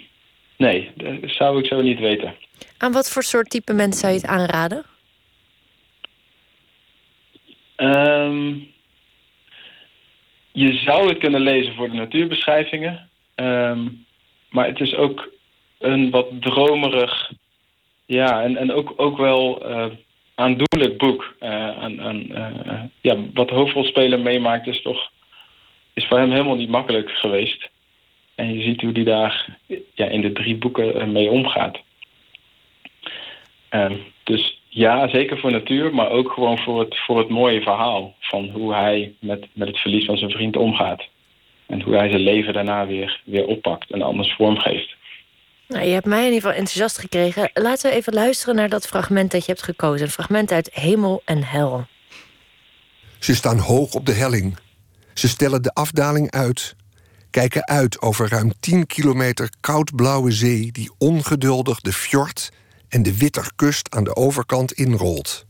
nee, 0.57 0.91
dat 0.95 1.15
zou 1.25 1.59
ik 1.59 1.65
zo 1.65 1.81
niet 1.81 1.99
weten. 1.99 2.35
Aan 2.77 2.91
wat 2.91 3.11
voor 3.11 3.23
soort 3.23 3.49
type 3.49 3.73
mensen 3.73 3.99
zou 3.99 4.13
je 4.13 4.19
het 4.19 4.29
aanraden? 4.29 4.85
Um, 7.83 8.71
je 10.51 10.73
zou 10.73 11.07
het 11.07 11.17
kunnen 11.17 11.41
lezen 11.41 11.75
voor 11.75 11.89
de 11.89 11.95
natuurbeschrijvingen. 11.95 13.09
Um, 13.35 14.05
maar 14.49 14.65
het 14.65 14.79
is 14.79 14.95
ook 14.95 15.29
een 15.79 16.09
wat 16.09 16.27
dromerig... 16.39 17.31
Ja, 18.05 18.43
en, 18.43 18.57
en 18.57 18.71
ook, 18.71 18.93
ook 18.95 19.17
wel 19.17 19.69
uh, 19.69 19.85
aandoenlijk 20.35 20.97
boek. 20.97 21.35
Uh, 21.39 22.83
ja, 23.01 23.17
wat 23.33 23.47
de 23.47 23.53
hoofdrolspeler 23.53 24.19
meemaakt 24.19 24.67
is 24.67 24.81
toch... 24.81 25.11
is 25.93 26.05
voor 26.05 26.17
hem 26.17 26.31
helemaal 26.31 26.55
niet 26.55 26.69
makkelijk 26.69 27.09
geweest. 27.11 27.69
En 28.35 28.53
je 28.53 28.63
ziet 28.63 28.81
hoe 28.81 28.91
hij 28.91 29.03
daar 29.03 29.57
ja, 29.93 30.05
in 30.05 30.21
de 30.21 30.31
drie 30.31 30.55
boeken 30.55 31.11
mee 31.11 31.29
omgaat. 31.29 31.79
Um, 33.69 34.03
dus 34.23 34.61
ja, 34.73 35.07
zeker 35.07 35.39
voor 35.39 35.51
natuur, 35.51 35.95
maar 35.95 36.09
ook 36.09 36.31
gewoon 36.31 36.57
voor 36.57 36.79
het, 36.79 36.97
voor 37.05 37.17
het 37.17 37.29
mooie 37.29 37.61
verhaal 37.61 38.15
van 38.19 38.49
hoe 38.49 38.73
hij 38.73 39.15
met, 39.19 39.47
met 39.53 39.67
het 39.67 39.77
verlies 39.77 40.05
van 40.05 40.17
zijn 40.17 40.31
vriend 40.31 40.55
omgaat. 40.55 41.07
En 41.65 41.81
hoe 41.81 41.95
hij 41.95 42.09
zijn 42.09 42.21
leven 42.21 42.53
daarna 42.53 42.87
weer, 42.87 43.21
weer 43.25 43.45
oppakt 43.45 43.91
en 43.91 44.01
anders 44.01 44.33
vormgeeft. 44.35 44.95
Nou, 45.67 45.85
je 45.85 45.93
hebt 45.93 46.05
mij 46.05 46.19
in 46.19 46.25
ieder 46.25 46.41
geval 46.41 46.57
enthousiast 46.57 46.97
gekregen. 46.97 47.49
Laten 47.53 47.89
we 47.89 47.95
even 47.95 48.13
luisteren 48.13 48.55
naar 48.55 48.69
dat 48.69 48.87
fragment 48.87 49.31
dat 49.31 49.45
je 49.45 49.51
hebt 49.51 49.63
gekozen. 49.63 50.05
Een 50.05 50.11
fragment 50.11 50.51
uit 50.51 50.69
Hemel 50.73 51.21
en 51.25 51.43
Hel. 51.43 51.85
Ze 53.19 53.35
staan 53.35 53.57
hoog 53.57 53.93
op 53.93 54.05
de 54.05 54.13
helling. 54.13 54.57
Ze 55.13 55.27
stellen 55.27 55.61
de 55.61 55.73
afdaling 55.73 56.31
uit. 56.31 56.75
Kijken 57.29 57.67
uit 57.67 58.01
over 58.01 58.29
ruim 58.29 58.53
10 58.59 58.87
kilometer 58.87 59.49
koudblauwe 59.59 60.31
zee... 60.31 60.71
die 60.71 60.91
ongeduldig 60.97 61.79
de 61.79 61.93
fjord 61.93 62.51
en 62.93 63.03
de 63.03 63.17
Witterkust 63.17 63.95
aan 63.95 64.03
de 64.03 64.15
overkant 64.15 64.71
inrolt. 64.71 65.45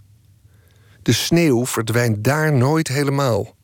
De 1.02 1.12
sneeuw 1.12 1.66
verdwijnt 1.66 2.24
daar 2.24 2.54
nooit 2.54 2.88
helemaal. 2.88 3.56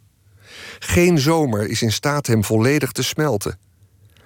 Geen 0.80 1.20
zomer 1.20 1.68
is 1.68 1.82
in 1.82 1.92
staat 1.92 2.28
hem 2.28 2.44
volledig 2.44 2.92
te 2.92 3.04
smelten. 3.04 3.60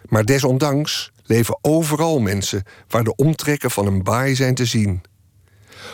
Maar 0.09 0.25
desondanks 0.25 1.11
leven 1.23 1.57
overal 1.61 2.19
mensen 2.19 2.63
waar 2.87 3.03
de 3.03 3.15
omtrekken 3.15 3.71
van 3.71 3.87
een 3.87 4.03
baai 4.03 4.35
zijn 4.35 4.55
te 4.55 4.65
zien. 4.65 5.01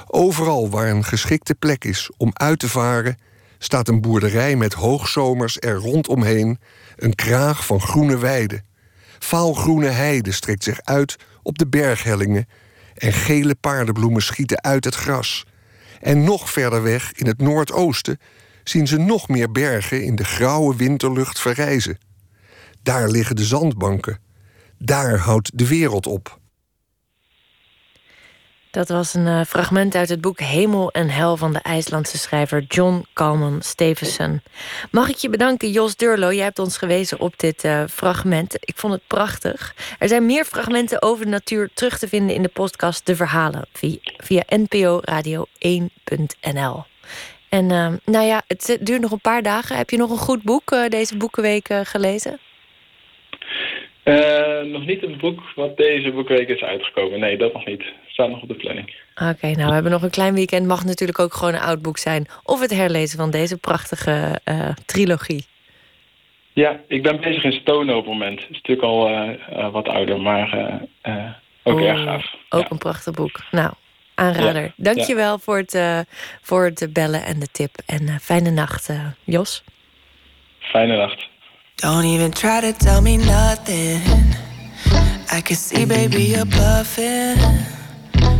Overal 0.07 0.69
waar 0.69 0.89
een 0.89 1.03
geschikte 1.03 1.55
plek 1.55 1.85
is 1.85 2.11
om 2.17 2.31
uit 2.33 2.59
te 2.59 2.69
varen, 2.69 3.17
staat 3.57 3.87
een 3.87 4.01
boerderij 4.01 4.55
met 4.55 4.73
hoogzomers 4.73 5.57
er 5.59 5.75
rondomheen, 5.75 6.59
een 6.95 7.15
kraag 7.15 7.65
van 7.65 7.81
groene 7.81 8.17
weiden. 8.17 8.65
Vaalgroene 9.19 9.89
heide 9.89 10.31
strekt 10.31 10.63
zich 10.63 10.79
uit 10.83 11.15
op 11.41 11.57
de 11.57 11.67
berghellingen 11.67 12.47
en 12.99 13.13
gele 13.13 13.55
paardenbloemen 13.55 14.21
schieten 14.21 14.63
uit 14.63 14.85
het 14.85 14.95
gras. 14.95 15.45
En 16.01 16.23
nog 16.23 16.49
verder 16.49 16.83
weg, 16.83 17.11
in 17.13 17.25
het 17.25 17.41
noordoosten, 17.41 18.19
zien 18.63 18.87
ze 18.87 18.97
nog 18.97 19.27
meer 19.27 19.51
bergen 19.51 20.03
in 20.03 20.15
de 20.15 20.23
grauwe 20.23 20.75
winterlucht 20.75 21.39
verrijzen. 21.39 21.97
Daar 22.83 23.09
liggen 23.09 23.35
de 23.35 23.45
zandbanken. 23.45 24.19
Daar 24.77 25.17
houdt 25.17 25.57
de 25.57 25.67
wereld 25.67 26.07
op. 26.07 26.38
Dat 28.71 28.89
was 28.89 29.13
een 29.13 29.25
uh, 29.25 29.41
fragment 29.41 29.95
uit 29.95 30.09
het 30.09 30.21
boek 30.21 30.39
Hemel 30.39 30.91
en 30.91 31.09
Hel 31.09 31.37
van 31.37 31.53
de 31.53 31.59
IJslandse 31.59 32.17
schrijver 32.17 32.63
John 32.67 33.05
Calman 33.13 33.61
Stevenson. 33.61 34.41
Mag 34.91 35.09
ik 35.09 35.15
je 35.15 35.29
bedanken, 35.29 35.71
Jos 35.71 35.95
Durlo? 35.95 36.33
Jij 36.33 36.43
hebt 36.43 36.59
ons 36.59 36.77
gewezen 36.77 37.19
op 37.19 37.39
dit 37.39 37.63
uh, 37.63 37.83
fragment. 37.85 38.57
Ik 38.59 38.75
vond 38.75 38.93
het 38.93 39.01
prachtig. 39.07 39.75
Er 39.99 40.07
zijn 40.07 40.25
meer 40.25 40.45
fragmenten 40.45 41.01
over 41.01 41.25
de 41.25 41.31
natuur 41.31 41.69
terug 41.73 41.99
te 41.99 42.07
vinden 42.07 42.35
in 42.35 42.41
de 42.41 42.49
podcast 42.49 43.05
De 43.05 43.15
Verhalen 43.15 43.65
via, 43.73 43.97
via 44.01 44.43
nporadio1.nl. 44.55 46.83
En 47.49 47.63
uh, 47.63 47.93
nou 48.05 48.25
ja, 48.25 48.41
het 48.47 48.77
duurt 48.81 49.01
nog 49.01 49.11
een 49.11 49.21
paar 49.21 49.43
dagen. 49.43 49.77
Heb 49.77 49.89
je 49.89 49.97
nog 49.97 50.11
een 50.11 50.17
goed 50.17 50.43
boek 50.43 50.89
deze 50.89 51.17
boekenweek 51.17 51.69
gelezen? 51.83 52.39
Nog 54.63 54.85
niet 54.85 55.03
een 55.03 55.17
boek 55.17 55.39
wat 55.55 55.77
deze 55.77 56.11
boekweek 56.11 56.47
is 56.47 56.61
uitgekomen. 56.61 57.19
Nee, 57.19 57.37
dat 57.37 57.53
nog 57.53 57.65
niet. 57.65 57.83
Staat 58.19 58.31
nog 58.31 58.41
op 58.41 58.47
de 58.47 58.55
planning. 58.55 58.95
Oké, 59.15 59.47
nou 59.47 59.67
we 59.67 59.73
hebben 59.73 59.91
nog 59.91 60.01
een 60.01 60.09
klein 60.09 60.33
weekend. 60.33 60.67
Mag 60.67 60.85
natuurlijk 60.85 61.19
ook 61.19 61.33
gewoon 61.33 61.53
een 61.53 61.59
oud 61.59 61.81
boek 61.81 61.97
zijn. 61.97 62.27
Of 62.43 62.61
het 62.61 62.71
herlezen 62.71 63.17
van 63.17 63.31
deze 63.31 63.57
prachtige 63.57 64.39
uh, 64.45 64.69
trilogie. 64.85 65.45
Ja, 66.53 66.79
ik 66.87 67.03
ben 67.03 67.21
bezig 67.21 67.43
in 67.43 67.51
Stone 67.51 67.91
op 67.91 67.97
het 67.97 68.13
moment. 68.13 68.39
Het 68.39 68.49
is 68.49 68.55
natuurlijk 68.55 68.87
al 68.87 69.09
uh, 69.09 69.71
wat 69.71 69.87
ouder, 69.87 70.21
maar 70.21 70.53
ook 71.63 71.79
oh, 71.79 71.85
erg 71.85 72.03
gaaf. 72.03 72.35
Ook 72.49 72.61
ja. 72.61 72.67
een 72.69 72.77
prachtig 72.77 73.13
boek. 73.13 73.39
Nou, 73.51 73.73
aanrader. 74.15 74.61
Ja, 74.61 74.71
Dankjewel 74.75 75.31
ja. 75.31 75.37
voor, 75.37 75.57
het, 75.57 76.05
voor 76.41 76.65
het 76.65 76.89
bellen 76.93 77.23
en 77.23 77.39
de 77.39 77.47
tip. 77.51 77.75
En 77.85 78.19
fijne 78.21 78.49
nacht, 78.49 78.89
Jos. 79.23 79.63
Fijne 80.59 80.97
nacht. 80.97 81.27
Don't 81.75 82.03
even 82.03 82.31
try 82.31 82.59
to 82.59 82.71
tell 82.77 83.01
me 83.01 83.15
nothing. 83.15 84.01
I 85.37 85.41
can 85.41 85.55
see, 85.55 85.85
baby, 85.85 86.21
you're 86.21 86.45
bluffing. 86.45 87.77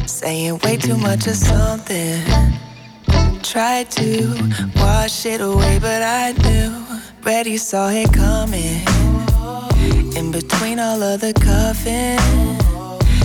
Saying 0.10 0.60
way 0.64 0.76
too 0.76 0.98
much 0.98 1.28
of 1.28 1.36
something. 1.36 2.24
Tried 3.44 3.92
to 3.92 4.34
wash 4.76 5.26
it 5.26 5.40
away, 5.40 5.78
but 5.80 6.02
I 6.02 6.34
knew. 6.34 6.84
Ready, 7.24 7.58
saw 7.58 7.90
it 7.90 8.12
coming. 8.12 8.82
In 10.18 10.32
between 10.32 10.80
all 10.80 11.02
of 11.02 11.22
the 11.22 11.32
cuffing. 11.34 12.20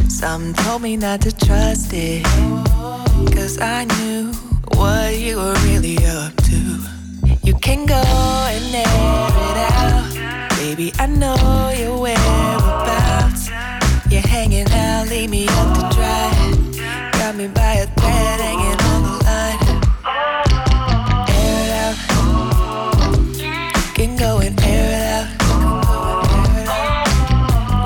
Something 0.09 0.53
told 0.62 0.82
me 0.82 0.97
not 0.97 1.22
to 1.22 1.32
trust 1.32 1.91
it. 1.95 2.22
Cause 3.35 3.59
I 3.59 3.87
knew 3.97 4.32
what 4.76 5.18
you 5.18 5.39
were 5.39 5.55
really 5.64 5.97
up 6.07 6.37
to. 6.37 6.78
You 7.43 7.55
can 7.55 7.87
go 7.87 8.03
and 8.05 8.74
air 8.74 8.85
it 9.49 9.59
out. 9.72 10.51
Baby, 10.59 10.93
I 10.99 11.07
know 11.07 11.72
your 11.76 11.99
whereabouts. 11.99 13.49
You're 14.11 14.20
hanging 14.20 14.70
out, 14.70 15.09
leave 15.09 15.30
me 15.30 15.49
up 15.49 15.74
to 15.74 15.97
dry. 15.97 16.34
Got 17.25 17.37
me 17.37 17.47
by 17.49 17.75
a 17.77 17.87
thread 17.87 18.39
hanging 18.39 18.81
on 18.93 19.03
the 19.03 19.12
line. 19.25 19.61
Air 21.31 21.59
it 21.64 21.72
out. 21.85 21.97
Can 23.95 24.11
go 24.16 24.41
and 24.41 24.61
air 24.61 24.91
it 24.99 25.05
out. 25.16 25.29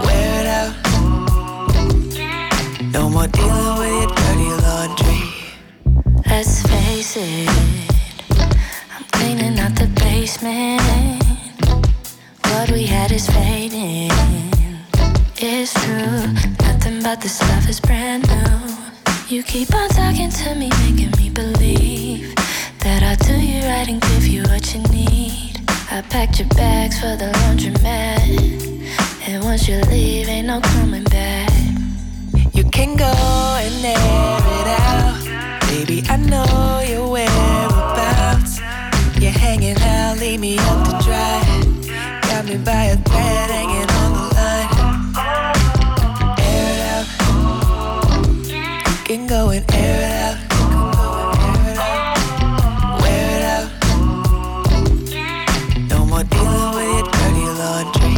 Wear 0.05 0.41
it 0.41 0.49
out. 0.61 0.75
No 2.93 3.09
more 3.09 3.29
dealing 3.29 3.79
with 3.79 3.93
your 4.03 4.11
dirty 4.19 4.51
laundry. 4.65 5.23
Let's 6.27 6.55
face 6.67 7.17
it, 7.17 7.49
I'm 8.91 9.05
cleaning 9.13 9.57
out 9.61 9.77
the 9.77 9.87
basement. 10.01 11.23
What 12.43 12.73
we 12.73 12.87
had 12.87 13.13
is 13.13 13.29
fading. 13.31 14.11
It's 15.37 15.73
true, 15.85 16.27
nothing 16.61 17.03
but 17.05 17.21
the 17.21 17.29
stuff 17.29 17.69
is 17.69 17.79
brand 17.79 18.27
new. 18.27 18.68
You 19.31 19.43
keep 19.43 19.75
on 19.75 19.91
talking 19.91 20.31
to 20.31 20.55
me, 20.55 20.71
making 20.81 21.11
me 21.19 21.29
believe 21.29 22.35
that 22.79 23.03
I'll 23.03 23.15
do 23.17 23.39
you 23.39 23.61
right 23.61 23.87
and 23.87 24.01
give 24.01 24.27
you 24.27 24.43
what 24.45 24.75
you 24.75 24.81
need. 24.85 25.61
I 25.91 26.01
packed 26.01 26.39
your 26.39 26.49
bags 26.49 26.99
for 26.99 27.15
the 27.15 27.27
laundromat, 27.27 28.25
and 29.29 29.45
once 29.45 29.69
you 29.69 29.83
leave, 29.83 30.29
ain't 30.29 30.47
no 30.47 30.63
coming 30.63 31.05
back. 31.05 31.53
You 32.55 32.65
can 32.71 32.97
go 32.97 33.05
and 33.05 33.85
air 33.85 34.39
it 34.61 34.69
out. 34.81 35.21
Baby, 35.69 36.05
I 36.09 36.17
know 36.17 36.81
your 36.89 37.11
whereabouts. 37.11 38.61
You're 39.21 39.31
hanging 39.31 39.77
out, 39.79 40.17
leave 40.17 40.41
me 40.41 40.59
up 40.59 40.89
to 40.89 41.05
dry. 41.05 41.43
Got 42.31 42.47
me 42.47 42.57
by 42.57 42.85
a 42.85 42.97
thread 42.97 43.51
hanging 43.51 43.88
can 49.09 49.27
go 49.27 49.49
and 49.49 49.65
air 49.73 49.97
it 49.97 50.13
out. 50.23 50.37
Wear 53.01 53.39
it 53.39 53.45
out. 53.57 53.69
No 55.89 56.05
more 56.05 56.25
dealing 56.25 56.75
with 56.75 56.89
your 56.93 57.07
dirty 57.11 57.47
laundry. 57.59 58.17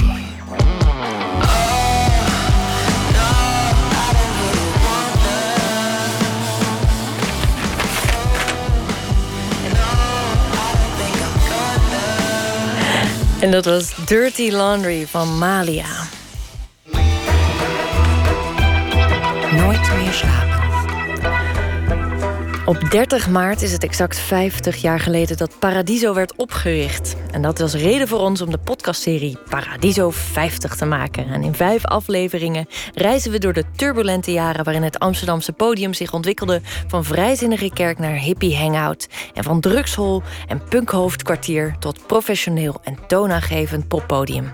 En 13.41 13.51
dat 13.51 13.65
was 13.65 13.95
Dirty 14.07 14.51
Laundry 14.53 15.07
van 15.07 15.39
Malia. 15.39 15.87
Nooit 19.53 19.95
meer 19.97 20.13
slapen. 20.13 20.50
Op 22.71 22.91
30 22.91 23.29
maart 23.29 23.63
is 23.63 23.73
het 23.73 23.85
exact 23.85 24.19
50 24.19 24.77
jaar 24.77 25.01
geleden 25.01 25.37
dat 25.37 25.59
Paradiso 25.59 26.15
werd 26.15 26.37
opgericht. 26.37 27.17
En 27.31 27.43
dat 27.43 27.59
was 27.59 27.75
reden 27.75 28.09
voor 28.09 28.19
ons 28.19 28.41
om 28.41 28.51
de 28.51 28.59
podcastserie 28.59 29.39
Paradiso 29.49 30.11
50 30.11 30.77
te 30.77 30.85
maken. 30.85 31.27
En 31.27 31.43
in 31.43 31.55
vijf 31.55 31.85
afleveringen 31.85 32.67
reizen 32.95 33.31
we 33.31 33.39
door 33.39 33.53
de 33.53 33.65
turbulente 33.77 34.33
jaren 34.33 34.65
waarin 34.65 34.83
het 34.83 34.99
Amsterdamse 34.99 35.53
podium 35.53 35.95
zich 35.95 36.13
ontwikkelde 36.13 36.61
van 36.87 37.05
vrijzinnige 37.05 37.71
kerk 37.73 37.99
naar 37.99 38.17
hippie 38.17 38.57
hangout. 38.57 39.09
En 39.35 39.45
van 39.45 39.61
drugshol 39.61 40.23
en 40.47 40.65
punkhoofdkwartier 40.65 41.77
tot 41.79 42.07
professioneel 42.07 42.81
en 42.85 42.99
toonaangevend 43.07 43.89
poppodium. 43.89 44.53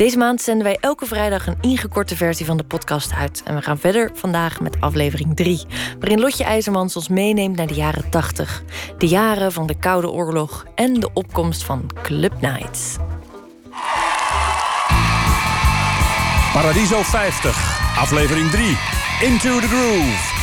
Deze 0.00 0.18
maand 0.18 0.42
zenden 0.42 0.64
wij 0.64 0.76
elke 0.80 1.06
vrijdag 1.06 1.46
een 1.46 1.58
ingekorte 1.60 2.16
versie 2.16 2.46
van 2.46 2.56
de 2.56 2.64
podcast 2.64 3.12
uit. 3.12 3.42
En 3.44 3.54
we 3.54 3.62
gaan 3.62 3.78
verder 3.78 4.10
vandaag 4.14 4.60
met 4.60 4.80
aflevering 4.80 5.36
3, 5.36 5.60
waarin 5.98 6.20
Lotje 6.20 6.44
IJzermans 6.44 6.96
ons 6.96 7.08
meeneemt 7.08 7.56
naar 7.56 7.66
de 7.66 7.74
jaren 7.74 8.10
80. 8.10 8.62
De 8.98 9.08
jaren 9.08 9.52
van 9.52 9.66
de 9.66 9.78
Koude 9.78 10.10
Oorlog 10.10 10.64
en 10.74 10.94
de 10.94 11.10
opkomst 11.12 11.64
van 11.64 11.90
Club 12.02 12.40
Nights. 12.40 12.96
Paradiso 16.52 17.02
50, 17.02 17.96
aflevering 17.98 18.50
3. 18.50 18.64
Into 19.20 19.60
the 19.60 19.66
Groove. 19.66 20.38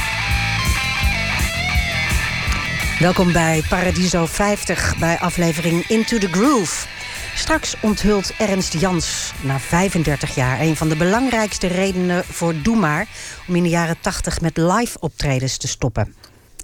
Welkom 3.00 3.32
bij 3.32 3.64
Paradiso 3.70 4.26
50, 4.26 4.98
bij 5.00 5.20
aflevering 5.20 5.88
Into 5.88 6.18
the 6.18 6.28
Groove. 6.28 6.97
Straks 7.38 7.76
onthult 7.82 8.32
Ernst 8.38 8.74
Jans 8.74 9.34
na 9.42 9.60
35 9.60 10.36
jaar 10.36 10.60
een 10.60 10.76
van 10.76 10.90
de 10.90 10.96
belangrijkste 10.96 11.68
redenen 11.68 12.24
voor 12.24 12.54
Doe 12.62 12.76
Maar 12.76 13.08
om 13.48 13.56
in 13.56 13.64
de 13.64 13.70
jaren 13.70 14.00
80 14.02 14.42
met 14.42 14.58
live 14.58 15.00
optredens 15.00 15.58
te 15.58 15.68
stoppen. 15.68 16.16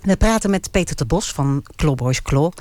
We 0.01 0.17
praten 0.17 0.49
met 0.49 0.71
Peter 0.71 0.95
de 0.95 1.05
Bos 1.05 1.32
van 1.32 1.65
Clawboys 1.76 2.21
Claw. 2.21 2.51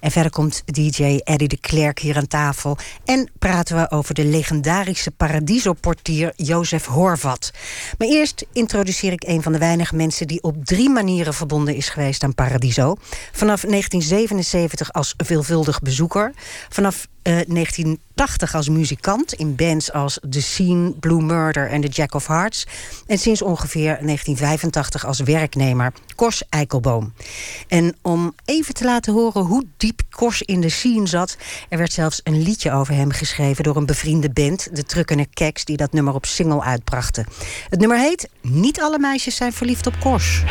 En 0.00 0.10
verder 0.10 0.32
komt 0.32 0.62
DJ 0.64 1.20
Eddie 1.24 1.48
de 1.48 1.58
Klerk 1.60 1.98
hier 1.98 2.16
aan 2.16 2.26
tafel. 2.26 2.76
En 3.04 3.30
praten 3.38 3.76
we 3.76 3.90
over 3.90 4.14
de 4.14 4.24
legendarische 4.24 5.10
Paradiso-portier 5.10 6.32
Jozef 6.36 6.86
Horvat. 6.86 7.50
Maar 7.98 8.08
eerst 8.08 8.46
introduceer 8.52 9.12
ik 9.12 9.24
een 9.26 9.42
van 9.42 9.52
de 9.52 9.58
weinige 9.58 9.96
mensen... 9.96 10.26
die 10.26 10.42
op 10.42 10.64
drie 10.64 10.90
manieren 10.90 11.34
verbonden 11.34 11.74
is 11.74 11.88
geweest 11.88 12.22
aan 12.22 12.34
Paradiso. 12.34 12.96
Vanaf 13.32 13.60
1977 13.60 14.92
als 14.92 15.14
veelvuldig 15.16 15.80
bezoeker. 15.80 16.32
Vanaf 16.68 17.06
uh, 17.28 17.34
1980 17.34 18.54
als 18.54 18.68
muzikant 18.68 19.32
in 19.32 19.54
bands 19.54 19.92
als 19.92 20.18
The 20.30 20.42
Scene, 20.42 20.90
Blue 20.90 21.22
Murder 21.22 21.68
en 21.68 21.80
The 21.80 21.88
Jack 21.88 22.14
of 22.14 22.26
Hearts. 22.26 22.66
En 23.06 23.18
sinds 23.18 23.42
ongeveer 23.42 23.84
1985 23.84 25.06
als 25.06 25.20
werknemer 25.20 25.92
Kors 26.14 26.42
Eikelboom. 26.48 27.12
En 27.68 27.96
om 28.02 28.34
even 28.44 28.74
te 28.74 28.84
laten 28.84 29.12
horen 29.12 29.42
hoe 29.42 29.64
diep 29.76 30.00
Kors 30.10 30.42
in 30.42 30.60
de 30.60 30.68
scene 30.68 31.06
zat... 31.06 31.36
er 31.68 31.78
werd 31.78 31.92
zelfs 31.92 32.20
een 32.24 32.42
liedje 32.42 32.72
over 32.72 32.94
hem 32.94 33.10
geschreven 33.10 33.64
door 33.64 33.76
een 33.76 33.86
bevriende 33.86 34.30
band... 34.30 34.68
de 34.76 34.84
Truckene 34.84 35.26
Keks, 35.26 35.64
die 35.64 35.76
dat 35.76 35.92
nummer 35.92 36.14
op 36.14 36.26
single 36.26 36.62
uitbrachten. 36.62 37.26
Het 37.68 37.80
nummer 37.80 37.98
heet 37.98 38.28
Niet 38.40 38.80
alle 38.80 38.98
meisjes 38.98 39.36
zijn 39.36 39.52
verliefd 39.52 39.86
op 39.86 40.00
Kors. 40.00 40.42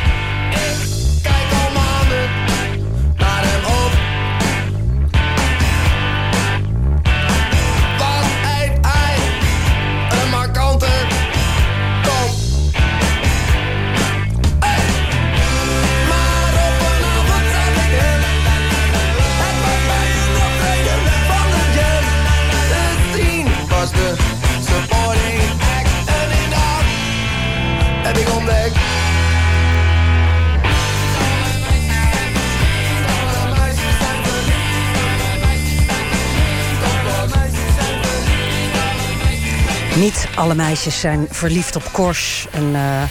Niet 39.99 40.27
alle 40.35 40.55
meisjes 40.55 40.99
zijn 40.99 41.27
verliefd 41.29 41.75
op 41.75 41.83
Kors. 41.91 42.47
Een, 42.51 42.67
uh, 42.67 43.03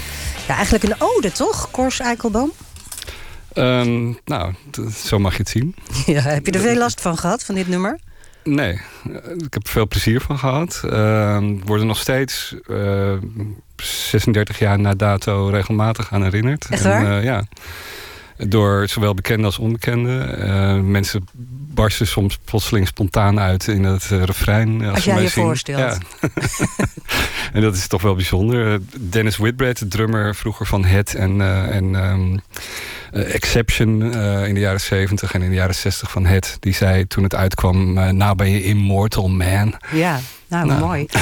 ja, 0.47 0.55
eigenlijk 0.55 0.85
een 0.85 0.95
ode, 0.99 1.33
toch? 1.33 1.71
Kors 1.71 2.01
Eikelboom? 2.01 2.53
Um, 3.55 4.19
nou, 4.25 4.53
zo 5.05 5.19
mag 5.19 5.33
je 5.33 5.39
het 5.39 5.49
zien. 5.49 5.75
Ja, 6.15 6.21
heb 6.21 6.47
je 6.47 6.53
er 6.53 6.61
veel 6.61 6.77
last 6.77 7.01
van 7.01 7.19
gehad, 7.19 7.45
van 7.45 7.55
dit 7.55 7.69
nummer? 7.69 7.99
Nee, 8.45 8.73
ik 9.37 9.55
heb 9.55 9.63
er 9.63 9.71
veel 9.71 9.89
plezier 9.89 10.21
van 10.21 10.39
gehad. 10.39 10.81
Uh, 10.85 10.91
we 11.39 11.61
worden 11.65 11.87
nog 11.87 11.99
steeds 11.99 12.55
uh, 12.67 13.13
36 13.77 14.59
jaar 14.59 14.79
na 14.79 14.95
dato 14.95 15.49
regelmatig 15.49 16.13
aan 16.13 16.23
herinnerd. 16.23 16.67
Echt 16.71 16.83
waar? 16.83 17.17
En, 17.17 17.23
ja. 17.23 17.45
Door 18.39 18.89
zowel 18.89 19.15
bekende 19.15 19.45
als 19.47 19.59
onbekende. 19.59 20.13
mensen 20.83 21.25
barsten 21.75 22.07
soms 22.07 22.39
plotseling 22.45 22.87
spontaan 22.87 23.41
uit 23.41 23.67
in 23.69 23.85
het 23.85 24.11
eh, 24.13 24.23
refrein. 24.23 24.83
eh, 24.83 24.89
Als 24.91 24.99
ze 24.99 25.05
jij 25.05 25.15
mij 25.15 25.23
je 25.23 25.29
zien. 25.31 25.45
voorstelt. 25.45 25.79
Ja. 25.79 25.99
en 27.53 27.61
dat 27.61 27.75
is 27.75 27.87
toch 27.87 28.03
wel 28.03 28.15
bijzonder. 28.15 28.73
Eh, 28.73 28.79
Dennis 29.11 29.37
Whitbread, 29.37 29.79
de 29.79 29.89
drummer 29.89 30.35
vroeger 30.35 30.67
van 30.67 30.85
Het 30.85 31.15
en, 31.15 31.41
eh, 31.41 31.75
en 31.77 31.95
ehm, 31.95 32.33
eh, 32.33 32.39
Exception 33.13 34.15
eh, 34.15 34.49
in 34.49 34.55
de 34.55 34.61
jaren 34.61 34.81
70 34.81 35.33
en 35.33 35.43
in 35.43 35.49
de 35.49 35.55
jaren 35.55 35.75
60 35.75 36.11
van 36.11 36.27
Het, 36.27 36.57
die 36.61 36.75
zei 36.75 37.07
toen 37.07 37.23
het 37.23 37.35
uitkwam: 37.35 37.99
eh, 37.99 38.09
Nou 38.11 38.37
ben 38.37 38.51
je 38.51 38.63
immortal 38.63 39.29
man. 39.29 39.75
Ja, 39.93 40.21
nou, 40.49 40.67
Nou. 40.67 40.81
mooi. 40.81 41.07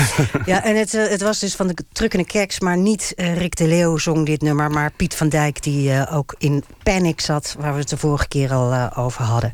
Ja, 0.47 0.65
en 0.65 0.77
het, 0.77 0.95
eh, 0.95 1.09
het 1.09 1.23
was 1.23 1.39
dus 1.39 1.55
van 1.55 1.67
de 1.67 1.75
Trukkende 1.93 2.27
Keks, 2.27 2.61
maar 2.61 2.77
niet 2.77 3.13
eh, 3.17 3.37
Rick 3.37 3.57
de 3.57 3.67
Leeuw 3.67 3.97
zong 3.99 4.27
dit 4.27 4.43
nummer, 4.43 4.71
maar 4.71 4.91
Piet 4.97 5.15
van 5.15 5.29
Dijk 5.29 5.63
die 5.63 5.93
eh, 5.93 6.17
ook 6.17 6.35
in 6.39 6.65
Panic 6.83 7.21
zat, 7.21 7.57
waar 7.59 7.73
we 7.73 7.79
het 7.79 7.89
de 7.89 7.97
vorige 7.97 8.29
keer 8.29 8.53
al 8.53 8.73
eh, 8.73 8.91
over 8.99 9.23
hadden. 9.25 9.53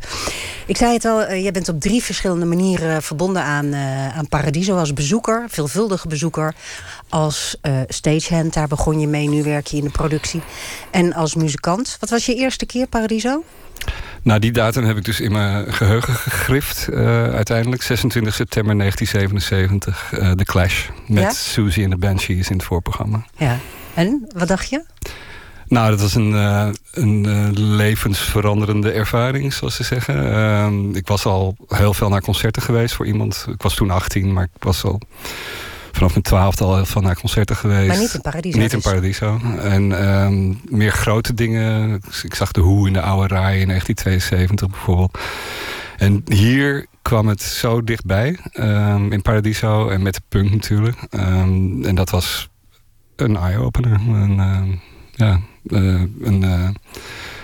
Ik 0.66 0.76
zei 0.76 0.92
het 0.92 1.04
al, 1.04 1.22
eh, 1.22 1.42
jij 1.42 1.50
bent 1.52 1.68
op 1.68 1.80
drie 1.80 2.02
verschillende 2.02 2.44
manieren 2.46 3.02
verbonden 3.02 3.42
aan, 3.42 3.72
eh, 3.72 4.18
aan 4.18 4.28
Paradiso 4.28 4.76
als 4.76 4.92
bezoeker, 4.92 5.44
veelvuldige 5.48 6.08
bezoeker, 6.08 6.54
als 7.10 7.56
eh, 7.60 7.80
stagehand, 7.88 8.54
daar 8.54 8.68
begon 8.68 9.00
je 9.00 9.06
mee, 9.06 9.28
nu 9.28 9.42
werk 9.42 9.66
je 9.66 9.76
in 9.76 9.84
de 9.84 9.90
productie, 9.90 10.40
en 10.90 11.12
als 11.14 11.34
muzikant. 11.34 11.96
Wat 12.00 12.10
was 12.10 12.26
je 12.26 12.34
eerste 12.34 12.66
keer 12.66 12.86
Paradiso? 12.86 13.44
Nou, 14.22 14.40
die 14.40 14.52
datum 14.52 14.84
heb 14.84 14.96
ik 14.96 15.04
dus 15.04 15.20
in 15.20 15.32
mijn 15.32 15.72
geheugen 15.72 16.14
gegrift. 16.14 16.88
eh, 16.88 17.34
uiteindelijk 17.34 17.82
26 17.82 18.34
september 18.34 18.76
1977, 18.76 20.12
eh 20.12 20.30
The 20.30 20.44
Clash. 20.44 20.88
Met 21.06 21.22
Ja? 21.22 21.30
Susie 21.30 21.84
en 21.84 21.90
de 21.90 21.96
Banshees 21.96 22.50
in 22.50 22.56
het 22.56 22.66
voorprogramma. 22.66 23.24
Ja. 23.36 23.58
En, 23.94 24.28
wat 24.36 24.48
dacht 24.48 24.70
je? 24.70 24.84
Nou, 25.66 25.90
dat 25.90 26.00
was 26.00 26.14
een, 26.14 26.32
een 26.92 27.60
levensveranderende 27.76 28.90
ervaring, 28.90 29.52
zoals 29.52 29.74
ze 29.76 29.84
zeggen. 29.84 30.32
Ehm, 30.34 30.94
ik 30.94 31.06
was 31.08 31.24
al 31.24 31.56
heel 31.68 31.94
veel 31.94 32.08
naar 32.08 32.20
concerten 32.20 32.62
geweest 32.62 32.94
voor 32.94 33.06
iemand. 33.06 33.46
Ik 33.52 33.62
was 33.62 33.74
toen 33.74 33.90
18, 33.90 34.32
maar 34.32 34.44
ik 34.44 34.62
was 34.62 34.84
al 34.84 35.00
vanaf 36.00 36.14
mijn 36.14 36.24
twaalfde 36.24 36.64
al 36.64 36.74
heel 36.74 36.86
veel 36.86 37.02
naar 37.02 37.20
concerten 37.20 37.56
geweest. 37.56 37.88
Maar 37.88 37.98
niet 37.98 38.14
in 38.14 38.20
Paradiso 38.20 38.58
Niet 38.58 38.72
in 38.72 38.78
dus. 38.78 38.86
Paradiso. 38.86 39.40
En 39.58 39.98
ehm, 39.98 40.54
meer 40.68 40.92
grote 40.92 41.34
dingen. 41.34 42.00
Ik 42.22 42.34
zag 42.34 42.52
de 42.52 42.60
Hoe 42.60 42.86
in 42.86 42.92
de 42.92 43.00
Oude 43.00 43.34
Rij 43.34 43.60
in 43.60 43.66
1972 43.66 44.68
bijvoorbeeld. 44.68 45.18
En 45.96 46.22
hier 46.26 46.86
kwam 47.02 47.28
het 47.28 47.42
zo 47.42 47.84
dichtbij. 47.84 48.38
ehm, 48.52 49.12
in 49.12 49.22
Paradiso 49.22 49.88
en 49.88 50.02
met 50.02 50.14
de 50.14 50.20
punk 50.28 50.50
natuurlijk. 50.50 50.96
Ehm, 51.10 51.84
en 51.84 51.94
dat 51.94 52.10
was 52.10 52.48
een 53.16 53.36
eye-opener. 53.36 54.00
Een, 54.08 54.40
ehm, 54.40 54.68
ja, 55.10 55.40
eh, 55.66 56.02
een, 56.20 56.42
eh, 56.42 56.68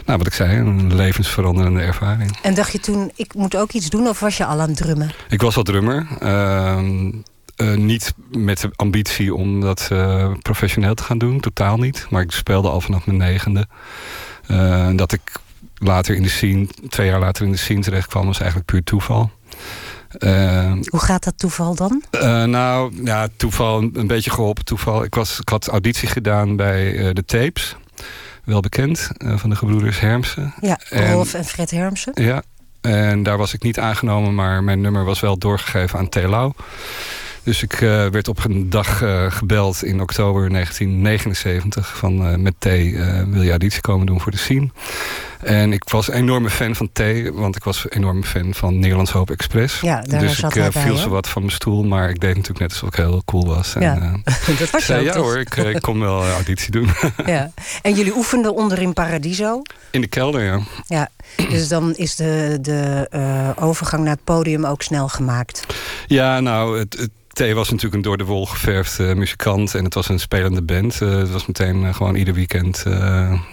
nou, 0.04 0.18
wat 0.18 0.26
ik 0.26 0.34
zei, 0.34 0.59
een 0.59 0.94
levensveranderende 0.94 1.80
ervaring. 1.80 2.38
En 2.42 2.54
dacht 2.54 2.72
je 2.72 2.80
toen, 2.80 3.11
ik 3.14 3.34
moet 3.34 3.57
ook 3.57 3.72
iets 3.72 3.90
doen, 3.90 4.09
of 4.09 4.20
was 4.20 4.36
je 4.36 4.44
al 4.44 4.61
aan 4.61 4.68
het 4.68 4.76
drummen? 4.76 5.11
Ik 5.28 5.40
was 5.40 5.57
al 5.57 5.62
drummer. 5.62 6.07
Eh, 7.57 7.74
niet 7.74 8.14
met 8.30 8.61
de 8.61 8.70
ambitie 8.76 9.34
om 9.34 9.61
dat 9.61 9.88
eh, 9.92 10.32
professioneel 10.42 10.94
te 10.94 11.02
gaan 11.02 11.18
doen, 11.18 11.40
totaal 11.40 11.76
niet. 11.76 12.07
Maar 12.11 12.22
ik 12.22 12.30
speelde 12.32 12.68
al 12.68 12.80
vanaf 12.80 13.07
mijn 13.07 13.18
negende. 13.18 13.66
Eh, 14.46 14.88
dat 14.94 15.12
ik 15.12 15.20
later 15.74 16.14
in 16.14 16.22
de 16.22 16.28
scene, 16.28 16.66
twee 16.88 17.07
jaar 17.09 17.20
later 17.20 17.44
in 17.44 17.52
de 17.52 17.59
scene 17.59 17.80
terecht 17.80 18.09
kwam, 18.09 18.26
was 18.26 18.38
eigenlijk 18.38 18.70
puur 18.70 18.82
toeval. 18.82 19.30
Hoe 20.84 21.00
gaat 21.00 21.24
dat 21.24 21.38
toeval 21.38 21.74
dan? 21.74 22.02
nou, 22.50 23.04
ja, 23.04 23.28
toeval, 23.36 23.82
een, 23.82 24.07
beetje 24.07 24.30
geholpen 24.30 24.64
toeval. 24.64 25.04
Ik, 25.04 25.14
was, 25.14 25.40
ik 25.40 25.48
had 25.48 25.68
auditie 25.68 26.09
gedaan 26.09 26.57
bij 26.57 27.12
de 27.12 27.24
Tapes. 27.24 27.76
Wel 28.44 28.61
bekend, 28.61 29.11
van 29.18 29.50
de 29.50 29.57
gebroeders 29.57 30.00
Hermsen. 30.00 30.54
Ja, 30.61 30.80
En- 30.90 31.12
Rolf 31.12 31.34
en 31.34 31.44
Fred 31.44 31.70
Hermsen. 31.70 32.12
Ja, 32.14 32.42
en 32.80 33.22
daar 33.22 33.36
was 33.36 33.54
ik 33.54 33.62
niet 33.62 33.78
aangenomen, 33.78 34.34
maar 34.34 34.64
mijn 34.64 34.80
nummer 34.80 35.04
was 35.04 35.20
wel 35.20 35.38
doorgegeven 35.38 35.98
aan 35.98 36.09
Telau. 36.09 36.52
Dus 37.47 37.62
ik 37.62 37.72
eh, 37.72 38.07
werd 38.07 38.28
op 38.28 38.44
een 38.44 38.70
dag 38.70 39.03
eh, 39.03 39.30
gebeld 39.30 39.84
in 39.84 40.01
oktober 40.01 40.51
1979 40.51 41.97
van 41.97 42.26
eh, 42.26 42.36
met 42.36 42.55
T, 42.59 42.64
wil 43.30 43.49
auditie 43.49 43.80
komen 43.80 44.07
doen 44.07 44.20
voor 44.20 44.32
de 44.32 44.38
scene? 44.38 44.68
En 45.47 45.72
ik 45.72 45.88
was 45.88 46.09
een 46.09 46.14
enorme 46.14 46.51
fan 46.51 46.74
van 46.74 46.88
T, 46.92 47.01
want 47.32 47.57
ik 47.57 47.64
was 47.64 47.84
een 47.84 47.90
enorme 47.90 48.22
fan 48.22 48.55
van 48.55 48.78
Nederlands 48.78 49.11
Hoop 49.11 49.30
Express. 49.30 49.80
Ja, 49.80 50.01
dus 50.01 50.42
ik 50.42 50.55
eh, 50.55 50.66
viel 50.70 50.97
zo 50.97 51.09
wat 51.09 51.28
van 51.28 51.42
mijn 51.42 51.55
stoel, 51.55 51.84
maar 51.84 52.09
ik 52.11 52.20
deed 52.20 52.34
natuurlijk 52.34 52.61
net 52.61 52.70
alsof 52.70 52.88
ik 52.88 52.94
heel 52.94 53.22
cool 53.24 53.47
was. 53.47 53.74
En, 53.74 53.80
Ja, 53.82 54.20
eh, 54.24 54.59
dat 54.59 54.70
was 54.70 54.84
zei, 54.84 55.05
ja 55.05 55.12
toch? 55.12 55.22
hoor, 55.22 55.38
ik, 55.38 55.57
eh, 55.57 55.70
ik 55.70 55.82
kom 55.82 56.01
wel 56.01 56.28
auditie 56.28 56.70
doen. 56.70 56.88
Ja. 57.26 57.51
En 57.82 57.94
jullie 57.94 58.16
oefenden 58.16 58.55
onder 58.55 58.82
in 58.82 58.92
Paradiso. 58.92 59.62
In 59.90 60.01
de 60.01 60.07
kelder, 60.07 60.42
ja. 60.42 60.61
Ja, 60.86 61.09
dus 61.49 61.68
dan 61.68 61.94
is 61.94 62.14
de, 62.14 62.59
de 62.61 63.09
overgang 63.61 64.03
naar 64.03 64.12
het 64.12 64.24
podium 64.24 64.64
ook 64.64 64.82
snel 64.82 65.09
gemaakt. 65.09 65.66
Ja, 66.07 66.40
nou, 66.40 66.78
het, 66.78 66.97
het 66.99 67.11
T 67.36 67.53
was 67.53 67.70
natuurlijk 67.70 67.94
een 67.94 68.03
door 68.03 68.16
de 68.16 68.24
wol 68.24 68.47
geverfd 68.47 68.99
eh, 68.99 69.14
muzikant. 69.14 69.74
En 69.74 69.84
het 69.84 69.94
was 69.94 70.09
een 70.09 70.20
spelende 70.20 70.62
band. 70.62 70.99
Het 70.99 71.30
was 71.30 71.47
meteen 71.47 71.94
gewoon 71.94 72.14
ieder 72.14 72.34
weekend 72.34 72.84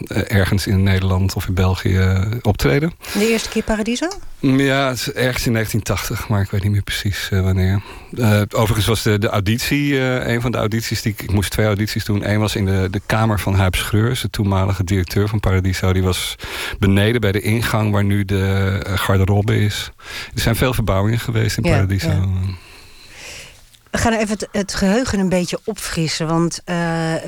ergens 0.07 0.67
in 0.67 0.83
Nederland 0.83 1.35
of 1.35 1.47
in 1.47 1.53
België 1.53 1.82
eh, 1.83 2.21
optreden. 2.41 2.91
De 3.13 3.29
eerste 3.29 3.49
keer 3.49 3.63
Paradiso? 3.63 4.07
Ja, 4.39 4.87
het 4.89 4.97
is 4.97 5.11
ergens 5.11 5.45
in 5.45 5.53
1980, 5.53 6.27
maar 6.27 6.41
ik 6.41 6.49
weet 6.51 6.63
niet 6.63 6.71
meer 6.71 6.81
precies 6.81 7.29
eh, 7.31 7.41
wanneer. 7.41 7.81
Eh, 8.17 8.41
overigens 8.49 8.85
was 8.87 9.01
de, 9.03 9.19
de 9.19 9.27
auditie, 9.29 9.99
een 9.99 10.41
van 10.41 10.51
de 10.51 10.57
audities 10.57 11.01
die 11.01 11.11
ik... 11.11 11.21
Ik 11.21 11.31
moest 11.31 11.51
twee 11.51 11.65
audities 11.65 12.05
doen. 12.05 12.29
Eén 12.29 12.39
was 12.39 12.55
in 12.55 12.65
de, 12.65 12.87
de 12.91 13.01
kamer 13.05 13.39
van 13.39 13.55
Huip 13.55 13.75
Schreurs, 13.75 14.21
de 14.21 14.29
toenmalige 14.29 14.83
directeur 14.83 15.27
van 15.29 15.39
Paradiso. 15.39 15.93
Die 15.93 16.03
was 16.03 16.35
beneden 16.79 17.21
bij 17.21 17.31
de 17.31 17.41
ingang 17.41 17.91
waar 17.91 18.03
nu 18.03 18.25
de 18.25 18.79
garderobe 18.95 19.59
is. 19.59 19.91
Er 20.35 20.41
zijn 20.41 20.55
veel 20.55 20.73
verbouwingen 20.73 21.19
geweest 21.19 21.57
in 21.57 21.63
Ja, 21.63 21.69
Paradiso. 21.71 22.07
ja. 22.09 22.25
We 23.93 23.99
gaan 23.99 24.13
even 24.13 24.29
het, 24.29 24.47
het 24.51 24.73
geheugen 24.73 25.19
een 25.19 25.29
beetje 25.29 25.59
opfrissen. 25.63 26.27
Want 26.27 26.61
eh, 26.65 26.75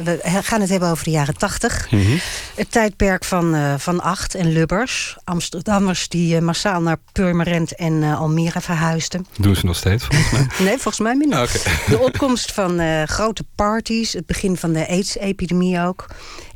we 0.03 0.19
gaan 0.23 0.61
het 0.61 0.69
hebben 0.69 0.89
over 0.89 1.03
de 1.03 1.09
jaren 1.09 1.37
tachtig. 1.37 1.91
Mhm. 1.91 2.17
Het 2.55 2.71
tijdperk 2.71 3.23
van, 3.23 3.55
eh, 3.55 3.73
van 3.77 4.01
Acht 4.01 4.35
en 4.35 4.51
Lubbers. 4.51 5.17
Amsterdammers 5.23 6.07
die 6.07 6.35
eh, 6.35 6.41
massaal 6.41 6.81
naar 6.81 6.97
Purmerend 7.11 7.75
en 7.75 8.03
Almere 8.03 8.61
verhuisden. 8.61 9.27
Doen 9.37 9.55
ze 9.55 9.65
nog 9.65 9.75
steeds, 9.75 10.05
volgens 10.05 10.31
mij. 10.31 10.47
Nee, 10.67 10.73
volgens 10.73 10.99
mij 10.99 11.15
minder. 11.15 11.41
Oké. 11.41 11.59
De 11.91 11.99
opkomst 11.99 12.51
van 12.51 13.07
grote 13.07 13.43
parties, 13.55 14.13
het 14.13 14.25
begin 14.25 14.57
van 14.57 14.73
de 14.73 14.87
AIDS-epidemie 14.87 15.81
ook. 15.81 16.05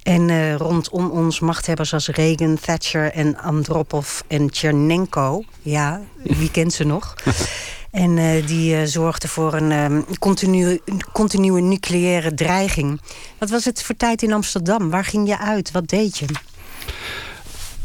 En 0.03 0.57
rondom 0.57 1.09
ons 1.09 1.39
machthebbers 1.39 1.93
als 1.93 2.07
Reagan, 2.07 2.59
Thatcher 2.59 3.11
en 3.11 3.37
Andropov 3.37 4.19
en 4.27 4.49
Tchernenko. 4.49 5.43
Ja, 5.61 6.01
wie 6.23 6.51
kent 6.51 6.73
ze 6.73 6.83
nog? 6.83 7.15
En 7.91 8.17
eh, 8.17 8.47
die 8.47 8.75
eh, 8.75 8.85
zorgden 8.85 9.29
voor 9.29 9.53
een 9.53 9.71
ehm, 9.71 10.01
continue, 10.19 10.81
continue 11.13 11.61
nucleaire 11.61 12.33
dreiging. 12.33 13.01
Wat 13.37 13.49
was 13.49 13.65
het 13.65 13.83
voor 13.83 13.95
tijd 13.95 14.21
in 14.23 14.33
Amsterdam? 14.33 14.89
Waar 14.89 15.05
ging 15.05 15.27
je 15.27 15.39
uit? 15.39 15.71
Wat 15.71 15.87
deed 15.87 16.17
je? 16.17 16.25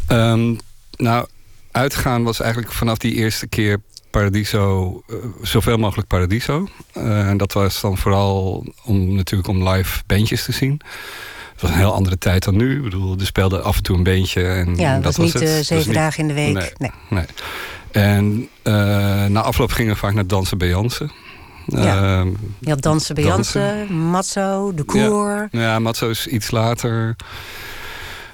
Ehm, 0.07 0.55
nou, 0.97 1.27
uitgaan 1.71 2.23
was 2.23 2.41
eigenlijk 2.41 2.73
vanaf 2.73 2.99
die 2.99 3.15
eerste 3.15 3.47
keer 3.47 3.81
Paradiso, 4.11 5.03
eh, 5.09 5.15
zoveel 5.43 5.77
mogelijk 5.77 6.09
Paradiso. 6.09 6.69
En 6.93 7.37
dat 7.37 7.53
was 7.53 7.81
dan 7.81 7.99
vooral 7.99 8.65
om 8.85 9.15
natuurlijk 9.15 9.49
om 9.49 9.69
live 9.69 10.03
bandjes 10.07 10.45
te 10.45 10.53
zien. 10.53 10.81
Het 11.53 11.63
was 11.63 11.71
een 11.71 11.77
heel 11.77 11.95
andere 11.95 12.19
tijd 12.19 12.45
dan 12.45 12.57
nu. 12.57 12.77
Ik 12.77 12.83
bedoel, 12.83 13.17
er 13.19 13.27
speelde 13.27 13.61
af 13.61 13.77
en 13.77 13.83
toe 13.83 13.97
een 13.97 14.03
beentje. 14.03 14.45
En 14.47 14.77
Ja, 14.77 14.95
dat 14.99 15.17
was 15.17 15.25
niet 15.25 15.33
het. 15.33 15.43
Het 15.43 15.57
was 15.57 15.67
zeven 15.67 15.87
niet- 15.87 15.97
dagen 15.97 16.21
in 16.21 16.29
de 16.29 16.35
week. 16.35 16.53
Nee, 16.55 16.71
Nee. 16.79 16.91
nee. 17.11 17.25
En 17.95 18.49
eh, 18.63 18.73
na 19.27 19.41
afloop 19.43 19.71
gingen 19.73 19.93
we 19.93 19.99
vaak 19.99 20.15
naar 20.15 20.27
dansen 20.27 20.59
bij 20.59 20.69
Jansen. 20.69 21.11
Ja. 21.67 22.25
Je 22.61 22.71
had 22.71 22.83
dansen 22.83 23.15
bij. 23.15 23.25
Jansen, 23.25 23.93
Matzo, 24.11 24.75
de 24.75 24.83
Koer. 24.83 25.49
Ja, 25.51 25.61
ja 25.61 25.79
Matzo 25.79 26.09
is 26.11 26.27
iets 26.27 26.51
later. 26.51 27.17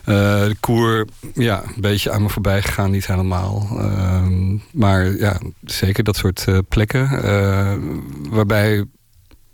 Eh, 0.04 0.14
de 0.44 0.56
koer, 0.60 1.06
ja, 1.34 1.62
een 1.74 1.80
beetje 1.80 2.10
aan 2.10 2.22
me 2.22 2.28
voorbij 2.28 2.62
gegaan, 2.62 2.90
niet 2.90 3.06
helemaal. 3.06 3.68
Ehm, 3.78 4.56
maar 4.72 5.16
ja, 5.16 5.40
zeker 5.64 6.04
dat 6.04 6.16
soort 6.16 6.44
eh, 6.48 6.58
plekken. 6.68 7.22
eh, 7.22 7.72
waarbij 8.30 8.84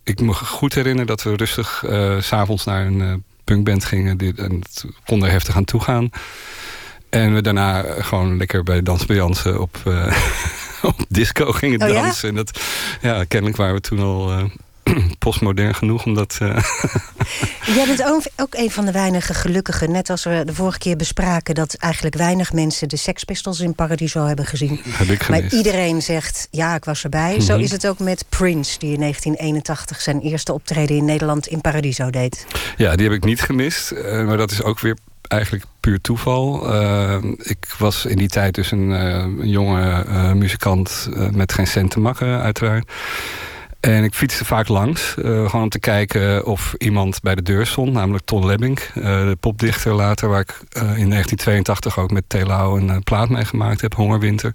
ik 0.04 0.20
me 0.20 0.34
goed 0.34 0.74
herinner 0.74 1.06
dat 1.06 1.22
we 1.22 1.36
rustig 1.36 1.84
eh, 1.84 2.20
s 2.20 2.26
s'avonds 2.26 2.64
naar 2.64 2.86
een 2.86 3.00
eh, 3.00 3.14
punkband 3.44 3.84
gingen. 3.84 4.16
Die, 4.18 4.32
en 4.36 4.52
het 4.52 4.84
kon 5.04 5.24
er 5.24 5.30
heftig 5.30 5.56
aan 5.56 5.64
toe 5.64 5.80
gaan. 5.80 6.10
En 7.10 7.34
we 7.34 7.40
daarna 7.42 7.82
gewoon 7.98 8.36
lekker 8.36 8.62
bij 8.62 8.82
Dans 8.82 9.06
bij 9.06 9.16
Jansen 9.16 9.60
op, 9.60 9.76
eh, 9.84 10.16
op 10.82 11.04
disco 11.08 11.52
gingen 11.52 11.82
Oh 11.82 11.88
ja? 11.88 12.02
dansen. 12.02 12.28
En 12.28 12.34
dat, 12.34 12.60
ja, 13.00 13.24
kennelijk 13.24 13.56
waren 13.58 13.74
we 13.74 13.80
toen 13.80 13.98
al 14.00 14.30
eh, 14.30 14.44
postmodern 15.18 15.74
genoeg 15.74 16.04
om 16.04 16.14
dat... 16.14 16.36
eh, 16.42 16.48
Jij 17.76 17.86
bent 17.86 18.04
ook, 18.04 18.22
ook 18.36 18.54
een 18.54 18.70
van 18.70 18.84
de 18.84 18.92
weinige 18.92 19.34
gelukkigen. 19.34 19.90
Net 19.92 20.10
als 20.10 20.24
we 20.24 20.42
de 20.46 20.54
vorige 20.54 20.78
keer 20.78 20.96
bespraken... 20.96 21.54
dat 21.54 21.74
eigenlijk 21.74 22.14
weinig 22.16 22.52
mensen 22.52 22.88
de 22.88 22.96
Sex 22.96 23.24
Pistols 23.24 23.60
in 23.60 23.74
Paradiso 23.74 24.24
hebben 24.24 24.46
gezien. 24.46 24.80
Heb 24.88 25.08
ik 25.08 25.28
maar 25.28 25.52
iedereen 25.52 26.02
zegt, 26.02 26.48
ja, 26.50 26.74
ik 26.74 26.84
was 26.84 27.02
erbij. 27.04 27.40
Zo 27.40 27.52
Mhm. 27.54 27.62
is 27.62 27.70
het 27.70 27.86
ook 27.86 27.98
met 27.98 28.24
Prince... 28.28 28.78
die 28.78 28.92
in 28.92 29.00
1981 29.00 30.00
zijn 30.00 30.20
eerste 30.20 30.52
optreden 30.52 30.96
in 30.96 31.04
Nederland 31.04 31.46
in 31.46 31.60
Paradiso 31.60 32.10
deed. 32.10 32.46
Ja, 32.76 32.96
die 32.96 33.06
heb 33.06 33.16
ik 33.16 33.24
niet 33.24 33.40
gemist. 33.40 33.90
eh, 33.90 34.24
maar 34.24 34.36
dat 34.36 34.50
is 34.50 34.62
ook 34.62 34.80
weer 34.80 34.96
eigenlijk 35.28 35.64
puur 35.80 36.00
toeval. 36.00 36.74
Uh, 36.74 37.16
ik 37.38 37.74
was 37.78 38.06
in 38.06 38.16
die 38.16 38.28
tijd 38.28 38.54
dus 38.54 38.70
een, 38.70 38.90
een 38.90 39.48
jonge 39.48 40.04
uh, 40.08 40.32
muzikant 40.32 41.08
met 41.32 41.52
geen 41.52 41.66
cent 41.66 41.90
te 41.90 42.00
makken, 42.00 42.40
uiteraard. 42.40 42.92
En 43.80 44.04
ik 44.04 44.14
fietste 44.14 44.44
vaak 44.44 44.68
langs, 44.68 45.14
gewoon 45.16 45.62
om 45.62 45.68
te 45.68 45.78
kijken 45.78 46.46
of 46.46 46.74
iemand 46.78 47.20
bij 47.22 47.34
de 47.34 47.42
deur 47.42 47.66
stond, 47.66 47.92
namelijk 47.92 48.24
Ton 48.24 48.46
Lebbink, 48.46 48.90
de 48.94 49.36
popdichter 49.40 49.92
later, 49.92 50.28
waar 50.28 50.40
ik 50.40 50.60
in 50.72 51.10
1982 51.10 51.98
ook 51.98 52.10
met 52.10 52.24
Telau 52.26 52.80
een 52.80 53.02
plaat 53.02 53.28
mee 53.28 53.44
gemaakt 53.44 53.80
heb, 53.80 53.94
Hongerwinter. 53.94 54.52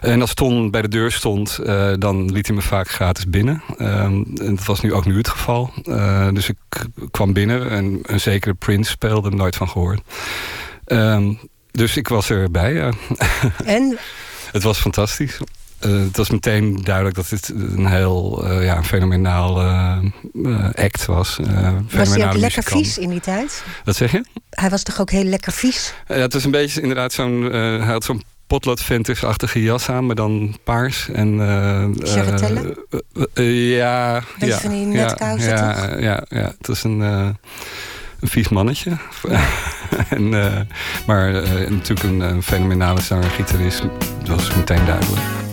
En 0.00 0.20
als 0.20 0.34
Ton 0.34 0.70
bij 0.70 0.82
de 0.82 0.88
deur 0.88 1.12
stond, 1.12 1.58
uh, 1.62 1.92
dan 1.98 2.32
liet 2.32 2.46
hij 2.46 2.56
me 2.56 2.62
vaak 2.62 2.90
gratis 2.90 3.26
binnen. 3.26 3.62
Uh, 3.78 4.02
en 4.02 4.26
dat 4.36 4.64
was 4.64 4.80
nu 4.80 4.92
ook 4.92 5.04
nu 5.04 5.16
het 5.16 5.28
geval. 5.28 5.72
Uh, 5.84 6.28
dus 6.32 6.48
ik 6.48 6.56
kwam 7.10 7.32
binnen 7.32 7.70
en 7.70 7.98
een 8.02 8.20
zekere 8.20 8.54
Prince 8.54 8.90
speelde, 8.90 9.30
nooit 9.30 9.56
van 9.56 9.68
gehoord. 9.68 10.00
Ehm, 10.84 11.32
dus 11.70 11.96
ik 11.96 12.08
was 12.08 12.30
erbij, 12.30 12.72
ja. 12.72 12.90
En? 13.64 13.98
het 14.52 14.62
was 14.62 14.78
fantastisch. 14.78 15.38
Uh, 15.86 16.00
het 16.00 16.16
was 16.16 16.30
meteen 16.30 16.80
duidelijk 16.84 17.16
dat 17.16 17.28
dit 17.28 17.48
een 17.48 17.86
heel 17.86 18.44
uh, 18.44 18.64
ja, 18.64 18.84
fenomenaal 18.84 19.62
uh, 19.62 20.64
act 20.74 21.06
was. 21.06 21.38
was 21.90 22.14
hij 22.14 22.28
ook 22.28 22.36
lekker 22.36 22.62
vies 22.62 22.98
in 22.98 23.08
die 23.08 23.20
tijd? 23.20 23.64
Wat 23.84 23.96
zeg 23.96 24.12
je? 24.12 24.24
Hij 24.50 24.70
was 24.70 24.82
toch 24.82 25.00
ook 25.00 25.10
heel 25.10 25.24
lekker 25.24 25.52
vies? 25.52 25.94
Ja, 26.08 26.14
het 26.14 26.32
was 26.32 26.44
een 26.44 26.50
beetje 26.50 26.80
inderdaad 26.80 27.12
zo'n... 27.12 27.42
hij 27.52 27.92
had 27.92 28.04
zo'n 28.04 28.22
potloodventersachtige 28.50 29.62
jas 29.62 29.88
aan, 29.88 30.06
maar 30.06 30.14
dan 30.14 30.56
paars. 30.64 31.08
En, 31.08 31.34
uh, 31.34 31.86
ja. 33.76 34.22
Beetje 34.38 34.46
ja, 34.46 34.58
van 34.58 34.70
die 34.70 34.86
netkousen, 34.86 35.48
ja? 35.48 35.88
Ja, 35.88 35.98
ja, 35.98 36.24
ja, 36.28 36.54
het 36.58 36.68
is 36.68 36.82
een, 36.82 37.00
een 37.00 37.36
vies 38.20 38.48
mannetje. 38.48 38.96
en, 40.16 40.28
maar 41.06 41.32
natuurlijk 41.70 42.02
een, 42.02 42.20
een 42.20 42.42
fenomenale 42.42 43.00
zanger-gitarist. 43.00 43.82
Dat 44.24 44.36
was 44.36 44.54
meteen 44.54 44.84
duidelijk. 44.84 45.49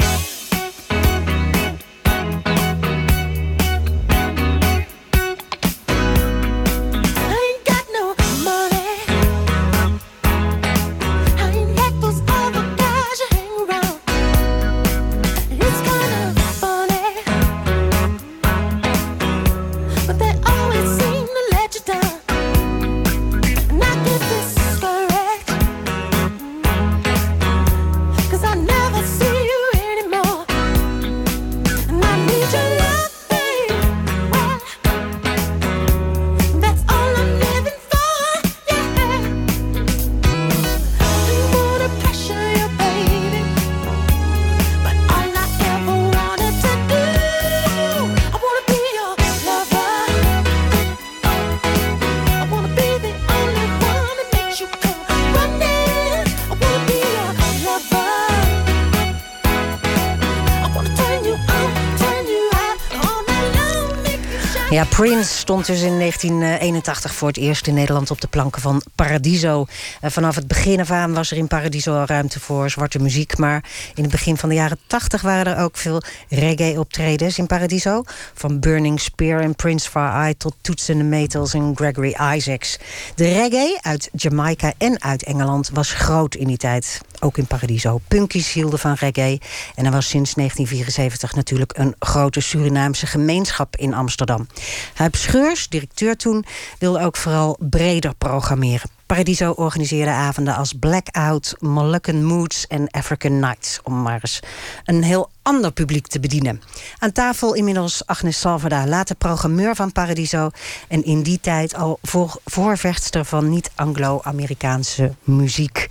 Prince 64.97 65.37
stond 65.37 65.65
dus 65.65 65.81
in 65.81 65.99
1981 65.99 67.13
voor 67.13 67.27
het 67.27 67.37
eerst 67.37 67.67
in 67.67 67.73
Nederland 67.73 68.11
op 68.11 68.21
de 68.21 68.27
planken 68.27 68.61
van 68.61 68.81
Paradiso. 68.95 69.65
En 70.01 70.11
vanaf 70.11 70.35
het 70.35 70.47
begin 70.47 70.79
af 70.79 70.91
aan 70.91 71.13
was 71.13 71.31
er 71.31 71.37
in 71.37 71.47
Paradiso 71.47 71.99
al 71.99 72.05
ruimte 72.05 72.39
voor 72.39 72.69
zwarte 72.69 72.99
muziek. 72.99 73.37
Maar 73.37 73.63
in 73.95 74.03
het 74.03 74.11
begin 74.11 74.37
van 74.37 74.49
de 74.49 74.55
jaren 74.55 74.79
80 74.87 75.21
waren 75.21 75.55
er 75.55 75.63
ook 75.63 75.77
veel 75.77 76.01
reggae-optredens 76.29 77.37
in 77.37 77.47
Paradiso. 77.47 78.03
Van 78.33 78.59
Burning 78.59 78.99
Spear 78.99 79.41
en 79.41 79.55
Prince 79.55 79.89
Far 79.89 80.23
Eye 80.23 80.37
tot 80.37 80.55
the 80.85 80.95
Maytals 80.95 81.53
en 81.53 81.71
Gregory 81.75 82.17
Isaacs. 82.35 82.79
De 83.15 83.33
reggae 83.33 83.77
uit 83.81 84.09
Jamaica 84.13 84.73
en 84.77 85.01
uit 85.01 85.23
Engeland 85.23 85.69
was 85.73 85.91
groot 85.91 86.35
in 86.35 86.47
die 86.47 86.57
tijd. 86.57 87.01
Ook 87.19 87.37
in 87.37 87.45
Paradiso. 87.45 88.01
Punkies 88.07 88.53
hielden 88.53 88.79
van 88.79 88.93
reggae. 88.93 89.39
En 89.75 89.85
er 89.85 89.91
was 89.91 90.07
sinds 90.07 90.33
1974 90.33 91.35
natuurlijk 91.35 91.77
een 91.77 91.95
grote 91.99 92.39
Surinaamse 92.39 93.07
gemeenschap 93.07 93.75
in 93.75 93.93
Amsterdam. 93.93 94.47
Huip 94.93 95.15
Scheurs, 95.15 95.67
directeur 95.67 96.15
toen, 96.15 96.45
wilde 96.79 96.99
ook 96.99 97.17
vooral 97.17 97.57
breder 97.59 98.15
programmeren. 98.15 98.89
Paradiso 99.05 99.51
organiseerde 99.51 100.11
avonden 100.11 100.55
als 100.55 100.73
Blackout, 100.73 101.55
Moluccan 101.59 102.23
Moods 102.23 102.67
en 102.67 102.89
African 102.89 103.39
Nights... 103.39 103.79
om 103.83 104.01
maar 104.01 104.19
eens 104.21 104.39
een 104.85 105.03
heel 105.03 105.29
ander 105.41 105.71
publiek 105.71 106.07
te 106.07 106.19
bedienen. 106.19 106.61
Aan 106.99 107.11
tafel 107.11 107.53
inmiddels 107.53 108.05
Agnes 108.05 108.39
Salvada, 108.39 108.87
later 108.87 109.15
programmeur 109.15 109.75
van 109.75 109.91
Paradiso... 109.91 110.49
en 110.87 111.03
in 111.03 111.21
die 111.21 111.39
tijd 111.39 111.75
al 111.75 111.99
voor, 112.01 112.39
voorvechtster 112.45 113.25
van 113.25 113.49
niet-Anglo-Amerikaanse 113.49 115.15
muziek. 115.23 115.87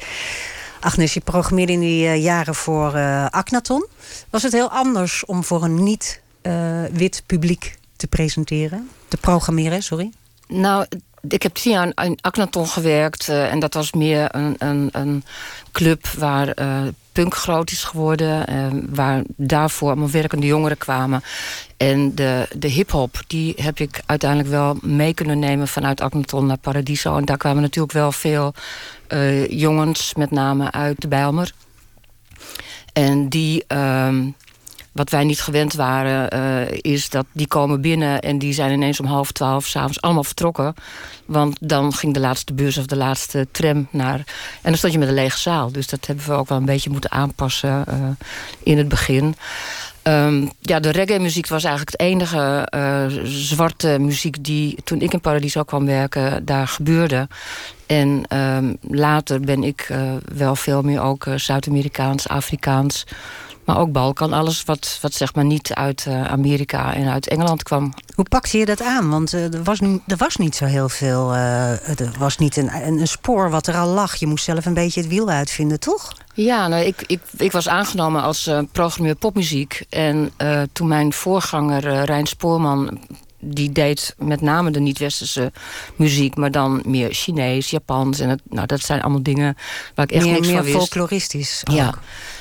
Agnes, 0.81 1.15
je 1.15 1.21
programmeerde 1.21 1.73
in 1.73 1.81
die 1.81 2.05
uh, 2.05 2.23
jaren 2.23 2.55
voor 2.55 2.95
uh, 2.95 3.27
Aknaton. 3.27 3.87
Was 4.31 4.43
het 4.43 4.53
heel 4.53 4.71
anders 4.71 5.25
om 5.25 5.45
voor 5.45 5.65
een 5.65 5.83
niet-wit 5.83 7.15
uh, 7.15 7.27
publiek 7.27 7.75
te 7.97 8.07
presenteren? 8.07 8.91
Te 9.09 9.17
programmeren, 9.17 9.83
sorry? 9.83 10.11
Nou, 10.49 10.87
ik 11.29 11.43
heb 11.43 11.55
tien 11.55 11.73
jaar 11.73 11.93
in 12.05 12.19
Aknaton 12.21 12.67
gewerkt. 12.67 13.29
Uh, 13.29 13.53
en 13.53 13.59
dat 13.59 13.75
was 13.75 13.93
meer 13.93 14.35
een, 14.35 14.55
een, 14.59 14.89
een 14.93 15.25
club 15.73 16.07
waar 16.07 16.61
uh, 16.61 16.83
punk 17.13 17.35
groot 17.35 17.71
is 17.71 17.85
geworden. 17.85 18.53
Uh, 18.53 18.83
waar 18.89 19.23
daarvoor 19.37 19.89
allemaal 19.89 20.11
werkende 20.11 20.47
jongeren 20.47 20.79
kwamen. 20.79 21.23
En 21.77 22.15
de, 22.15 22.49
de 22.57 22.69
hip-hop, 22.69 23.23
die 23.27 23.55
heb 23.57 23.79
ik 23.79 24.03
uiteindelijk 24.07 24.51
wel 24.51 24.77
mee 24.83 25.15
kunnen 25.15 25.39
nemen 25.39 25.69
vanuit 25.69 26.01
Aknaton 26.01 26.47
naar 26.47 26.59
Paradiso. 26.59 27.17
En 27.17 27.25
daar 27.25 27.37
kwamen 27.37 27.63
natuurlijk 27.63 27.95
wel 27.95 28.13
veel 28.13 28.55
jongens, 29.49 30.15
met 30.15 30.31
name 30.31 30.73
uit 30.73 31.01
de 31.01 31.09
Bijlmer. 31.09 31.53
En 32.93 33.29
die. 33.29 33.65
ehm, 33.67 34.29
wat 34.97 35.11
wij 35.11 35.25
niet 35.25 35.41
gewend 35.41 35.75
waren, 35.75 36.35
uh, 36.35 36.79
is 36.81 37.09
dat 37.09 37.27
die 37.33 37.47
komen 37.47 37.81
binnen 37.81 38.21
en 38.21 38.39
die 38.39 38.53
zijn 38.53 38.73
ineens 38.73 39.01
om 39.01 39.07
half 39.07 39.33
twaalf 39.33 39.67
s'avonds 39.67 40.01
allemaal 40.01 40.25
vertrokken. 40.25 40.75
Want 41.25 41.57
dan 41.61 41.93
ging 41.93 42.15
de 42.15 42.21
laatste 42.21 42.55
bus 42.55 42.79
of 42.79 42.87
de 42.87 42.97
laatste 42.97 43.47
tram 43.51 43.89
naar. 43.91 44.19
En 44.19 44.25
dan 44.63 44.77
stond 44.77 44.93
je 44.93 44.99
met 44.99 45.09
een 45.09 45.15
lege 45.15 45.39
zaal. 45.39 45.73
Dus 45.73 45.87
dat 45.87 46.07
hebben 46.07 46.27
we 46.27 46.33
ook 46.33 46.49
wel 46.49 46.59
een 46.59 46.65
beetje 46.65 46.91
moeten 46.91 47.11
aanpassen 47.11 47.85
uh, 47.89 47.95
in 48.63 48.79
het 48.79 48.89
begin. 48.89 49.37
Um, 50.03 50.51
ja, 50.61 50.81
de 50.81 50.91
reggae-muziek 50.91 51.49
was 51.49 51.65
eigenlijk 51.65 51.97
het 52.01 52.01
enige 52.01 52.69
uh, 52.75 53.05
zwarte 53.25 53.97
muziek 54.01 54.45
die 54.45 54.79
toen 54.85 55.01
ik 55.01 55.13
in 55.13 55.21
Paradiso 55.21 55.63
kwam 55.63 55.87
werken, 55.87 56.45
daar 56.45 56.69
gebeurde. 56.69 57.29
En 57.87 58.37
um, 58.37 58.77
later 58.81 59.41
ben 59.41 59.65
ik 59.65 59.91
wel 60.35 60.57
veel 60.57 60.83
meer 60.83 61.01
ook 61.01 61.27
Zuid-Amerikaans, 61.37 62.29
Afrikaans, 62.29 63.05
maar 63.67 63.79
ook 63.79 63.93
Balkan. 63.93 64.33
Alles 64.33 64.65
wat, 64.65 64.99
wat 65.03 65.13
zeg 65.13 65.35
maar 65.35 65.45
niet 65.45 65.75
uit 65.75 66.05
uh, 66.09 66.25
Amerika 66.25 66.95
en 66.95 67.09
uit 67.09 67.29
Engeland 67.29 67.63
kwam. 67.63 67.93
Hoe 68.15 68.25
pakte 68.25 68.59
je 68.59 68.65
dat 68.65 68.83
aan? 68.83 69.11
Want 69.11 69.35
uh, 69.35 69.55
er, 69.55 69.63
was 69.63 69.81
nu, 69.81 70.01
er 70.07 70.17
was 70.17 70.37
niet 70.37 70.57
zo 70.57 70.65
heel 70.65 70.89
veel. 70.89 71.35
Uh, 71.35 72.01
er 72.01 72.15
was 72.19 72.37
niet 72.37 72.57
een, 72.57 72.75
een, 72.75 73.01
een 73.01 73.09
spoor 73.09 73.51
wat 73.51 73.67
er 73.67 73.77
al 73.77 73.89
lag. 73.89 74.17
Je 74.17 74.27
moest 74.27 74.45
zelf 74.45 74.67
een 74.67 74.75
beetje 74.75 75.01
het 75.01 75.09
wiel 75.09 75.29
uitvinden, 75.29 75.81
toch? 75.81 76.13
Ja, 76.35 76.69
nou, 76.69 76.85
ik, 76.85 77.05
ik, 77.07 77.21
ik 77.37 77.53
was 77.53 77.69
aangenomen 77.69 78.23
als 78.23 78.47
uh, 78.47 78.61
programmeur 78.73 79.15
popmuziek. 79.15 79.85
En 79.89 80.31
uh, 80.39 80.63
toen 80.73 80.89
mijn 80.89 81.13
voorganger 81.13 81.87
uh, 81.87 82.05
Rijn 82.05 82.27
Spoorman... 82.27 82.99
die 83.41 83.73
deed 83.73 84.15
met 84.19 84.41
name 84.41 84.71
de 84.71 84.81
niet-westerse 84.81 85.53
muziek... 85.97 86.37
maar 86.37 86.51
dan 86.51 86.83
meer 86.85 87.13
Chinees, 87.13 87.71
Japans. 87.71 88.19
En 88.19 88.29
het, 88.29 88.41
nou, 88.49 88.67
dat 88.67 88.81
zijn 88.81 89.03
allemaal 89.03 89.23
dingen 89.23 89.57
waar 89.95 90.05
ik 90.05 90.13
echt 90.13 90.25
meer, 90.25 90.35
niks 90.35 90.47
meer 90.47 90.57
van 90.57 90.65
wist. 90.65 90.77
folkloristisch 90.77 91.61
Ja. 91.65 91.95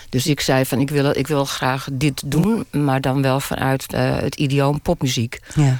Dus 0.09 0.27
ik 0.27 0.39
zei 0.39 0.65
van 0.65 0.79
ik 0.79 0.89
wil, 0.89 1.17
ik 1.17 1.27
wil 1.27 1.45
graag 1.45 1.87
dit 1.91 2.21
doen, 2.25 2.65
maar 2.71 3.01
dan 3.01 3.21
wel 3.21 3.39
vanuit 3.39 3.93
uh, 3.93 4.17
het 4.17 4.35
idioom 4.35 4.81
popmuziek. 4.81 5.39
Ja. 5.55 5.77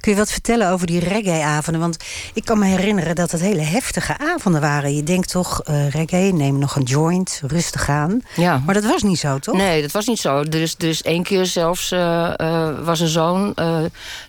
Kun 0.00 0.12
je 0.12 0.18
wat 0.18 0.32
vertellen 0.32 0.70
over 0.70 0.86
die 0.86 1.00
reggae-avonden? 1.00 1.80
Want 1.82 1.96
ik 2.34 2.44
kan 2.44 2.58
me 2.58 2.66
herinneren 2.66 3.14
dat 3.14 3.30
het 3.30 3.40
hele 3.40 3.60
heftige 3.60 4.18
avonden 4.18 4.60
waren. 4.60 4.94
Je 4.94 5.02
denkt 5.02 5.30
toch, 5.30 5.62
eh, 5.62 5.90
reggae, 5.90 6.32
neem 6.32 6.58
nog 6.58 6.76
een 6.76 6.82
joint, 6.82 7.40
rustig 7.46 7.88
aan. 7.88 8.20
Ja. 8.36 8.62
Maar 8.64 8.74
dat 8.74 8.84
was 8.84 9.02
niet 9.02 9.18
zo, 9.18 9.38
toch? 9.38 9.56
Nee, 9.56 9.82
dat 9.82 9.90
was 9.90 10.06
niet 10.06 10.18
zo. 10.18 10.38
Er 10.38 10.54
is, 10.54 10.74
er 10.78 10.88
is 10.88 11.02
één 11.02 11.22
keer 11.22 11.46
zelfs 11.46 11.90
eh, 11.90 12.40
eh, 12.40 12.84
was 12.84 13.00
er 13.00 13.08
zo'n 13.08 13.54
eh, 13.54 13.78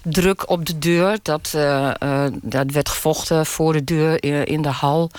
druk 0.04 0.50
op 0.50 0.66
de 0.66 0.80
deur... 0.80 1.18
dat 1.22 1.52
eh, 1.56 1.90
eh, 2.02 2.32
dat 2.42 2.72
werd 2.72 2.90
gevochten 2.90 3.46
voor 3.46 3.74
de 3.74 3.84
deur 3.84 4.24
in, 4.24 4.46
in 4.46 4.62
de 4.62 4.70
hal. 4.70 5.12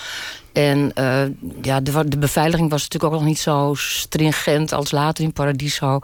En 0.52 0.90
eh, 0.94 1.22
ja, 1.62 1.81
de, 1.81 2.09
de 2.09 2.18
beveiliging 2.18 2.70
was 2.70 2.82
natuurlijk 2.82 3.12
ook 3.12 3.18
nog 3.18 3.28
niet 3.28 3.39
zo 3.39 3.72
stringent 3.77 4.72
als 4.72 4.90
later 4.90 5.24
in 5.24 5.32
Paradiso. 5.32 5.98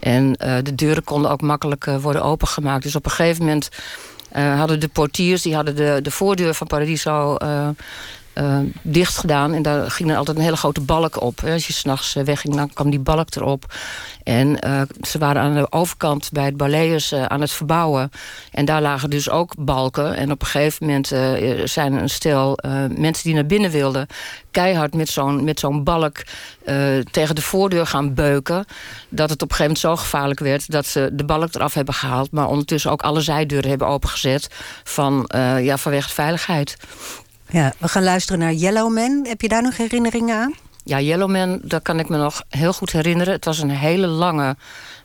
En 0.00 0.36
eh, 0.36 0.56
de 0.62 0.74
deuren 0.74 1.04
konden 1.04 1.30
ook 1.30 1.40
makkelijk 1.40 1.86
eh, 1.86 1.96
worden 1.96 2.22
opengemaakt. 2.22 2.82
Dus 2.82 2.96
op 2.96 3.04
een 3.04 3.10
gegeven 3.10 3.44
moment 3.44 3.68
hadden 4.32 4.80
de 4.80 4.88
portiers... 4.88 5.42
die 5.42 5.54
hadden 5.54 5.76
de, 5.76 5.98
de 6.02 6.10
voordeur 6.10 6.54
van 6.54 6.66
Paradiso 6.66 7.36
eh, 8.40 8.58
dicht 8.82 9.16
gedaan. 9.16 9.54
En 9.54 9.62
daar 9.62 9.90
ging 9.90 10.10
er 10.10 10.16
altijd 10.16 10.36
een 10.36 10.42
hele 10.42 10.56
grote 10.56 10.80
balk 10.80 11.22
op. 11.22 11.44
Als 11.44 11.66
je 11.66 11.72
s'nachts 11.72 12.16
eh, 12.16 12.24
wegging, 12.24 12.54
dan 12.54 12.72
kwam 12.72 12.90
die 12.90 13.00
balk 13.00 13.34
erop. 13.34 13.74
En 14.22 14.60
eh, 14.60 14.82
ze 15.00 15.18
waren 15.18 15.42
aan 15.42 15.54
de 15.54 15.72
overkant 15.72 16.28
bij 16.32 16.44
het 16.44 16.56
Balleus 16.56 17.12
eh, 17.12 17.24
aan 17.24 17.40
het 17.40 17.50
verbouwen. 17.50 18.10
En 18.50 18.64
daar 18.64 18.82
lagen 18.82 19.10
dus 19.10 19.30
ook 19.30 19.52
balken. 19.58 20.16
En 20.16 20.30
op 20.30 20.40
een 20.40 20.46
gegeven 20.46 20.86
moment 20.86 21.06
zijn 21.70 21.92
er 21.92 22.02
een 22.02 22.10
stel 22.10 22.58
mensen 22.96 23.24
die 23.24 23.34
naar 23.34 23.46
binnen 23.46 23.70
wilden... 23.70 24.06
keihard 24.50 24.94
met 24.94 25.08
zo'n 25.08 25.44
met 25.44 25.60
zo'n 25.60 25.84
balk 25.84 26.22
tegen 27.10 27.34
de 27.34 27.42
voordeur 27.42 27.86
gaan 27.86 28.14
beuken. 28.14 28.64
Dat 29.08 29.30
het 29.30 29.42
op 29.42 29.50
een 29.50 29.56
gegeven 29.56 29.76
moment 29.76 29.78
zo 29.78 29.96
gevaarlijk 29.96 30.40
werd... 30.40 30.70
dat 30.70 30.86
ze 30.86 31.10
de 31.12 31.24
balk 31.24 31.54
eraf 31.54 31.74
hebben 31.74 31.94
gehaald. 31.94 32.30
Maar 32.32 32.48
ondertussen 32.48 32.90
ook 32.90 33.02
alle 33.02 33.20
zijdeuren 33.20 33.68
hebben 33.68 33.88
opengezet... 33.88 34.48
Van, 34.84 35.30
ja, 35.60 35.76
vanwege 35.76 36.08
veiligheid. 36.10 36.76
Ja, 37.50 37.72
we 37.78 37.88
gaan 37.88 38.02
luisteren 38.02 38.40
naar 38.40 38.52
Yellow 38.52 38.94
Man. 38.94 39.26
Heb 39.28 39.40
je 39.40 39.48
daar 39.48 39.62
nog 39.62 39.76
herinneringen 39.76 40.36
aan? 40.36 40.54
Ja, 40.84 41.00
Yellowman, 41.00 41.60
dat 41.62 41.82
kan 41.82 41.98
ik 41.98 42.08
me 42.08 42.16
nog 42.16 42.42
heel 42.48 42.72
goed 42.72 42.92
herinneren. 42.92 43.32
Het 43.32 43.44
was 43.44 43.58
een 43.58 43.70
hele 43.70 44.06
lange 44.06 44.56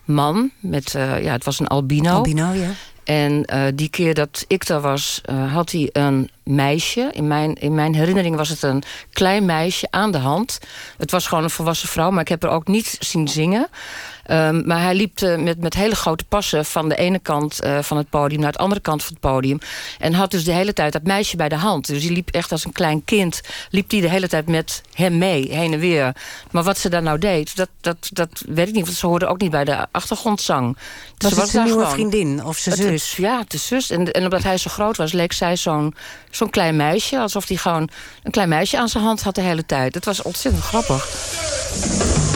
man. 0.06 0.52
Met, 0.60 0.96
eh, 0.96 1.24
ja, 1.24 1.32
het 1.32 1.44
was 1.44 1.60
een 1.60 1.68
albino. 1.68 2.10
Albino, 2.10 2.52
ja. 2.52 2.70
En 3.04 3.46
eh, 3.46 3.62
die 3.74 3.90
keer 3.90 4.14
dat 4.14 4.46
ik 4.48 4.68
daar 4.68 4.82
was, 4.82 5.22
eh, 5.24 5.54
had 5.54 5.72
hij 5.72 5.90
een 5.92 6.30
meisje. 6.44 7.10
In 7.12 7.28
mijn, 7.28 7.54
in 7.54 7.76
mijn 7.76 7.96
herinnering 7.96 8.36
was 8.36 8.50
het 8.50 8.62
een 8.62 8.84
klein 9.14 9.46
meisje 9.46 9.88
aan 9.90 10.12
de 10.12 10.18
hand. 10.18 10.60
Het 10.98 11.12
was 11.12 11.28
gewoon 11.28 11.44
een 11.44 11.50
volwassen 11.50 11.90
vrouw, 11.90 12.12
maar 12.12 12.22
ik 12.22 12.28
heb 12.28 12.44
er 12.44 12.50
ook 12.50 12.68
niet 12.68 12.98
zien 13.00 13.28
zingen. 13.28 13.68
Ehm, 14.26 14.68
maar 14.68 14.82
hij 14.82 14.96
liep 14.96 15.22
eh, 15.22 15.38
met, 15.38 15.60
met 15.60 15.74
hele 15.74 15.96
grote 15.96 16.24
passen 16.24 16.66
van 16.66 16.90
de 16.90 16.96
ene 16.96 17.20
kant 17.20 17.60
eh, 17.62 17.80
van 17.82 17.98
het 17.98 18.10
podium 18.10 18.42
naar 18.42 18.52
de 18.52 18.58
andere 18.58 18.82
kant 18.82 19.04
van 19.04 19.12
het 19.12 19.22
podium. 19.32 19.60
En 20.00 20.14
had 20.14 20.32
dus 20.32 20.44
de 20.44 20.52
hele 20.52 20.74
tijd 20.74 20.94
dat 20.94 21.04
meisje 21.04 21.36
bij 21.36 21.50
de 21.50 21.56
hand. 21.56 21.88
Dus 21.88 22.02
die 22.02 22.12
liep 22.12 22.30
echt 22.30 22.52
als 22.52 22.66
een 22.66 22.72
klein 22.72 23.04
kind. 23.06 23.42
Liep 23.70 23.90
die 23.90 24.02
de 24.02 24.10
hele 24.10 24.28
tijd 24.28 24.48
met 24.48 24.82
hem 24.94 25.18
mee, 25.18 25.52
heen 25.54 25.74
en 25.74 25.80
weer. 25.80 26.16
Maar 26.52 26.64
wat 26.64 26.78
ze 26.78 26.90
daar 26.90 27.02
nou 27.02 27.18
deed, 27.20 27.56
dat, 27.56 27.70
dat, 27.82 28.10
dat 28.14 28.44
weet 28.48 28.68
ik 28.68 28.74
niet. 28.74 28.86
Want 28.86 28.98
ze 28.98 29.08
hoorde 29.08 29.26
ook 29.28 29.42
niet 29.42 29.52
bij 29.52 29.64
de 29.66 29.88
achtergrondzang. 29.92 30.78
Was 31.18 31.34
ze 31.34 31.40
het 31.40 31.50
zijn 31.50 31.64
nieuwe 31.66 31.80
gewoon. 31.80 31.94
vriendin 31.96 32.44
of 32.44 32.58
zijn 32.58 32.76
Het- 32.80 32.88
zus? 32.88 33.16
Ja, 33.16 33.44
de 33.48 33.58
zus. 33.58 33.90
En, 33.90 34.12
en 34.12 34.24
omdat 34.24 34.44
hij 34.44 34.58
zo 34.58 34.70
groot 34.70 34.98
was, 34.98 35.12
leek 35.12 35.34
zij 35.34 35.56
zo'n 35.56 35.96
zo'n 36.30 36.50
klein 36.50 36.76
meisje. 36.76 37.20
Alsof 37.20 37.48
hij 37.48 37.58
gewoon 37.58 37.90
een 38.24 38.32
klein 38.32 38.50
meisje 38.50 38.78
aan 38.78 38.90
zijn 38.90 39.04
hand 39.04 39.22
had 39.24 39.36
de 39.36 39.42
hele 39.42 39.66
tijd. 39.66 39.94
Het 39.96 40.06
was 40.06 40.22
ontzettend 40.22 40.64
grappig. 40.64 42.35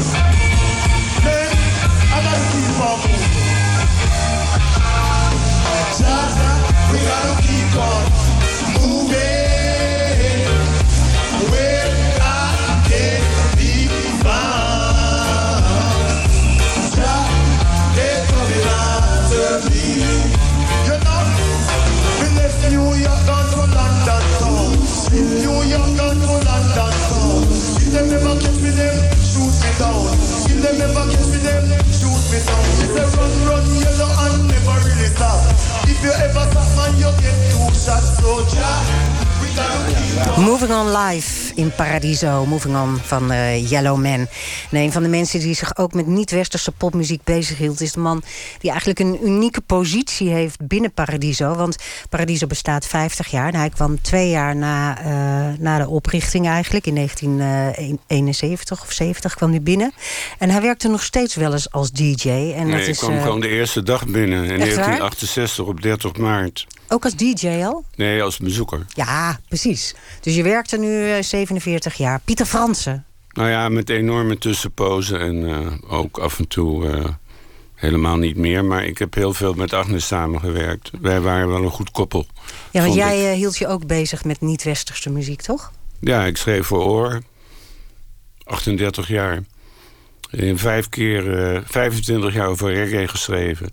London 26.60 26.91
town. 27.07 27.44
If 27.80 27.91
them 27.95 28.10
never 28.10 28.36
catch 28.36 28.60
me, 28.60 28.72
them 28.76 28.95
shoot 29.23 29.56
me 29.64 29.72
down. 29.80 30.11
If 30.52 30.60
them 30.60 30.76
never 30.76 31.06
catch 31.07 31.27
me, 31.31 31.40
them 31.40 31.72
shoot 31.88 32.23
me 32.31 32.40
down. 32.44 32.64
If 32.84 32.91
they 32.95 33.07
run, 33.15 33.34
run 33.48 33.65
yellow 33.80 34.11
and 34.27 34.48
never 34.52 34.77
really 34.84 35.10
stop. 35.15 35.40
If 35.88 36.03
you 36.03 36.11
ever 36.11 36.45
stop, 36.52 36.68
man, 36.76 36.91
you 36.99 37.11
get 37.23 37.38
two 37.48 37.72
shots. 37.72 38.19
So 38.19 38.44
Moving 40.38 40.72
On 40.72 40.98
Live 40.98 41.54
in 41.56 41.72
Paradiso. 41.76 42.46
Moving 42.46 42.76
On 42.76 42.98
van 42.98 43.32
eh, 43.32 43.70
Yellow 43.70 43.98
Man. 43.98 44.28
En 44.72 44.78
een 44.78 44.92
van 44.92 45.04
de 45.04 45.10
mensen 45.10 45.40
die 45.40 45.56
zich 45.56 45.78
ook 45.78 45.94
met 45.94 46.08
niet-westerse 46.08 46.72
popmuziek 46.72 47.24
bezighield... 47.24 47.82
is 47.82 47.92
de 47.92 48.00
man 48.00 48.24
die 48.60 48.70
eigenlijk 48.70 49.00
een 49.00 49.20
unieke 49.24 49.62
positie 49.62 50.30
heeft 50.30 50.68
binnen 50.68 50.92
Paradiso. 50.92 51.56
Want 51.56 51.78
Paradiso 52.10 52.48
bestaat 52.48 52.86
50 52.86 53.28
jaar. 53.28 53.54
En 53.54 53.60
hij 53.60 53.70
kwam 53.70 54.02
twee 54.02 54.30
jaar 54.30 54.56
na, 54.56 55.00
eh, 55.00 55.60
na 55.60 55.78
de 55.78 55.88
oprichting 55.88 56.48
eigenlijk. 56.48 56.88
In 56.88 56.94
1971 56.94 58.82
of 58.82 58.92
70 58.92 59.36
kwam 59.36 59.50
hij 59.50 59.62
binnen. 59.62 59.94
En 60.38 60.50
hij 60.50 60.62
werkte 60.62 60.88
nog 60.88 61.04
steeds 61.04 61.36
wel 61.36 61.52
eens 61.52 61.72
als 61.72 61.92
DJ. 61.92 62.30
En 62.30 62.64
nee, 62.64 62.72
dat 62.72 62.82
ik 62.82 62.88
is, 62.88 62.98
kwam 62.98 63.16
eh, 63.16 63.22
gewoon 63.22 63.40
de 63.40 63.50
eerste 63.50 63.84
dag 63.84 64.06
binnen 64.06 64.44
in 64.44 64.50
waar? 64.50 64.58
1968 64.58 65.66
op 65.66 65.82
30 65.82 66.18
maart. 66.18 66.68
Ook 66.90 67.03
als 67.03 67.16
DJ 67.16 67.48
al? 67.48 67.86
Nee, 67.95 68.24
als 68.24 68.38
bezoeker. 68.38 68.86
Ja, 68.94 69.40
precies. 69.48 69.95
Dus 70.22 70.36
je 70.36 70.44
werkte 70.44 70.78
nu 70.78 71.11
eh, 71.11 71.24
47 71.24 71.94
jaar. 71.95 72.20
Pieter 72.26 72.45
Fransen. 72.45 73.06
Nou 73.30 73.49
ja, 73.49 73.70
met 73.70 73.90
enorme 73.90 74.38
tussenpozen 74.38 75.20
en 75.20 75.45
eh, 75.49 75.91
ook 75.94 76.18
af 76.18 76.40
en 76.40 76.48
toe 76.48 76.90
eh, 76.90 77.06
helemaal 77.76 78.18
niet 78.18 78.38
meer. 78.38 78.66
Maar 78.66 78.86
ik 78.86 78.98
heb 78.98 79.14
heel 79.14 79.34
veel 79.34 79.53
met 79.53 79.74
Agnes 79.74 80.07
samengewerkt. 80.07 80.91
Wij 81.02 81.22
waren 81.22 81.48
wel 81.48 81.64
een 81.64 81.70
goed 81.70 81.91
koppel. 81.91 82.26
Ja, 82.72 82.82
want 82.82 82.94
jij 82.94 83.20
ik. 83.20 83.26
eh, 83.32 83.34
hield 83.38 83.57
je 83.57 83.68
ook 83.68 83.88
bezig 83.88 84.24
met 84.24 84.41
niet-westerse 84.41 85.10
muziek, 85.10 85.41
toch? 85.41 85.72
Ja, 85.99 86.26
ik 86.26 86.38
schreef 86.38 86.66
voor 86.68 86.84
Oor. 86.84 87.22
38 88.44 89.07
jaar. 89.07 89.40
In 90.32 90.57
vijf 90.57 90.90
keer, 90.90 91.53
eh 91.56 91.61
25 91.66 92.34
jaar 92.34 92.48
over 92.48 92.74
reggae 92.74 93.07
geschreven. 93.07 93.70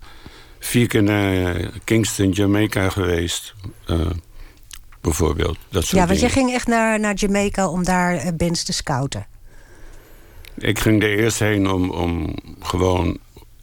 Vier 0.59 0.87
keer 0.87 1.03
naar 1.03 1.69
Kingston, 1.83 2.29
Jamaica 2.31 2.89
geweest. 2.89 3.53
eh, 3.85 3.99
bijvoorbeeld. 5.01 5.57
Dat 5.69 5.83
soort 5.83 5.95
Ja, 6.01 6.05
want 6.07 6.19
dingen. 6.19 6.33
ging 6.33 6.53
echt 6.53 6.67
naar, 6.67 6.99
naar 6.99 7.13
Jamaica 7.15 7.67
om 7.67 7.83
daar 7.83 8.15
eh, 8.15 8.27
bands 8.37 8.63
te 8.63 8.73
scouten. 8.73 9.27
Ik 10.57 10.79
ging 10.79 11.03
er 11.03 11.17
eerst 11.17 11.39
heen 11.39 11.69
om, 11.69 11.89
om 11.89 12.35
gewoon 12.59 13.07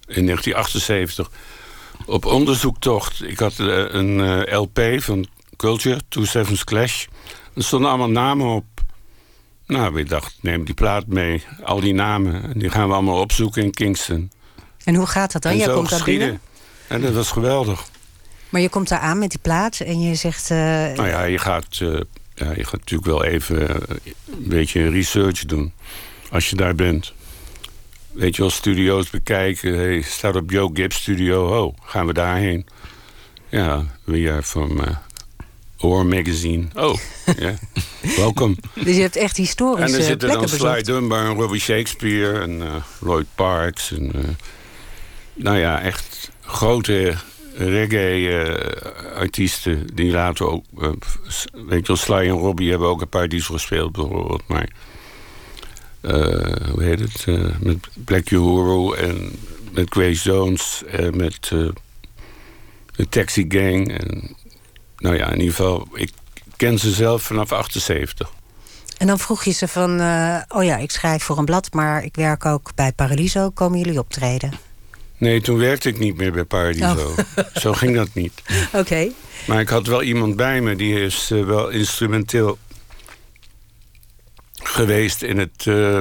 in 0.07 0.25
1978 0.27 1.31
op 2.07 2.25
onderzoektocht. 2.25 3.23
Ik 3.23 3.39
had 3.39 3.59
eh, 3.59 3.67
een 3.89 4.41
LP 4.57 4.81
van 4.97 5.27
Culture, 5.57 6.01
Two 6.09 6.25
Sevens 6.25 6.65
Clash. 6.65 7.07
Er 7.55 7.65
stonden 7.65 7.89
allemaal 7.89 8.11
namen 8.11 8.47
op. 8.47 8.65
Nou, 9.67 9.99
ik 9.99 10.09
dacht, 10.09 10.35
neem 10.41 10.65
die 10.65 10.75
plaat 10.75 11.07
mee. 11.07 11.43
Al 11.65 11.81
die 11.81 11.95
namen. 11.95 12.43
En 12.43 12.59
die 12.59 12.71
gaan 12.71 12.89
we 12.89 12.95
allemaal 12.95 13.21
opzoeken 13.21 13.63
in 13.63 13.71
Kingston. 13.71 14.31
En 14.85 14.95
hoe 14.95 15.07
gaat 15.07 15.33
dat 15.33 15.43
dan? 15.43 15.53
en 15.53 15.59
jij 15.59 15.73
komt 15.75 15.91
daar 15.91 16.05
binnen, 16.05 16.41
En 16.95 17.01
dat 17.01 17.13
was 17.13 17.31
geweldig. 17.31 17.85
maar 18.49 18.61
je 18.61 18.69
komt 18.69 18.89
daar 18.89 18.99
aan 18.99 19.19
met 19.19 19.31
die 19.31 19.39
plaat 19.43 19.81
en 19.81 20.01
je 20.01 20.15
zegt... 20.15 20.51
eh, 20.51 20.57
Nou 20.97 21.09
ja, 21.09 21.23
je 21.25 21.39
gaat, 21.39 21.79
eh, 21.81 21.89
ja, 22.35 22.53
je 22.57 22.65
gaat 22.65 22.79
natuurlijk 22.81 23.11
wel 23.11 23.25
even 23.25 23.69
eh, 23.69 23.75
een 24.27 24.49
beetje 24.49 24.89
research 24.91 25.45
doen. 25.45 25.73
Als 26.31 26.51
je 26.51 26.57
daar 26.57 26.75
bent. 26.75 27.13
Weet 28.13 28.37
je 28.37 28.43
wel, 28.43 28.51
studio's 28.51 29.11
bekijken. 29.11 29.75
Hey, 29.79 30.03
staat 30.03 30.37
op 30.37 30.51
Joe 30.51 30.71
Gibbs 30.75 30.97
studio. 30.97 31.63
Oh, 31.65 31.77
gaan 31.83 32.07
we 32.07 32.13
daarheen? 32.13 32.67
Ja, 33.49 33.85
we 34.05 34.31
are 34.31 34.43
from 34.43 34.81
uh, 34.81 34.87
Oor 35.79 36.07
Magazine. 36.07 36.65
Oh, 36.75 36.99
ja. 37.39 37.55
Welkom. 38.17 38.57
dus 38.75 38.97
je 38.97 39.01
hebt 39.03 39.17
echt 39.17 39.37
En 39.37 39.43
historische 39.43 39.97
er 39.97 40.03
zitten 40.03 40.29
dan 40.29 40.37
plekken 40.39 40.59
Sly. 40.59 40.83
Dunbar 40.83 41.25
en 41.25 41.35
Robbie 41.35 41.61
Shakespeare 41.61 42.41
en 42.41 42.63
Lloyd 43.01 43.27
Parks. 43.35 43.93
En, 43.93 44.37
nou 45.35 45.57
ja, 45.59 45.81
echt 45.81 46.14
grote 46.55 47.15
reggae-artiesten 47.57 49.87
die 49.95 50.11
later 50.11 50.51
ook... 50.51 50.65
eh, 50.81 50.91
weet 51.67 51.87
je 51.87 51.97
Sly 51.97 52.15
en 52.15 52.31
Robbie 52.31 52.71
hebben 52.71 52.89
ook 52.89 53.01
een 53.01 53.09
paar 53.09 53.29
die 53.29 53.43
gespeeld 53.43 53.93
bijvoorbeeld. 53.93 54.43
Maar 54.47 54.69
eh, 56.01 56.71
hoe 56.71 56.83
heet 56.83 57.01
het? 57.01 57.25
eh, 57.27 57.45
met 57.61 57.89
Black 57.95 58.31
Uhuru 58.31 58.97
en 58.97 59.33
met 59.73 59.87
Grace 59.91 60.31
Jones 60.31 60.83
en 60.87 61.17
met 61.17 61.49
de 62.97 63.09
Taxi 63.09 63.45
Gang. 63.49 63.99
En, 63.99 64.37
nou 64.99 65.17
ja, 65.17 65.27
in 65.27 65.39
ieder 65.41 65.55
geval, 65.55 65.89
ik 65.93 66.13
ken 66.57 66.79
ze 66.79 66.91
zelf 66.91 67.23
vanaf 67.23 67.53
78. 67.53 68.31
En 68.99 69.07
dan 69.07 69.19
vroeg 69.19 69.45
je 69.45 69.51
ze 69.51 69.69
van... 69.69 69.91
oh 70.49 70.65
ja, 70.65 70.77
ik 70.77 70.91
schrijf 70.91 71.23
voor 71.23 71.39
een 71.39 71.45
blad, 71.45 71.73
maar 71.73 72.05
ik 72.05 72.17
werk 72.17 72.47
ook 72.47 72.71
bij 72.75 72.93
Paradiso. 72.93 73.51
Komen 73.51 73.79
jullie 73.79 73.99
optreden? 73.99 74.64
Nee, 75.25 75.41
toen 75.41 75.59
werkte 75.59 75.89
ik 75.89 75.99
niet 75.99 76.17
meer 76.17 76.33
bij 76.33 76.45
Paradiso. 76.45 77.15
Oh. 77.37 77.45
Zo 77.63 77.73
ging 77.73 77.95
dat 77.95 78.09
niet. 78.15 78.43
Oké. 78.73 79.09
Maar 79.47 79.61
ik 79.61 79.69
had 79.69 79.87
wel 79.87 80.03
iemand 80.03 80.37
bij 80.37 80.61
me 80.61 80.77
die 80.77 81.01
is 81.01 81.31
eh, 81.31 81.45
wel 81.45 81.69
instrumenteel 81.69 82.59
geweest 84.63 85.23
in 85.23 85.39
het. 85.39 85.67
eh, 85.67 85.99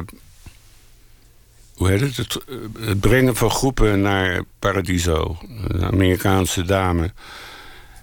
hoe 1.74 1.90
heet 1.90 2.00
het? 2.02 2.18
Het, 2.18 2.38
eh, 2.48 2.56
het 2.88 3.00
brengen 3.00 3.36
van 3.36 3.50
groepen 3.52 4.02
naar 4.02 4.44
Paradiso. 4.60 5.38
Een 5.68 5.84
Amerikaanse 5.86 6.64
dame. 6.64 7.12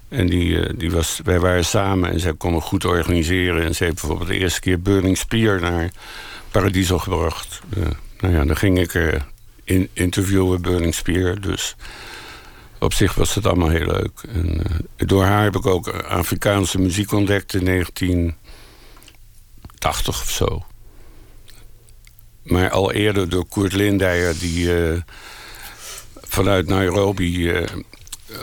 En 0.09 0.27
die, 0.27 0.75
die 0.77 0.91
was, 0.91 1.19
wij 1.23 1.39
waren 1.39 1.65
samen 1.65 2.11
en 2.11 2.19
zij 2.19 2.33
kon 2.35 2.53
me 2.53 2.61
goed 2.61 2.85
organiseren. 2.85 3.63
En 3.63 3.75
ze 3.75 3.83
heeft 3.83 3.95
bijvoorbeeld 3.95 4.29
de 4.29 4.37
eerste 4.37 4.59
keer 4.59 4.81
Burning 4.81 5.17
Spear 5.17 5.61
naar 5.61 5.91
Paradiso 6.51 6.97
gebracht. 6.97 7.59
Nou 8.19 8.33
ja, 8.33 8.45
dan 8.45 8.57
ging 8.57 8.79
ik 8.79 8.93
er 8.93 9.25
in, 9.63 9.89
interviewen, 9.93 10.61
Burning 10.61 10.95
Spear. 10.95 11.41
Dus 11.41 11.75
op 12.79 12.93
zich 12.93 13.13
was 13.13 13.35
het 13.35 13.45
allemaal 13.45 13.69
heel 13.69 13.85
leuk. 13.85 14.23
En, 14.27 14.63
eh, 14.63 14.75
door 15.07 15.23
haar 15.23 15.43
heb 15.43 15.55
ik 15.55 15.65
ook 15.65 15.89
Afrikaanse 15.89 16.79
muziek 16.79 17.11
ontdekt 17.11 17.53
in 17.53 17.63
1980 17.63 20.21
of 20.21 20.29
zo. 20.29 20.65
Maar 22.43 22.69
al 22.69 22.91
eerder 22.91 23.29
door 23.29 23.45
Koert 23.45 23.73
Lindeyer, 23.73 24.39
die 24.39 24.85
eh, 24.85 25.01
vanuit 26.15 26.67
Nairobi 26.67 27.49
eh, 27.49 27.67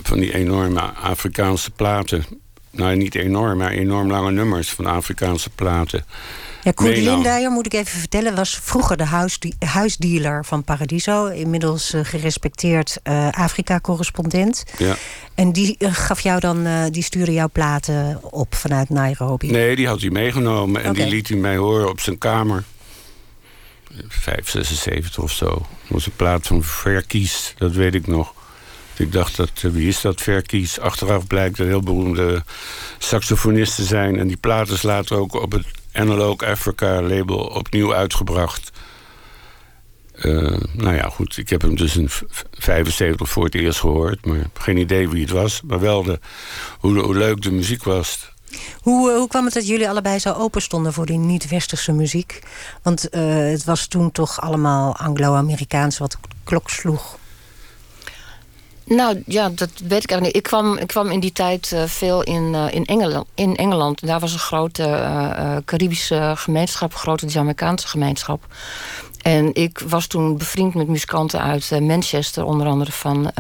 van 0.03 0.19
die 0.19 0.35
enorme 0.35 0.81
Afrikaanse 0.81 1.71
platen. 1.71 2.25
Nou, 2.71 2.97
niet 2.97 3.15
enorm, 3.15 3.59
maar 3.59 3.71
enorm 3.71 4.11
lange 4.11 4.31
nummers 4.31 4.71
van 4.71 4.87
Afrikaanse 4.87 5.51
platen. 5.51 6.05
Ja, 6.63 6.71
Koert. 6.73 6.97
Lindeyer, 6.97 7.51
moet 7.51 7.67
ik 7.67 7.73
even 7.73 7.99
vertellen, 7.99 8.35
was 8.35 8.59
vroeger 8.63 8.97
de 8.97 9.05
huisde- 9.05 9.53
huisdealer 9.59 10.45
van 10.45 10.65
Paradiso. 10.65 11.27
Inmiddels 11.27 11.93
eh, 11.93 12.01
gerespecteerd 12.05 12.99
eh, 13.03 13.29
Afrika-correspondent. 13.31 14.65
Ja. 14.79 14.97
En 15.35 15.53
die 15.53 15.77
eh, 15.79 15.95
gaf 15.95 16.21
jou 16.21 16.41
dan, 16.41 16.67
die 16.91 17.03
stuurde 17.03 17.33
jouw 17.33 17.49
platen 17.53 18.19
op 18.23 18.55
vanuit 18.55 18.89
Nairobi. 18.89 19.51
Nee, 19.51 19.77
die 19.77 19.87
had 19.87 20.01
hij 20.01 20.11
meegenomen 20.11 20.83
en 20.83 20.93
die 20.93 21.07
liet 21.07 21.29
hij 21.29 21.39
mij 21.39 21.57
horen 21.57 21.89
op 21.89 22.01
zijn 22.01 22.19
kamer. 22.19 22.65
576 24.09 25.23
of 25.23 25.33
zo. 25.33 25.47
Dat 25.49 25.67
was 25.89 26.07
een 26.07 26.17
plaat 26.17 26.47
van 26.47 26.63
Verkies, 26.63 27.55
dat 27.59 27.73
weet 27.73 27.95
ik 27.95 28.07
nog. 28.07 28.33
Ik 28.97 29.13
dacht, 29.13 29.37
dat, 29.37 29.51
wie 29.61 29.89
is 29.89 30.01
dat 30.01 30.21
Verkies? 30.21 30.81
Achteraf 30.81 31.27
blijkt 31.27 31.59
een 31.59 31.67
heel 31.67 31.81
beroemde 31.81 32.45
saxofonist 32.99 33.75
te 33.75 33.85
zijn. 33.85 34.19
En 34.19 34.27
die 34.27 34.37
plaat 34.37 34.69
is 34.69 34.83
later 34.83 35.17
ook 35.17 35.35
op 35.35 35.53
het 35.53 35.67
Analog 35.99 36.43
Africa 36.43 37.03
label 37.03 37.39
opnieuw 37.39 37.95
uitgebracht. 37.95 38.71
Eh, 40.15 40.57
nou 40.73 40.95
ja, 40.95 41.09
goed, 41.09 41.37
ik 41.37 41.49
heb 41.49 41.63
hem 41.63 41.77
dus 41.77 41.97
in 41.97 42.09
v- 42.09 42.23
75 42.53 43.29
voor 43.29 43.45
het 43.45 43.55
eerst 43.55 43.81
gehoord. 43.81 44.27
Maar 44.27 44.37
geen 44.55 44.77
idee 44.77 45.09
wie 45.09 45.21
het 45.23 45.31
was. 45.31 45.61
Maar 45.65 45.81
wel 45.81 46.03
de, 46.03 46.21
hoe, 46.79 46.99
hoe 46.99 47.15
leuk 47.17 47.43
de 47.43 47.51
muziek 47.51 47.83
was. 47.85 48.31
Hoe, 48.81 49.11
eh, 49.11 49.17
hoe 49.17 49.29
kwam 49.29 49.45
het 49.45 49.55
dat 49.55 49.67
jullie 49.67 49.89
allebei 49.89 50.19
zo 50.19 50.33
open 50.33 50.63
stonden 50.63 50.93
voor 50.93 51.07
die 51.07 51.19
niet-westerse 51.19 51.93
muziek? 51.93 52.41
Want 52.83 53.09
eh, 53.09 53.23
het 53.37 53.65
was 53.65 53.87
toen 53.87 54.13
toch 54.13 54.41
allemaal 54.41 54.97
Anglo-Amerikaans 54.97 55.99
wat 55.99 56.19
klok 56.45 56.71
sloeg. 56.71 57.19
Nou 58.89 59.23
ja, 59.27 59.49
dat 59.49 59.71
weet 59.89 60.03
ik 60.03 60.11
eigenlijk 60.11 60.23
niet. 60.23 60.37
Ik 60.37 60.43
kwam, 60.43 60.77
ik 60.77 60.87
kwam 60.87 61.11
in 61.11 61.21
die 61.21 61.33
tijd 61.33 61.73
eh, 61.73 61.85
veel 61.85 62.23
in, 62.23 62.55
eh, 62.55 62.75
in, 62.75 62.85
Engeland, 62.85 63.27
in 63.35 63.57
Engeland. 63.57 64.07
Daar 64.07 64.21
was 64.21 64.33
een 64.33 64.39
grote 64.39 64.83
eh, 64.83 65.57
Caribische 65.65 66.33
gemeenschap, 66.37 66.93
een 66.93 66.99
grote 66.99 67.27
Jamaicaanse 67.27 67.89
gemeenschap. 67.89 68.47
En 69.23 69.55
ik 69.55 69.79
was 69.79 70.07
toen 70.07 70.39
bevriend 70.39 70.75
met 70.75 70.89
muzikanten 70.89 71.41
uit 71.41 71.81
Manchester, 71.81 72.45
onder 72.45 72.67
andere 72.67 72.93
van 72.93 73.31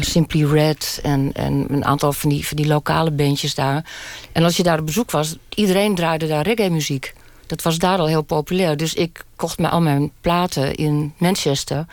Simply 0.00 0.44
Red 0.44 1.00
en, 1.02 1.30
en 1.32 1.64
een 1.68 1.84
aantal 1.84 2.12
van 2.12 2.30
die, 2.30 2.46
van 2.46 2.56
die 2.56 2.66
lokale 2.66 3.10
bandjes 3.10 3.54
daar. 3.54 3.84
En 4.32 4.44
als 4.44 4.56
je 4.56 4.62
daar 4.62 4.78
op 4.78 4.86
bezoek 4.86 5.10
was, 5.10 5.36
iedereen 5.54 5.94
draaide 5.94 6.26
daar 6.26 6.46
reggae-muziek. 6.46 7.14
Dat 7.48 7.62
was 7.62 7.78
daar 7.78 7.98
al 7.98 8.06
heel 8.06 8.22
populair. 8.22 8.76
Dus 8.76 8.94
ik 8.94 9.24
kocht 9.36 9.58
me 9.58 9.68
al 9.68 9.80
mijn 9.80 10.10
platen 10.20 10.74
in 10.74 11.14
Manchester. 11.16 11.86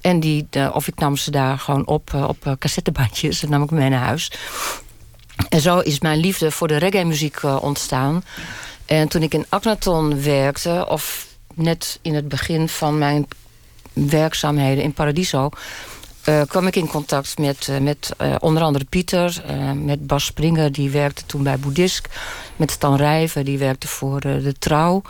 En 0.00 0.20
die, 0.20 0.46
de, 0.50 0.70
of 0.74 0.88
ik 0.88 0.98
nam 0.98 1.16
ze 1.16 1.30
daar 1.30 1.58
gewoon 1.58 1.86
op, 1.86 2.14
eh, 2.14 2.28
op 2.28 2.46
eh, 2.46 2.52
cassettebandjes. 2.58 3.40
Dat 3.40 3.50
nam 3.50 3.62
ik 3.62 3.70
mee 3.70 3.88
naar 3.88 4.04
huis. 4.04 4.32
En 5.48 5.60
zo 5.60 5.78
is 5.78 6.00
mijn 6.00 6.18
liefde 6.18 6.50
voor 6.50 6.68
de 6.68 6.76
reggae-muziek 6.76 7.36
eh, 7.36 7.58
ontstaan. 7.60 8.24
En 8.86 9.08
toen 9.08 9.22
ik 9.22 9.34
in 9.34 9.46
Akhenaton 9.48 10.22
werkte, 10.22 10.86
of 10.88 11.26
net 11.54 11.98
in 12.02 12.14
het 12.14 12.28
begin 12.28 12.68
van 12.68 12.98
mijn 12.98 13.26
werkzaamheden 13.92 14.84
in 14.84 14.92
Paradiso, 14.92 15.50
eh, 16.28 16.40
kwam 16.48 16.66
ik 16.66 16.76
in 16.76 16.88
contact 16.88 17.38
met, 17.38 17.68
eh, 17.68 17.78
met 17.78 18.12
eh, 18.16 18.34
onder 18.38 18.62
andere 18.62 18.84
Pieter, 18.84 19.42
met 19.74 20.06
Bas 20.06 20.24
Springer, 20.24 20.72
die 20.72 20.90
werkte 20.90 21.26
toen 21.26 21.42
bij 21.42 21.58
Boeddhisk, 21.58 22.06
met 22.56 22.70
Stan 22.70 22.96
Rijven, 22.96 23.44
die 23.44 23.58
werkte 23.58 23.88
voor 23.88 24.20
de 24.20 24.54
Trouw. 24.58 25.02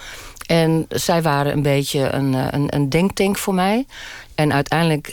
En 0.47 0.87
zij 0.89 1.23
waren 1.23 1.53
een 1.53 1.63
beetje 1.63 2.13
een, 2.13 2.33
een, 2.33 2.67
een 2.75 2.89
denktank 2.89 3.39
voor 3.39 3.55
mij. 3.55 3.87
En 4.35 4.53
uiteindelijk 4.53 5.07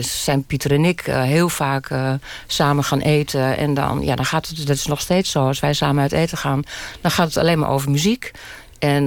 zijn 0.00 0.44
Pieter 0.44 0.72
en 0.72 0.84
ik 0.84 1.00
heel 1.06 1.48
vaak 1.48 1.90
samen 2.46 2.84
gaan 2.84 3.00
eten. 3.00 3.56
En 3.56 3.74
dan, 3.74 4.00
ja, 4.02 4.14
dan 4.14 4.24
gaat 4.24 4.48
het, 4.48 4.66
dat 4.66 4.76
is 4.76 4.86
nog 4.86 5.00
steeds 5.00 5.30
zo, 5.30 5.46
als 5.46 5.60
wij 5.60 5.72
samen 5.72 6.02
uit 6.02 6.12
eten 6.12 6.38
gaan, 6.38 6.62
dan 7.00 7.10
gaat 7.10 7.26
het 7.26 7.36
alleen 7.36 7.58
maar 7.58 7.70
over 7.70 7.90
muziek. 7.90 8.30
En, 8.78 9.04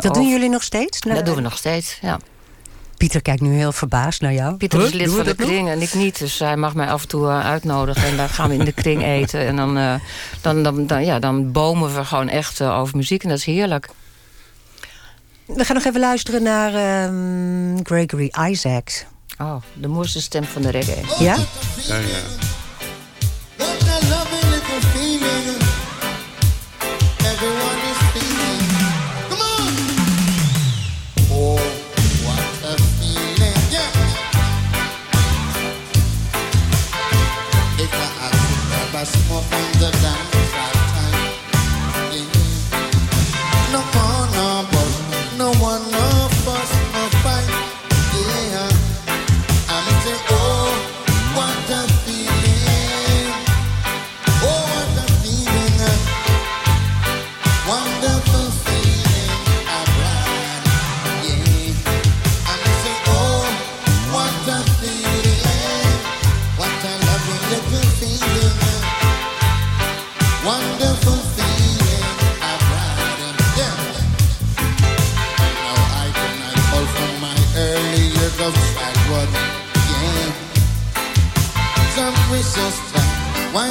Dat 0.00 0.14
doen 0.14 0.28
jullie 0.28 0.50
nog 0.50 0.62
steeds? 0.62 1.00
Nou, 1.00 1.16
Dat 1.16 1.26
doen 1.26 1.34
we 1.34 1.40
nog 1.40 1.56
steeds, 1.56 1.98
ja. 2.02 2.18
Pieter 2.96 3.22
kijkt 3.22 3.40
nu 3.40 3.54
heel 3.54 3.72
verbaasd 3.72 4.20
naar 4.20 4.32
jou. 4.32 4.56
Pieter 4.56 4.78
Huh? 4.78 4.88
is 4.88 4.94
lid 4.94 5.10
van 5.10 5.24
de 5.24 5.34
kring 5.34 5.68
en 5.68 5.80
ik 5.82 5.94
niet. 5.94 6.18
Dus 6.18 6.38
hij 6.38 6.56
mag 6.56 6.74
mij 6.74 6.86
af 6.86 7.02
en 7.02 7.08
toe 7.08 7.28
eh, 7.28 7.46
uitnodigen. 7.46 8.06
En 8.08 8.16
dan 8.16 8.28
gaan 8.28 8.48
we 8.48 8.54
in 8.54 8.64
de 8.64 8.72
kring 8.72 9.04
eten. 9.18 9.46
En 9.46 9.56
dan, 9.56 9.78
eh, 9.78 9.94
dan, 10.40 10.62
dan, 10.62 10.86
dan, 10.86 11.04
ja, 11.04 11.18
dan 11.18 11.52
bomen 11.52 11.94
we 11.94 12.04
gewoon 12.04 12.28
echt 12.28 12.60
eh, 12.60 12.78
over 12.78 12.96
muziek. 12.96 13.22
En 13.22 13.28
dat 13.28 13.38
is 13.38 13.44
heerlijk. 13.44 13.88
We 15.46 15.64
gaan 15.64 15.74
nog 15.76 15.84
even 15.84 16.00
luisteren 16.00 16.42
naar 16.42 16.74
ehm, 16.74 17.76
Gregory 17.82 18.32
Isaacs. 18.50 19.04
Oh, 19.38 19.56
de 19.72 19.88
mooiste 19.88 20.20
stem 20.20 20.44
van 20.44 20.62
de 20.62 20.70
reggae. 20.70 21.02
Ja? 21.24 21.36
Ja, 21.86 21.96
ja. 21.96 22.18
we 82.34 82.42
sister, 82.42 83.00
one 83.52 83.70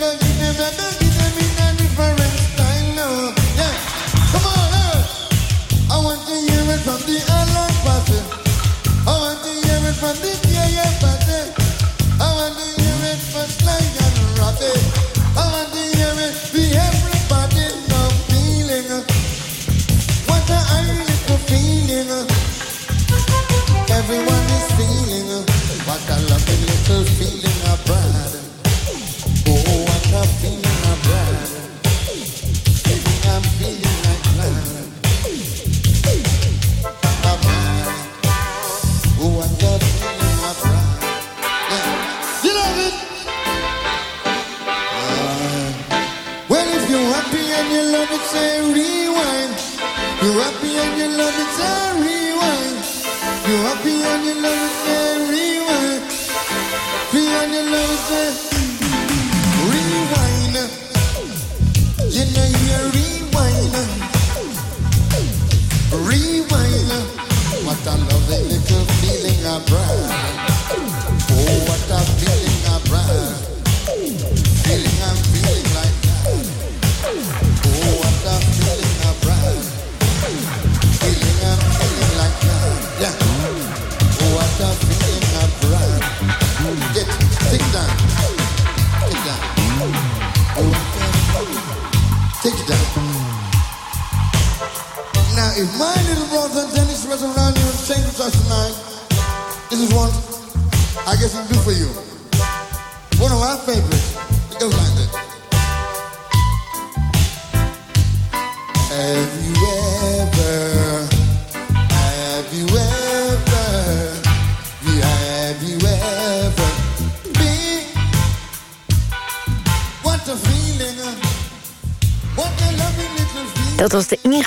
na 0.00 0.08
na 0.10 0.52
na 0.58 0.68
na 0.76 1.03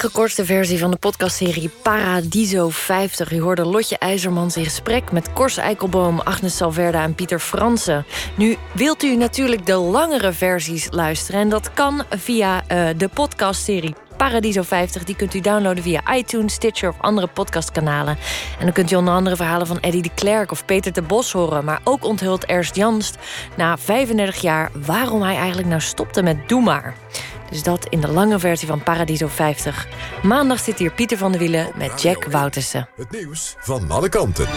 gekortste 0.08 0.46
versie 0.46 0.80
van 0.80 0.92
de 0.92 0.98
podcastserie 0.98 1.70
Paradiso 1.82 2.70
50. 2.70 3.32
U 3.32 3.42
hoorde 3.42 3.66
Lotje 3.66 3.98
IJzermans 3.98 4.58
in 4.58 4.64
gesprek 4.64 5.12
met 5.12 5.34
Kors 5.34 5.58
Eikelboom, 5.58 6.20
Agnes 6.20 6.56
Salverda 6.56 7.04
en 7.04 7.16
Pieter 7.16 7.40
Fransen. 7.40 8.06
Nu 8.36 8.58
wilt 8.74 9.04
u 9.04 9.16
natuurlijk 9.16 9.66
de 9.66 9.76
langere 9.76 10.34
versies 10.34 10.88
luisteren 10.90 11.42
en 11.42 11.50
dat 11.50 11.74
kan 11.74 12.04
via 12.10 12.64
eh, 12.68 12.88
de 12.98 13.08
podcastserie 13.08 13.96
Paradiso 14.18 14.62
50. 14.62 15.04
Die 15.04 15.16
kunt 15.16 15.34
u 15.34 15.42
downloaden 15.42 15.84
via 15.84 16.16
iTunes, 16.16 16.54
Stitcher 16.54 16.90
of 16.90 16.96
andere 17.00 17.28
podcastkanalen. 17.28 18.18
En 18.60 18.66
dan 18.66 18.74
kunt 18.74 18.92
u 18.92 18.96
onder 18.96 19.14
andere 19.14 19.36
verhalen 19.36 19.68
van 19.68 19.80
Eddie 19.80 20.02
de 20.02 20.12
Klerk 20.16 20.52
of 20.52 20.66
Peter 20.66 20.94
de 20.94 21.02
Bos 21.02 21.32
horen. 21.32 21.66
Maar 21.66 21.80
ook 21.84 22.04
onthult 22.04 22.46
Ernst 22.46 22.76
Janst 22.76 23.18
na 23.56 23.78
35 23.78 24.36
jaar 24.42 24.72
waarom 24.86 25.22
hij 25.22 25.36
eigenlijk 25.36 25.68
nou 25.68 25.82
stopte 25.82 26.24
met 26.24 26.50
Doe 26.50 26.62
Maar. 26.62 26.94
Dus 27.50 27.64
dat 27.64 27.86
in 27.86 28.02
de 28.02 28.12
lange 28.12 28.40
versie 28.40 28.68
van 28.68 28.84
Paradiso 28.84 29.28
50. 29.28 29.88
Maandag 30.24 30.60
zit 30.60 30.80
hier 30.80 30.92
Pieter 30.92 31.18
van 31.18 31.32
der 31.32 31.40
Wielen 31.40 31.72
met 31.76 32.02
Jack 32.02 32.26
Woutersen. 32.26 32.90
Het 32.96 33.12
nieuws 33.12 33.56
van 33.60 33.92
alle 33.92 34.10
kanten. 34.10 34.48